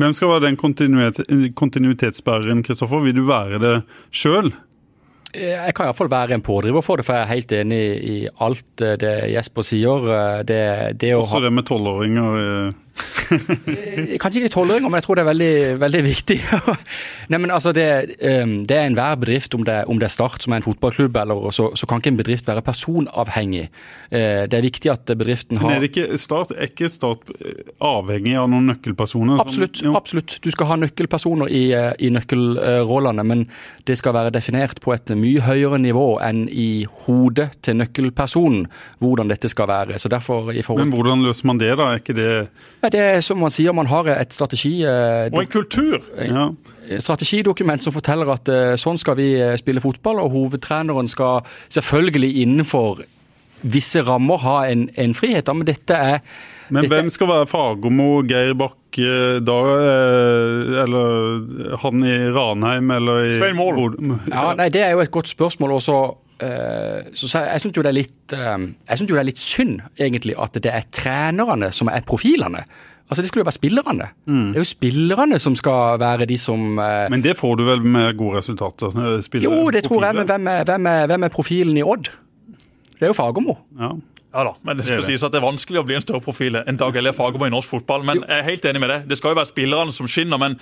Hvem 0.00 0.14
skal 0.16 0.30
være 0.32 0.46
den 0.48 0.56
kontinuitet, 0.58 1.30
kontinuitetsbæreren, 1.58 2.62
Kristoffer? 2.66 3.02
Vil 3.04 3.14
du 3.20 3.26
være 3.28 3.58
det 3.62 3.72
sjøl? 4.10 4.50
Jeg 5.32 5.72
kan 5.72 5.88
iallfall 5.88 6.10
være 6.12 6.34
en 6.36 6.42
pådriver 6.44 6.84
for 6.84 7.00
det, 7.00 7.06
for 7.06 7.16
jeg 7.16 7.24
er 7.24 7.30
helt 7.30 7.52
enig 7.56 7.80
i 8.04 8.16
alt 8.44 8.82
eh, 8.84 8.98
det 9.00 9.12
Jesper 9.32 9.64
sier. 9.64 10.08
Eh, 10.12 10.42
Det, 10.48 10.58
det 11.00 11.14
å 11.16 11.22
Også 11.22 11.38
ha 11.38 11.44
det 11.46 11.52
med 11.56 11.68
tolvåringer. 11.70 12.74
Eh, 13.32 14.16
Kanskje 14.20 14.42
ikke 14.42 14.52
tolvåringer, 14.54 14.88
men 14.90 14.98
jeg 15.00 15.06
tror 15.06 15.18
det 15.18 15.22
er 15.24 15.28
veldig, 15.30 15.52
veldig 15.82 16.02
viktig. 16.06 16.38
Nei, 17.32 17.38
men 17.40 17.52
altså 17.54 17.72
det, 17.76 17.86
eh, 18.20 18.44
det 18.68 18.76
er 18.76 18.88
enhver 18.90 19.18
bedrift, 19.22 19.54
om 19.56 19.64
det, 19.66 19.78
om 19.90 20.00
det 20.00 20.08
er 20.08 20.14
Start 20.14 20.44
som 20.44 20.52
er 20.52 20.60
en 20.60 20.66
fotballklubb, 20.66 21.16
eller 21.22 21.50
så, 21.54 21.70
så 21.78 21.88
kan 21.88 22.02
ikke 22.02 22.12
en 22.12 22.20
bedrift 22.20 22.48
være 22.50 22.64
personavhengig. 22.66 23.68
Eh, 24.10 24.44
Det 24.52 24.58
er 24.58 24.66
viktig 24.66 24.90
at 24.92 25.12
bedriften 25.16 25.60
har 25.60 25.70
Men 25.70 25.80
er 25.82 25.88
ikke 25.88 26.18
Start, 26.20 26.52
er 26.56 26.68
ikke 26.70 26.90
Start 26.92 27.30
avhengig 27.82 28.36
av 28.38 28.50
noen 28.52 28.68
nøkkelpersoner? 28.72 29.40
Absolutt. 29.42 29.80
Som, 29.80 29.96
absolutt. 29.96 30.36
Du 30.44 30.50
skal 30.52 30.68
ha 30.72 30.78
nøkkelpersoner 30.82 31.50
i, 31.52 31.62
i 32.02 32.10
nøkkelrollene, 32.12 33.24
men 33.26 33.46
det 33.88 33.96
skal 34.00 34.14
være 34.16 34.32
definert 34.34 34.80
på 34.84 34.92
et 34.94 35.14
mye 35.18 35.42
høyere 35.46 35.80
nivå 35.82 36.06
enn 36.24 36.44
i 36.52 36.84
hodet 37.06 37.50
til 37.64 37.78
nøkkelpersonen 37.80 38.66
hvordan 39.02 39.30
dette 39.32 39.50
skal 39.50 39.68
være. 39.70 39.98
Så 40.02 40.10
derfor 40.12 40.52
i 40.52 40.62
forhold 40.64 40.86
Men 40.86 40.94
hvordan 40.96 41.24
løser 41.26 41.48
man 41.50 41.60
det, 41.60 41.72
da? 41.78 41.90
Er 41.92 42.02
ikke 42.02 42.16
det 42.16 42.30
Det 42.90 42.98
er 42.98 43.20
som 43.22 43.38
man 43.38 43.50
sier, 43.54 43.72
man 43.72 43.86
har 43.86 44.08
et 44.16 44.32
strategi, 44.34 44.82
eh, 44.82 45.28
Og 45.32 45.42
en 45.42 45.46
kultur. 45.46 46.00
ja. 46.18 46.48
strategidokument 46.98 47.82
som 47.82 47.92
forteller 47.94 48.28
at 48.32 48.48
eh, 48.48 48.74
sånn 48.76 48.98
skal 48.98 49.14
vi 49.16 49.28
eh, 49.40 49.54
spille 49.56 49.80
fotball, 49.80 50.18
og 50.18 50.32
hovedtreneren 50.34 51.08
skal 51.08 51.44
selvfølgelig 51.70 52.32
innenfor 52.42 53.04
visse 53.62 54.02
rammer 54.02 54.40
ha 54.42 54.56
en, 54.66 54.88
en 54.98 55.14
frihet. 55.14 55.46
Men 55.54 55.64
dette 55.68 55.94
er 55.94 56.18
Men 56.68 56.82
dette, 56.82 56.96
hvem 56.96 57.10
skal 57.14 57.28
være 57.30 57.46
Fagermo, 57.46 58.08
Geir 58.26 58.54
Bakke 58.58 59.38
da, 59.46 59.58
eh, 59.78 60.82
eller 60.82 61.78
han 61.84 62.02
i 62.02 62.16
Ranheim, 62.34 62.90
eller 62.90 63.28
i 63.28 63.38
Svein 63.38 63.56
Mål. 63.56 63.94
Ja, 64.32 64.52
nei, 64.58 64.68
Det 64.74 64.82
er 64.82 64.90
jo 64.96 65.00
et 65.04 65.10
godt 65.14 65.28
spørsmål. 65.30 65.78
også. 65.78 66.00
Eh, 66.42 67.10
så 67.14 67.28
så 67.28 67.42
jeg 67.46 67.60
syns 67.62 67.76
jo, 67.76 67.82
eh, 67.82 67.86
jo 67.86 69.14
det 69.14 69.20
er 69.20 69.28
litt 69.30 69.38
synd 69.38 69.80
egentlig 69.98 70.34
at 70.38 70.58
det 70.62 70.72
er 70.72 70.88
trenerne 70.92 71.72
som 71.72 71.88
er 71.88 72.02
profilene. 72.06 72.64
Altså 73.08 73.22
Det 73.22 73.28
skulle 73.28 73.42
jo 73.42 73.48
være 73.50 73.58
spillerne. 73.60 74.06
Det 74.26 74.56
er 74.56 74.62
jo 74.62 74.64
spillerne 74.64 75.38
som 75.38 75.56
skal 75.58 75.98
være 76.00 76.26
de 76.26 76.38
som 76.38 76.78
eh, 76.78 77.10
Men 77.10 77.22
det 77.24 77.36
får 77.36 77.56
du 77.56 77.64
vel 77.64 77.82
med 77.84 78.16
gode 78.16 78.38
resultater? 78.38 78.88
eh, 78.88 79.42
Jo, 79.42 79.70
det 79.70 79.84
tror 79.84 80.04
jeg, 80.06 80.14
men 80.14 80.26
hvem 80.26 80.46
er, 80.48 80.64
hvem, 80.64 80.86
er, 80.86 81.06
hvem 81.06 81.22
er 81.22 81.28
profilen 81.28 81.76
i 81.76 81.82
Odd? 81.82 82.08
Det 82.96 83.02
er 83.02 83.10
jo 83.10 83.18
Fagermo. 83.18 83.56
Ja. 83.78 83.90
Ja 84.32 84.44
da, 84.48 84.54
men 84.64 84.78
det 84.78 84.86
skal 84.86 84.96
Det 85.02 85.06
det. 85.06 85.10
sies 85.12 85.22
at 85.26 85.32
det 85.34 85.42
er 85.42 85.44
vanskelig 85.44 85.80
å 85.82 85.84
bli 85.84 85.94
en 85.98 86.04
større 86.04 86.22
profil 86.24 86.56
enn 86.56 86.78
Dag 86.80 86.96
Elie 86.96 87.12
Fagermo 87.12 87.44
i 87.44 87.52
norsk 87.52 87.68
fotball. 87.68 88.02
Men 88.08 88.22
jeg 88.24 88.38
er 88.38 88.46
helt 88.46 88.64
enig 88.70 88.80
med 88.80 88.88
det. 88.90 88.96
Det 89.10 89.18
skal 89.18 89.34
jo 89.34 89.38
være 89.42 89.50
spillerne 89.50 89.92
som 89.92 90.08
skinner, 90.08 90.40
men 90.40 90.56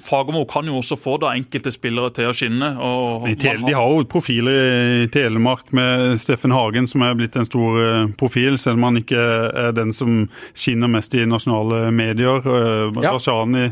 Fagermo 0.00 0.44
kan 0.48 0.64
jo 0.70 0.78
også 0.80 0.96
få 0.96 1.18
da 1.20 1.34
enkelte 1.36 1.72
spillere 1.74 2.08
til 2.16 2.30
å 2.30 2.32
skinne. 2.36 2.70
Og 2.80 3.28
de 3.36 3.74
har 3.76 3.92
jo 3.92 4.04
profiler 4.08 5.04
i 5.04 5.06
Telemark 5.12 5.72
med 5.76 6.16
Steffen 6.22 6.54
Hagen, 6.56 6.88
som 6.88 7.02
er 7.04 7.14
blitt 7.18 7.36
en 7.36 7.44
stor 7.48 7.80
eh, 7.82 8.06
profil, 8.16 8.56
selv 8.58 8.80
om 8.80 8.88
han 8.90 9.02
ikke 9.02 9.20
er 9.66 9.72
den 9.76 9.92
som 9.92 10.22
skinner 10.54 10.88
mest 10.88 11.12
i 11.14 11.26
nasjonale 11.28 11.90
medier. 11.92 12.40
Eh, 12.40 13.02
Ja. 13.02 13.12
Rashani, 13.14 13.70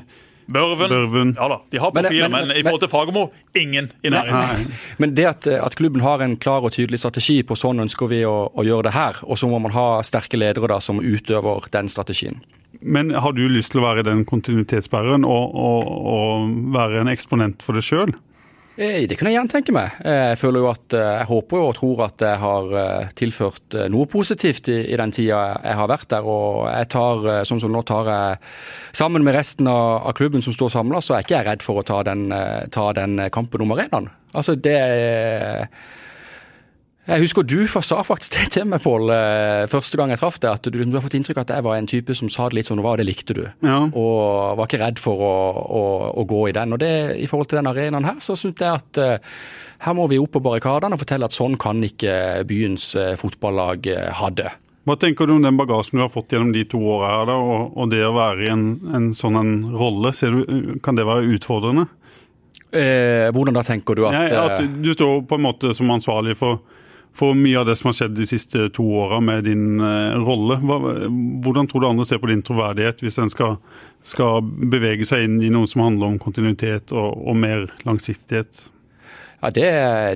Børven. 0.51 0.89
Børven. 0.91 1.33
Ja 1.39 1.49
da, 1.53 1.59
de 1.73 1.79
har 1.83 1.93
Men 1.95 2.05
profiler, 2.05 2.29
men- 2.29 2.49
men, 2.49 2.57
i 2.57 2.63
forhold 2.67 2.81
til 2.81 2.89
Fagermo, 2.93 3.27
ingen 3.55 3.91
i 4.05 4.11
nærheten. 4.11 4.73
Men 4.99 5.15
det 5.15 5.27
at, 5.31 5.47
at 5.47 5.77
klubben 5.79 6.01
har 6.03 6.21
en 6.25 6.37
klar 6.37 6.61
og 6.67 6.73
tydelig 6.73 6.99
strategi 6.99 7.43
på 7.47 7.55
sånn 7.59 7.81
ønsker 7.85 8.09
vi 8.11 8.23
å, 8.27 8.51
å 8.55 8.65
gjøre 8.67 8.89
det 8.89 8.93
her, 8.97 9.21
og 9.23 9.39
så 9.39 9.49
må 9.51 9.61
man 9.63 9.73
ha 9.77 10.03
sterke 10.07 10.37
ledere 10.41 10.69
da 10.69 10.81
som 10.81 10.99
utøver 11.01 11.69
den 11.71 11.89
strategien. 11.89 12.41
Men 12.83 13.11
har 13.11 13.33
du 13.37 13.43
lyst 13.49 13.73
til 13.73 13.81
å 13.83 13.87
være 13.91 14.03
den 14.07 14.25
kontinuitetsbæreren 14.25 15.25
og, 15.29 15.55
og, 15.55 15.89
og 16.15 16.51
være 16.75 17.01
en 17.03 17.09
eksponent 17.13 17.63
for 17.63 17.77
det 17.77 17.85
sjøl? 17.85 18.15
Eh, 18.81 19.05
det 19.05 19.19
kunne 19.19 19.29
jeg 19.29 19.37
gjerne 19.37 19.53
tenke 19.53 19.75
meg. 19.77 19.97
Eh, 20.09 20.31
jeg 20.33 20.39
føler 20.41 20.63
jo 20.63 20.71
at 20.71 20.95
eh, 20.97 21.09
jeg 21.19 21.29
håper 21.29 21.61
og 21.61 21.75
tror 21.77 22.05
at 22.07 22.25
jeg 22.25 22.41
har 22.41 23.11
tilført 23.19 23.77
noe 23.93 24.09
positivt 24.09 24.71
i, 24.73 24.79
i 24.89 24.97
den 24.97 25.13
tida 25.13 25.41
jeg 25.61 25.77
har 25.77 25.91
vært 25.91 26.09
der. 26.15 26.25
Og 26.25 26.65
jeg 26.71 26.89
tar, 26.95 27.29
sånn 27.49 27.61
som 27.61 27.75
nå 27.75 27.85
tar 27.89 28.09
jeg 28.09 28.41
sammen 29.03 29.27
med 29.27 29.37
resten 29.37 29.69
av, 29.69 30.07
av 30.09 30.17
klubben 30.17 30.45
som 30.45 30.57
står 30.57 30.73
samla, 30.79 31.03
så 31.05 31.15
er 31.15 31.21
jeg 31.21 31.29
ikke 31.29 31.45
redd 31.51 31.67
for 31.67 31.83
å 31.83 31.87
ta 31.87 32.01
den, 32.09 32.31
ta 32.73 32.89
den 32.97 33.21
kampen 33.35 33.67
om 33.67 33.77
arenaen. 33.77 34.09
Altså 34.33 34.55
det 34.57 34.77
er 34.79 35.69
jeg 37.09 37.25
husker 37.25 37.47
du 37.49 37.65
sa 37.65 38.03
faktisk 38.05 38.37
det 38.37 38.47
til 38.55 38.67
meg, 38.69 38.83
Pål, 38.85 39.09
eh, 39.15 39.65
første 39.73 39.97
gang 39.97 40.13
jeg 40.13 40.21
traff 40.21 40.37
deg. 40.43 40.53
At 40.53 40.69
du, 40.69 40.77
du, 40.77 40.93
har 40.93 41.05
fått 41.05 41.17
inntrykk 41.17 41.41
av 41.41 41.47
at 41.47 41.53
jeg 41.57 41.65
var 41.65 41.79
en 41.79 41.89
type 41.89 42.17
som 42.17 42.29
sa 42.33 42.49
det 42.51 42.59
litt 42.59 42.69
som 42.69 42.77
det 42.77 42.85
var, 42.85 42.99
og 42.99 43.01
det 43.01 43.09
likte 43.09 43.37
du. 43.37 43.45
Ja. 43.65 43.79
Og 43.89 44.59
var 44.61 44.69
ikke 44.69 44.83
redd 44.83 45.01
for 45.01 45.25
å, 45.25 45.35
å, 45.65 45.83
å, 46.13 46.27
gå 46.29 46.45
i 46.51 46.55
den. 46.57 46.77
Og 46.77 46.83
det, 46.83 46.93
i 47.17 47.29
forhold 47.31 47.51
til 47.51 47.61
den 47.61 47.71
arenaen 47.71 48.07
her, 48.07 48.19
så 48.21 48.37
syns 48.37 48.61
jeg 48.61 48.69
at 48.69 49.01
uh, 49.01 49.39
her 49.87 49.97
må 49.97 50.07
vi 50.13 50.21
opp 50.21 50.35
på 50.37 50.43
barrikadene 50.45 50.97
og 50.97 51.03
fortelle 51.03 51.27
at 51.27 51.35
sånn 51.37 51.57
kan 51.61 51.81
ikke 51.87 52.45
byens 52.49 52.93
uh, 52.99 53.15
fotballag 53.21 53.89
uh, 53.91 54.11
ha 54.21 54.29
det. 54.37 54.53
Hva 54.89 54.97
tenker 55.01 55.29
du 55.29 55.35
om 55.35 55.45
den 55.45 55.59
bagasjen 55.59 55.99
du 55.99 56.05
har 56.05 56.13
fått 56.13 56.35
gjennom 56.35 56.53
de 56.53 56.67
to 56.69 56.81
åra 56.85 57.15
her, 57.15 57.25
da, 57.33 57.39
og, 57.41 57.73
og, 57.75 57.89
det 57.93 58.05
å 58.05 58.13
være 58.17 58.45
i 58.45 58.53
en, 58.53 58.67
en 58.97 59.09
sånn 59.17 59.41
en 59.41 59.55
rolle? 59.73 60.13
Du, 60.21 60.77
kan 60.85 61.01
det 61.01 61.09
være 61.09 61.33
utfordrende? 61.33 61.89
hvordan 62.71 63.57
da 63.57 63.65
tenker 63.67 63.99
du 63.99 64.05
at, 64.07 64.15
ja, 64.31 64.45
at 64.47 64.77
Du 64.79 64.93
står 64.95 65.25
på 65.27 65.35
en 65.35 65.43
måte 65.43 65.73
som 65.75 65.89
ansvarlig 65.91 66.37
for 66.39 66.61
for 67.17 67.37
mye 67.37 67.59
av 67.61 67.69
det 67.69 67.77
som 67.77 67.91
har 67.91 67.97
skjedd 67.99 68.17
de 68.17 68.27
siste 68.29 68.69
to 68.77 68.85
åra 69.03 69.21
med 69.25 69.45
din 69.49 69.81
uh, 69.83 70.17
rolle. 70.23 70.59
Hvordan 71.45 71.69
tror 71.71 71.83
du 71.83 71.89
andre 71.91 72.07
ser 72.09 72.21
på 72.23 72.31
din 72.31 72.43
troverdighet 72.47 73.03
hvis 73.05 73.19
en 73.21 73.33
skal, 73.33 73.57
skal, 74.07 74.45
bevege 74.45 75.07
seg 75.09 75.27
inn 75.27 75.41
i 75.45 75.51
noe 75.53 75.69
som 75.71 75.85
handler 75.85 76.13
om 76.13 76.21
kontinuitet 76.23 76.95
og, 76.95 77.17
og 77.21 77.41
mer 77.41 77.67
langsiktighet? 77.89 78.69
Ja, 79.41 79.49
det, 79.57 79.69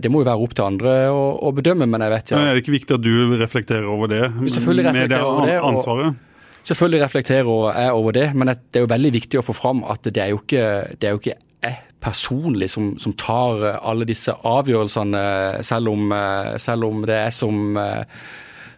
det, 0.04 0.10
må 0.12 0.20
jo 0.20 0.28
være 0.28 0.44
opp 0.44 0.52
til 0.56 0.66
andre 0.66 0.94
å, 1.08 1.24
å 1.48 1.52
bedømme, 1.56 1.88
men 1.88 2.04
jeg 2.04 2.12
vet 2.12 2.34
ja. 2.34 2.42
Er 2.44 2.56
det 2.56 2.64
ikke 2.64 2.76
viktig 2.76 2.98
at 2.98 3.04
du 3.04 3.38
reflekterer 3.40 3.88
over 3.88 4.10
det? 4.12 4.22
Selvfølgelig 4.52 4.90
reflekterer 4.90 5.28
over 5.30 5.48
det. 5.48 5.58
ansvaret? 5.64 6.22
Selvfølgelig 6.64 7.00
reflekterer 7.04 7.48
jeg 7.76 7.96
over 7.96 8.16
det, 8.16 8.28
men 8.36 8.52
det 8.52 8.80
er 8.80 8.84
jo 8.84 8.92
veldig 8.92 9.12
viktig 9.16 9.40
å 9.40 9.44
få 9.44 9.56
fram 9.56 9.82
at 9.88 10.06
det 10.08 10.20
er 10.20 10.32
jo 10.32 10.40
ikke, 10.40 10.68
det 11.00 11.08
er 11.08 11.16
jo 11.16 11.20
ikke 11.20 11.36
jeg 11.64 11.80
personlig 12.04 12.70
som, 12.70 12.94
som, 12.98 13.14
tar 13.18 13.64
eh, 13.64 13.76
alle 13.82 14.06
disse 14.08 14.34
avgjørelsene, 14.34 15.26
selv 15.64 15.94
om, 15.94 16.12
eh, 16.12 16.56
selv 16.60 16.88
om 16.90 17.04
det 17.08 17.20
er 17.26 17.34
som 17.34 17.78
eh, 17.80 18.24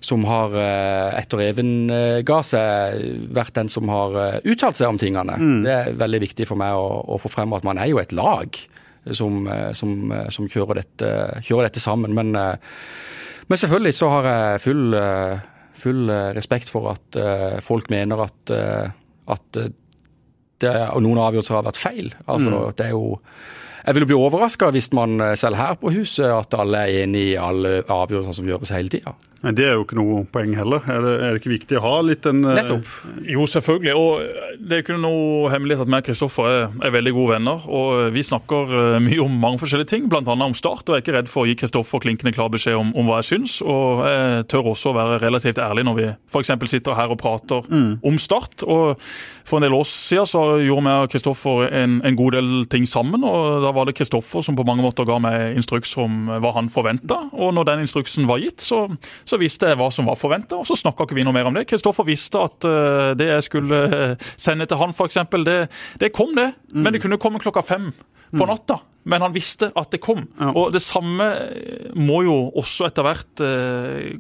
som 0.07 0.23
har 0.29 0.53
etter 1.19 1.41
Even 1.41 1.71
ga 2.23 2.37
seg, 2.45 2.99
vært 3.35 3.55
den 3.57 3.71
som 3.73 3.89
har 3.91 4.13
uttalt 4.45 4.77
seg 4.79 4.93
om 4.93 4.99
tingene. 5.01 5.35
Mm. 5.41 5.65
Det 5.65 5.73
er 5.73 5.97
veldig 5.99 6.21
viktig 6.23 6.47
for 6.47 6.61
meg 6.61 6.77
å, 6.79 7.01
å, 7.11 7.17
få 7.19 7.31
frem 7.33 7.55
at 7.57 7.65
man 7.67 7.81
er 7.81 7.89
jo 7.91 7.99
et 7.99 8.13
lag 8.15 8.59
som, 9.17 9.49
som, 9.75 10.13
som 10.31 10.51
kjører, 10.53 10.83
dette, 10.85 11.11
kjører, 11.49 11.71
dette, 11.71 11.83
sammen. 11.83 12.15
Men, 12.15 12.31
men, 12.37 13.59
selvfølgelig 13.65 13.95
så 13.97 14.13
har 14.13 14.29
jeg 14.31 14.63
full, 14.69 15.01
full 15.81 16.15
respekt 16.39 16.71
for 16.71 16.93
at 16.93 17.19
folk 17.67 17.91
mener 17.91 18.29
at, 18.29 18.55
at 19.33 19.63
og 20.65 21.03
noen 21.05 21.21
avgjørelser 21.21 21.59
har 21.59 21.67
vært 21.67 21.81
feil. 21.81 22.11
Altså, 22.25 22.51
mm. 22.53 22.77
det 22.79 22.87
er 22.89 22.95
jo 22.95 23.19
jeg 23.87 23.95
vil 23.95 24.07
bli 24.09 24.17
overraska 24.19 24.73
hvis 24.75 24.89
man 24.97 25.21
selv 25.39 25.61
her 25.61 25.77
på 25.79 25.93
huset 25.95 26.27
at 26.27 26.55
alle 26.59 26.81
er 26.89 27.05
enig 27.05 27.21
i 27.29 27.37
alle 27.39 27.85
avgjørelser 27.85 28.35
som 28.35 28.49
gjøres 28.49 28.73
hele 28.75 28.91
tida. 28.91 29.13
Men 29.45 29.55
Det 29.55 29.67
er 29.69 29.75
jo 29.77 29.85
ikke 29.85 29.99
noe 29.99 30.23
poeng 30.33 30.55
heller. 30.57 30.85
Er 30.89 31.03
det, 31.05 31.13
er 31.21 31.35
det 31.35 31.41
ikke 31.43 31.53
viktig 31.53 31.79
å 31.79 31.85
ha 31.85 31.95
litt 32.07 32.27
en 32.29 32.41
eh, 32.45 32.57
Nettopp. 32.57 32.89
Jo, 33.29 33.45
selvfølgelig. 33.51 33.95
Og 34.01 34.57
det 34.59 34.79
er 34.79 34.85
ikke 34.85 34.97
noe 35.01 35.51
hemmelighet 35.53 35.85
at 35.85 35.91
vi 35.93 35.99
og 35.99 36.09
Kristoffer 36.09 36.49
er, 36.49 36.65
er, 36.81 36.95
veldig 36.97 37.13
gode 37.17 37.37
venner. 37.37 37.67
Og 37.69 38.15
vi 38.15 38.25
snakker 38.27 38.75
eh, 38.81 38.99
mye 39.05 39.21
om 39.23 39.39
mange 39.43 39.61
forskjellige 39.63 39.93
ting, 39.93 40.09
bl.a. 40.13 40.23
om 40.25 40.57
Start. 40.57 40.87
Og 40.89 40.97
jeg 40.97 41.03
er 41.03 41.05
ikke 41.05 41.17
redd 41.19 41.31
for 41.33 41.45
å 41.45 41.51
gi 41.51 41.59
Kristoffer 41.61 42.03
klinkende 42.03 42.33
klar 42.37 42.51
beskjed 42.53 42.79
om, 42.81 42.95
om, 42.97 43.11
hva 43.11 43.21
jeg 43.21 43.31
syns. 43.35 43.61
Og 43.63 44.05
jeg 44.09 44.49
tør 44.53 44.73
også 44.73 44.93
å 44.93 44.99
være 44.99 45.21
relativt 45.27 45.61
ærlig 45.63 45.87
når 45.87 45.99
vi 46.01 46.11
f.eks. 46.33 46.55
sitter 46.73 46.97
her 46.99 47.13
og 47.13 47.21
prater 47.21 47.69
mm. 47.69 47.91
om 48.09 48.21
Start. 48.23 48.65
Og 48.65 48.97
for 49.47 49.61
en 49.61 49.67
del 49.69 49.77
år 49.77 49.87
siden 49.87 50.27
så 50.27 50.43
gjorde 50.59 50.87
vi 50.89 50.95
og 50.97 51.13
Kristoffer 51.13 51.69
en, 51.69 52.01
en, 52.03 52.17
god 52.19 52.35
del 52.35 52.51
ting 52.73 52.87
sammen. 52.89 53.23
og 53.25 53.63
Da 53.63 53.71
var 53.77 53.87
det 53.87 53.95
Kristoffer 53.99 54.43
som 54.43 54.57
på 54.59 54.67
mange 54.67 54.83
måter 54.83 55.07
ga 55.07 55.21
meg 55.23 55.59
instruks 55.61 55.93
om 56.03 56.27
hva 56.43 56.55
han 56.57 56.73
forventa. 56.73 57.21
Og 57.37 57.55
når 57.55 57.71
den 57.71 57.85
instruksen 57.85 58.27
var 58.27 58.43
gitt, 58.43 58.65
så, 58.65 58.87
så 59.27 59.39
visste 59.41 59.71
jeg 59.71 59.79
hva 59.81 59.89
som 59.95 60.09
var 60.09 60.19
forventa, 60.21 60.59
og 60.59 60.67
så 60.69 60.79
snakka 60.79 61.07
ikke 61.07 61.19
vi 61.19 61.25
noe 61.27 61.35
mer 61.37 61.49
om 61.51 61.57
det. 61.57 61.67
Kristoffer 61.69 62.07
visste 62.07 62.43
at 62.47 62.67
uh, 62.67 63.15
det 63.19 63.31
jeg 63.33 63.47
skulle 63.49 63.81
uh, 63.91 64.29
sende 64.39 64.69
til 64.69 64.81
han, 64.81 64.95
f.eks., 64.95 65.19
det, 65.47 65.59
det 66.03 66.13
kom, 66.15 66.35
det. 66.37 66.53
Mm. 66.73 66.85
Men 66.85 66.95
det 66.95 67.03
kunne 67.03 67.21
komme 67.23 67.43
klokka 67.43 67.65
fem 67.67 67.91
på 67.93 68.43
mm. 68.43 68.47
natta. 68.49 68.81
Men 69.07 69.23
han 69.23 69.35
visste 69.35 69.71
at 69.79 69.93
det 69.95 70.01
kom. 70.03 70.25
Og 70.51 70.73
det 70.75 70.83
samme 70.83 71.29
må 71.95 72.25
jo 72.27 72.39
også 72.59 72.89
etter 72.89 73.07
hvert 73.07 73.43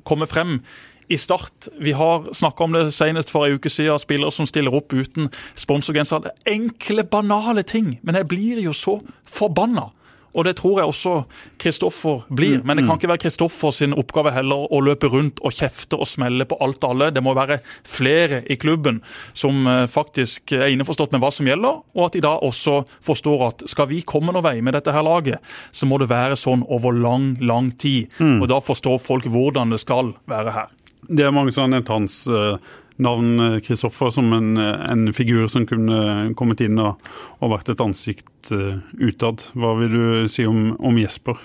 komme 0.06 0.28
frem 0.30 0.60
i 1.08 1.18
Start. 1.18 1.68
Vi 1.80 1.92
har 1.92 2.28
snakka 2.32 2.64
om 2.64 2.72
det 2.72 2.84
senest 2.94 3.30
for 3.30 3.46
en 3.46 3.58
uke 3.58 3.70
siden, 3.70 3.98
spillere 3.98 4.32
som 4.34 4.46
stiller 4.46 4.74
opp 4.74 4.94
uten 4.94 5.30
sponsorgenser. 5.58 6.30
Enkle, 6.50 7.04
banale 7.06 7.62
ting. 7.66 7.96
Men 8.02 8.18
jeg 8.18 8.28
blir 8.30 8.62
jo 8.64 8.74
så 8.74 8.98
forbanna 9.26 9.90
og 10.36 10.44
det 10.44 10.56
tror 10.58 10.80
jeg 10.80 10.90
også 10.90 11.14
Kristoffer 11.60 12.26
blir. 12.28 12.60
Men 12.62 12.76
det 12.76 12.84
kan 12.84 12.92
mm. 12.94 13.00
ikke 13.00 13.10
være 13.14 13.22
Kristoffer 13.24 13.72
sin 13.72 13.96
oppgave 13.96 14.34
heller 14.36 14.68
å 14.68 14.80
løpe 14.84 15.08
rundt 15.12 15.40
og 15.40 15.54
kjefte 15.56 15.96
og 15.96 16.08
smelle 16.08 16.44
på 16.48 16.58
alt 16.60 16.84
og 16.84 16.92
alle. 16.92 17.10
Det 17.16 17.22
må 17.24 17.32
være 17.36 17.58
flere 17.88 18.42
i 18.52 18.58
klubben 18.60 19.00
som 19.32 19.64
eh, 19.70 19.86
faktisk 19.90 20.52
er 20.56 20.68
innforstått 20.74 21.16
med 21.16 21.24
hva 21.24 21.32
som 21.32 21.48
gjelder, 21.48 21.80
og 21.96 22.06
at 22.08 22.18
de 22.18 22.24
da 22.26 22.36
også 22.44 22.82
forstår 23.04 23.46
at 23.48 23.66
skal 23.72 23.88
vi 23.92 24.02
komme 24.04 24.34
noen 24.34 24.44
vei 24.44 24.58
med 24.64 24.76
dette 24.76 24.92
her 24.92 25.06
laget, 25.06 25.40
så 25.72 25.88
må 25.88 26.00
det 26.02 26.10
være 26.12 26.36
sånn 26.38 26.66
over 26.72 26.92
lang, 26.92 27.34
lang 27.40 27.72
tid. 27.72 28.12
Mm. 28.20 28.42
Og 28.42 28.50
da 28.52 28.60
forstår 28.64 29.00
folk 29.02 29.28
hvordan 29.32 29.72
det 29.72 29.80
skal 29.82 30.12
være 30.28 30.52
her. 30.52 30.74
Det 31.06 31.24
er 31.24 31.34
mange 31.34 31.54
som 31.54 31.66
har 31.66 31.78
nevnt 31.78 31.92
hans 31.92 32.24
uh 32.28 32.58
navn 33.02 33.58
Kristoffer 33.64 34.12
som 34.14 34.32
en, 34.32 34.56
en, 34.56 35.08
figur 35.16 35.48
som 35.52 35.66
kunne 35.68 36.32
kommet 36.38 36.62
inn 36.64 36.78
og, 36.80 37.02
og 37.40 37.52
vært 37.52 37.72
et 37.72 37.82
ansikt 37.84 38.52
uh, 38.54 38.78
utad. 38.98 39.44
Hva 39.58 39.74
vil 39.80 39.92
du 39.92 40.06
si 40.32 40.46
om, 40.48 40.70
om 40.78 40.96
Jesper? 41.00 41.40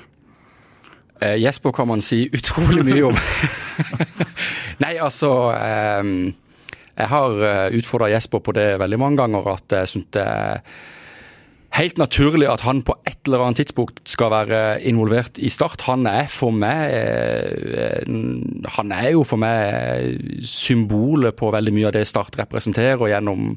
Eh, 1.22 1.38
Jesper 1.42 1.76
kan 1.76 1.90
man 1.92 2.02
si 2.06 2.24
utrolig 2.34 2.86
mye 2.88 3.04
om. 3.12 3.20
Nei, 4.84 4.96
altså 4.98 5.52
eh, 5.54 6.08
Jeg 6.96 7.12
har 7.12 7.44
utfordra 7.78 8.10
Jesper 8.14 8.42
på 8.44 8.56
det 8.58 8.72
veldig 8.82 9.00
mange 9.02 9.22
ganger, 9.22 9.54
at 9.54 9.78
jeg 9.82 9.94
syntes 9.96 10.74
helt 11.78 11.98
naturlig 11.98 12.50
at 12.52 12.64
han 12.66 12.82
på 12.84 12.96
et 13.08 13.20
eller 13.26 13.46
annet 13.46 13.62
tidspunkt 13.62 14.02
skal 14.10 14.32
være 14.34 14.62
involvert 14.88 15.40
i 15.40 15.50
Start. 15.50 15.82
Han 15.88 16.06
er 16.10 16.28
for 16.32 16.52
meg 16.52 16.92
eh, 16.92 18.04
Han 18.78 18.92
er 18.92 19.12
jo 19.16 19.24
for 19.28 19.40
meg 19.42 20.20
symbolet 20.48 21.36
på 21.38 21.52
veldig 21.54 21.74
mye 21.76 21.92
av 21.92 21.96
det 21.96 22.08
Start 22.10 22.36
representerer 22.40 23.14
gjennom, 23.14 23.56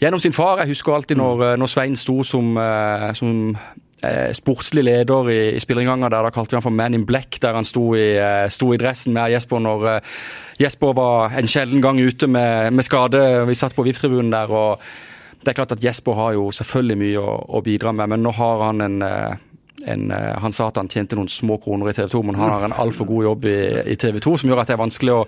gjennom 0.00 0.22
sin 0.22 0.32
far. 0.36 0.62
Jeg 0.62 0.72
husker 0.72 0.94
alltid 0.94 1.20
når, 1.20 1.44
eh, 1.50 1.58
når 1.60 1.72
Svein 1.72 1.96
sto 2.00 2.22
som, 2.22 2.56
eh, 2.56 3.12
som 3.18 3.56
sportslig 3.98 4.84
leder 4.86 5.28
i, 5.28 5.38
i 5.58 5.60
spillerinnganga, 5.60 6.06
der 6.06 6.22
da 6.22 6.30
kalte 6.30 6.52
vi 6.52 6.60
han 6.60 6.62
for 6.62 6.70
Man 6.70 6.94
in 6.94 7.02
Black, 7.06 7.40
der 7.42 7.56
han 7.56 7.66
sto 7.66 7.96
i, 7.98 8.12
sto 8.46 8.68
i 8.70 8.78
dressen 8.78 9.10
med 9.10 9.32
Jesper 9.32 9.58
når 9.58 9.86
Jesper 10.60 10.94
var 10.94 11.34
en 11.34 11.50
sjelden 11.50 11.82
gang 11.82 11.98
ute 11.98 12.28
med, 12.30 12.70
med 12.78 12.86
skade. 12.86 13.24
Vi 13.48 13.58
satt 13.58 13.74
på 13.74 13.82
VIP-tribunen 13.82 14.30
der. 14.30 14.54
og 14.54 14.78
det 15.42 15.52
er 15.52 15.58
klart 15.58 15.74
at 15.76 15.84
Jesper 15.84 16.16
har 16.18 16.34
jo 16.36 16.48
selvfølgelig 16.54 16.98
mye 16.98 17.22
å, 17.22 17.36
å 17.58 17.62
bidra 17.64 17.92
med, 17.94 18.10
men 18.12 18.24
nå 18.26 18.32
har 18.34 18.64
han 18.66 18.82
en, 18.84 18.98
eh, 19.06 19.36
en, 19.86 20.10
eh, 20.10 20.34
Han 20.42 20.54
sa 20.54 20.68
at 20.68 20.80
han 20.80 20.90
tjente 20.90 21.16
noen 21.16 21.30
små 21.30 21.60
kroner 21.62 21.90
i 21.90 21.94
TV 21.94 22.08
2, 22.10 22.22
men 22.26 22.38
han 22.38 22.50
har 22.50 22.66
en 22.66 22.76
altfor 22.84 23.06
god 23.08 23.28
jobb 23.30 23.48
i, 23.50 23.58
i, 23.94 23.96
TV 23.96 24.18
2 24.24 24.36
som 24.42 24.50
gjør 24.50 24.64
at 24.64 24.70
det 24.70 24.76
er 24.76 24.82
vanskelig 24.82 25.14
å, 25.14 25.22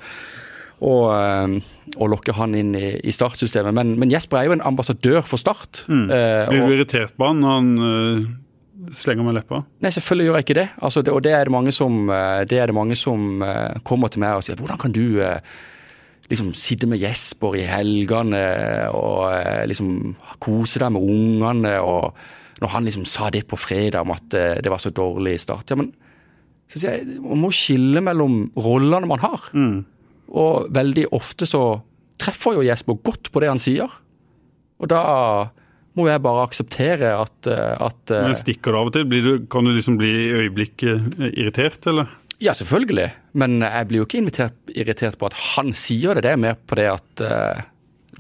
å, 0.91 0.95
eh, 1.15 1.57
å 1.97 2.11
lokke 2.11 2.35
han 2.35 2.59
inn 2.59 2.75
i, 2.75 2.93
i 2.99 3.15
startsystemet. 3.15 3.77
Men, 3.77 3.95
men, 4.03 4.11
Jesper 4.11 4.41
er 4.41 4.51
jo 4.51 4.59
en 4.59 4.67
ambassadør 4.73 5.23
for 5.23 5.39
Start. 5.39 5.85
Mm. 5.87 6.07
Blir 6.11 6.67
du 6.67 6.77
irritert 6.77 7.15
på 7.15 7.31
han 7.31 7.43
når 7.45 7.59
han 7.61 7.73
uh, 7.79 8.31
slenger 8.99 9.31
med 9.31 9.39
leppa? 9.39 9.63
Nei, 9.79 9.95
selvfølgelig 9.95 10.27
gjør 10.27 10.41
jeg 10.41 10.49
ikke 10.49 10.61
det. 10.61 10.69
Altså, 10.83 11.07
det 11.07 11.15
og 11.15 11.23
det 11.23 11.37
er 11.39 11.47
det 11.47 11.55
mange 11.55 11.77
som, 11.77 12.01
det 12.51 12.59
er 12.59 12.73
det 12.73 12.77
mange 12.77 12.99
som 12.99 13.45
uh, 13.47 13.79
kommer 13.87 14.11
til 14.11 14.27
meg 14.27 14.41
og 14.41 14.47
sier 14.47 14.59
hvordan 14.59 14.83
kan 14.83 14.97
du 14.97 15.05
uh, 15.23 15.39
liksom 16.31 16.53
sitte 16.55 16.89
med 16.91 17.01
Jesper 17.03 17.57
i 17.59 17.67
helgene 17.67 18.43
og 18.95 19.27
eh, 19.35 19.65
liksom 19.71 20.15
kose 20.43 20.83
deg 20.83 20.95
med 20.95 21.03
ungene. 21.03 21.75
og 21.83 22.15
Når 22.63 22.75
han 22.75 22.87
liksom 22.87 23.07
sa 23.09 23.31
det 23.35 23.47
på 23.51 23.59
fredag 23.59 24.05
om 24.05 24.15
at 24.15 24.37
eh, 24.39 24.61
det 24.63 24.71
var 24.73 24.83
så 24.83 24.95
dårlig 24.95 25.41
start. 25.43 25.71
ja, 25.71 25.79
men 25.81 25.93
så 26.71 26.79
sier 26.79 27.01
jeg, 27.01 27.19
Man 27.25 27.43
må 27.43 27.51
skille 27.55 28.03
mellom 28.05 28.45
rollene 28.55 29.11
man 29.11 29.23
har. 29.25 29.51
Mm. 29.53 29.83
Og 30.31 30.71
veldig 30.71 31.09
ofte 31.17 31.49
så 31.51 31.81
treffer 32.21 32.61
jo 32.61 32.69
Jesper 32.69 33.01
godt 33.03 33.33
på 33.33 33.43
det 33.43 33.51
han 33.51 33.63
sier. 33.63 33.91
Og 34.81 34.89
da 34.89 35.03
må 35.99 36.07
jeg 36.07 36.23
bare 36.23 36.47
akseptere 36.47 37.11
at, 37.19 37.51
eh, 37.51 37.75
at 37.75 38.15
Men 38.15 38.39
Stikker 38.39 38.71
du 38.71 38.79
av 38.79 38.93
og 38.93 38.95
til? 38.95 39.11
Du, 39.11 39.33
kan 39.51 39.67
du 39.67 39.75
liksom 39.75 39.99
bli 39.99 40.15
i 40.29 40.33
øyeblikket 40.45 41.19
irritert, 41.35 41.83
eller? 41.91 42.20
Ja, 42.41 42.55
selvfølgelig. 42.57 43.09
Men 43.37 43.61
jeg 43.61 43.89
blir 43.89 44.03
jo 44.03 44.09
ikke 44.09 44.21
invitert, 44.23 44.57
irritert 44.73 45.19
på 45.21 45.29
at 45.29 45.37
han 45.55 45.75
sier 45.77 46.17
det. 46.17 46.25
Det 46.25 46.35
er 46.35 46.41
mer 46.41 46.57
på 46.57 46.79
det 46.79 46.87
at 46.89 47.25
uh, 47.25 47.67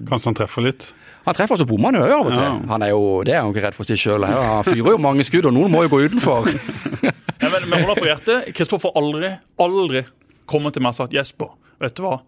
Kanskje 0.07 0.31
han 0.31 0.37
treffer 0.39 0.65
litt? 0.65 0.91
Han 1.27 1.37
treffer, 1.37 1.59
så 1.61 1.67
bommer 1.69 1.93
han 1.93 2.01
jo 2.01 2.19
av 2.19 2.29
og 2.29 2.33
til. 2.33 2.45
Ja. 2.45 2.53
Han 2.71 2.85
er 2.85 2.93
jo, 2.93 3.01
det 3.27 3.35
er 3.35 3.43
han 3.43 3.51
ikke 3.53 3.65
redd 3.67 3.77
for 3.77 3.85
å 3.85 3.89
si 3.89 3.97
sjøl. 4.01 4.25
Han 4.25 4.65
fyrer 4.65 4.95
jo 4.95 5.01
mange 5.03 5.27
skudd, 5.29 5.49
og 5.51 5.57
noen 5.57 5.73
må 5.73 5.85
jo 5.87 5.93
gå 5.97 6.05
utenfor. 6.09 6.49
Ja, 7.41 7.49
men 7.49 7.71
med 7.71 7.81
hånda 7.81 7.95
på 7.97 8.05
hjertet, 8.05 8.51
Kristoffer 8.53 8.93
aldri, 9.01 9.31
aldri 9.65 10.03
kommer 10.51 10.75
til 10.75 10.85
meg 10.85 10.93
og 10.93 10.99
sagt 10.99 11.15
Jesper, 11.17 11.55
vet 11.81 11.95
du 11.97 12.03
hva? 12.05 12.19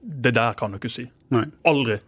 Det 0.00 0.32
der 0.32 0.56
kan 0.56 0.72
du 0.72 0.78
ikke 0.78 0.88
si. 0.94 1.04
Nei. 1.34 1.42
Aldri. 1.68 1.98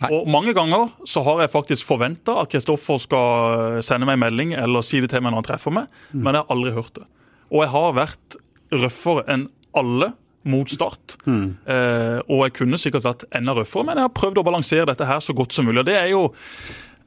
Nei. 0.00 0.10
Og 0.16 0.30
mange 0.32 0.54
ganger 0.56 0.88
så 1.04 1.20
har 1.26 1.42
jeg 1.42 1.52
faktisk 1.52 1.84
forventa 1.84 2.38
at 2.40 2.48
Kristoffer 2.54 2.96
skal 3.02 3.82
sende 3.84 4.08
meg 4.08 4.16
en 4.16 4.24
melding 4.24 4.56
eller 4.56 4.86
si 4.86 5.02
det 5.04 5.10
til 5.12 5.20
meg 5.20 5.34
når 5.34 5.42
han 5.42 5.48
treffer 5.50 5.74
meg, 5.74 5.92
men 6.14 6.32
jeg 6.32 6.40
har 6.40 6.56
aldri 6.56 6.72
hørt 6.78 6.96
det. 6.96 7.04
Og 7.52 7.64
jeg 7.66 7.72
har 7.76 7.96
vært 8.00 8.38
røffere 8.74 9.24
enn 9.30 9.48
alle 9.78 10.12
mot 10.48 10.70
Start. 10.70 11.18
Eh, 11.28 12.18
og 12.24 12.44
jeg 12.46 12.54
kunne 12.60 12.78
sikkert 12.80 13.04
vært 13.04 13.24
enda 13.36 13.54
røffere, 13.58 13.84
men 13.88 14.00
jeg 14.00 14.08
har 14.08 14.14
prøvd 14.16 14.40
å 14.40 14.46
balansere 14.46 14.86
dette 14.88 15.08
her 15.08 15.20
så 15.24 15.34
godt 15.36 15.56
som 15.56 15.68
mulig. 15.68 15.82
Og 15.82 15.88
det 15.90 15.96
er 15.98 16.08
jo 16.12 16.22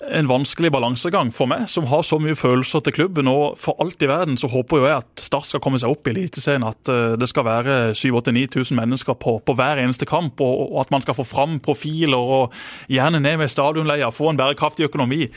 en 0.09 0.27
vanskelig 0.27 0.71
balansegang 0.73 1.29
for 1.33 1.49
meg, 1.49 1.67
som 1.69 1.85
har 1.91 2.01
så 2.05 2.17
mye 2.21 2.37
følelser 2.37 2.81
til 2.85 2.95
klubben. 2.95 3.29
Og 3.29 3.57
for 3.61 3.77
alt 3.83 4.01
i 4.01 4.09
verden 4.09 4.37
så 4.39 4.49
håper 4.49 4.81
jo 4.81 4.87
jeg 4.87 5.03
at 5.03 5.21
Start 5.21 5.47
skal 5.47 5.61
komme 5.63 5.77
seg 5.79 5.91
opp 5.93 6.07
i 6.07 6.13
Eliteserien. 6.13 6.65
At 6.65 6.89
eh, 6.89 7.13
det 7.19 7.29
skal 7.29 7.45
være 7.45 7.75
7000-9000 7.97 8.79
mennesker 8.79 9.17
på, 9.21 9.37
på 9.45 9.55
hver 9.57 9.81
eneste 9.83 10.07
kamp, 10.09 10.41
og, 10.41 10.71
og 10.71 10.79
at 10.81 10.93
man 10.93 11.05
skal 11.05 11.17
få 11.17 11.25
fram 11.27 11.59
profiler 11.63 12.17
og 12.17 12.55
gjerne 12.91 13.21
ned 13.21 13.37
med 13.43 13.51
stadionleia, 13.51 14.09
få 14.13 14.31
en 14.31 14.41
bærekraftig 14.41 14.89
økonomi. 14.89 15.27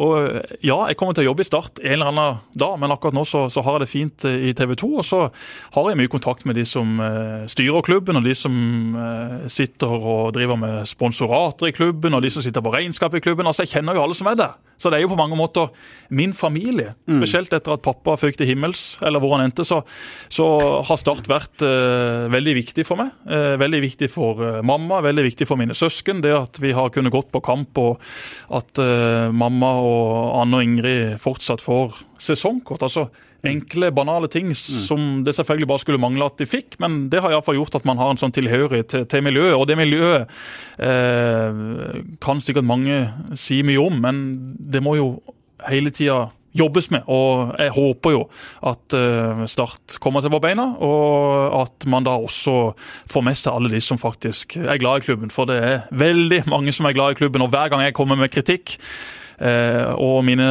Og 0.00 0.16
eh, 0.22 0.56
ja, 0.64 0.78
jeg 0.88 0.98
kommer 1.00 1.16
til 1.16 1.26
å 1.26 1.30
jobbe 1.32 1.44
i 1.44 1.50
Start 1.50 1.82
en 1.82 1.96
eller 1.98 2.12
annen 2.12 2.40
dag, 2.56 2.78
men 2.80 2.94
akkurat 2.94 3.18
nå 3.18 3.26
så, 3.28 3.44
så 3.52 3.64
har 3.66 3.78
jeg 3.78 3.84
det 3.84 3.92
fint 3.92 4.28
eh, 4.30 4.48
i 4.50 4.56
TV 4.56 4.74
2. 4.80 4.90
Og 5.02 5.06
så 5.06 5.22
har 5.76 5.90
jeg 5.90 6.00
mye 6.00 6.12
kontakt 6.12 6.48
med 6.48 6.56
de 6.58 6.64
som 6.68 6.96
styrer 7.50 7.84
klubben, 7.84 8.16
og 8.18 8.24
de 8.24 8.32
som 8.36 8.54
sitter 9.50 9.90
og 9.94 10.32
driver 10.34 10.56
med 10.58 10.88
sponsorater 10.88 11.68
i 11.68 11.74
klubben, 11.76 12.14
og 12.16 12.22
de 12.24 12.30
som 12.32 12.44
sitter 12.44 12.64
på 12.64 12.72
regnskap 12.72 13.14
i 13.18 13.22
klubben. 13.24 13.46
Altså, 13.46 13.64
Jeg 13.64 13.74
kjenner 13.74 13.96
jo 13.96 14.04
alle 14.04 14.13
som 14.18 14.30
er 14.30 14.38
der. 14.38 14.60
Så 14.80 14.90
det 14.90 14.98
er 14.98 15.04
jo 15.04 15.12
på 15.12 15.18
mange 15.18 15.36
måter 15.38 15.70
min 16.14 16.34
familie. 16.36 16.92
Spesielt 17.06 17.52
etter 17.54 17.76
at 17.76 17.82
pappa 17.84 18.16
føk 18.20 18.36
til 18.36 18.48
himmels, 18.50 18.98
eller 19.06 19.22
hvor 19.22 19.36
han 19.36 19.46
endte, 19.46 19.64
så, 19.66 19.80
så 20.32 20.48
har 20.84 21.00
Start 21.00 21.28
vært 21.30 21.64
uh, 21.64 22.26
veldig 22.32 22.56
viktig 22.58 22.84
for 22.86 23.00
meg. 23.00 23.12
Uh, 23.28 23.54
veldig 23.60 23.80
viktig 23.84 24.08
for 24.12 24.40
uh, 24.42 24.60
mamma, 24.66 25.00
veldig 25.04 25.26
viktig 25.28 25.48
for 25.48 25.60
mine 25.60 25.76
søsken. 25.78 26.22
Det 26.24 26.34
at 26.36 26.60
vi 26.62 26.74
har 26.76 26.92
kunnet 26.94 27.14
gått 27.14 27.30
på 27.34 27.42
kamp, 27.44 27.78
og 27.80 28.02
at 28.54 28.80
mamma 29.34 29.70
og 29.84 30.40
Anne 30.42 30.58
og 30.58 30.66
Ingrid 30.66 31.20
fortsatt 31.22 31.62
får 31.64 32.02
sesongkort. 32.22 32.84
altså 32.84 33.08
Enkle, 33.44 33.90
banale 33.94 34.30
ting 34.32 34.52
som 34.56 35.24
det 35.26 35.34
selvfølgelig 35.36 35.68
bare 35.70 35.82
skulle 35.82 36.00
mangle 36.02 36.28
at 36.28 36.38
de 36.40 36.48
fikk, 36.48 36.78
men 36.82 37.08
det 37.12 37.20
har 37.22 37.34
iallfall 37.34 37.58
gjort 37.58 37.76
at 37.78 37.88
man 37.88 38.00
har 38.00 38.12
en 38.12 38.20
sånn 38.20 38.34
tilhørighet 38.34 38.90
til, 38.92 39.04
til 39.10 39.24
miljøet. 39.26 39.56
Og 39.58 39.66
det 39.68 39.78
miljøet 39.80 40.30
eh, 40.80 41.64
kan 42.24 42.40
sikkert 42.44 42.68
mange 42.68 43.02
si 43.38 43.60
mye 43.66 43.82
om, 43.82 44.00
men 44.04 44.24
det 44.58 44.82
må 44.84 44.96
jo 45.00 45.10
hele 45.68 45.92
tida 45.94 46.26
jobbes 46.54 46.88
med. 46.94 47.02
Og 47.10 47.54
jeg 47.58 47.74
håper 47.74 48.14
jo 48.14 48.22
at 48.70 48.96
eh, 48.96 49.44
Start 49.50 49.98
kommer 50.02 50.24
seg 50.24 50.32
på 50.34 50.42
beina, 50.44 50.70
og 50.82 51.58
at 51.64 51.88
man 51.90 52.06
da 52.06 52.16
også 52.16 52.56
får 53.10 53.26
med 53.26 53.38
seg 53.40 53.58
alle 53.58 53.74
de 53.74 53.82
som 53.84 54.00
faktisk 54.00 54.56
er 54.62 54.80
glad 54.82 55.02
i 55.02 55.08
klubben. 55.08 55.34
For 55.34 55.50
det 55.50 55.58
er 55.60 55.84
veldig 55.94 56.44
mange 56.52 56.74
som 56.74 56.88
er 56.88 56.96
glad 56.96 57.14
i 57.14 57.20
klubben, 57.20 57.44
og 57.44 57.52
hver 57.54 57.72
gang 57.72 57.84
jeg 57.84 57.96
kommer 57.96 58.18
med 58.20 58.32
kritikk, 58.34 58.78
og 59.98 60.24
mine 60.24 60.46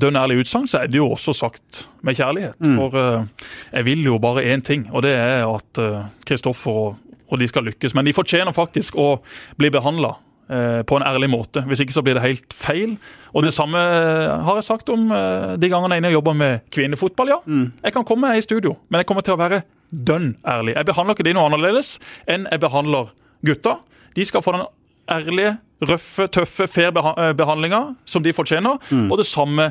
dønn 0.00 0.16
ærlige 0.18 0.44
utsagn, 0.44 0.66
så 0.68 0.82
er 0.82 0.90
det 0.90 0.98
jo 0.98 1.10
også 1.14 1.32
sagt 1.36 1.88
med 2.02 2.16
kjærlighet. 2.18 2.56
For 2.60 2.98
eh, 3.00 3.24
jeg 3.72 3.84
vil 3.86 4.04
jo 4.04 4.18
bare 4.22 4.44
én 4.54 4.62
ting, 4.62 4.86
og 4.92 5.02
det 5.06 5.14
er 5.14 5.46
at 5.46 5.82
eh, 5.82 6.06
Kristoffer 6.26 6.70
og, 6.72 6.96
og 7.28 7.40
de 7.40 7.48
skal 7.50 7.66
lykkes. 7.66 7.94
Men 7.94 8.06
de 8.06 8.14
fortjener 8.16 8.54
faktisk 8.54 8.96
å 8.98 9.18
bli 9.58 9.70
behandla 9.74 10.14
eh, 10.50 10.82
på 10.86 10.98
en 10.98 11.06
ærlig 11.06 11.30
måte. 11.32 11.62
Hvis 11.66 11.82
ikke 11.84 11.96
så 11.96 12.04
blir 12.06 12.18
det 12.18 12.24
helt 12.24 12.54
feil. 12.54 12.96
Og 13.34 13.46
det 13.46 13.54
samme 13.56 13.78
eh, 13.78 14.36
har 14.46 14.60
jeg 14.60 14.68
sagt 14.68 14.90
om 14.94 15.10
eh, 15.10 15.54
de 15.58 15.70
gangene 15.72 15.96
jeg 15.96 16.00
er 16.00 16.04
inne 16.04 16.12
og 16.14 16.18
jobber 16.20 16.38
med 16.38 16.66
kvinnefotball. 16.74 17.34
Ja, 17.34 17.40
jeg 17.82 17.96
kan 17.96 18.06
komme 18.06 18.34
i 18.36 18.44
studio, 18.44 18.76
men 18.88 19.02
jeg 19.02 19.10
kommer 19.10 19.26
til 19.26 19.36
å 19.36 19.40
være 19.42 19.64
dønn 19.90 20.34
ærlig. 20.46 20.76
Jeg 20.76 20.86
behandler 20.88 21.16
ikke 21.16 21.26
de 21.28 21.36
noe 21.36 21.46
annerledes 21.50 21.96
enn 22.26 22.48
jeg 22.50 22.62
behandler 22.62 23.12
gutta. 23.46 23.78
De 24.16 24.24
skal 24.26 24.42
få 24.42 24.54
den 24.56 24.66
ærlige, 25.12 25.56
røffe, 25.84 26.26
tøffe, 26.32 26.66
fair 26.70 26.92
eh, 26.96 27.32
behandlinga 27.36 27.82
som 28.08 28.24
de 28.24 28.34
fortjener. 28.36 28.80
Og 29.10 29.16
det 29.20 29.26
samme 29.28 29.70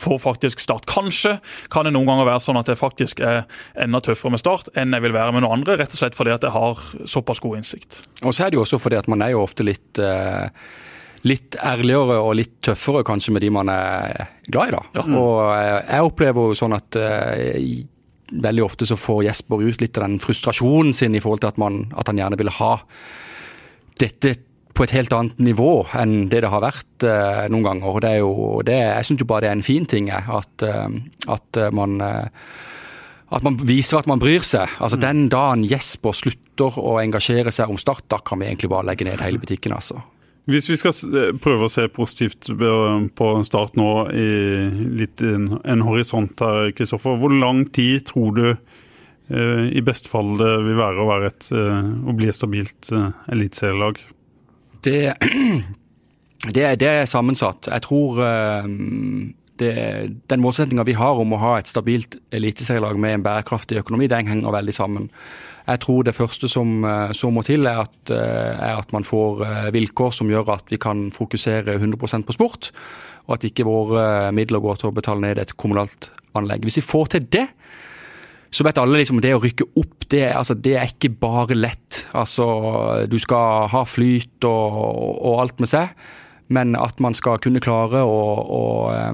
får 0.00 0.20
faktisk 0.22 0.60
Start. 0.62 0.86
Kanskje 0.88 1.38
kan 1.72 1.84
det 1.84 1.92
noen 1.92 2.08
ganger 2.08 2.28
være 2.28 2.42
sånn 2.44 2.58
at 2.60 2.68
jeg 2.70 2.78
faktisk 2.80 3.20
er 3.26 3.42
enda 3.74 4.00
tøffere 4.04 4.32
med 4.32 4.40
Start 4.42 4.70
enn 4.78 4.94
jeg 4.96 5.04
vil 5.04 5.16
være 5.16 5.34
med 5.34 5.44
noen 5.44 5.60
andre, 5.60 5.76
rett 5.80 5.92
og 5.92 6.00
slett 6.00 6.16
fordi 6.16 6.32
at 6.32 6.46
jeg 6.46 6.54
har 6.54 6.84
såpass 7.10 7.42
god 7.42 7.60
innsikt. 7.60 8.00
Og 8.22 8.32
så 8.32 8.46
er 8.46 8.52
det 8.52 8.60
jo 8.60 8.64
også 8.64 8.80
fordi 8.80 9.00
at 9.00 9.10
man 9.10 9.24
er 9.26 9.34
jo 9.34 9.44
ofte 9.44 9.66
litt 9.66 10.00
eh, 10.02 10.48
Litt 11.28 11.52
ærligere 11.60 12.14
og 12.16 12.30
litt 12.38 12.62
tøffere 12.64 13.02
kanskje 13.04 13.34
med 13.36 13.42
de 13.44 13.50
man 13.52 13.68
er 13.68 14.30
glad 14.48 14.70
i, 14.70 14.72
da. 14.72 15.02
Og 15.04 15.50
eh, 15.52 15.74
jeg 15.84 16.06
opplever 16.06 16.46
jo 16.48 16.54
sånn 16.56 16.72
at 16.72 16.96
veldig 18.30 18.64
ofte 18.64 18.88
så 18.88 18.96
får 18.96 19.26
Jesper 19.26 19.66
ut 19.66 19.82
litt 19.82 19.98
av 19.98 20.06
den 20.06 20.16
frustrasjonen 20.22 20.94
sin 20.96 21.12
i 21.12 21.20
forhold 21.20 21.42
til 21.42 21.50
at, 21.52 21.60
man, 21.60 21.82
at 21.92 22.08
han 22.08 22.22
gjerne 22.22 22.38
vil 22.40 22.52
ha 22.56 22.70
dette 24.00 24.32
på 24.74 24.84
et 24.86 24.92
helt 24.94 25.12
annet 25.14 25.38
nivå 25.42 25.70
enn 25.98 26.28
det 26.30 26.42
det 26.44 26.50
har 26.52 26.62
vært 26.62 27.06
eh, 27.06 27.46
noen 27.52 27.66
ganger. 27.66 27.88
Og 27.90 28.02
det 28.04 28.10
er 28.14 28.20
jo, 28.22 28.34
det, 28.66 28.76
jeg 28.78 29.08
syns 29.08 29.22
jo 29.24 29.28
bare 29.30 29.46
det 29.46 29.50
er 29.50 29.58
en 29.58 29.66
fin 29.66 29.86
ting, 29.88 30.10
at, 30.14 30.66
eh, 30.66 30.98
at 31.30 31.58
eh, 31.60 31.72
man 31.74 31.96
eh, 32.04 32.28
at 33.30 33.44
man 33.46 33.58
viser 33.62 34.00
at 34.00 34.08
man 34.10 34.18
bryr 34.18 34.42
seg. 34.42 34.72
Altså 34.82 34.98
Den 34.98 35.28
dagen 35.30 35.62
Jesper 35.70 36.14
slutter 36.18 36.74
å 36.82 36.96
engasjere 36.98 37.52
seg 37.54 37.70
om 37.70 37.78
Start, 37.78 38.08
da 38.10 38.18
kan 38.26 38.40
vi 38.40 38.48
egentlig 38.48 38.72
bare 38.72 38.88
legge 38.88 39.06
ned 39.06 39.22
hele 39.22 39.38
butikken. 39.38 39.74
altså. 39.76 40.00
Hvis 40.50 40.66
vi 40.66 40.78
skal 40.80 41.36
prøve 41.38 41.68
å 41.68 41.70
se 41.70 41.84
positivt 41.94 42.48
på- 42.50 43.44
Start 43.46 43.78
nå 43.78 43.90
i 44.10 44.26
litt 44.98 45.22
en, 45.22 45.84
horisont 45.86 46.42
her, 46.42 46.72
Kristoffer. 46.74 47.20
Hvor 47.22 47.30
lang 47.30 47.68
tid 47.70 48.08
tror 48.10 48.34
du 48.34 48.46
i 49.30 49.84
beste 49.86 50.10
fall 50.10 50.34
det 50.40 50.50
vil 50.66 50.74
være 50.74 50.98
å, 50.98 51.06
være 51.06 51.30
et, 51.30 51.52
å 51.54 52.16
bli 52.18 52.32
et 52.32 52.34
stabilt 52.34 52.90
eliteserielag? 53.30 54.02
Det, 54.84 55.14
det, 56.56 56.64
det 56.80 56.88
er 56.88 57.04
sammensatt. 57.08 57.68
Jeg 57.70 57.84
tror 57.84 58.22
eh, 58.24 58.70
det, 59.60 59.74
den 60.30 60.42
målsettinga 60.42 60.86
vi 60.88 60.96
har 60.98 61.20
om 61.20 61.36
å 61.36 61.42
ha 61.42 61.54
et 61.58 61.70
stabilt 61.70 62.16
eliteserielag 62.34 62.98
med 63.00 63.18
en 63.18 63.26
bærekraftig 63.26 63.80
økonomi, 63.82 64.08
den 64.10 64.30
henger 64.30 64.56
veldig 64.56 64.76
sammen. 64.76 65.10
Jeg 65.68 65.82
tror 65.84 66.06
det 66.06 66.16
første 66.16 66.48
som, 66.50 66.80
eh, 66.84 67.12
som 67.16 67.36
må 67.36 67.44
til, 67.46 67.68
er 67.68 67.84
at, 67.84 68.14
eh, 68.14 68.56
er 68.70 68.80
at 68.80 68.92
man 68.96 69.06
får 69.06 69.44
vilkår 69.76 70.16
som 70.16 70.32
gjør 70.32 70.56
at 70.56 70.72
vi 70.72 70.80
kan 70.80 71.10
fokusere 71.14 71.78
100% 71.78 72.26
på 72.26 72.36
sport, 72.36 72.72
og 73.28 73.36
at 73.36 73.46
ikke 73.46 73.68
våre 73.68 74.32
midler 74.34 74.64
går 74.64 74.80
til 74.80 74.90
å 74.90 74.96
betale 74.96 75.22
ned 75.22 75.38
et 75.38 75.56
kommunalt 75.56 76.10
anlegg. 76.34 76.64
Hvis 76.66 76.80
vi 76.80 76.88
får 76.88 77.12
til 77.14 77.28
det, 77.30 77.48
så 78.50 78.66
vet 78.66 78.80
alle 78.82 78.98
liksom 78.98 79.20
det 79.22 79.34
å 79.36 79.42
rykke 79.42 79.68
opp, 79.78 80.08
det, 80.10 80.24
altså, 80.34 80.56
det 80.58 80.74
er 80.78 80.90
ikke 80.90 81.12
bare 81.22 81.54
lett. 81.54 82.04
Altså, 82.18 82.46
du 83.10 83.18
skal 83.22 83.68
ha 83.70 83.84
flyt 83.86 84.46
og, 84.48 84.80
og 85.22 85.42
alt 85.44 85.62
med 85.62 85.70
seg, 85.70 85.92
men 86.50 86.74
at 86.74 86.98
man 87.02 87.14
skal 87.14 87.38
kunne 87.42 87.62
klare 87.62 88.02
å, 88.02 88.20
å, 88.42 88.62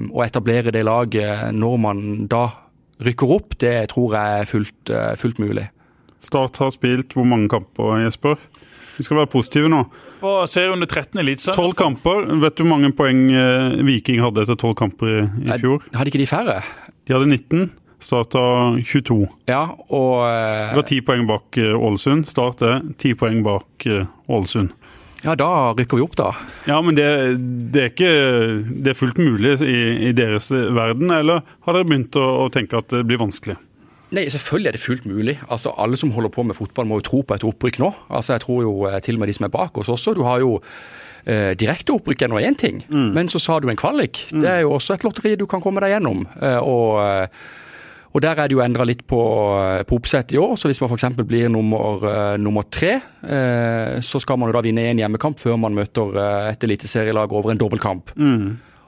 å 0.09 0.23
etablere 0.25 0.73
det 0.73 0.87
laget 0.87 1.53
når 1.53 1.81
man 1.83 2.05
da 2.31 2.47
rykker 3.05 3.33
opp, 3.35 3.53
det 3.61 3.75
tror 3.93 4.17
jeg 4.17 4.39
er 4.41 4.49
fullt, 4.49 4.93
fullt 5.21 5.43
mulig. 5.43 5.67
Start 6.23 6.57
har 6.57 6.73
spilt 6.73 7.13
hvor 7.13 7.27
mange 7.29 7.49
kamper, 7.51 7.99
Jesper? 8.01 8.39
Vi 8.97 9.05
skal 9.05 9.19
være 9.19 9.29
positive 9.29 9.69
nå. 9.69 9.83
På 10.17 10.31
serierunde 10.49 10.87
13 10.89 11.19
elitser. 11.21 11.53
Eliteserien 11.53 11.59
Tolv 11.59 11.75
kamper. 11.77 12.23
Vet 12.41 12.57
du 12.57 12.63
hvor 12.63 12.71
mange 12.71 12.89
poeng 12.97 13.19
eh, 13.29 13.75
Viking 13.85 14.23
hadde 14.23 14.41
etter 14.43 14.57
tolv 14.57 14.73
kamper 14.79 15.11
i, 15.11 15.19
i 15.45 15.59
fjor? 15.61 15.85
Hadde 15.93 16.09
ikke 16.09 16.23
de 16.23 16.29
færre? 16.29 16.55
De 17.05 17.13
hadde 17.13 17.29
19. 17.29 17.67
Start 17.99 18.33
har 18.37 18.77
22. 18.85 19.27
Ja, 19.49 19.63
og 19.89 20.19
eh, 20.27 20.69
Det 20.71 20.77
var 20.77 20.85
ti 20.89 20.99
poeng 21.01 21.25
bak 21.29 21.57
eh, 21.57 21.73
Ålesund. 21.73 22.27
Start 22.29 22.61
er 22.65 22.83
ti 23.01 23.13
poeng 23.17 23.41
bak 23.45 23.87
eh, 23.89 24.05
Ålesund. 24.29 24.73
ja, 25.23 25.33
da 25.35 25.73
rykker 25.73 25.97
vi 25.97 26.03
opp, 26.05 26.15
da. 26.19 26.27
Ja, 26.69 26.77
men 26.85 26.95
det, 26.95 27.07
det 27.73 27.81
er 27.81 27.89
ikke 27.89 28.11
Det 28.85 28.91
er 28.93 28.99
fullt 28.99 29.17
mulig 29.17 29.55
i, 29.65 29.79
i 30.09 30.11
deres 30.13 30.51
verden, 30.53 31.09
eller 31.11 31.41
har 31.65 31.73
dere 31.79 31.89
begynt 31.89 32.15
å, 32.21 32.27
å 32.45 32.51
tenke 32.53 32.77
at 32.77 32.93
det 32.93 33.01
blir 33.09 33.17
vanskelig? 33.23 33.57
Nei, 34.13 34.27
selvfølgelig 34.31 34.69
er 34.69 34.77
det 34.77 34.79
fullt 34.85 35.09
mulig. 35.09 35.33
Altså, 35.51 35.73
Alle 35.75 35.97
som 35.99 36.13
holder 36.15 36.31
på 36.31 36.45
med 36.47 36.55
fotball 36.55 36.87
må 36.87 37.01
jo 37.01 37.07
tro 37.09 37.25
på 37.27 37.35
et 37.35 37.43
opprykk 37.43 37.81
nå. 37.81 37.89
Altså, 38.07 38.37
Jeg 38.37 38.45
tror 38.45 38.61
jo 38.63 38.75
til 39.03 39.17
og 39.17 39.23
med 39.25 39.27
de 39.33 39.35
som 39.35 39.49
er 39.49 39.51
bak 39.57 39.81
oss 39.81 39.89
også. 39.91 40.13
Du 40.15 40.21
har 40.23 40.39
jo 40.39 40.53
eh, 41.27 41.51
direkte 41.59 41.91
opprykk 41.97 42.23
er 42.23 42.31
nå 42.31 42.39
én 42.39 42.55
ting, 42.55 42.79
men 42.93 43.27
så 43.27 43.41
sa 43.43 43.57
du 43.59 43.67
en 43.67 43.79
kvalik. 43.79 44.21
Det 44.31 44.47
er 44.47 44.61
jo 44.63 44.77
også 44.77 44.95
et 44.95 45.03
lotteri 45.03 45.33
du 45.35 45.43
kan 45.49 45.59
komme 45.65 45.83
deg 45.83 45.97
gjennom. 45.97 46.23
Eh, 46.39 46.61
og, 46.61 47.01
og 48.17 48.23
der 48.25 48.39
er 48.41 48.49
det 48.49 48.55
jo 48.55 48.63
endra 48.65 48.85
litt 48.87 49.03
på, 49.05 49.19
eh, 49.61 49.83
på 49.85 49.99
oppsett 49.99 50.33
i 50.33 50.39
år. 50.41 50.55
Så 50.57 50.71
hvis 50.71 50.81
man 50.81 50.89
f.eks. 50.89 51.19
blir 51.21 51.51
nummer, 51.53 52.01
uh, 52.01 52.37
nummer 52.41 52.65
tre, 52.65 52.95
uh, 53.21 53.99
så 54.01 54.17
skal 54.23 54.39
man 54.41 54.49
jo 54.49 54.55
da 54.57 54.63
vinne 54.65 54.87
én 54.89 54.97
hjemmekamp 54.97 55.37
før 55.37 55.59
man 55.61 55.77
møter 55.77 56.17
uh, 56.17 56.47
et 56.49 56.65
eliteserielag 56.65 57.35
over 57.37 57.53
en 57.53 57.61
dobbeltkamp. 57.61 58.15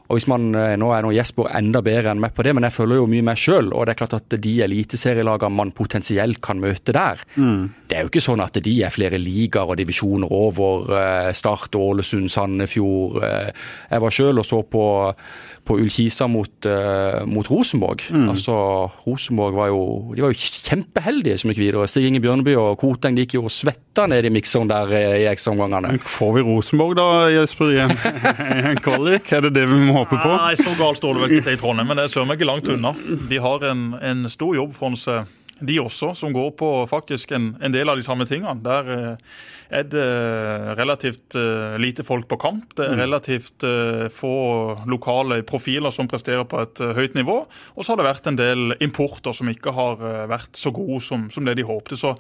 Og 0.10 0.18
hvis 0.18 0.26
man 0.26 0.48
Nå 0.50 0.88
er 0.90 1.04
nå 1.06 1.12
Jesper 1.14 1.52
enda 1.54 1.84
bedre 1.86 2.10
enn 2.10 2.22
meg 2.24 2.32
på 2.34 2.42
det, 2.42 2.56
men 2.58 2.66
jeg 2.66 2.74
følger 2.74 2.98
jo 2.98 3.10
mye 3.12 3.26
meg 3.28 3.38
sjøl. 3.38 3.68
Og 3.78 3.86
det 3.86 3.94
er 3.94 4.00
klart 4.00 4.16
at 4.18 4.36
de 4.42 4.54
eliteserielagene 4.66 5.54
man 5.54 5.74
potensielt 5.78 6.40
kan 6.42 6.58
møte 6.58 6.96
der, 6.98 7.22
det 7.38 7.94
er 7.94 8.08
jo 8.08 8.10
ikke 8.10 8.24
sånn 8.26 8.42
at 8.42 8.58
de 8.66 8.74
er 8.82 8.90
flere 8.90 9.20
ligaer 9.22 9.70
og 9.70 9.78
divisjoner 9.78 10.34
over 10.34 10.90
Start, 11.38 11.78
Ålesund, 11.78 12.26
Sandefjord. 12.34 13.22
Jeg 13.22 14.02
var 14.02 14.18
sjøl 14.18 14.42
og 14.42 14.50
så 14.50 14.64
på 14.66 14.88
på 15.70 15.78
Ullkisa 15.78 16.26
mot, 16.28 16.66
uh, 16.66 17.22
mot 17.30 17.46
Rosenborg. 17.52 18.02
Altså, 18.10 18.54
Rosenborg 19.06 19.54
var 19.54 19.70
jo 19.70 19.82
de 20.16 20.24
var 20.24 20.34
jo 20.34 20.48
kjempeheldige 20.66 21.38
som 21.38 21.52
gikk 21.52 21.62
videre. 21.62 21.86
Stig 21.90 22.08
Inge 22.10 22.22
Bjørneby 22.24 22.56
og 22.58 22.80
Koteng 22.82 23.18
gikk 23.20 23.36
jo 23.38 23.52
svetta 23.54 24.08
ned 24.10 24.26
i 24.26 24.32
mikseren 24.34 24.72
der 24.72 24.94
eh, 24.98 25.18
i 25.22 25.28
ekstraomgangene. 25.30 26.00
Får 26.10 26.34
vi 26.40 26.46
Rosenborg 26.48 26.98
da, 26.98 27.08
Jesper, 27.36 27.76
i 27.76 27.84
en, 27.84 27.94
en 28.72 28.82
kvalik? 28.82 29.30
Er 29.36 29.46
det 29.46 29.54
det 29.60 29.68
vi 29.70 29.78
må 29.84 30.00
håpe 30.00 30.18
på? 30.18 30.32
Nei, 30.34 30.56
så 30.58 30.74
galt 30.80 31.02
står 31.02 31.16
det 31.20 31.26
vel 31.26 31.38
ikke 31.38 31.54
i 31.54 31.62
Trondheim, 31.62 31.92
men 31.92 32.02
det 32.02 32.08
er 32.08 32.16
søren 32.16 32.32
meg 32.32 32.42
ikke 32.42 32.50
langt 32.50 32.74
unna. 32.74 32.96
De 33.30 33.44
har 33.46 33.70
en, 33.70 33.86
en 34.12 34.26
stor 34.32 34.58
jobb 34.58 34.74
foran 34.78 34.98
seg, 34.98 35.38
de 35.60 35.78
også, 35.84 36.16
som 36.18 36.34
går 36.34 36.54
på 36.58 36.74
faktisk 36.90 37.36
en, 37.38 37.52
en 37.62 37.76
del 37.76 37.92
av 37.92 38.00
de 38.00 38.06
samme 38.06 38.26
tingene. 38.26 38.58
Der 38.66 38.94
eh, 38.96 39.40
er 39.70 39.86
det 39.86 40.06
relativt 40.80 41.36
eh, 41.38 41.78
lite 41.78 42.04
folk 42.06 42.28
på 42.30 42.40
kamp. 42.42 42.74
Det 42.78 42.88
er 42.88 42.98
relativt 42.98 43.64
eh, 43.68 44.08
få 44.10 44.32
lokale 44.90 45.44
profiler 45.46 45.94
som 45.94 46.10
presterer 46.10 46.48
på 46.50 46.64
et 46.64 46.82
eh, 46.82 46.96
høyt 46.98 47.18
nivå. 47.18 47.38
Og 47.76 47.86
så 47.86 47.94
har 47.94 48.00
det 48.00 48.08
vært 48.08 48.30
en 48.32 48.40
del 48.40 48.74
importer 48.82 49.36
som 49.36 49.50
ikke 49.52 49.74
har 49.78 50.02
vært 50.30 50.58
så 50.58 50.74
gode 50.74 51.02
som, 51.06 51.28
som 51.30 51.46
det 51.46 51.60
de 51.60 51.68
håpte. 51.68 51.98
Så 52.00 52.16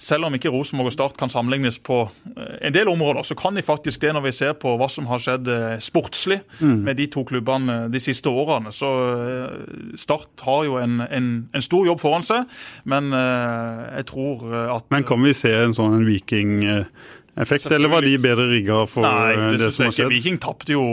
selv 0.00 0.30
om 0.30 0.36
ikke 0.36 0.52
Rosenborg 0.52 0.94
og 0.94 0.96
Start 0.96 1.18
kan 1.20 1.32
sammenlignes 1.32 1.78
på 1.84 2.06
en 2.34 2.74
del 2.74 2.88
områder, 2.88 3.22
så 3.28 3.36
kan 3.36 3.56
de 3.56 3.64
faktisk 3.64 4.00
det 4.00 4.14
når 4.16 4.24
vi 4.24 4.34
ser 4.36 4.56
på 4.60 4.74
hva 4.80 4.88
som 4.90 5.08
har 5.10 5.20
skjedd 5.20 5.48
sportslig 5.84 6.40
med 6.60 6.96
de 6.98 7.06
to 7.12 7.24
klubbene 7.28 7.84
de 7.92 8.00
siste 8.02 8.32
årene. 8.32 8.72
Så 8.74 8.88
Start 10.00 10.44
har 10.46 10.64
jo 10.68 10.78
en, 10.80 11.00
en, 11.04 11.28
en 11.52 11.64
stor 11.64 11.88
jobb 11.88 12.02
foran 12.02 12.26
seg, 12.26 12.48
men 12.88 13.12
jeg 13.14 14.08
tror 14.10 14.44
at 14.76 14.88
Men 14.94 15.06
kan 15.08 15.22
vi 15.24 15.34
se 15.36 15.52
en 15.54 15.76
sånn 15.76 15.98
en 15.98 16.06
vikingeffekt, 17.34 17.72
eller 17.72 17.88
var 17.92 18.06
de 18.06 18.16
bedre 18.18 18.48
rigga 18.50 18.84
for 18.86 19.02
Nei, 19.02 19.34
eh, 19.34 19.50
det, 19.52 19.60
det 19.66 19.74
som 19.74 19.88
har 19.88 19.94
skjedd? 19.96 20.12
Viking 20.12 20.40
tapte 20.42 20.74
jo 20.74 20.86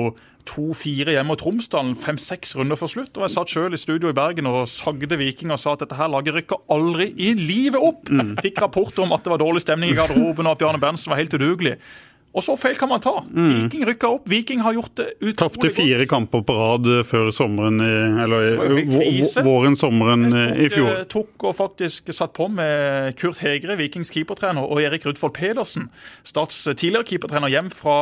2-4 0.50 1.14
hjemme 1.14 1.30
mot 1.30 1.40
Tromsdalen, 1.42 1.94
fem-seks 2.00 2.56
runder 2.58 2.80
for 2.80 2.92
slutt. 2.92 3.14
Og 3.18 3.26
Jeg 3.28 3.34
satt 3.36 3.54
selv 3.54 3.78
i 3.78 3.80
studio 3.82 4.10
i 4.10 4.18
Bergen 4.18 4.50
og 4.50 4.64
sagde 4.72 5.18
Viking 5.20 5.54
og 5.54 5.62
sa 5.62 5.76
at 5.76 5.84
dette 5.86 5.98
her 6.00 6.10
laget 6.12 6.36
rykker 6.40 6.64
aldri 6.74 7.12
i 7.14 7.34
livet 7.38 7.78
opp. 7.78 8.10
Mm. 8.10 8.36
Fikk 8.42 8.62
rapport 8.64 9.04
om 9.04 9.14
at 9.14 9.26
det 9.26 9.34
var 9.36 9.44
dårlig 9.44 9.62
stemning 9.62 9.94
i 9.94 9.98
garderoben 9.98 10.48
og 10.48 10.56
at 10.56 10.64
Bjarne 10.64 10.82
Berntsen 10.82 11.14
var 11.14 11.22
helt 11.22 11.36
udugelig. 11.38 11.78
Og 12.32 12.44
så 12.46 12.56
feil 12.56 12.78
kan 12.80 12.88
man 12.88 13.02
ta. 13.04 13.14
Viking 13.28 13.84
rykka 13.90 14.10
opp. 14.16 14.28
Viking 14.32 14.62
har 14.64 14.76
gjort 14.78 14.94
det 15.00 15.08
utrolig 15.20 15.36
godt. 15.36 15.42
Tapte 15.42 15.72
fire 15.76 16.06
kamper 16.08 16.44
på 16.48 16.56
rad 16.56 16.88
eh, 16.88 17.02
før 17.08 17.32
sommeren, 17.36 17.82
eller 18.24 19.42
våren, 19.44 19.76
sommeren 19.80 20.28
Jeg 20.30 20.54
eh, 20.54 20.62
i 20.66 20.70
fjor. 20.72 20.92
eh, 20.94 21.04
tok 21.12 21.48
og 21.50 21.58
faktisk 21.58 22.14
satt 22.16 22.34
på 22.38 22.48
med 22.52 23.18
Kurt 23.20 23.42
Hegre, 23.44 23.76
Vikings 23.80 24.14
keepertrener, 24.14 24.64
og 24.64 24.80
Erik 24.84 25.06
Rudfold 25.08 25.36
Pedersen, 25.36 25.90
Stats 26.28 26.64
tidligere 26.72 27.10
keepertrener, 27.10 27.52
hjem 27.52 27.72
fra 27.74 27.98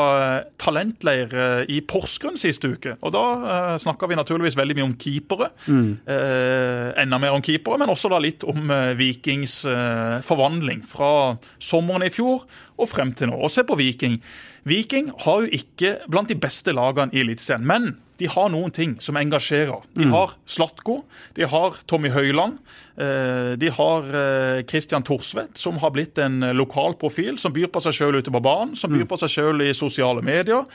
talentleir 0.62 1.34
i 1.70 1.80
Porsgrunn 1.90 2.38
siste 2.38 2.70
uke. 2.70 2.96
Og 3.02 3.14
Da 3.16 3.26
uh, 3.40 3.76
snakka 3.82 4.08
vi 4.10 4.18
naturligvis 4.20 4.58
veldig 4.60 4.78
mye 4.78 4.88
om 4.92 4.96
keepere. 5.00 5.50
Eh, 5.70 7.02
enda 7.02 7.20
mer 7.22 7.36
om 7.36 7.44
keepere, 7.46 7.80
men 7.82 7.92
også 7.92 8.12
da 8.12 8.20
litt 8.22 8.46
om 8.48 8.70
uh, 8.70 8.94
Vikings 9.00 9.62
uh, 9.70 10.20
forvandling 10.26 10.84
fra 10.88 11.12
sommeren 11.58 12.06
i 12.06 12.14
fjor 12.14 12.46
og 12.80 12.90
frem 12.92 13.14
til 13.16 13.32
nå. 13.32 13.38
Og 13.40 13.52
se 13.54 13.66
på 13.68 13.78
Viking. 13.80 14.20
Viking 14.68 15.12
har 15.26 15.44
jo 15.44 15.52
ikke 15.60 15.98
blant 16.12 16.32
de 16.32 16.38
beste 16.40 16.74
lagene 16.76 17.14
i 17.16 17.24
Eliteserien, 17.24 17.66
men 17.68 17.92
de 18.20 18.28
har 18.28 18.50
noen 18.52 18.72
ting 18.76 18.98
som 19.04 19.18
engasjerer. 19.20 19.86
De 19.96 20.10
har 20.12 20.36
Slatko, 20.50 21.00
de 21.38 21.48
har 21.48 21.78
Tommy 21.88 22.12
Høiland, 22.12 22.58
eh, 23.00 23.54
de 23.60 23.72
har 23.72 24.10
eh, 24.22 24.64
Christian 24.68 25.06
Thorsvedt, 25.08 25.56
som 25.60 25.80
har 25.80 25.94
blitt 25.96 26.20
en 26.20 26.44
eh, 26.44 26.56
lokal 26.56 26.98
profil, 27.00 27.40
som 27.40 27.56
byr 27.56 27.72
på 27.72 27.84
seg 27.86 27.96
sjøl 27.96 28.20
ute 28.20 28.34
på 28.34 28.44
banen, 28.44 28.76
som 28.80 28.92
byr 28.92 29.08
på 29.08 29.20
seg 29.22 29.32
sjøl 29.38 29.64
i 29.70 29.72
sosiale 29.78 30.26
medier. 30.26 30.68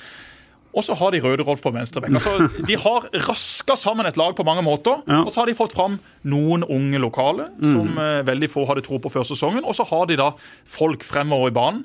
Og 0.74 0.82
så 0.82 0.96
har 0.98 1.14
de 1.14 1.20
Røde 1.22 1.44
Rolf 1.46 1.62
på 1.62 1.70
venstre 1.74 2.02
bekk. 2.02 2.16
Altså, 2.18 2.48
de 2.66 2.78
har 2.82 3.06
raska 3.28 3.76
sammen 3.78 4.08
et 4.08 4.18
lag 4.18 4.34
på 4.36 4.46
mange 4.46 4.64
måter. 4.66 5.04
Ja. 5.06 5.20
Og 5.22 5.30
så 5.30 5.42
har 5.42 5.50
de 5.50 5.56
fått 5.58 5.76
fram 5.76 6.00
noen 6.26 6.66
unge 6.66 6.98
lokale 7.02 7.48
som 7.60 8.00
eh, 8.00 8.22
veldig 8.26 8.50
få 8.50 8.66
hadde 8.70 8.82
tro 8.86 8.98
på 9.02 9.12
før 9.14 9.26
sesongen. 9.28 9.62
Og 9.64 9.76
så 9.78 9.86
har 9.92 10.08
de 10.10 10.18
da 10.18 10.32
folk 10.66 11.06
fremover 11.06 11.52
i 11.52 11.54
banen 11.54 11.84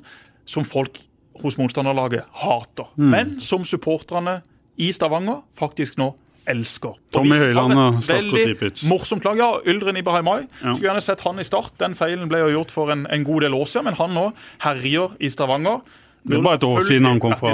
som 0.50 0.66
folk 0.66 0.98
hos 1.40 1.56
motstanderlaget 1.60 2.26
hater. 2.42 2.90
Men 2.98 3.38
som 3.44 3.62
supporterne 3.64 4.40
i 4.80 4.90
Stavanger 4.96 5.44
faktisk 5.56 6.00
nå 6.00 6.12
elsker. 6.50 6.96
Tommy 7.14 7.36
Høiland 7.38 7.76
og 7.76 7.98
Slatko 8.04 8.34
veldig 8.34 8.70
Morsomt 8.90 9.26
lag. 9.26 9.38
Ja, 9.38 9.50
Yldren 9.68 9.98
Ibrahimai. 10.00 10.38
Ja. 10.60 10.72
Skulle 10.72 10.88
gjerne 10.88 11.04
sett 11.04 11.22
han 11.26 11.40
i 11.40 11.46
start. 11.46 11.74
Den 11.80 11.96
feilen 11.98 12.30
ble 12.30 12.42
jo 12.42 12.52
gjort 12.56 12.74
for 12.74 12.92
en, 12.94 13.06
en 13.12 13.26
god 13.26 13.46
del 13.46 13.56
år 13.56 13.68
siden, 13.70 13.90
men 13.90 13.98
han 14.00 14.16
nå 14.16 14.30
herjer 14.64 15.14
i 15.20 15.30
Stavanger. 15.32 15.82
Det 16.22 16.36
er 16.36 16.42
bare 16.44 16.58
et 16.58 16.64
år 16.68 16.82
siden 16.84 17.06
han 17.08 17.20
kom 17.22 17.32
fra. 17.38 17.52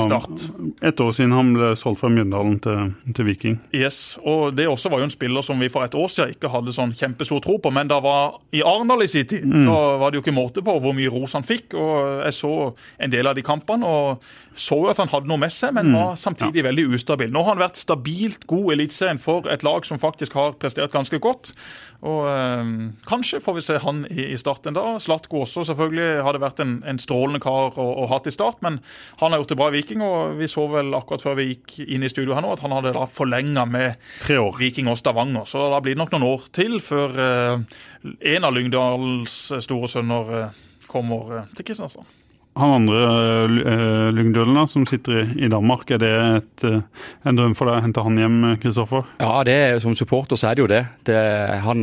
Et 0.82 1.00
år 1.00 1.12
siden 1.14 1.34
han 1.36 1.52
ble 1.54 1.68
solgt 1.78 2.00
fra 2.00 2.10
Mjøndalen 2.10 2.56
til, 2.64 2.88
til 3.14 3.28
Viking. 3.28 3.60
Yes, 3.74 4.18
og 4.26 4.56
Det 4.58 4.66
også 4.66 4.90
var 4.90 5.02
jo 5.02 5.06
en 5.06 5.14
spiller 5.14 5.44
som 5.46 5.60
vi 5.62 5.68
for 5.70 5.86
et 5.86 5.94
år 5.94 6.08
siden 6.10 6.34
ikke 6.34 6.50
hadde 6.50 6.74
sånn 6.74 6.94
kjempestor 6.96 7.44
tro 7.44 7.58
på. 7.62 7.70
Men 7.74 7.90
da 7.92 8.00
var 8.02 8.40
i 8.56 8.64
Arendal 8.66 9.06
i 9.06 9.10
sin 9.10 9.28
tid, 9.30 9.46
da 9.46 9.78
var 10.00 10.10
det 10.10 10.18
jo 10.18 10.24
ikke 10.24 10.34
måte 10.34 10.64
på 10.66 10.74
hvor 10.82 10.96
mye 10.96 11.12
ros 11.14 11.36
han 11.38 11.46
fikk. 11.46 11.76
og 11.78 12.24
Jeg 12.26 12.34
så 12.40 12.52
en 13.06 13.14
del 13.14 13.30
av 13.30 13.38
de 13.38 13.46
kampene 13.46 13.86
og 13.86 14.26
så 14.56 14.78
jo 14.80 14.90
at 14.90 14.98
han 15.02 15.10
hadde 15.12 15.28
noe 15.28 15.40
med 15.40 15.52
seg, 15.52 15.74
men 15.76 15.92
var 15.94 16.16
samtidig 16.18 16.64
veldig 16.64 16.88
ustabil. 16.96 17.30
Nå 17.30 17.42
har 17.44 17.54
han 17.54 17.62
vært 17.62 17.78
stabilt 17.78 18.46
god 18.48 18.70
i 18.72 18.76
Eliteserien 18.78 19.20
for 19.20 19.46
et 19.52 19.62
lag 19.66 19.84
som 19.86 20.00
faktisk 20.00 20.34
har 20.38 20.56
prestert 20.58 20.94
ganske 20.96 21.20
godt. 21.22 21.52
Og 22.06 22.26
eh, 22.30 22.72
Kanskje 23.08 23.40
får 23.42 23.56
vi 23.56 23.64
se 23.66 23.78
han 23.82 24.04
i, 24.10 24.28
i 24.32 24.38
starten 24.40 24.76
da. 24.76 24.84
Slatko 25.02 25.42
også 25.42 25.64
selvfølgelig 25.68 26.24
hadde 26.26 26.42
vært 26.42 26.62
en, 26.62 26.76
en 26.86 27.00
strålende 27.02 27.42
kar 27.42 27.76
å, 27.76 27.88
å 28.04 28.20
til 28.20 28.32
i 28.32 28.36
start, 28.36 28.62
men 28.64 28.78
han 29.20 29.32
har 29.32 29.42
gjort 29.42 29.52
det 29.52 29.58
bra 29.60 29.70
i 29.70 29.76
Viking. 29.76 30.04
og 30.04 30.36
Vi 30.40 30.50
så 30.50 30.66
vel 30.70 30.94
akkurat 30.96 31.24
før 31.24 31.38
vi 31.40 31.50
gikk 31.50 31.78
inn 31.86 32.06
i 32.06 32.12
studio 32.12 32.36
her 32.36 32.44
nå 32.44 32.54
at 32.54 32.64
han 32.64 32.74
hadde 32.76 32.94
da 32.96 33.06
forlenga 33.10 33.66
med 33.68 33.98
Tre 34.22 34.38
år. 34.40 34.54
Viking 34.58 34.90
og 34.90 34.98
Stavanger. 34.98 35.46
Så 35.48 35.66
da 35.72 35.80
blir 35.82 35.96
det 35.96 36.02
nok 36.02 36.14
noen 36.14 36.28
år 36.30 36.46
til 36.56 36.78
før 36.84 37.18
eh, 37.22 37.80
en 38.34 38.46
av 38.46 38.54
Lyngdals 38.56 39.36
store 39.64 39.90
sønner 39.90 40.32
eh, 40.40 40.62
kommer 40.90 41.40
eh, 41.40 41.50
til 41.56 41.68
Kristiansand. 41.68 42.25
Han 42.56 42.72
andre 42.72 43.00
uh, 43.52 44.08
Lyngdølen 44.16 44.58
som 44.70 44.86
sitter 44.88 45.26
i, 45.36 45.48
Danmark, 45.52 45.90
er 45.92 46.00
det 46.00 46.12
et, 46.16 46.64
eh, 46.64 47.08
en 47.28 47.36
drøm 47.36 47.54
for 47.56 47.68
deg 47.68 47.78
å 47.78 47.84
hente 47.84 48.04
han 48.06 48.20
hjem, 48.20 48.38
Kristoffer? 48.62 49.04
Ja, 49.20 49.42
det, 49.44 49.58
som 49.84 49.96
supporter 49.98 50.40
så 50.40 50.50
er 50.50 50.56
det 50.56 50.64
jo 50.64 50.70
det. 50.70 50.82
det 51.08 51.20
han, 51.66 51.82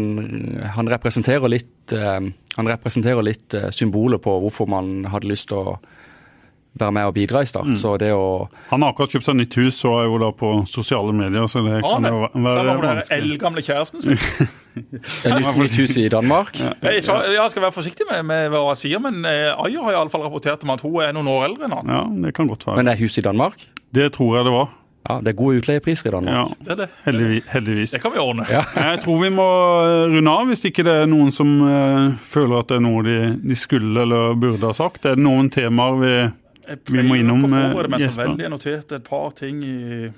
han 0.76 0.90
representerer 0.90 1.52
litt, 1.52 1.94
eh, 1.94 2.26
han 2.58 2.72
representerer 2.72 3.26
litt 3.26 3.54
eh, 3.58 3.70
symbolet 3.76 4.24
på 4.24 4.34
hvorfor 4.46 4.70
man 4.72 5.06
hadde 5.14 5.30
lyst 5.30 5.52
til 5.52 5.62
å 5.62 5.78
være 6.80 6.92
med 6.96 7.06
og 7.06 7.14
bidra 7.14 7.42
i 7.44 7.48
Start. 7.50 7.70
Så 7.78 7.98
det 8.02 8.10
å 8.16 8.48
Han 8.72 8.82
har 8.82 8.94
akkurat 8.94 9.14
kjøpt 9.14 9.28
seg 9.28 9.38
nytt 9.38 9.58
hus 9.62 9.78
og 9.86 10.00
er 10.00 10.08
jo 10.10 10.18
da 10.24 10.30
på 10.34 10.52
sosiale 10.70 11.14
medier, 11.14 11.46
så 11.52 11.62
det 11.66 11.76
ah, 11.84 11.96
kan 11.96 12.08
jo 12.10 12.22
så 12.26 12.44
være 12.48 12.58
han 12.58 12.68
var 12.70 12.82
den 12.82 12.90
vanskelig. 12.98 13.20
eldgamle 13.22 13.66
kjæresten 13.68 14.02
sin. 14.02 14.18
nytt, 15.38 15.58
nytt 15.62 15.78
hus 15.78 15.98
i 16.02 16.08
Danmark. 16.10 16.58
Jeg, 16.58 17.04
skal, 17.06 17.30
jeg 17.36 17.54
skal 17.54 17.66
være 17.68 17.76
forsiktig 17.78 18.08
med, 18.10 18.24
med 18.30 18.50
hva 18.56 18.64
jeg 18.74 18.82
sier, 18.88 19.04
men 19.04 19.22
eh, 19.30 19.52
Ayer 19.54 19.84
har 19.86 19.94
i 19.94 20.00
alle 20.02 20.14
fall 20.14 20.26
rapportert 20.26 20.66
om 20.66 20.74
at 20.76 20.82
hun 20.86 21.02
er 21.06 21.14
noen 21.16 21.30
år 21.34 21.50
eldre 21.52 21.70
enn 21.70 21.78
han. 21.78 21.94
Ja, 21.98 22.04
det 22.28 22.34
kan 22.38 22.50
godt 22.50 22.66
være. 22.68 22.80
Men 22.82 22.90
det 22.90 22.98
er 22.98 23.04
hus 23.06 23.18
i 23.22 23.26
Danmark? 23.26 23.68
Det 23.94 24.10
tror 24.18 24.40
jeg 24.40 24.50
det 24.50 24.56
var. 24.58 24.72
Ja, 25.04 25.18
det 25.20 25.34
er 25.34 25.36
gode 25.36 25.60
utleiepriser 25.60 26.08
i 26.08 26.12
Danmark. 26.16 26.34
Ja, 26.34 26.44
Det, 26.64 26.72
er 26.72 26.78
det. 26.80 26.86
heldigvis. 27.04 27.48
heldigvis. 27.52 27.92
det 27.92 28.00
kan 28.02 28.14
vi 28.14 28.22
ordne. 28.24 28.46
Jeg 28.48 29.00
tror 29.04 29.18
vi 29.20 29.30
må 29.36 29.48
eh, 29.84 30.14
runde 30.16 30.32
av, 30.32 30.46
hvis 30.48 30.64
ikke 30.70 30.86
det 30.88 30.94
er 31.02 31.10
noen 31.12 31.34
som 31.36 31.50
eh, 31.68 32.14
føler 32.24 32.62
at 32.64 32.70
det 32.72 32.78
er 32.80 32.86
noe 32.86 33.04
de, 33.04 33.18
de 33.44 33.58
skulle 33.60 34.06
eller 34.08 34.38
burde 34.40 34.64
ha 34.72 34.78
sagt. 34.78 35.04
Er 35.06 35.20
det 35.20 35.26
noen 35.26 35.52
temaer 35.52 36.00
vi 36.00 36.14
Vi 36.68 37.04
må 37.04 37.18
innom, 37.20 37.46
eh, 37.46 37.74
meg 37.88 38.00
så 38.00 38.08
Jesper. 38.08 38.28
veldig. 38.28 38.46
Jeg 38.46 38.54
noterte 38.54 38.96
et 39.00 39.08
par 39.08 39.32
ting 39.38 39.64
i, 39.64 40.10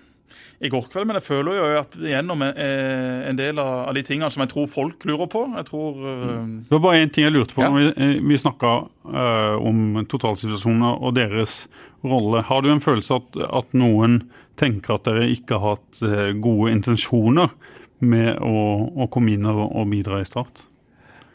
i 0.61 0.69
går 0.69 0.89
kveld, 0.91 1.07
men 1.09 1.17
jeg 1.19 1.25
føler 1.25 1.57
jo 1.57 1.79
at 1.79 1.97
gjennom 1.99 2.43
eh, 2.45 3.29
en 3.29 3.39
del 3.39 3.59
av, 3.59 3.89
av 3.89 3.97
de 3.97 4.03
tingene 4.05 4.29
som 4.33 4.43
jeg 4.45 4.51
tror 4.53 4.67
folk 4.71 5.05
lurer 5.05 5.29
på 5.31 5.41
Jeg 5.57 5.67
tror 5.69 5.99
eh, 6.11 6.45
Det 6.69 6.77
var 6.77 6.83
bare 6.87 7.01
én 7.03 7.11
ting 7.13 7.27
jeg 7.27 7.35
lurte 7.35 7.57
på. 7.57 7.65
Ja. 7.65 7.69
når 7.73 7.93
Vi, 7.97 8.11
vi 8.29 8.37
snakka 8.41 8.75
om 9.61 10.05
totalsituasjoner 10.09 11.01
og 11.01 11.15
deres 11.17 11.67
rolle. 12.03 12.41
Har 12.45 12.61
du 12.61 12.71
en 12.73 12.83
følelse 12.83 13.19
at, 13.21 13.41
at 13.61 13.73
noen 13.77 14.23
tenker 14.57 14.95
at 14.95 15.05
dere 15.05 15.27
ikke 15.29 15.59
har 15.59 15.75
hatt 15.75 15.99
gode 16.41 16.71
intensjoner 16.71 17.51
med 18.05 18.37
å, 18.43 18.55
å 19.03 19.09
komme 19.11 19.35
inn 19.35 19.45
og, 19.49 19.65
og 19.67 19.91
bidra 19.91 20.21
i 20.21 20.27
Start? 20.27 20.65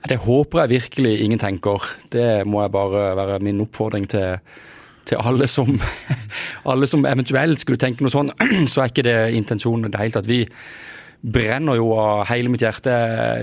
Det 0.09 0.17
håper 0.25 0.63
jeg 0.63 0.73
virkelig 0.81 1.13
ingen 1.25 1.41
tenker. 1.41 1.85
Det 2.13 2.47
må 2.49 2.63
jeg 2.65 2.73
bare 2.73 3.11
være 3.19 3.41
min 3.45 3.61
oppfordring 3.65 4.07
til, 4.09 4.39
til 5.09 5.21
alle, 5.21 5.49
som, 5.51 5.73
alle 6.71 6.89
som 6.91 7.07
eventuelt 7.09 7.63
skulle 7.63 7.81
tenke 7.81 8.05
noe 8.05 8.13
sånn. 8.13 8.33
Så 8.71 8.83
er 8.85 8.93
ikke 8.93 9.07
det 9.07 9.19
intensjonen 9.39 9.89
i 9.89 9.93
det 9.93 10.03
hele 10.03 10.17
tatt. 10.17 10.31
Vi 10.31 10.45
brenner 11.21 11.77
jo 11.77 11.93
av 12.01 12.25
hele 12.31 12.53
mitt 12.53 12.65
hjerte. 12.65 12.95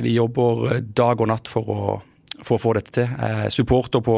Vi 0.05 0.15
jobber 0.17 0.79
dag 0.97 1.21
og 1.21 1.29
natt 1.29 1.49
for 1.51 1.73
å, 1.73 1.97
for 2.41 2.57
å 2.57 2.61
få 2.61 2.73
dette 2.77 2.95
til. 2.99 3.11
Jeg 3.11 3.45
er 3.47 3.53
supporter 3.53 4.03
på, 4.05 4.17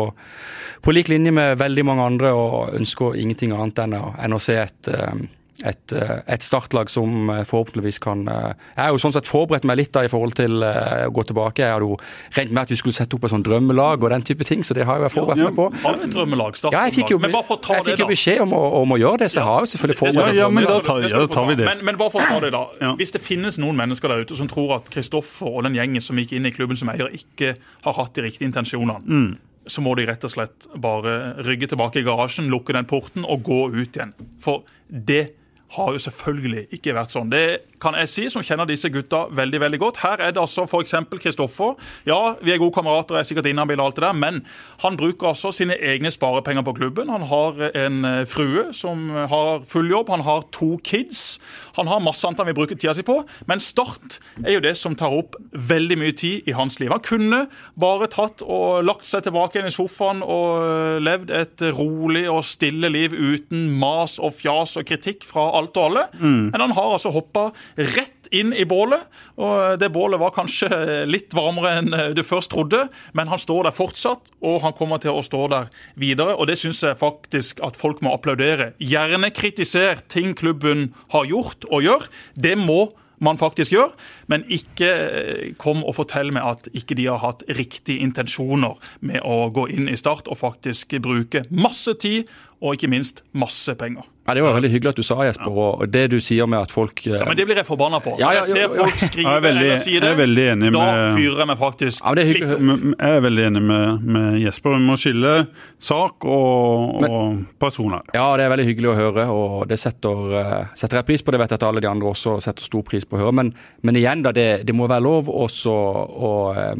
på 0.83 0.95
lik 0.95 1.11
linje 1.11 1.33
med 1.35 1.59
veldig 1.59 1.85
mange 1.87 2.07
andre 2.13 2.33
og 2.35 2.77
ønsker 2.79 3.19
ingenting 3.19 3.55
annet 3.55 3.83
enn 3.85 3.97
å, 3.99 4.05
enn 4.19 4.37
å 4.37 4.41
se 4.43 4.59
et, 4.61 4.91
eh, 4.93 5.25
et, 5.65 5.93
eh, 5.93 6.19
et, 6.27 6.43
startlag 6.43 6.89
som 6.89 7.29
eh, 7.29 7.43
forhåpentligvis 7.43 7.99
kan 7.99 8.21
Jeg 8.29 8.79
har 8.79 8.93
jo 8.93 8.99
sånn 9.01 9.13
sett 9.15 9.27
forberedt 9.27 9.65
meg 9.67 9.79
litt 9.79 9.91
da 9.95 10.05
i 10.05 10.11
forhold 10.11 10.35
til 10.37 10.63
å 10.63 11.09
gå 11.13 11.23
tilbake. 11.27 11.63
Jeg 11.63 11.75
hadde 11.75 11.87
jo 11.87 11.97
regnet 12.35 12.53
med 12.55 12.61
at 12.63 12.71
vi 12.73 12.77
skulle 12.79 12.95
sette 12.95 13.17
opp 13.17 13.25
et 13.27 13.33
sånn 13.33 13.43
drømmelag 13.45 14.03
og 14.03 14.13
den 14.13 14.25
type 14.27 14.47
ting, 14.47 14.63
så 14.63 14.77
det 14.77 14.87
har 14.87 15.01
jeg 15.03 15.13
forberedt 15.15 15.43
meg 15.49 15.57
på. 15.57 15.67
Har 15.83 15.97
du 15.99 16.05
et 16.07 16.13
drømmelag? 16.13 16.59
Ja, 16.69 16.85
jeg 16.87 16.99
fikk 16.99 17.13
jo, 17.15 17.19
men 17.23 17.33
bare 17.35 17.47
for 17.47 17.59
å 17.59 17.63
ta 17.63 17.79
jeg 17.79 17.89
fikk 17.89 17.97
det, 17.97 18.05
jo 18.05 18.09
beskjed 18.11 18.43
om 18.45 18.55
å, 18.55 18.61
om 18.81 18.95
å, 18.95 18.99
gjøre 19.01 19.23
det, 19.23 19.31
så 19.33 19.41
jeg 19.41 19.49
har 19.49 19.65
jo 19.65 19.71
selvfølgelig 19.73 19.99
forberedt 19.99 20.37
ja, 20.37 20.45
ja, 20.45 20.49
men 20.53 20.69
da 20.69 20.79
tar, 20.85 21.03
ja, 21.03 21.23
da 21.25 21.33
tar 21.33 21.49
vi 21.49 21.57
det. 21.59 21.67
Men, 21.67 21.83
men, 21.89 21.99
bare 21.99 22.15
for 22.15 22.23
å 22.23 22.31
ta 22.31 22.39
det, 22.45 22.53
da. 22.55 22.93
Hvis 22.99 23.15
det 23.15 23.23
finnes 23.23 23.59
noen 23.61 23.79
mennesker 23.79 24.11
der 24.11 24.23
ute 24.23 24.39
som 24.39 24.49
tror 24.51 24.77
at 24.79 24.89
Kristoffer 24.93 25.59
og 25.59 25.67
den 25.67 25.77
gjengen 25.79 26.03
som 26.03 26.19
gikk 26.19 26.37
inn 26.37 26.47
i 26.47 26.53
klubben 26.55 26.79
som 26.79 26.91
eier, 26.93 27.11
ikke 27.15 27.55
har 27.85 27.99
hatt 27.99 28.15
de 28.15 28.27
riktige 28.29 28.49
intensjonene. 28.49 29.03
Mm 29.05 29.37
så 29.69 29.83
må 29.85 29.93
de 29.97 30.05
rett 30.09 30.23
og 30.25 30.31
slett 30.33 30.67
bare 30.81 31.35
rygge 31.45 31.69
tilbake 31.69 32.01
i 32.01 32.05
garasjen, 32.07 32.49
lukke 32.51 32.75
den 32.75 32.87
porten 32.89 33.25
og 33.27 33.43
gå 33.45 33.67
ut 33.75 33.97
igjen. 33.97 34.15
For 34.41 34.65
det 34.89 35.38
har 35.75 35.93
jo 35.93 36.01
selvfølgelig 36.01 36.67
ikke 36.75 36.95
vært 36.97 37.13
sånn. 37.13 37.29
Det 37.31 37.43
kan 37.81 37.97
jeg 37.99 38.11
si, 38.11 38.25
som 38.31 38.43
kjenner 38.45 38.67
disse 38.69 38.91
gutta 38.93 39.25
veldig 39.35 39.61
veldig 39.63 39.79
godt. 39.81 40.01
Her 40.03 40.23
er 40.23 40.35
det 40.35 40.41
altså 40.41 40.65
f.eks. 40.67 40.95
Kristoffer. 41.19 41.75
Ja, 42.07 42.35
vi 42.43 42.53
er 42.53 42.61
gode 42.61 42.75
kamerater, 42.75 43.15
og 43.15 43.21
er 43.21 43.27
sikkert 43.27 43.49
inhabile, 43.49 43.83
alt 43.83 43.97
det 43.97 44.05
der, 44.05 44.17
men 44.17 44.41
han 44.83 44.97
bruker 44.99 45.31
altså 45.31 45.51
sine 45.55 45.75
egne 45.75 46.11
sparepenger 46.13 46.65
på 46.67 46.75
klubben. 46.79 47.11
Han 47.13 47.27
har 47.29 47.59
en 47.69 48.05
eh, 48.07 48.23
frue 48.29 48.69
som 48.75 49.09
har 49.31 49.63
full 49.69 49.89
jobb, 49.91 50.11
han 50.13 50.25
har 50.27 50.45
to 50.55 50.75
kids. 50.83 51.39
Han 51.77 51.89
har 51.89 52.03
masse 52.03 52.25
annet 52.27 52.39
han 52.39 52.49
vil 52.51 52.59
bruke 52.61 52.77
tida 52.77 52.95
si 52.95 53.05
på, 53.05 53.21
men 53.49 53.63
Start 53.63 54.19
er 54.43 54.55
jo 54.55 54.63
det 54.63 54.73
som 54.79 54.95
tar 54.97 55.13
opp 55.13 55.35
veldig 55.53 55.97
mye 55.99 56.15
tid 56.17 56.47
i 56.49 56.55
hans 56.55 56.79
liv. 56.81 56.91
Han 56.93 57.03
kunne 57.05 57.41
bare 57.79 58.09
tatt 58.11 58.43
og 58.45 58.83
lagt 58.87 59.07
seg 59.07 59.25
tilbake 59.25 59.57
igjen 59.59 59.69
i 59.69 59.75
sofaen 59.75 60.23
og 60.25 60.63
eh, 60.63 60.99
levd 61.03 61.33
et 61.35 61.65
rolig 61.75 62.25
og 62.31 62.41
stille 62.47 62.91
liv 62.91 63.13
uten 63.15 63.67
mas 63.79 64.17
og 64.19 64.33
fjas 64.39 64.77
og 64.79 64.87
kritikk 64.89 65.27
fra 65.27 65.49
alt 65.59 65.77
og 65.77 65.89
alle. 65.89 66.05
Mm. 66.19 66.49
Men 66.51 66.65
han 66.65 66.75
har 66.77 66.95
altså 66.95 67.13
hoppa 67.13 67.49
rett 67.75 68.29
inn 68.31 68.53
i 68.53 68.65
bålet. 68.65 69.05
og 69.37 69.79
Det 69.79 69.91
bålet 69.93 70.19
var 70.21 70.33
kanskje 70.35 70.69
litt 71.09 71.33
varmere 71.33 71.75
enn 71.79 72.15
du 72.15 72.23
først 72.23 72.51
trodde, 72.53 72.87
men 73.13 73.31
han 73.31 73.41
står 73.41 73.69
der 73.69 73.75
fortsatt, 73.75 74.31
og 74.41 74.61
han 74.65 74.75
kommer 74.77 75.01
til 75.01 75.17
å 75.17 75.25
stå 75.25 75.47
der 75.51 75.69
videre. 75.99 76.35
og 76.35 76.47
Det 76.47 76.57
syns 76.59 76.83
jeg 76.83 76.99
faktisk 76.99 77.63
at 77.65 77.77
folk 77.79 78.01
må 78.01 78.13
applaudere. 78.13 78.73
Gjerne 78.79 79.31
kritiser 79.33 80.01
ting 80.07 80.35
klubben 80.37 80.93
har 81.13 81.29
gjort 81.29 81.65
og 81.69 81.83
gjør. 81.85 82.09
Det 82.35 82.57
må 82.57 82.89
man 83.19 83.39
faktisk 83.39 83.73
gjør, 83.75 83.91
men 84.29 84.45
ikke 84.49 84.89
eh, 84.89 85.47
kom 85.61 85.83
og 85.83 85.95
fortell 85.97 86.33
meg 86.35 86.45
at 86.45 86.69
ikke 86.77 86.97
de 86.99 87.09
har 87.09 87.21
hatt 87.23 87.43
riktige 87.57 88.03
intensjoner 88.05 88.77
med 89.01 89.23
å 89.25 89.49
gå 89.53 89.67
inn 89.73 89.89
i 89.89 89.97
Start 89.99 90.29
og 90.29 90.39
faktisk 90.39 90.95
bruke 91.03 91.43
masse 91.49 91.95
tid 91.99 92.29
og 92.59 92.75
ikke 92.75 92.89
minst 92.91 93.21
masse 93.31 93.71
penger. 93.79 94.03
Ja, 94.27 94.33
Det 94.35 94.43
var 94.43 94.53
veldig 94.53 94.69
hyggelig 94.69 94.89
at 94.91 94.97
du 94.99 95.03
sa 95.03 95.15
Jesper, 95.25 95.55
og 95.57 95.85
det 95.89 96.03
du 96.11 96.19
sier 96.21 96.45
med 96.45 96.59
at 96.59 96.71
folk 96.71 97.01
Ja, 97.07 97.23
Men 97.25 97.37
det 97.37 97.45
blir 97.47 97.57
jeg 97.57 97.65
forbanna 97.65 97.97
på. 98.03 98.13
Ja, 98.19 98.33
ja, 98.35 98.43
jeg 98.43 98.51
ser 98.51 98.75
folk 98.75 98.99
skrive 99.01 99.49
eller 99.49 99.79
si 99.81 99.95
det, 99.95 100.03
jeg 100.03 100.13
er 100.13 100.19
veldig 100.19 100.45
med, 100.59 100.75
da 100.75 101.15
fyrer 101.15 101.39
jeg 101.41 101.49
meg 101.49 101.57
faktisk 101.57 102.03
ja, 102.03 102.13
litt 102.19 102.43
Jeg 102.43 103.15
er 103.15 103.23
veldig 103.25 103.45
enig 103.47 103.63
med, 103.63 104.03
med 104.03 104.37
Jesper. 104.43 104.75
Vi 104.75 104.85
må 104.85 104.97
skille 105.01 105.33
sak 105.79 106.27
og, 106.29 106.99
men, 107.01 107.15
og, 107.15 107.39
personer. 107.59 108.03
Ja, 108.13 108.27
det 108.37 108.45
er 108.45 108.53
veldig 108.53 108.67
hyggelig 108.67 108.91
å 108.91 108.97
høre, 108.99 109.25
og 109.33 109.55
det 109.71 109.79
setter, 109.81 110.35
uh, 110.35 110.77
setter 110.77 110.99
jeg 110.99 111.09
pris 111.09 111.25
på. 111.25 111.33
Det 111.33 111.41
vet 111.41 111.55
jeg 111.55 111.61
at 111.61 111.67
alle 111.71 111.81
de 111.81 111.89
andre 111.89 112.11
også 112.11 112.37
setter 112.43 112.67
stor 112.67 112.85
pris 112.85 113.07
på 113.07 113.17
å 113.17 113.23
høre. 113.23 113.37
Men, 113.39 113.53
men 113.81 113.97
igjen, 113.97 114.18
da, 114.25 114.33
det, 114.35 114.47
det, 114.67 114.75
må 114.75 114.87
være 114.89 115.05
lov 115.05 115.29
også 115.31 115.71
å, 115.73 116.29
å, 116.29 116.33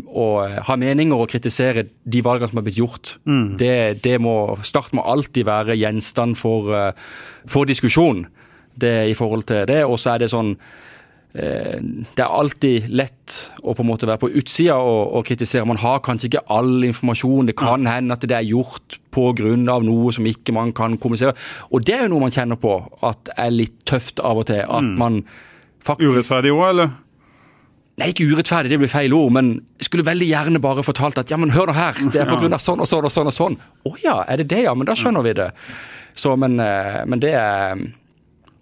å, 0.10 0.28
ha 0.68 0.78
meninger 0.80 1.18
og 1.18 1.30
kritisere 1.32 1.88
de 2.04 2.22
valgene 2.26 2.52
som 2.52 2.62
har 2.62 2.68
blitt 2.68 2.80
gjort. 2.82 3.16
Mm. 3.30 3.58
Det, 3.60 3.76
det 4.04 4.18
må, 4.22 4.36
Start 4.66 4.94
må 4.98 5.06
alltid 5.08 5.48
være 5.48 5.78
gjenstand 5.80 6.38
for 6.40 6.74
uh, 6.76 7.10
for 7.50 7.70
diskusjon 7.70 8.26
det, 8.80 9.10
i 9.10 9.18
forhold 9.18 9.48
til 9.50 9.66
det. 9.70 9.84
Og 9.86 10.00
så 10.00 10.14
er 10.14 10.24
det 10.24 10.32
sånn 10.32 10.54
eh, 11.34 11.78
det 11.80 12.24
er 12.24 12.38
alltid 12.40 12.90
lett 12.94 13.36
å 13.62 13.76
på 13.76 13.84
en 13.84 13.90
måte 13.90 14.10
være 14.10 14.22
på 14.24 14.32
utsida 14.42 14.80
og, 14.80 15.02
og, 15.18 15.26
kritisere. 15.28 15.68
Man 15.70 15.82
har 15.82 16.02
kanskje 16.06 16.32
ikke 16.32 16.46
all 16.56 16.88
informasjon. 16.88 17.52
Det 17.52 17.58
kan 17.60 17.88
hende 17.90 18.18
at 18.18 18.26
det 18.26 18.38
er 18.38 18.48
gjort 18.48 19.00
pga. 19.14 19.56
noe 19.58 20.16
som 20.16 20.28
ikke 20.30 20.56
man 20.56 20.74
kan 20.74 20.98
kommunisere. 20.98 21.36
Og 21.72 21.86
det 21.86 21.98
er 21.98 22.08
jo 22.08 22.16
noe 22.16 22.28
man 22.28 22.36
kjenner 22.36 22.60
på 22.60 22.80
at 23.06 23.34
er 23.38 23.54
litt 23.56 23.84
tøft 23.86 24.20
av 24.20 24.44
og 24.44 24.50
til. 24.52 24.64
At 24.66 24.86
mm. 24.86 24.98
man 25.00 25.24
faktisk 25.86 26.10
Urettferdig 26.10 26.56
òg, 26.56 26.66
eller? 26.74 26.98
Nei, 28.00 28.12
ikke 28.14 28.30
urettferdig, 28.32 28.72
det 28.72 28.80
blir 28.82 28.92
feil 28.92 29.14
ord, 29.16 29.34
men 29.36 29.54
jeg 29.80 29.90
skulle 29.90 30.08
veldig 30.08 30.28
gjerne 30.30 30.62
bare 30.64 30.86
fortalt 30.88 31.20
at 31.20 31.32
ja, 31.32 31.40
men 31.40 31.52
hør 31.52 31.70
nå 31.70 31.76
her, 31.76 31.98
det 32.14 32.22
er 32.24 32.30
pga. 32.30 32.60
sånn 32.62 32.80
og 32.84 32.88
sånn 32.90 33.08
og 33.08 33.14
sånn 33.14 33.32
og 33.32 33.36
sånn. 33.36 33.58
Å 33.60 33.96
ja, 34.04 34.22
er 34.28 34.42
det 34.42 34.50
det, 34.54 34.64
ja? 34.68 34.76
Men 34.78 34.88
da 34.88 34.96
skjønner 35.00 35.26
vi 35.26 35.36
det. 35.38 35.50
Så, 36.16 36.36
men, 36.40 36.60
eh, 36.64 37.02
men 37.08 37.22
det 37.22 37.34
er 37.36 37.76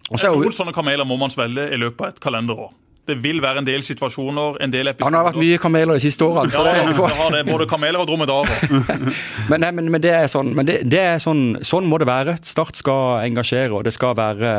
også, 0.08 0.32
Noen 0.32 0.56
sånne 0.56 0.74
kameler 0.76 1.08
må 1.08 1.18
man 1.20 1.32
svelge 1.34 1.68
i 1.74 1.80
løpet 1.80 2.04
av 2.04 2.14
et 2.14 2.22
kalenderår. 2.24 2.70
Det 3.08 3.16
vil 3.24 3.40
være 3.44 3.62
en 3.62 3.68
del 3.68 3.84
situasjoner, 3.88 4.58
en 4.64 4.72
del 4.72 4.90
episoder. 4.92 5.08
Ja, 5.08 5.12
det 5.14 5.20
har 5.20 5.28
vært 5.30 5.40
mye 5.40 5.60
kameler 5.64 5.96
de 5.96 6.04
siste 6.04 6.26
årene. 6.28 6.52
Ja, 6.52 6.64
det, 6.64 6.96
det 6.98 7.20
har 7.20 7.36
det, 7.36 7.44
både 7.48 7.68
kameler 7.72 8.04
og 8.04 8.08
dromedarer. 8.10 8.66
men, 9.52 9.62
nei, 9.64 9.70
men, 9.78 9.92
men, 9.94 10.04
det 10.04 10.12
er 10.12 10.28
sånn, 10.32 10.52
men 10.56 10.68
det, 10.68 10.82
det 10.92 11.04
er 11.14 11.22
sånn, 11.24 11.46
sånn 11.64 11.88
må 11.88 12.00
det 12.04 12.10
være. 12.10 12.36
Start 12.48 12.80
skal 12.80 13.22
engasjere, 13.24 13.72
og 13.80 13.88
det 13.88 13.96
skal 13.96 14.16
være 14.20 14.52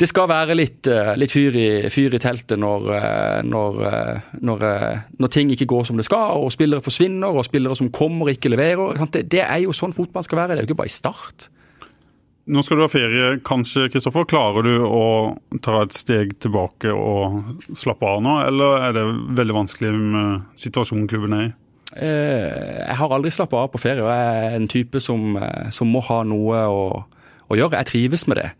det 0.00 0.08
skal 0.08 0.28
være 0.30 0.56
litt, 0.56 0.88
eh, 0.88 1.12
litt 1.20 1.32
fyr, 1.32 1.56
i, 1.60 1.68
fyr, 1.92 2.14
i, 2.16 2.20
teltet 2.22 2.58
når, 2.60 2.90
eh, 2.96 3.38
når, 3.44 3.80
når, 4.40 4.66
når, 5.20 5.32
ting 5.32 5.52
ikke 5.52 5.68
går 5.68 5.88
som 5.90 6.00
det 6.00 6.08
skal, 6.08 6.40
og 6.40 6.52
spillere 6.54 6.84
forsvinner, 6.84 7.28
og 7.28 7.44
spillere 7.44 7.76
som 7.76 7.92
kommer 7.92 8.32
ikke 8.32 8.52
leverer. 8.52 8.96
Det, 9.12 9.26
det, 9.30 9.44
er 9.44 9.64
jo 9.66 9.76
sånn 9.76 9.96
fotball 9.96 10.24
skal 10.24 10.42
være. 10.42 10.56
Det 10.56 10.62
er 10.62 10.68
jo 10.68 10.72
ikke 10.72 10.82
bare 10.82 10.92
i 10.92 10.96
start. 10.96 11.50
Nå 12.50 12.64
skal 12.66 12.80
du 12.80 12.82
ha 12.82 12.90
ferie. 12.90 13.32
Kanskje, 13.46 13.90
Kristoffer, 13.92 14.24
klarer 14.26 14.66
du 14.66 14.72
å 14.82 15.04
ta 15.62 15.84
et 15.84 15.94
steg 15.94 16.32
tilbake 16.42 16.90
og 16.90 17.60
slappe 17.78 18.08
av 18.08 18.22
nå, 18.24 18.40
eller 18.48 18.86
er 18.88 18.96
det 18.96 19.04
veldig 19.38 19.58
vanskelig 19.60 19.92
med 20.00 20.46
situasjonen 20.58 21.10
klubben 21.10 21.36
er 21.36 21.50
i? 21.50 21.50
Eh, 21.96 22.86
jeg 22.86 22.96
har 23.00 23.12
aldri 23.12 23.32
slappa 23.34 23.64
av 23.64 23.72
på 23.72 23.80
ferie, 23.82 24.02
og 24.04 24.10
jeg 24.12 24.42
er 24.46 24.56
en 24.56 24.68
type 24.70 25.02
som, 25.02 25.36
eh, 25.36 25.70
som 25.74 25.90
må 25.90 26.02
ha 26.06 26.22
noe 26.22 26.62
å, 26.70 26.84
å, 27.48 27.56
gjøre. 27.58 27.80
Jeg 27.80 27.90
trives 27.90 28.26
med 28.30 28.38
det. 28.38 28.50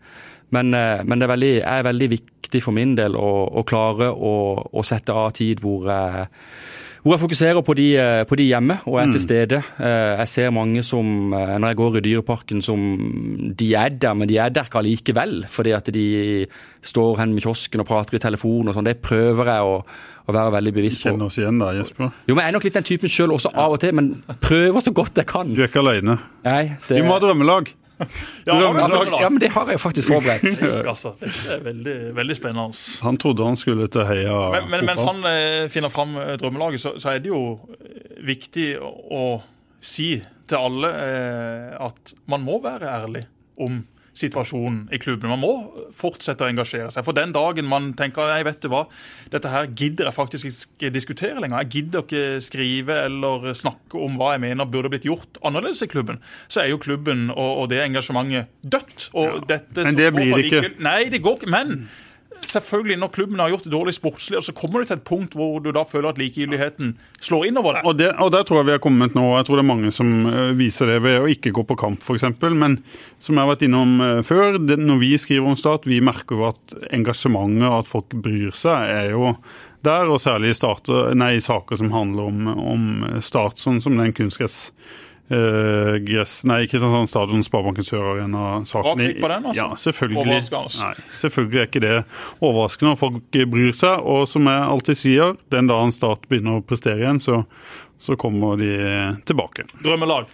Men, 0.51 0.73
eh, 0.75 1.03
men 1.07 1.19
det 1.19 1.27
er 1.27 1.33
veldig, 1.35 1.55
er 1.63 1.87
veldig, 1.87 2.11
viktig 2.17 2.61
for 2.63 2.75
min 2.75 2.95
del 2.97 3.15
å, 3.15 3.31
å 3.47 3.63
klare 3.67 4.11
å, 4.11 4.35
å, 4.67 4.83
sette 4.83 5.15
av 5.15 5.31
tid 5.37 5.63
hvor 5.63 5.87
jeg 5.87 6.27
hvor 7.01 7.15
jeg 7.15 7.21
fokuserer 7.23 7.63
på 7.65 7.73
de, 7.77 7.87
eh, 7.97 8.23
på 8.29 8.37
de 8.37 8.45
hjemme 8.45 8.77
og 8.85 8.99
er 9.01 9.07
mm. 9.09 9.13
til 9.15 9.21
stede. 9.23 9.61
Eh, 9.81 10.19
jeg 10.21 10.29
ser 10.29 10.53
mange 10.53 10.83
som, 10.85 11.33
eh, 11.33 11.55
når 11.57 11.71
jeg 11.71 11.79
går 11.79 11.97
i 11.97 12.03
Dyreparken, 12.05 12.61
som 12.61 12.83
de 13.57 13.71
er 13.73 13.95
der, 13.97 14.13
men 14.13 14.29
de 14.29 14.37
er 14.37 14.53
der 14.53 14.69
ikke 14.69 14.83
allikevel. 14.83 15.33
Fordi 15.49 15.73
at 15.73 15.89
de 15.93 16.45
står 16.85 17.17
hen 17.23 17.33
med 17.33 17.41
kiosken 17.41 17.81
og 17.81 17.89
prater 17.89 18.19
i 18.19 18.21
telefonen 18.21 18.69
og 18.69 18.77
sånn. 18.77 18.85
Det 18.85 18.99
prøver 19.01 19.49
jeg 19.49 19.65
å, 19.65 19.81
å 19.81 20.37
være 20.37 20.53
veldig 20.59 20.75
bevisst 20.77 21.01
på. 21.01 21.09
Kjenner 21.09 21.31
oss 21.31 21.41
igjen 21.41 21.61
da, 21.63 21.73
Jesper. 21.79 22.13
Jo, 22.29 22.35
men 22.35 22.43
Jeg 22.45 22.53
er 22.53 22.57
nok 22.59 22.69
litt 22.69 22.77
den 22.77 22.89
typen 22.91 23.17
sjøl 23.17 23.33
også 23.33 23.55
av 23.55 23.77
og 23.79 23.81
til, 23.81 23.97
men 23.97 24.13
prøver 24.45 24.85
så 24.85 24.93
godt 24.93 25.23
jeg 25.23 25.31
kan. 25.33 25.57
Du 25.57 25.63
er 25.63 25.71
ikke 25.71 25.81
alene. 25.81 26.19
Nei. 26.45 26.63
Vi 26.85 27.01
må 27.01 27.17
ha 27.17 27.23
drømmelag. 27.25 27.73
Ja, 28.45 28.57
ja, 28.57 29.29
men 29.29 29.39
det 29.39 29.51
har 29.53 29.69
jeg 29.69 29.79
faktisk 29.81 30.09
forberedt. 30.09 30.61
altså, 30.91 31.13
det 31.19 31.31
er 31.53 31.63
veldig, 31.65 31.95
veldig, 32.17 32.37
spennende. 32.37 32.77
Han 33.05 33.19
trodde 33.21 33.45
han 33.45 33.59
skulle 33.59 33.87
til 33.91 34.07
Heia 34.09 34.37
Men, 34.55 34.69
men 34.73 34.85
mens 34.89 35.03
han 35.05 35.21
eh, 35.29 35.65
finner 35.71 35.93
fram 35.93 36.15
eh, 36.17 36.33
drømmelaget, 36.41 36.81
så, 36.81 36.95
så, 37.01 37.13
er 37.13 37.23
det 37.23 37.31
jo 37.31 37.43
eh, 37.77 38.21
viktig 38.27 38.67
å 38.81 39.25
si 39.81 40.13
til 40.49 40.57
alle 40.57 40.91
eh, 41.05 41.71
at 41.81 42.15
man 42.31 42.43
må 42.45 42.59
være 42.63 42.89
ærlig 42.89 43.25
om 43.61 43.81
situasjonen 44.17 44.89
i 44.91 44.99
klubben. 45.01 45.31
Man 45.31 45.41
må 45.41 45.51
fortsette 45.95 46.43
å 46.45 46.49
engasjere 46.51 46.91
seg. 46.91 47.05
For 47.07 47.15
den 47.15 47.33
dagen 47.35 47.69
man 47.69 47.91
tenker 47.97 48.27
nei, 48.27 48.41
vet 48.47 48.61
du 48.63 48.69
hva, 48.71 48.85
dette 49.31 49.51
her 49.51 49.69
gidder 49.69 50.09
jeg 50.09 50.17
faktisk 50.17 50.49
ikke 50.51 50.91
diskutere 50.93 51.39
lenger, 51.41 51.63
jeg 51.63 51.71
gidder 51.77 52.05
ikke 52.05 52.43
skrive 52.43 52.99
eller 53.07 53.51
snakke 53.57 53.99
om 54.01 54.19
hva 54.19 54.33
jeg 54.35 54.43
mener 54.45 54.69
burde 54.71 54.91
blitt 54.91 55.07
gjort 55.07 55.39
annerledes 55.47 55.85
i 55.85 55.89
klubben, 55.91 56.21
så 56.51 56.65
er 56.65 56.71
jo 56.73 56.81
klubben 56.81 57.29
og, 57.31 57.63
og 57.63 57.71
det 57.71 57.81
engasjementet 57.85 58.51
dødt. 58.61 59.09
Og 59.15 59.27
ja. 59.27 59.41
dette, 59.55 59.87
men 59.87 59.99
det 59.99 60.11
blir 60.15 60.35
det 60.35 60.47
ikke. 60.49 60.73
Nei, 60.83 61.01
det 61.11 61.23
går 61.23 61.39
ikke. 61.39 61.51
Men 61.51 61.87
selvfølgelig, 62.49 62.97
når 63.01 63.11
klubben 63.15 63.39
har 63.41 63.51
gjort 63.51 63.65
det 63.67 63.73
dårlig 63.73 63.93
sportslig, 63.95 64.39
og 64.39 64.45
så 64.45 64.53
kommer 64.55 64.81
du 64.81 64.89
til 64.89 64.97
et 64.97 65.05
punkt 65.07 65.35
hvor 65.37 65.59
du 65.63 65.71
da 65.75 65.83
føler 65.87 66.11
at 66.11 66.21
likegyldigheten 66.21 66.93
slår 67.21 67.47
innover 67.49 67.77
deg. 67.77 67.87
Og, 67.87 68.03
og 68.25 68.31
der 68.33 68.45
tror 68.47 68.61
jeg 68.61 68.69
vi 68.69 68.75
har 68.75 68.83
kommet 68.83 69.17
nå. 69.17 69.25
Jeg 69.37 69.47
tror 69.47 69.59
det 69.59 69.65
er 69.65 69.69
mange 69.71 69.93
som 69.95 70.13
eh, 70.29 70.53
viser 70.57 70.91
det 70.91 70.99
ved 71.05 71.19
å 71.21 71.29
ikke 71.31 71.53
gå 71.55 71.65
på 71.69 71.77
kamp, 71.79 72.05
f.eks. 72.05 72.27
Men 72.51 72.79
som 73.21 73.37
jeg 73.37 73.43
har 73.43 73.51
vært 73.51 73.65
innom 73.67 73.97
eh, 74.05 74.21
før, 74.27 74.59
det, 74.61 74.79
når 74.81 75.03
vi 75.03 75.11
skriver 75.21 75.51
om 75.51 75.59
Start, 75.59 75.89
vi 75.89 76.01
merker 76.03 76.39
jo 76.39 76.49
at 76.51 76.77
engasjementet 76.91 77.67
at 77.69 77.89
folk 77.89 78.17
bryr 78.25 78.55
seg, 78.57 78.95
er 78.95 79.13
jo 79.15 79.35
der. 79.85 80.09
Og 80.11 80.21
særlig 80.23 80.53
i, 80.53 80.57
starter, 80.57 81.13
nei, 81.17 81.35
saker 81.43 81.79
som 81.79 81.93
handler 81.93 82.31
om, 82.31 82.51
om 82.75 82.91
Start, 83.23 83.61
sånn 83.61 83.81
som 83.83 83.97
den 83.99 84.15
kunstgress 84.17 84.69
Uh, 85.31 85.95
gress, 86.03 86.41
nei, 86.49 86.65
Kristiansand 86.67 87.07
Stadion, 87.07 87.43
Sparebanken 87.45 87.85
Sør 87.87 88.03
Arena-saken. 88.15 89.03
altså? 89.51 89.55
Ja, 89.55 89.67
selvfølgelig. 89.79 90.41
Nei, 90.51 90.91
selvfølgelig 91.21 91.61
er 91.61 91.69
ikke 91.69 91.83
det 91.85 91.95
overraskende. 92.39 92.97
Folk 92.99 93.39
bryr 93.53 93.71
seg. 93.77 94.03
Og 94.03 94.27
som 94.27 94.49
jeg 94.51 94.67
alltid 94.73 94.99
sier, 94.99 95.39
den 95.53 95.71
dagen 95.71 95.95
Start 95.95 96.27
begynner 96.31 96.59
å 96.59 96.65
prestere 96.67 96.99
igjen, 97.03 97.21
så, 97.23 97.43
så 98.01 98.17
kommer 98.19 98.59
de 98.59 98.73
tilbake. 99.27 99.69
Drømmelag? 99.85 100.31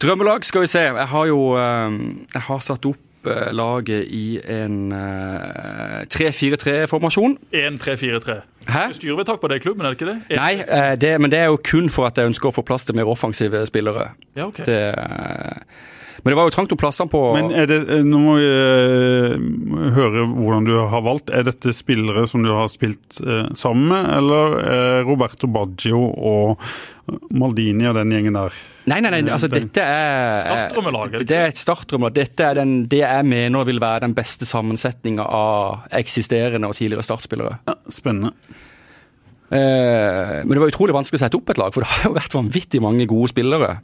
Drømmelag, 0.00 0.44
skal 0.44 0.64
vi 0.64 0.70
se. 0.72 0.82
Jeg 0.88 1.10
har 1.12 1.26
jo 1.30 1.40
eh, 1.60 1.98
jeg 2.34 2.46
har 2.48 2.62
satt 2.64 2.88
opp 2.88 3.02
eh, 3.30 3.52
laget 3.56 4.04
i 4.08 4.40
en 4.50 4.92
eh, 4.92 6.04
3-4-3-formasjon. 6.12 7.36
1-3-4-3. 7.52 8.36
Hæ? 8.68 8.84
Styrevedtak 8.96 9.40
på 9.42 9.48
det 9.52 9.56
i 9.60 9.64
klubben, 9.66 9.84
er 9.86 9.92
det 9.94 10.00
ikke 10.00 10.10
det? 10.12 10.18
En- 10.30 10.38
Nei, 10.40 10.54
eh, 10.68 10.94
det, 10.96 11.14
men 11.20 11.30
det 11.30 11.38
er 11.44 11.50
jo 11.52 11.58
kun 11.64 11.90
for 11.92 12.06
at 12.08 12.16
jeg 12.18 12.30
ønsker 12.32 12.48
å 12.48 12.54
få 12.56 12.64
plass 12.64 12.84
til 12.88 12.96
mer 12.96 13.10
offensive 13.10 13.64
spillere. 13.68 14.10
Ja, 14.36 14.46
ok. 14.48 14.62
Det, 14.66 14.78
eh, 14.98 15.60
men 16.24 16.30
det 16.32 16.36
var 16.38 16.46
jo 16.48 16.54
trangt 16.54 16.72
om 16.72 16.78
plassene 16.80 17.10
på 17.12 17.20
Men 17.34 17.50
er 17.52 17.66
det, 17.68 17.82
eh, 17.98 18.00
nå 18.06 18.18
må 18.22 18.36
vi 18.38 18.46
eh, 18.48 19.34
høre 19.92 20.22
hvordan 20.30 20.64
du 20.64 20.72
har 20.88 21.02
valgt. 21.04 21.28
Er 21.30 21.44
dette 21.44 21.72
spillere 21.76 22.26
som 22.30 22.42
du 22.42 22.48
har 22.54 22.68
spilt 22.72 23.20
eh, 23.20 23.50
sammen 23.54 23.88
med, 23.92 24.08
eller 24.16 24.56
eh, 24.64 25.00
Roberto 25.04 25.46
Baggio 25.52 26.00
og 26.16 26.58
Maldini 27.34 27.84
og 27.90 27.96
den 27.98 28.12
gjengen 28.14 28.36
der? 28.36 28.54
Nei, 28.88 28.98
nei, 29.04 29.10
nei, 29.12 29.20
altså 29.34 29.48
dette 29.52 29.82
er 29.84 30.44
Startdrømmelaget. 30.46 31.24
Det 31.28 31.36
er 31.36 31.50
et 31.52 31.60
startrommelag. 31.60 32.14
Dette 32.16 32.46
er 32.46 32.60
den, 32.60 32.76
det 32.90 33.02
jeg 33.02 33.26
mener 33.28 33.66
vil 33.68 33.80
være 33.82 34.06
den 34.06 34.14
beste 34.16 34.48
sammensetninga 34.48 35.26
av 35.28 35.88
eksisterende 36.00 36.70
og 36.70 36.78
tidligere 36.78 37.04
startspillere. 37.04 37.58
Ja, 37.68 37.76
spennende. 37.92 38.32
Eh, 39.52 40.40
men 40.42 40.54
det 40.54 40.62
var 40.62 40.72
utrolig 40.72 40.96
vanskelig 40.96 41.20
å 41.20 41.24
sette 41.26 41.38
opp 41.38 41.52
et 41.52 41.60
lag, 41.60 41.74
for 41.74 41.84
det 41.84 41.92
har 41.92 42.08
jo 42.08 42.16
vært 42.16 42.36
vanvittig 42.36 42.80
mange 42.84 43.08
gode 43.10 43.32
spillere. 43.34 43.76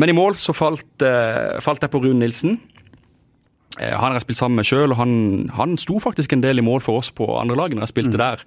Men 0.00 0.12
i 0.12 0.16
mål 0.16 0.38
så 0.38 0.54
falt, 0.56 1.02
eh, 1.04 1.58
falt 1.60 1.82
jeg 1.82 1.92
på 1.92 2.02
Rune 2.04 2.22
Nilsen. 2.22 2.60
Eh, 3.78 3.90
han 3.90 4.10
har 4.10 4.18
jeg 4.18 4.28
spilt 4.28 4.42
sammen 4.42 4.60
med 4.60 4.68
sjøl, 4.68 4.94
og 4.94 5.00
han, 5.00 5.12
han 5.56 5.76
sto 5.80 5.98
faktisk 6.02 6.32
en 6.34 6.44
del 6.44 6.62
i 6.62 6.64
mål 6.64 6.80
for 6.84 7.02
oss 7.02 7.10
på 7.10 7.26
andre 7.40 7.58
lag 7.58 7.74
når 7.74 7.86
jeg 7.86 7.94
spilte 7.94 8.20
der. 8.20 8.46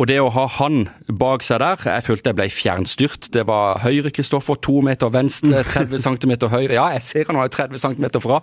Og 0.00 0.08
det 0.08 0.18
å 0.22 0.30
ha 0.32 0.46
han 0.58 0.86
bak 1.20 1.44
seg 1.44 1.60
der, 1.62 1.82
jeg 1.84 2.06
følte 2.06 2.32
jeg 2.32 2.38
ble 2.38 2.46
fjernstyrt. 2.52 3.28
Det 3.34 3.44
var 3.48 3.82
høyre 3.84 4.12
Kristoffer, 4.14 4.56
to 4.64 4.80
meter 4.84 5.12
venstre, 5.12 5.64
30 5.74 6.00
cm 6.06 6.36
høyre. 6.52 6.72
Ja, 6.78 6.86
jeg 6.96 7.04
ser 7.06 7.28
han 7.28 7.40
er 7.42 7.52
30 7.52 7.82
cm 7.82 8.08
fra. 8.24 8.40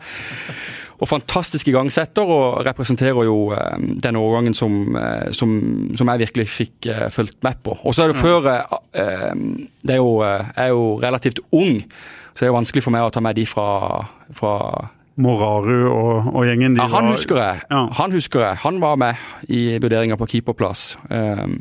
Og 1.00 1.08
fantastisk 1.08 1.70
igangsetter, 1.72 2.28
og 2.28 2.60
representerer 2.68 3.24
jo 3.24 3.54
eh, 3.56 3.78
den 4.04 4.18
årgangen 4.20 4.54
som, 4.58 4.98
eh, 5.00 5.30
som, 5.32 5.54
som 5.96 6.12
jeg 6.12 6.26
virkelig 6.26 6.48
fikk 6.52 6.90
eh, 6.92 7.06
fulgt 7.16 7.40
med 7.48 7.62
på. 7.64 7.78
Og 7.88 7.96
så 7.96 8.04
er 8.04 8.12
det 8.12 8.20
før 8.20 8.50
eh, 8.52 8.78
eh, 9.00 9.32
det 9.80 9.96
er 9.96 10.02
jo, 10.02 10.18
Jeg 10.26 10.66
er 10.66 10.74
jo 10.74 11.00
relativt 11.00 11.40
ung, 11.56 11.80
så 12.34 12.44
det 12.44 12.50
er 12.50 12.52
jo 12.52 12.58
vanskelig 12.60 12.84
for 12.84 12.96
meg 12.98 13.08
å 13.08 13.14
ta 13.16 13.24
med 13.24 13.40
de 13.40 13.46
fra, 13.48 13.70
fra 14.36 14.54
Moraru 15.20 15.90
og, 15.92 16.30
og 16.34 16.46
gjengen. 16.48 16.78
ja, 16.80 16.86
han 16.88 17.10
var- 17.10 17.12
husker 17.18 17.38
jeg. 17.42 17.62
Ja. 17.70 17.82
Han 18.00 18.12
husker 18.16 18.40
jeg. 18.46 18.56
Han 18.64 18.80
var 18.82 18.96
med 19.02 19.16
i 19.50 19.78
vurderinga 19.84 20.16
på 20.18 20.28
keeperplass. 20.32 20.98
Um, 21.10 21.58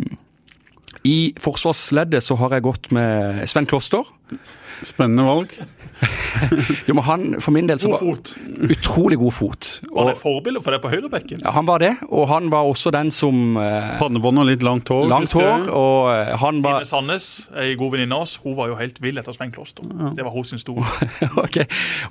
I 1.05 1.33
forsvarsleddet 1.41 2.23
så 2.27 2.37
har 2.39 2.51
jeg 2.57 2.63
gått 2.67 2.91
med 2.95 3.43
Sven 3.51 3.67
Kloster. 3.67 4.05
Spennende 4.87 5.25
valg. 5.27 5.53
Jo, 6.89 6.95
men 6.95 7.03
han, 7.05 7.23
for 7.43 7.55
min 7.55 7.67
del 7.69 7.81
så 7.83 7.91
God 7.93 8.01
fot. 8.01 8.31
utrolig 8.71 9.19
god 9.21 9.35
fot. 9.35 9.69
Var 9.91 10.09
det 10.11 10.15
Og, 10.15 10.21
forbilde 10.21 10.63
for 10.65 10.75
deg 10.75 10.83
på 10.85 10.91
høyrebekken? 10.93 11.41
ja, 11.45 11.53
han 11.55 11.67
var 11.69 11.83
det, 11.83 11.91
og 12.09 12.29
han 12.31 12.49
var 12.53 12.69
også 12.71 12.93
den 12.95 13.11
som 13.15 13.57
eh, 13.61 13.89
Pannebånd 14.01 14.43
og 14.43 14.47
litt 14.49 14.63
langt 14.67 14.89
hår. 14.93 15.09
Langt 15.11 15.35
hår, 15.37 15.67
og 15.75 16.11
eh, 16.15 16.33
han 16.43 16.61
var 16.65 16.79
Stine 16.83 16.91
Sandnes, 16.93 17.29
ei 17.59 17.75
god 17.81 17.97
venninne 17.97 18.15
av 18.19 18.27
oss, 18.27 18.37
hun 18.45 18.57
var 18.59 18.71
jo 18.73 18.79
helt 18.79 19.01
vill 19.05 19.19
etter 19.21 19.37
Svein 19.37 19.53
Kloster. 19.55 19.87
Det 20.17 20.25
var 20.27 20.35
hos 20.37 20.55
sin 20.55 20.63
store. 20.63 20.87
Ok, 21.45 21.59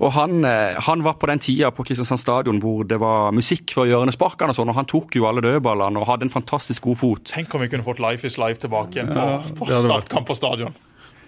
Og 0.03 0.11
han, 0.15 0.43
eh, 0.47 0.77
han 0.87 1.01
var 1.05 1.17
på 1.21 1.27
den 1.31 1.39
tida 1.43 1.71
på 1.75 1.83
Kristiansand 1.87 2.21
stadion 2.21 2.59
hvor 2.63 2.83
det 2.87 2.99
var 3.01 3.31
musikk 3.35 3.73
for 3.75 3.87
hjørnesparkene 3.89 4.53
og 4.53 4.59
sånn, 4.59 4.71
og 4.71 4.77
han 4.79 4.87
tok 4.89 5.15
jo 5.19 5.27
alle 5.29 5.43
dødballene 5.45 5.99
og 6.01 6.07
hadde 6.11 6.27
en 6.27 6.33
fantastisk 6.33 6.83
god 6.87 6.99
fot. 7.01 7.23
Tenk 7.33 7.55
om 7.57 7.63
vi 7.63 7.71
kunne 7.71 7.85
fått 7.87 7.99
Life 8.03 8.27
is 8.27 8.37
Life 8.41 8.61
tilbake 8.63 8.99
igjen 8.99 9.11
på, 9.13 9.25
på 9.61 9.71
startkamp 9.71 10.27
på 10.29 10.35
stadion. 10.37 10.75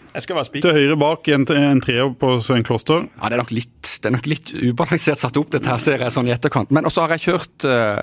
Jeg 0.09 0.25
skal 0.25 0.39
være 0.39 0.61
Til 0.63 0.73
høyre 0.73 0.95
bak 0.99 1.27
en, 1.29 1.43
en 1.53 1.81
treer 1.83 2.13
på 2.17 2.31
Svein 2.41 2.65
Kloster. 2.65 3.03
Ja, 3.19 3.29
det 3.29 3.37
er 3.37 3.43
nok 3.43 3.51
litt, 3.53 3.91
det 4.01 4.09
er 4.09 4.15
nok 4.15 4.29
litt 4.29 4.51
ubalansert 4.57 5.21
satt 5.21 5.37
opp, 5.37 5.51
dette 5.53 5.69
her 5.69 5.81
ser 5.81 6.01
jeg 6.01 6.15
sånn 6.15 6.29
i 6.29 6.33
etterkant. 6.33 6.71
Men 6.73 6.87
også 6.89 7.05
har 7.05 7.13
jeg 7.15 7.27
kjørt 7.27 7.67
eh, 7.69 8.01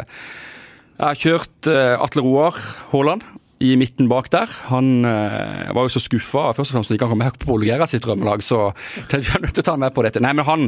Jeg 1.00 1.06
har 1.08 1.18
kjørt 1.24 1.70
eh, 1.72 1.96
Atle 1.98 2.22
Roar 2.26 2.60
Haaland 2.92 3.26
i 3.64 3.72
midten 3.80 4.06
bak 4.12 4.28
der. 4.30 4.52
Han 4.68 5.02
eh, 5.08 5.66
var 5.74 5.88
jo 5.88 5.94
så 5.96 6.02
skuffa 6.04 6.50
først 6.54 6.70
og 6.70 6.78
fremst 6.78 6.92
når 6.92 7.00
han 7.02 7.12
kom 7.14 7.22
med 7.24 7.38
på 7.42 7.54
Olgera 7.56 7.88
sitt 7.90 8.04
drømmelag, 8.06 8.44
så 8.44 8.68
tenkte 9.10 9.24
vi 9.26 9.36
er 9.40 9.46
nødt 9.48 9.56
til 9.58 9.64
å 9.64 9.68
ta 9.70 9.74
ham 9.74 9.82
med 9.88 9.96
på 9.96 10.06
dette. 10.06 10.22
Nei, 10.22 10.34
men 10.36 10.46
han, 10.46 10.66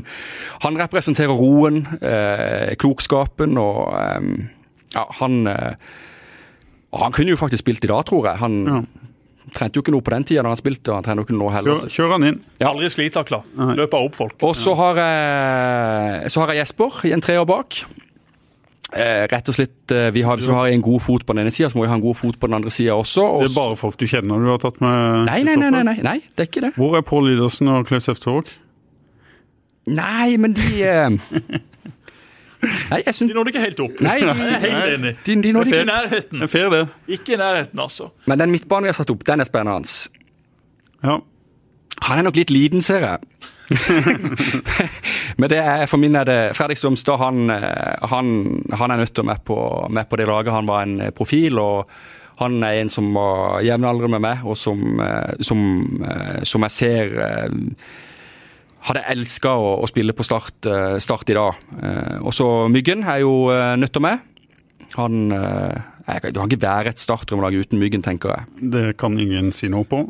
han 0.65 0.83
representerer 0.83 1.39
roen, 1.39 1.85
eh, 2.01 2.75
klokskapen 2.83 3.61
og 3.63 3.83
eh, 3.95 4.31
Ja, 4.97 5.05
han 5.21 5.45
og 6.89 7.03
Han 7.03 7.13
kunne 7.13 7.35
jo 7.35 7.37
faktisk 7.37 7.61
spilt 7.61 7.85
i 7.85 7.91
dag, 7.91 8.01
tror 8.09 8.25
jeg. 8.31 8.41
Han 8.41 8.55
Ja. 8.65 8.79
Trente 9.55 9.79
jo 9.79 9.85
ikke 9.85 9.95
noe 9.95 10.05
på 10.05 10.13
den 10.15 10.27
tida 10.29 10.43
da 10.45 10.53
han 10.53 10.61
spilte, 10.61 10.91
og 10.91 10.99
han 10.99 11.07
trener 11.07 11.23
jo 11.23 11.29
ikke 11.29 11.39
noe 11.39 11.55
heller. 11.55 11.81
Kjør, 11.85 11.95
kjør 11.95 12.13
han 12.17 12.27
inn. 12.31 12.43
Aldri 12.71 12.91
sklitakla. 12.93 13.41
Løper 13.79 14.09
opp 14.09 14.19
folk. 14.19 14.37
Og 14.49 14.55
så 14.59 14.75
har 14.79 15.01
jeg, 15.05 16.31
så 16.35 16.43
har 16.45 16.53
jeg 16.55 16.63
Jesper 16.65 17.01
i 17.09 17.15
en 17.17 17.25
treer 17.25 17.49
bak. 17.49 17.81
Eh, 18.89 19.27
rett 19.29 19.49
og 19.51 19.53
slett, 19.53 19.93
eh, 19.93 20.09
vi 20.17 20.23
har, 20.25 20.39
Hvis 20.41 20.49
vi 20.49 20.55
har 20.57 20.67
en 20.73 20.81
god 20.81 21.03
fot 21.05 21.27
på 21.29 21.35
den 21.37 21.43
ene 21.45 21.53
sida, 21.53 21.69
så 21.69 21.77
må 21.77 21.85
vi 21.85 21.91
ha 21.91 21.97
en 21.99 22.05
god 22.07 22.17
fot 22.17 22.39
på 22.41 22.49
den 22.49 22.57
andre 22.57 22.71
sida 22.73 22.95
også. 22.97 23.21
Og 23.21 23.43
Det 23.45 23.51
er 23.51 23.61
bare 23.61 23.77
folk 23.77 23.99
du 24.01 24.07
kjenner 24.09 24.41
du 24.41 24.49
har 24.49 24.63
tatt 24.63 24.81
med? 24.81 25.27
nei, 25.29 25.43
nei, 25.45 25.57
nei, 25.61 25.71
nei, 25.71 25.83
nei, 25.83 25.99
nei, 26.03 26.19
det 26.33 26.47
er 26.47 26.49
ikke 26.49 26.63
det. 26.65 26.73
Hvor 26.79 26.97
er 26.97 27.05
Pål 27.05 27.29
Lidersen 27.29 27.69
og 27.69 27.85
Klaus 27.87 28.09
Eftervåg? 28.09 28.49
Nei, 29.89 30.37
men 30.41 30.55
de 30.57 30.83
eh, 30.83 31.11
Nei, 32.63 33.03
jeg 33.07 33.15
synes... 33.15 33.31
De 33.31 33.35
når 33.35 33.41
nådde 33.41 33.53
ikke 33.53 33.65
helt 33.65 33.81
opp. 33.85 34.01
Nei, 34.03 34.17
Jeg 34.25 34.29
er 34.29 34.63
helt 34.65 34.95
enig. 34.95 35.13
de, 35.27 35.37
de 35.43 35.53
nådde 35.53 35.69
Ikke 35.69 35.77
i 35.77 35.81
ikke 35.81 35.93
nærheten. 35.93 36.39
Det 36.39 36.47
er 36.47 36.53
fair, 36.53 36.71
det. 36.75 36.81
Ikke 37.19 37.35
i 37.35 37.37
nærheten, 37.37 37.83
altså. 37.85 38.09
Men 38.27 38.43
den 38.43 38.51
midtbanen 38.55 38.89
vi 38.89 38.93
har 38.93 38.99
satt 38.99 39.13
opp, 39.15 39.27
den 39.27 39.45
er 39.45 39.49
spennende. 39.49 40.11
Ja. 41.05 41.19
Han 42.09 42.19
er 42.19 42.27
nok 42.27 42.39
litt 42.39 42.51
liten, 42.51 42.83
ser 42.83 43.05
jeg. 43.07 43.19
Men 45.39 45.51
det 45.53 45.59
er, 45.61 45.87
for 45.91 46.01
min 46.01 46.17
er 46.17 46.25
det 46.25 46.39
Fredrik 46.57 46.81
Strømstad 46.81 47.21
han, 47.21 47.51
eh, 47.53 48.07
han, 48.11 48.31
han 48.81 48.91
er 48.95 49.03
nødt 49.03 49.13
til 49.15 49.27
å 49.27 49.29
være 49.29 49.45
på, 49.45 49.59
med 49.93 50.09
på 50.09 50.19
det 50.19 50.29
laget. 50.31 50.55
Han 50.55 50.71
var 50.71 50.87
en 50.87 51.01
eh, 51.05 51.13
profil, 51.15 51.61
og 51.61 51.91
han 52.41 52.63
er 52.65 52.81
en 52.81 52.91
som 52.93 53.11
var 53.15 53.61
jevnaldrende 53.67 54.17
med 54.17 54.25
meg, 54.25 54.47
og 54.47 54.57
som, 54.57 55.03
eh, 55.05 55.37
som, 55.45 55.61
som 56.49 56.67
jeg 56.67 56.77
ser 56.79 57.15
hadde 58.87 59.03
elska 59.11 59.51
å, 59.59 59.73
å 59.83 59.89
spille 59.91 60.15
på 60.17 60.25
start, 60.27 60.67
eh, 60.71 60.97
start 61.03 61.31
i 61.33 61.37
dag. 61.37 61.59
Eh, 61.83 62.19
Og 62.23 62.33
så 62.37 62.47
Myggen 62.73 63.03
er 63.05 63.21
jo 63.25 63.49
eh, 63.53 63.75
nødt 63.81 63.93
til 63.93 64.05
med. 64.05 64.21
Han 64.97 65.33
eh, 65.35 65.81
jeg, 66.09 66.33
Du 66.33 66.41
kan 66.41 66.49
ikke 66.49 66.63
være 66.65 66.89
et 66.95 67.03
startdrømmelag 67.03 67.59
uten 67.65 67.79
Myggen, 67.83 68.03
tenker 68.07 68.33
jeg. 68.37 68.71
Det 68.73 68.85
kan 69.01 69.19
ingen 69.21 69.51
si 69.53 69.69
noe 69.69 69.85
på. 69.85 70.05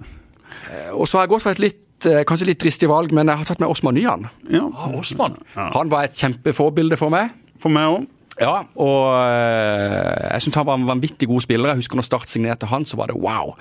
Og 0.95 1.07
så 1.09 1.19
har 1.19 1.27
jeg 1.27 1.33
gått 1.33 1.43
for 1.47 1.55
et 1.57 1.63
litt, 1.65 2.07
eh, 2.07 2.23
kanskje 2.29 2.47
litt 2.53 2.61
dristig 2.63 2.89
valg, 2.91 3.11
men 3.17 3.27
jeg 3.33 3.41
har 3.41 3.49
tatt 3.49 3.61
med 3.65 3.73
Osman 3.73 3.97
Nyan. 3.99 4.29
Ja, 4.53 4.67
Ah, 4.77 4.93
Osman. 5.01 5.35
Han 5.57 5.91
var 5.91 6.05
et 6.07 6.15
kjempeforbilde 6.21 6.97
for 7.01 7.11
meg. 7.15 7.33
For 7.59 7.73
meg 7.75 7.89
òg. 7.97 8.07
Ja, 8.39 8.61
og 8.79 9.07
eh, 9.19 10.29
jeg 10.37 10.45
syns 10.45 10.55
han 10.61 10.67
var 10.69 10.79
en 10.79 10.87
vanvittig 10.87 11.27
god 11.27 11.43
spiller. 11.43 11.73
Jeg 11.73 11.81
husker 11.83 11.99
når 11.99 12.07
Start 12.07 12.31
signerte 12.31 12.69
han, 12.71 12.85
så 12.87 12.95
var 13.01 13.11
det 13.11 13.17
wow. 13.19 13.57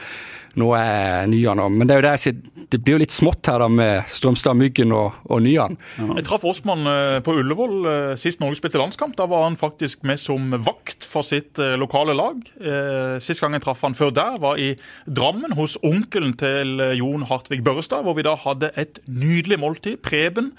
Nå 0.57 0.71
er 0.73 1.27
Nyan 1.29 1.59
om. 1.61 1.75
Men 1.77 1.85
det 1.85 1.93
er 1.93 1.99
jo 2.01 2.05
det 2.07 2.13
jeg 2.15 2.21
sier, 2.23 2.65
det 2.73 2.79
blir 2.81 2.95
jo 2.97 3.01
litt 3.03 3.13
smått 3.13 3.45
her 3.51 3.61
da 3.61 3.67
med 3.69 4.07
Strømstad, 4.09 4.57
Myggen 4.57 4.89
og, 4.97 5.13
og 5.29 5.43
Nyan. 5.45 5.77
Jeg 6.01 6.25
traff 6.25 6.43
Osman 6.49 6.81
eh, 6.89 7.17
på 7.21 7.35
Ullevål 7.37 7.75
eh, 7.91 8.13
sist 8.17 8.41
Norge 8.41 8.57
spilte 8.57 8.81
landskamp. 8.81 9.13
Da 9.19 9.27
var 9.29 9.45
han 9.45 9.57
faktisk 9.59 10.01
med 10.09 10.17
som 10.17 10.49
vakt 10.65 11.05
for 11.05 11.21
sitt 11.27 11.61
eh, 11.61 11.75
lokale 11.77 12.15
lag. 12.17 12.41
Eh, 12.57 13.19
Sist 13.23 13.43
gang 13.43 13.53
jeg 13.53 13.63
traff 13.67 13.83
han 13.85 13.95
før 13.97 14.09
der, 14.17 14.39
var 14.41 14.57
i 14.61 14.71
Drammen 15.05 15.53
hos 15.57 15.77
onkelen 15.85 16.33
til 16.41 16.81
eh, 16.83 16.95
Jon 16.97 17.27
Hartvig 17.29 17.61
Børrestad, 17.65 18.01
hvor 18.07 18.17
vi 18.17 18.25
da 18.25 18.33
hadde 18.41 18.71
et 18.81 18.97
nydelig 19.05 19.59
måltid. 19.61 20.01
Preben, 20.05 20.51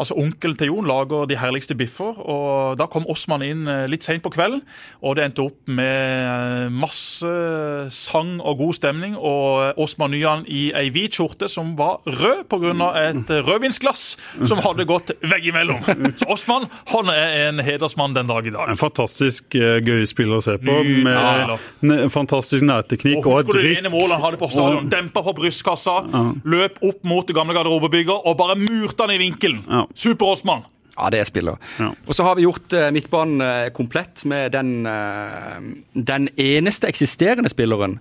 altså 0.00 0.14
onkelen 0.20 0.56
til 0.60 0.70
Jon, 0.70 0.86
lager 0.88 1.26
de 1.30 1.40
herligste 1.42 1.74
biffer. 1.78 2.22
og 2.22 2.78
Da 2.78 2.86
kom 2.92 3.08
Åsmann 3.10 3.42
inn 3.46 3.66
eh, 3.66 3.88
litt 3.90 4.06
seint 4.06 4.22
på 4.22 4.32
kvelden, 4.34 4.62
og 5.02 5.18
det 5.18 5.26
endte 5.26 5.48
opp 5.50 5.74
med 5.74 5.90
eh, 5.90 6.70
masse 6.70 7.34
sang 7.98 8.36
og 8.40 8.62
god 8.62 8.78
stemning. 8.78 9.18
og 9.18 9.39
Osman 9.80 10.12
Nyan 10.14 10.44
i 10.48 10.70
ei 10.76 10.90
hvit 10.94 11.16
skjorte 11.16 11.48
som 11.50 11.72
var 11.78 12.00
rød 12.06 12.44
pga. 12.50 12.88
et 13.00 13.30
eh, 13.30 13.42
rødvinsglass 13.46 14.04
som 14.48 14.62
hadde 14.64 14.86
gått 14.88 15.12
veggimellom. 15.20 15.82
Så 16.20 16.28
Osman 16.30 16.66
han 16.92 17.12
er 17.12 17.36
en 17.48 17.62
hedersmann 17.64 18.14
den 18.16 18.30
dag 18.30 18.46
i 18.46 18.54
dag. 18.54 18.70
En 18.72 18.80
fantastisk 18.80 19.56
uh, 19.58 19.78
gøy 19.84 20.04
spiller 20.08 20.40
å 20.40 20.44
se 20.44 20.56
på. 20.60 20.78
Med 21.80 22.06
fantastisk 22.12 22.64
nærteknikk 22.66 23.20
Og 23.22 23.30
og 23.30 23.38
et 23.40 23.46
husker 23.46 23.58
du 23.58 23.62
det 23.62 23.68
rykk. 23.70 23.78
ene 23.84 23.92
målet 23.94 24.16
han 24.16 24.26
hadde 24.28 24.40
på 24.40 24.50
stadion? 24.52 24.90
Dempa 24.92 25.22
på 25.26 25.36
brystkassa, 25.40 25.96
løp 26.44 26.82
opp 26.86 27.06
mot 27.08 27.26
det 27.26 27.36
gamle 27.36 27.56
garderobebygget 27.56 28.26
og 28.26 28.36
bare 28.40 28.58
murte 28.60 29.06
han 29.06 29.14
i 29.14 29.20
vinkelen. 29.22 29.64
Ja. 29.68 29.86
Super 29.94 30.34
Osman. 30.34 30.66
Ja, 30.96 31.08
det 31.12 31.20
er 31.22 31.28
spiller. 31.28 31.56
Ja. 31.78 31.92
Og 32.06 32.16
så 32.16 32.26
har 32.26 32.36
vi 32.36 32.44
gjort 32.44 32.74
eh, 32.76 32.90
midtbanen 32.92 33.40
eh, 33.44 33.68
komplett 33.72 34.24
med 34.28 34.52
den, 34.52 34.86
eh, 34.86 35.60
den 35.94 36.28
eneste 36.36 36.90
eksisterende 36.90 37.52
spilleren. 37.52 38.00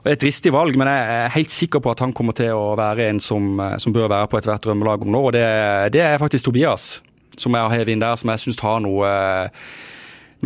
Og 0.00 0.10
Et 0.12 0.20
dristig 0.22 0.52
valg, 0.54 0.76
men 0.80 0.88
jeg 0.88 1.16
er 1.18 1.34
helt 1.34 1.50
sikker 1.52 1.82
på 1.84 1.90
at 1.92 2.00
han 2.00 2.12
kommer 2.16 2.32
til 2.36 2.54
å 2.56 2.70
være 2.78 3.10
en 3.10 3.20
som, 3.20 3.50
eh, 3.60 3.76
som 3.82 3.92
bør 3.92 4.08
være 4.08 4.28
på 4.32 4.38
ethvert 4.40 4.64
drømmelag 4.64 5.02
om 5.04 5.12
nå. 5.12 5.20
Og 5.28 5.32
det, 5.36 5.44
det 5.92 6.00
er 6.06 6.18
faktisk 6.22 6.44
Tobias, 6.48 7.02
som 7.36 7.52
jeg 7.54 7.62
har 7.66 7.74
hevet 7.76 7.92
inn 7.92 8.00
der, 8.00 8.16
som 8.16 8.30
jeg 8.32 8.40
syns 8.46 8.62
har 8.64 8.80
noe, 8.84 9.10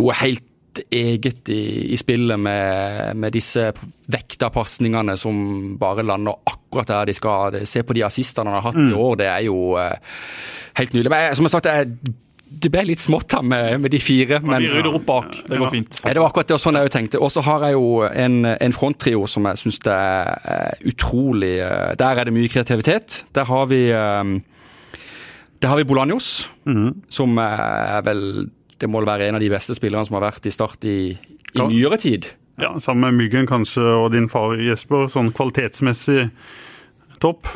noe 0.01 0.17
helt 0.23 0.43
eget 0.91 1.47
i, 1.55 1.93
i 1.95 1.97
spillet 2.01 2.41
med, 2.43 3.13
med 3.23 3.31
disse 3.37 3.69
vekta 4.11 4.49
pasningene 4.51 5.15
som 5.17 5.37
bare 5.79 6.03
lander 6.03 6.35
akkurat 6.51 6.91
der 6.91 7.07
de 7.13 7.15
skal. 7.15 7.61
Se 7.71 7.85
på 7.87 7.95
de 7.95 8.03
assistene 8.03 8.51
han 8.51 8.59
har 8.59 8.73
hatt 8.73 8.81
i 8.83 8.91
år, 8.99 9.15
det 9.23 9.29
er 9.31 9.45
jo 9.47 9.77
eh, 9.79 9.95
helt 10.81 10.97
nydelig. 10.97 11.13
Men 11.15 11.29
jeg- 11.29 11.37
som 11.39 11.47
jeg 11.47 11.55
sagt, 11.55 11.71
jeg 11.71 12.15
det 12.61 12.71
ble 12.73 12.85
litt 12.89 13.03
smått 13.03 13.35
her 13.37 13.45
med, 13.47 13.81
med 13.85 13.93
de 13.95 14.01
fire. 14.03 14.41
Men 14.45 14.63
vi 14.63 14.71
rydder 14.73 14.97
opp 14.99 15.07
bak. 15.09 15.37
Det 15.49 15.59
går 15.61 15.73
fint. 15.73 16.01
Ja, 16.05 16.15
det 16.15 16.23
var 16.23 16.31
akkurat 16.31 16.53
det 16.53 16.59
sånn 16.63 16.79
jeg 16.79 16.93
tenkte. 16.95 17.21
Og 17.23 17.33
så 17.35 17.45
har 17.47 17.67
jeg 17.67 17.77
jo 17.77 18.03
en, 18.09 18.41
en 18.53 18.77
fronttrio 18.77 19.25
som 19.31 19.49
jeg 19.51 19.63
syns 19.63 19.81
er 19.91 20.79
utrolig 20.89 21.57
eh, 21.65 21.95
Der 22.01 22.21
er 22.21 22.29
det 22.29 22.37
mye 22.37 22.53
kreativitet. 22.53 23.23
Der 23.37 23.49
har 23.49 23.67
vi 23.71 23.83
um, 23.93 24.37
Der 25.63 25.73
har 25.73 25.81
vi 25.81 25.89
Bolanjos, 25.89 26.49
mm. 26.69 27.05
som 27.09 27.39
er 27.41 28.01
vel 28.07 28.25
Det 28.81 28.91
må 28.91 29.05
være 29.05 29.29
en 29.29 29.39
av 29.39 29.45
de 29.45 29.53
beste 29.53 29.77
spillerne 29.77 30.07
som 30.07 30.19
har 30.19 30.29
vært 30.31 30.49
i 30.49 30.55
Start 30.55 30.89
i, 30.89 30.99
i 31.15 31.69
nyere 31.69 32.01
tid. 32.01 32.31
Ja, 32.61 32.77
Sammen 32.79 33.09
med 33.09 33.25
Myggen 33.25 33.49
kanskje, 33.51 33.83
og 33.83 34.13
din 34.15 34.29
far 34.31 34.55
Jesper. 34.61 35.09
Sånn 35.11 35.33
kvalitetsmessig 35.35 36.29
topp. 37.23 37.49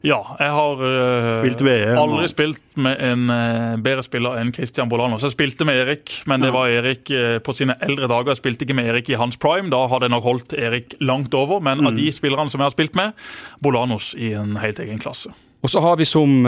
Ja, 0.00 0.18
jeg 0.40 0.52
har 0.56 0.78
uh, 0.80 1.26
spilt 1.42 1.60
VM, 1.60 1.98
aldri 2.00 2.24
og... 2.24 2.30
spilt 2.32 2.78
med 2.80 3.02
en 3.04 3.26
uh, 3.28 3.76
bedre 3.84 4.04
spiller 4.06 4.38
enn 4.40 4.52
Christian 4.56 4.88
Bolanos. 4.88 5.26
Jeg 5.26 5.34
spilte 5.34 5.66
med 5.68 5.76
Erik, 5.82 6.14
men 6.30 6.40
det 6.40 6.54
var 6.54 6.72
Erik 6.72 7.12
uh, 7.12 7.36
på 7.44 7.52
sine 7.56 7.76
eldre 7.84 8.08
dager. 8.08 8.32
Jeg 8.32 8.40
spilte 8.40 8.64
ikke 8.64 8.78
med 8.78 8.88
Erik 8.88 9.10
i 9.12 9.18
hans 9.20 9.36
prime. 9.40 9.68
Da 9.72 9.82
hadde 9.92 10.08
jeg 10.08 10.14
nok 10.14 10.24
holdt 10.24 10.56
Erik 10.56 10.96
langt 11.04 11.36
over. 11.36 11.60
Men 11.60 11.84
mm. 11.84 11.90
av 11.90 12.00
de 12.00 12.08
spillerne 12.16 12.48
som 12.48 12.62
jeg 12.62 12.70
har 12.70 12.76
spilt 12.78 12.96
med, 12.96 13.12
Bolanos 13.60 14.14
i 14.16 14.32
en 14.40 14.56
helt 14.62 14.80
egen 14.80 15.02
klasse. 15.02 15.34
Og 15.60 15.68
så 15.68 15.84
har 15.84 16.00
vi 16.00 16.08
som, 16.08 16.46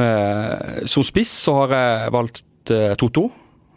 som 0.88 1.04
spiss 1.04 1.34
så 1.44 1.58
har 1.58 1.74
jeg 1.76 2.12
valgt 2.14 2.44
Toto. 2.96 3.26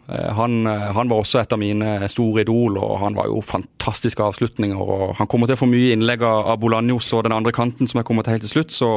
Han, 0.06 0.62
han, 0.64 1.10
var 1.10 1.18
også 1.18 1.42
et 1.42 1.52
av 1.52 1.60
mine 1.60 2.06
store 2.08 2.46
idol, 2.46 2.78
og 2.80 2.94
han 3.02 3.18
var 3.18 3.28
jo 3.28 3.42
fantastiske 3.44 4.22
avslutninger. 4.24 4.80
og 4.80 5.18
Han 5.18 5.28
kommer 5.28 5.50
til 5.50 5.58
å 5.58 5.60
få 5.60 5.68
mye 5.68 5.92
innlegg 5.92 6.24
av 6.24 6.54
Bolanjos 6.62 7.10
og 7.18 7.26
den 7.26 7.36
andre 7.36 7.52
kanten 7.52 7.90
som 7.90 8.00
jeg 8.00 8.08
kommer 8.08 8.24
til 8.24 8.38
helt 8.38 8.46
til 8.46 8.54
slutt. 8.54 8.72
så 8.72 8.90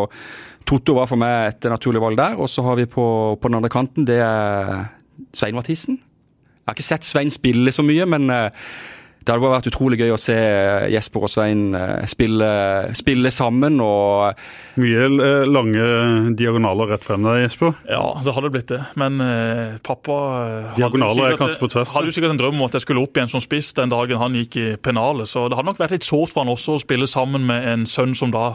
Totto 0.67 0.95
var 0.99 1.09
for 1.09 1.19
meg 1.21 1.53
et 1.53 1.69
naturlig 1.71 2.01
valg 2.03 2.19
der. 2.19 2.37
Og 2.37 2.49
så 2.51 2.63
har 2.65 2.77
vi 2.79 2.89
på, 2.89 3.05
på 3.41 3.49
den 3.49 3.59
andre 3.61 3.71
kanten, 3.73 4.07
det 4.07 4.19
er 4.23 4.89
Svein 5.33 5.57
Mathisen. 5.57 5.99
Jeg 5.99 6.71
har 6.71 6.77
ikke 6.77 6.91
sett 6.91 7.07
Svein 7.07 7.33
spille 7.33 7.71
så 7.73 7.81
mye, 7.85 8.05
men 8.05 8.29
uh, 8.29 8.49
det 9.19 9.33
hadde 9.33 9.41
bare 9.41 9.55
vært 9.57 9.69
utrolig 9.71 9.97
gøy 9.99 10.13
å 10.13 10.19
se 10.21 10.35
eh, 10.35 10.85
Jesper 10.93 11.25
og 11.25 11.31
Svein 11.33 11.73
uh, 11.73 12.05
spille, 12.09 12.49
spille, 12.97 13.31
sammen. 13.33 13.81
og 13.81 14.37
Mye 14.79 15.09
lange 15.49 15.87
diagonaler 16.37 16.93
rett 16.93 17.05
frem 17.05 17.25
der, 17.25 17.41
Jesper. 17.43 17.73
Ja, 17.89 18.03
det 18.25 18.35
hadde 18.37 18.53
blitt 18.53 18.69
det. 18.71 18.79
Men 19.01 19.17
pappa 19.85 20.19
Diagonaler 20.77 21.33
er 21.33 21.41
kanskje 21.41 21.61
på 21.61 21.71
tvers? 21.73 21.93
Hadde 21.97 22.13
jo 22.13 22.15
sikkert 22.15 22.37
en 22.37 22.41
drøm 22.41 22.61
om 22.61 22.69
at 22.69 22.77
jeg 22.77 22.85
skulle 22.85 23.03
opp 23.03 23.17
igjen 23.17 23.33
som 23.33 23.43
spiss 23.43 23.73
den 23.77 23.91
dagen 23.93 24.21
han 24.21 24.37
gikk 24.39 24.61
i 24.61 24.67
pennalet. 24.77 25.29
Så 25.29 25.47
det 25.49 25.57
hadde 25.57 25.73
nok 25.73 25.81
vært 25.81 25.97
litt 25.97 26.07
sårt 26.07 26.33
for 26.33 26.45
han 26.45 26.53
også 26.53 26.77
å 26.77 26.83
spille 26.85 27.09
sammen 27.09 27.49
med 27.49 27.65
en 27.73 27.89
sønn 27.89 28.15
som 28.17 28.33
da 28.33 28.53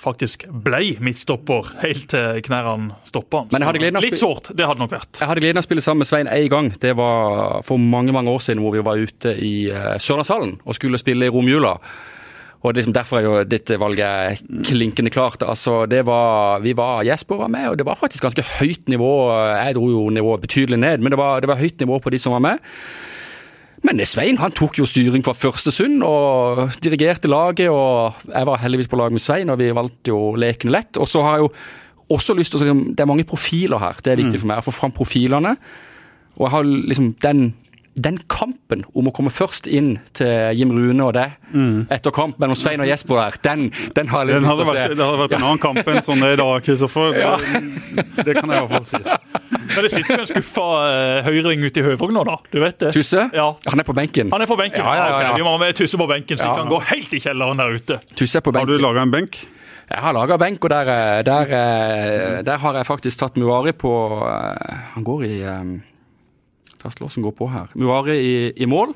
faktisk 0.00 0.46
ble 0.64 0.94
midtstopper 1.04 1.74
helt 1.82 2.06
til 2.12 2.40
knærne 2.46 2.96
stoppa 3.08 3.44
han. 3.44 4.00
Litt 4.00 4.20
sårt, 4.20 4.52
det 4.56 4.68
hadde 4.68 4.82
nok 4.82 4.94
vært. 4.94 5.20
Jeg 5.20 5.28
hadde 5.28 5.42
gleden 5.44 5.60
av 5.60 5.66
å 5.66 5.68
spille 5.68 5.84
sammen 5.84 6.04
med 6.04 6.10
Svein 6.10 6.30
én 6.30 6.48
gang. 6.52 6.70
Det 6.80 6.94
var 6.98 7.60
for 7.66 7.80
mange 7.80 8.14
mange 8.16 8.32
år 8.32 8.40
siden 8.44 8.62
hvor 8.64 8.74
vi 8.76 8.84
var 8.86 9.00
ute 9.00 9.34
i 9.36 9.54
uh, 9.72 9.98
Sørlandshallen 10.00 10.56
og 10.64 10.78
skulle 10.78 11.00
spille 11.00 11.28
i 11.28 11.34
romjula. 11.34 11.76
Og 12.60 12.74
liksom 12.76 12.92
Derfor 12.92 13.18
er 13.18 13.24
jo 13.24 13.36
dette 13.48 13.78
valget 13.80 14.42
klinkende 14.68 15.12
klart. 15.12 15.40
Altså, 15.42 15.86
det 15.88 16.02
var, 16.04 16.60
vi 16.60 16.74
var, 16.76 17.04
Jesper 17.08 17.40
var 17.40 17.48
med, 17.48 17.70
og 17.70 17.78
det 17.80 17.86
var 17.88 17.96
faktisk 17.96 18.26
ganske 18.26 18.44
høyt 18.58 18.90
nivå. 18.92 19.12
Jeg 19.56 19.78
dro 19.78 19.86
jo 19.88 20.02
nivået 20.12 20.44
betydelig 20.44 20.80
ned, 20.82 21.00
men 21.00 21.14
det 21.14 21.20
var, 21.20 21.40
det 21.40 21.48
var 21.48 21.60
høyt 21.60 21.80
nivå 21.80 21.96
på 22.04 22.12
de 22.12 22.20
som 22.20 22.36
var 22.36 22.44
med. 22.44 22.60
Men 23.86 24.02
Svein 24.04 24.38
han 24.40 24.52
tok 24.52 24.76
jo 24.80 24.88
styring 24.88 25.22
fra 25.24 25.32
første 25.36 25.72
stund 25.72 26.02
og 26.04 26.66
dirigerte 26.84 27.30
laget. 27.30 27.70
og 27.72 28.18
Jeg 28.28 28.48
var 28.48 28.60
heldigvis 28.60 28.90
på 28.90 28.98
lag 29.00 29.12
med 29.12 29.22
Svein, 29.24 29.50
og 29.50 29.58
vi 29.60 29.70
valgte 29.76 30.12
jo 30.12 30.34
lekene 30.36 30.74
lett. 30.76 31.00
Og 31.00 31.08
så 31.08 31.24
har 31.24 31.38
jeg 31.38 31.46
jo 31.46 31.52
også 32.16 32.36
lyst 32.36 32.52
til 32.52 32.60
å 32.60 32.66
si 32.66 32.94
Det 32.94 33.04
er 33.04 33.08
mange 33.08 33.24
profiler 33.24 33.80
her. 33.80 33.96
Det 34.04 34.12
er 34.12 34.20
viktig 34.20 34.36
mm. 34.36 34.42
for 34.42 34.52
meg 34.52 34.60
å 34.60 34.66
få 34.68 34.76
fram 34.76 34.92
profilene. 34.92 35.56
Og 36.36 36.46
jeg 36.46 36.54
har 36.56 36.70
liksom 36.92 37.14
den 37.24 37.50
den 38.00 38.20
kampen 38.30 38.84
om 38.94 39.08
å 39.10 39.12
komme 39.14 39.32
først 39.34 39.66
inn 39.66 39.96
til 40.16 40.54
Jim 40.56 40.70
Rune 40.72 41.04
og 41.08 41.14
deg 41.16 41.34
mm. 41.50 41.90
etter 41.92 42.14
kamp 42.14 42.38
mellom 42.40 42.56
Svein 42.58 42.80
og 42.80 42.88
Jesper 42.88 43.18
der, 43.18 43.38
den, 43.44 43.64
den 43.96 44.12
har 44.12 44.24
jeg 44.24 44.40
lyst 44.40 44.46
til 44.46 44.62
å 44.62 44.68
se. 44.70 44.84
Det 44.94 45.08
hadde 45.08 45.20
vært 45.24 45.34
en 45.36 45.46
annen 45.48 45.62
kamp 45.62 45.82
enn 45.82 46.06
sånn 46.06 46.22
det 46.22 46.30
er 46.30 46.36
i 46.36 46.40
dag, 46.40 46.54
Kristoffer. 46.66 47.18
Det, 47.18 48.06
det, 48.22 48.36
kan 48.38 48.54
jeg 48.54 48.62
i 48.62 48.70
hvert 48.70 48.72
fall 48.76 48.88
si. 48.88 49.02
Men 49.74 49.86
det 49.86 49.92
sitter 49.92 50.20
jo 50.20 50.26
en 50.26 50.30
skuffa 50.30 50.66
uh, 50.80 51.20
høyring 51.26 51.62
ute 51.64 51.82
i 51.82 51.86
Høvåg 51.86 52.12
nå, 52.16 52.24
da. 52.28 52.36
Du 52.50 52.58
vet 52.62 52.78
det. 52.82 52.92
Tusse? 52.96 53.28
Ja. 53.36 53.46
Han 53.70 53.82
er 53.82 53.86
på 53.86 53.96
benken. 53.96 54.32
Han 54.34 54.44
er 54.44 54.50
på 54.50 54.58
benken. 54.58 54.82
Ja, 54.82 54.96
ja, 54.98 55.06
ja, 55.06 55.16
okay. 55.20 55.38
Vi 55.38 55.46
må 55.46 55.54
ha 55.54 55.62
med 55.62 55.78
Tusse 55.78 56.00
på 56.00 56.08
benken, 56.10 56.40
så 56.40 56.50
vi 56.50 56.60
kan 56.62 56.70
gå 56.70 56.82
helt 56.90 57.16
i 57.16 57.22
kjelleren 57.22 57.62
der 57.62 57.78
ute. 57.78 58.00
Tusse 58.14 58.40
er 58.40 58.46
på 58.46 58.54
benken. 58.54 58.74
Har 58.74 58.82
du 58.82 58.86
laga 58.86 59.06
en 59.06 59.14
benk? 59.14 59.42
Jeg 59.90 60.04
har 60.04 60.14
laga 60.14 60.36
benk, 60.38 60.62
og 60.62 60.70
der, 60.70 60.88
eh, 60.92 61.22
der, 61.26 61.54
eh, 61.56 62.42
der, 62.46 62.58
har 62.62 62.76
jeg 62.78 62.86
faktisk 62.86 63.18
tatt 63.18 63.36
Muari 63.36 63.72
på 63.72 63.90
Han 64.94 65.04
går 65.04 65.24
i 65.26 65.42
um, 65.42 65.80
Tastelåsen 66.80 67.22
går 67.22 67.34
på 67.36 67.48
her. 67.50 67.66
Muari 67.74 68.16
i, 68.16 68.52
i, 68.56 68.66
mål. 68.70 68.94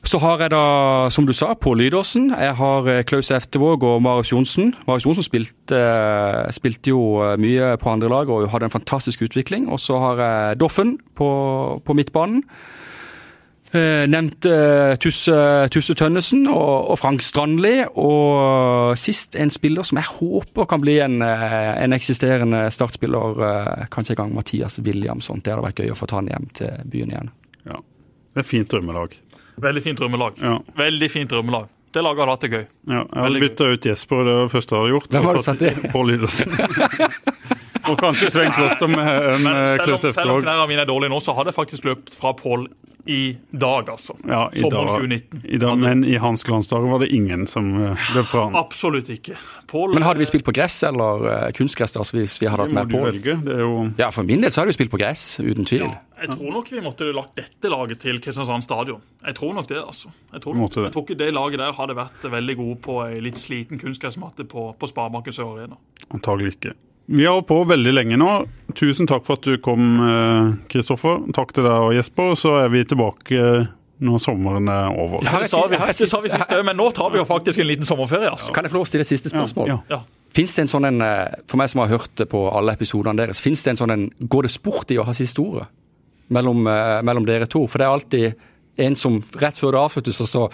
Så 0.00 0.18
har 0.18 0.40
jeg 0.40 0.52
da, 0.54 0.64
som 1.12 1.26
du 1.28 1.32
sa, 1.36 1.52
Pål 1.60 1.82
Lydåsen. 1.82 2.30
Jeg 2.32 2.56
har 2.56 2.88
eh, 2.88 3.02
Klaus 3.04 3.28
Eftevåg 3.34 3.84
og 3.84 4.00
Marius 4.02 4.32
Johnsen. 4.32 4.72
Marius 4.88 5.04
Johnsen 5.04 5.26
spilte, 5.26 5.76
eh, 5.76 6.48
spilte, 6.56 6.94
jo 6.94 7.20
eh, 7.20 7.36
mye 7.40 7.74
på 7.80 7.92
andre 7.92 8.08
lag 8.08 8.32
og 8.32 8.48
hadde 8.48 8.70
en 8.70 8.72
fantastisk 8.72 9.26
utvikling. 9.28 9.68
Og 9.68 9.80
så 9.80 10.00
har 10.00 10.22
jeg 10.24 10.60
Doffen 10.62 10.96
på, 11.14 11.30
på 11.84 11.96
midtbanen. 11.96 12.44
Nevnte 13.70 14.96
Tusse, 14.98 15.34
Tusse 15.70 15.94
Tønnesen 15.94 16.48
og, 16.50 16.88
og, 16.90 16.96
Frank 16.98 17.22
Strandli. 17.22 17.84
Og 18.02 18.98
sist 18.98 19.36
en 19.38 19.52
spiller 19.54 19.86
som 19.86 20.00
jeg 20.00 20.10
håper 20.16 20.66
kan 20.66 20.82
bli 20.82 20.96
en, 21.04 21.20
en 21.22 21.94
eksisterende 21.94 22.64
startspiller. 22.74 23.86
Kanskje 23.94 24.16
en 24.16 24.24
gang 24.24 24.34
Mathias 24.34 24.80
Williamson. 24.82 25.44
Det 25.44 25.54
hadde 25.54 25.68
vært 25.68 25.84
gøy 25.84 25.94
å 25.94 26.00
få 26.00 26.10
ta 26.10 26.18
han 26.18 26.32
hjem 26.32 26.50
til 26.58 26.82
byen 26.90 27.14
igjen. 27.14 27.30
Ja, 27.62 27.78
Det 28.34 28.42
er 28.42 28.50
fint 28.56 28.74
drømmelag. 28.74 29.14
Veldig 29.60 29.82
fint 29.84 30.00
drømmelag. 30.00 30.40
Ja. 30.42 30.56
Veldig 30.80 31.10
fint 31.12 31.30
drømmelag. 31.30 31.68
Det 31.90 32.02
laget 32.06 32.22
hadde 32.22 32.34
hatt 32.36 32.44
det 32.44 32.50
gøy. 32.52 32.64
Ja, 32.86 33.00
jeg 33.02 33.22
hadde 33.24 33.40
bytta 33.42 33.68
ut 33.74 33.86
Jesper, 33.90 34.20
det 34.22 34.34
var 34.36 34.44
det 34.46 34.52
første 34.52 34.74
jeg 34.76 34.82
hadde 34.84 34.92
gjort. 34.94 35.08
Hvem 35.10 35.24
har 35.26 35.38
du 35.40 35.42
satt 35.46 35.64
det? 35.64 35.72
Pål 35.90 36.12
Lydersen. 36.12 36.54
og 37.90 37.98
kanskje 38.00 38.30
Svein 38.32 38.54
Kloster 38.56 38.90
med 38.90 39.08
en 39.08 39.50
Klaus 39.82 40.04
Eftervåg. 40.04 40.14
Selv 40.20 40.36
om 40.36 40.44
knærne 40.46 40.68
mine 40.70 40.86
er 40.86 40.90
dårlige 40.90 41.12
nå, 41.12 41.20
så 41.24 41.34
hadde 41.36 41.52
jeg 41.52 41.58
faktisk 41.58 41.90
løpt 41.90 42.14
fra 42.16 42.32
Pål 42.38 42.68
i 43.10 43.36
dag, 43.50 43.88
altså. 43.90 44.16
Ja, 44.28 44.50
i 44.52 44.60
Sommeren 44.60 44.86
dag, 44.86 44.96
2019. 45.00 45.40
I 45.44 45.58
dag, 45.58 45.78
men 45.78 46.04
i 46.04 46.16
hans 46.20 46.44
glansdager 46.44 46.90
var 46.90 47.00
det 47.02 47.08
ingen 47.14 47.46
som 47.48 47.70
eh, 47.74 48.10
løp 48.14 48.28
fra 48.28 48.44
han. 48.46 48.58
Absolutt 48.60 49.08
ikke. 49.12 49.38
Paul, 49.70 49.94
men 49.94 50.04
hadde 50.04 50.22
vi 50.22 50.28
spilt 50.28 50.44
på 50.46 50.54
gress 50.54 50.82
eller 50.86 51.50
kunstgress 51.56 51.96
altså, 51.96 52.18
hvis 52.18 52.36
vi 52.42 52.50
hadde 52.50 52.68
hatt 52.68 52.76
med 52.76 52.92
Pål? 52.92 53.20
Jo... 53.24 53.72
Ja, 53.98 54.10
for 54.14 54.26
min 54.28 54.44
del 54.44 54.52
så 54.52 54.62
hadde 54.62 54.74
vi 54.74 54.78
spilt 54.78 54.92
på 54.92 55.00
gress, 55.00 55.24
uten 55.40 55.68
tvil. 55.68 55.86
Ja, 55.88 56.02
jeg 56.20 56.34
tror 56.36 56.52
nok 56.58 56.70
vi 56.72 56.84
måtte 56.84 57.08
lagt 57.16 57.34
dette 57.40 57.72
laget 57.72 58.02
til 58.04 58.20
Kristiansand 58.22 58.66
stadion. 58.66 59.00
Jeg 59.24 59.38
tror 59.40 59.56
nok 59.56 59.70
det, 59.70 59.80
altså. 59.80 60.12
Jeg 60.34 60.44
tror, 60.44 60.60
nok, 60.60 60.76
jeg 60.76 60.94
tror 60.94 61.08
ikke 61.08 61.18
det 61.24 61.32
laget 61.34 61.64
der 61.64 61.74
hadde 61.80 61.96
vært 61.98 62.28
veldig 62.36 62.58
gode 62.60 62.78
på 62.84 63.00
ei 63.06 63.24
litt 63.24 63.40
sliten 63.40 63.80
kunstgressmatte 63.80 64.46
på, 64.50 64.70
på 64.76 64.92
Sparebanken 64.92 65.34
Sør 65.34 65.56
Arena. 65.56 65.80
Antagelig 66.12 66.58
ikke. 66.58 66.76
Vi 67.12 67.26
har 67.26 67.32
holdt 67.34 67.48
på 67.50 67.58
veldig 67.66 67.90
lenge 67.90 68.16
nå. 68.20 68.30
Tusen 68.78 69.08
takk 69.10 69.24
for 69.26 69.40
at 69.40 69.46
du 69.48 69.56
kom, 69.58 69.98
eh, 70.06 70.52
Kristoffer. 70.70 71.24
Takk 71.34 71.52
til 71.56 71.66
deg 71.66 71.86
og 71.88 71.94
Jesper. 71.96 72.36
Så 72.38 72.52
er 72.60 72.68
vi 72.70 72.84
tilbake 72.86 73.34
eh, 73.34 73.70
når 74.06 74.20
sommeren 74.22 74.70
er 74.70 74.94
over. 74.94 75.24
Ja, 75.26 75.40
det 75.42 75.48
sa 75.50 75.64
vi, 75.66 75.80
det 75.80 76.06
sa 76.06 76.20
vi 76.22 76.30
sist, 76.30 76.54
men 76.68 76.78
nå 76.78 76.86
tar 76.94 77.10
vi 77.10 77.18
jo 77.18 77.26
faktisk 77.26 77.58
en 77.58 77.66
liten 77.66 77.88
sommerferie. 77.88 78.30
altså. 78.30 78.54
Kan 78.54 78.64
jeg 78.64 78.70
få 78.70 78.78
lov 78.78 78.86
å 78.86 78.90
stille 78.92 79.02
et 79.02 79.10
siste 79.10 79.32
spørsmål? 79.32 79.72
Ja. 79.72 79.78
ja. 79.90 79.98
Fins 80.38 80.54
det 80.54 80.62
en 80.62 80.70
sånn 80.70 80.86
en, 80.86 81.02
eh, 81.02 81.34
For 81.50 81.58
meg 81.58 81.72
som 81.72 81.82
har 81.82 81.90
hørt 81.90 82.22
på 82.30 82.44
alle 82.54 82.76
episodene 82.78 83.24
deres, 83.24 83.42
fins 83.42 83.64
det 83.66 83.74
en 83.74 83.82
sånn 83.82 83.94
en 83.96 84.06
Går 84.30 84.46
det 84.46 84.52
sport 84.54 84.94
i 84.94 85.00
å 85.02 85.08
ha 85.08 85.16
siste 85.16 85.42
ordet 85.42 85.66
mellom, 86.30 86.62
mellom 86.62 87.26
dere 87.26 87.50
to? 87.50 87.64
For 87.66 87.82
det 87.82 87.88
er 87.88 87.96
alltid 87.96 88.46
en 88.86 88.94
som 88.94 89.18
rett 89.42 89.58
før 89.58 89.74
det 89.74 89.82
avsluttes, 89.82 90.22
og 90.22 90.30
så 90.30 90.46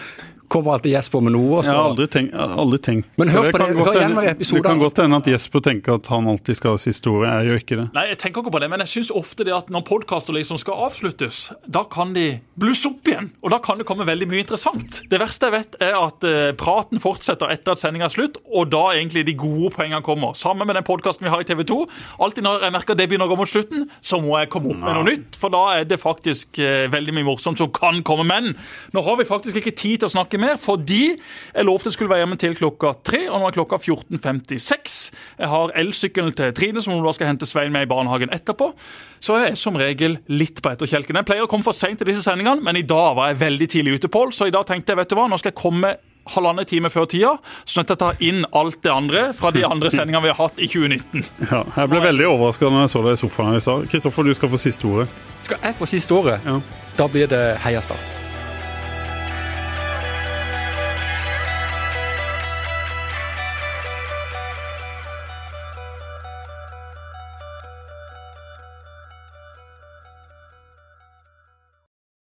kommer 0.48 0.76
alltid 0.76 0.92
Jesper 0.92 1.22
med 1.24 1.34
noe. 1.34 1.60
Også. 1.60 1.72
Jeg 1.72 1.78
har 1.78 1.90
aldri, 1.90 2.06
tenkt, 2.12 2.34
aldri 2.34 2.78
tenkt. 2.82 3.08
Men 3.20 3.32
hør 3.32 3.48
på 3.50 3.60
det, 3.60 3.68
det 3.68 3.86
hør 3.86 3.98
igjen 4.00 4.16
med 4.16 4.28
episoden. 4.30 4.62
Det 4.62 4.68
kan 4.68 4.82
godt 4.82 5.00
hende 5.02 5.20
at 5.22 5.30
Jesper 5.30 5.64
tenker 5.66 5.98
at 6.00 6.10
han 6.12 6.30
alltid 6.32 6.58
skal 6.58 6.76
ha 6.76 6.80
siste 6.80 7.12
ordet. 7.12 7.32
Jeg 7.32 7.50
gjør 7.50 7.62
ikke 7.62 7.78
det. 7.80 7.86
Nei, 7.96 8.04
jeg 8.12 8.18
tenker 8.22 8.44
ikke 8.44 8.54
på 8.56 8.62
det, 8.62 8.70
men 8.72 8.84
jeg 8.84 8.92
syns 8.94 9.12
ofte 9.20 9.46
det 9.46 9.54
at 9.56 9.72
når 9.74 9.84
podkaster 9.88 10.36
liksom 10.36 10.60
skal 10.62 10.86
avsluttes, 10.86 11.40
da 11.66 11.84
kan 11.92 12.14
de 12.16 12.26
blusse 12.58 12.88
opp 12.88 13.10
igjen. 13.10 13.30
Og 13.42 13.52
da 13.54 13.60
kan 13.62 13.80
det 13.80 13.86
komme 13.88 14.06
veldig 14.08 14.28
mye 14.30 14.44
interessant. 14.44 15.02
Det 15.10 15.20
verste 15.22 15.50
jeg 15.50 15.56
vet, 15.56 15.78
er 15.84 15.98
at 15.98 16.26
uh, 16.26 16.50
praten 16.58 17.02
fortsetter 17.02 17.52
etter 17.52 17.74
at 17.74 17.82
sendinga 17.82 18.08
er 18.08 18.14
slutt, 18.14 18.40
og 18.46 18.70
da 18.72 18.84
egentlig 18.94 19.26
de 19.28 19.36
gode 19.38 19.72
poengene 19.76 20.02
kommer. 20.06 20.36
Sammen 20.38 20.68
med 20.68 20.78
den 20.78 20.86
podkasten 20.86 21.26
vi 21.26 21.32
har 21.32 21.42
i 21.42 21.48
TV 21.48 21.64
2. 21.66 21.80
Alltid 22.24 22.46
når 22.46 22.66
jeg 22.66 22.76
merker 22.76 22.98
det 22.98 23.08
begynner 23.10 23.28
å 23.28 23.34
gå 23.34 23.40
mot 23.40 23.50
slutten, 23.50 23.86
så 24.00 24.20
må 24.22 24.36
jeg 24.40 24.50
komme 24.52 24.72
opp 24.74 24.82
med 24.82 24.98
noe 24.98 25.08
nytt. 25.10 25.38
For 25.40 25.52
da 25.52 25.62
er 25.76 25.88
det 25.88 26.00
faktisk 26.02 26.60
uh, 26.62 26.86
veldig 26.92 27.16
mye 27.16 27.30
morsomt 27.30 27.60
som 27.60 27.72
kan 27.74 28.02
komme. 28.06 28.26
Men 28.26 28.54
nå 28.94 29.04
har 29.06 29.18
vi 29.20 29.28
faktisk 29.28 29.60
ikke 29.60 29.74
tid 29.76 30.02
til 30.02 30.10
å 30.10 30.14
snakke 30.16 30.35
mer, 30.42 30.56
fordi 30.60 31.02
jeg 31.16 31.66
lovte 31.66 31.90
jeg 31.90 31.96
skulle 31.96 32.12
være 32.12 32.24
hjemme 32.24 32.38
til 32.40 32.56
klokka 32.58 32.92
tre, 33.06 33.22
og 33.30 33.40
nå 33.40 33.48
er 33.48 33.56
klokka 33.56 33.78
14.56. 33.82 34.98
Jeg 35.38 35.52
har 35.52 35.74
elsykkelen 35.82 36.34
til 36.36 36.56
Trine, 36.56 36.82
som 36.82 36.96
hun 36.96 37.04
da 37.06 37.14
skal 37.16 37.30
hente 37.30 37.48
Svein 37.48 37.74
med 37.74 37.86
i 37.86 37.90
barnehagen 37.90 38.32
etterpå. 38.34 38.72
Så 39.20 39.38
jeg 39.40 39.52
er 39.52 39.60
som 39.60 39.78
regel 39.80 40.18
litt 40.28 40.60
på 40.62 40.72
etterkjelken. 40.74 41.20
Jeg 41.20 41.28
pleier 41.28 41.46
å 41.46 41.50
komme 41.50 41.66
for 41.66 41.76
seint 41.76 42.00
til 42.00 42.10
disse 42.10 42.24
sendingene, 42.26 42.64
men 42.64 42.78
i 42.78 42.86
dag 42.86 43.16
var 43.18 43.32
jeg 43.32 43.42
veldig 43.44 43.70
tidlig 43.72 43.96
ute, 44.00 44.12
Pål. 44.12 44.34
Så 44.34 44.50
i 44.50 44.54
dag 44.54 44.66
tenkte 44.68 44.94
jeg 44.94 45.02
vet 45.02 45.10
du 45.12 45.18
hva, 45.18 45.26
nå 45.30 45.38
skal 45.40 45.52
jeg 45.52 45.60
komme 45.60 45.96
halvannen 46.34 46.66
time 46.66 46.90
før 46.90 47.06
tida, 47.10 47.32
sånn 47.64 47.84
at 47.84 47.94
jeg 47.94 48.00
tar 48.02 48.20
inn 48.24 48.42
alt 48.56 48.80
det 48.82 48.92
andre 48.92 49.24
fra 49.36 49.52
de 49.54 49.62
andre 49.66 49.92
sendingene 49.94 50.24
vi 50.26 50.32
har 50.32 50.40
hatt 50.40 50.58
i 50.58 50.68
2019. 50.70 51.24
Ja, 51.46 51.62
jeg 51.76 51.92
ble 51.92 52.02
veldig 52.08 52.28
overraska 52.32 52.70
når 52.70 52.86
jeg 52.86 52.94
så 52.96 53.06
deg 53.06 53.16
i 53.16 53.22
sofaen 53.22 53.54
her 53.54 53.62
i 53.62 53.64
stad. 53.68 53.88
Kristoffer, 53.94 54.26
du 54.26 54.36
skal 54.38 54.52
få 54.52 54.62
siste 54.66 54.90
ordet. 54.90 55.08
Skal 55.46 55.62
jeg 55.62 55.78
få 55.78 55.90
siste 55.90 56.18
ordet? 56.18 56.38
Ja. 56.46 56.60
Da 56.98 57.10
blir 57.12 57.30
det 57.30 57.44
heiastart. 57.62 57.86
Start. 57.86 58.25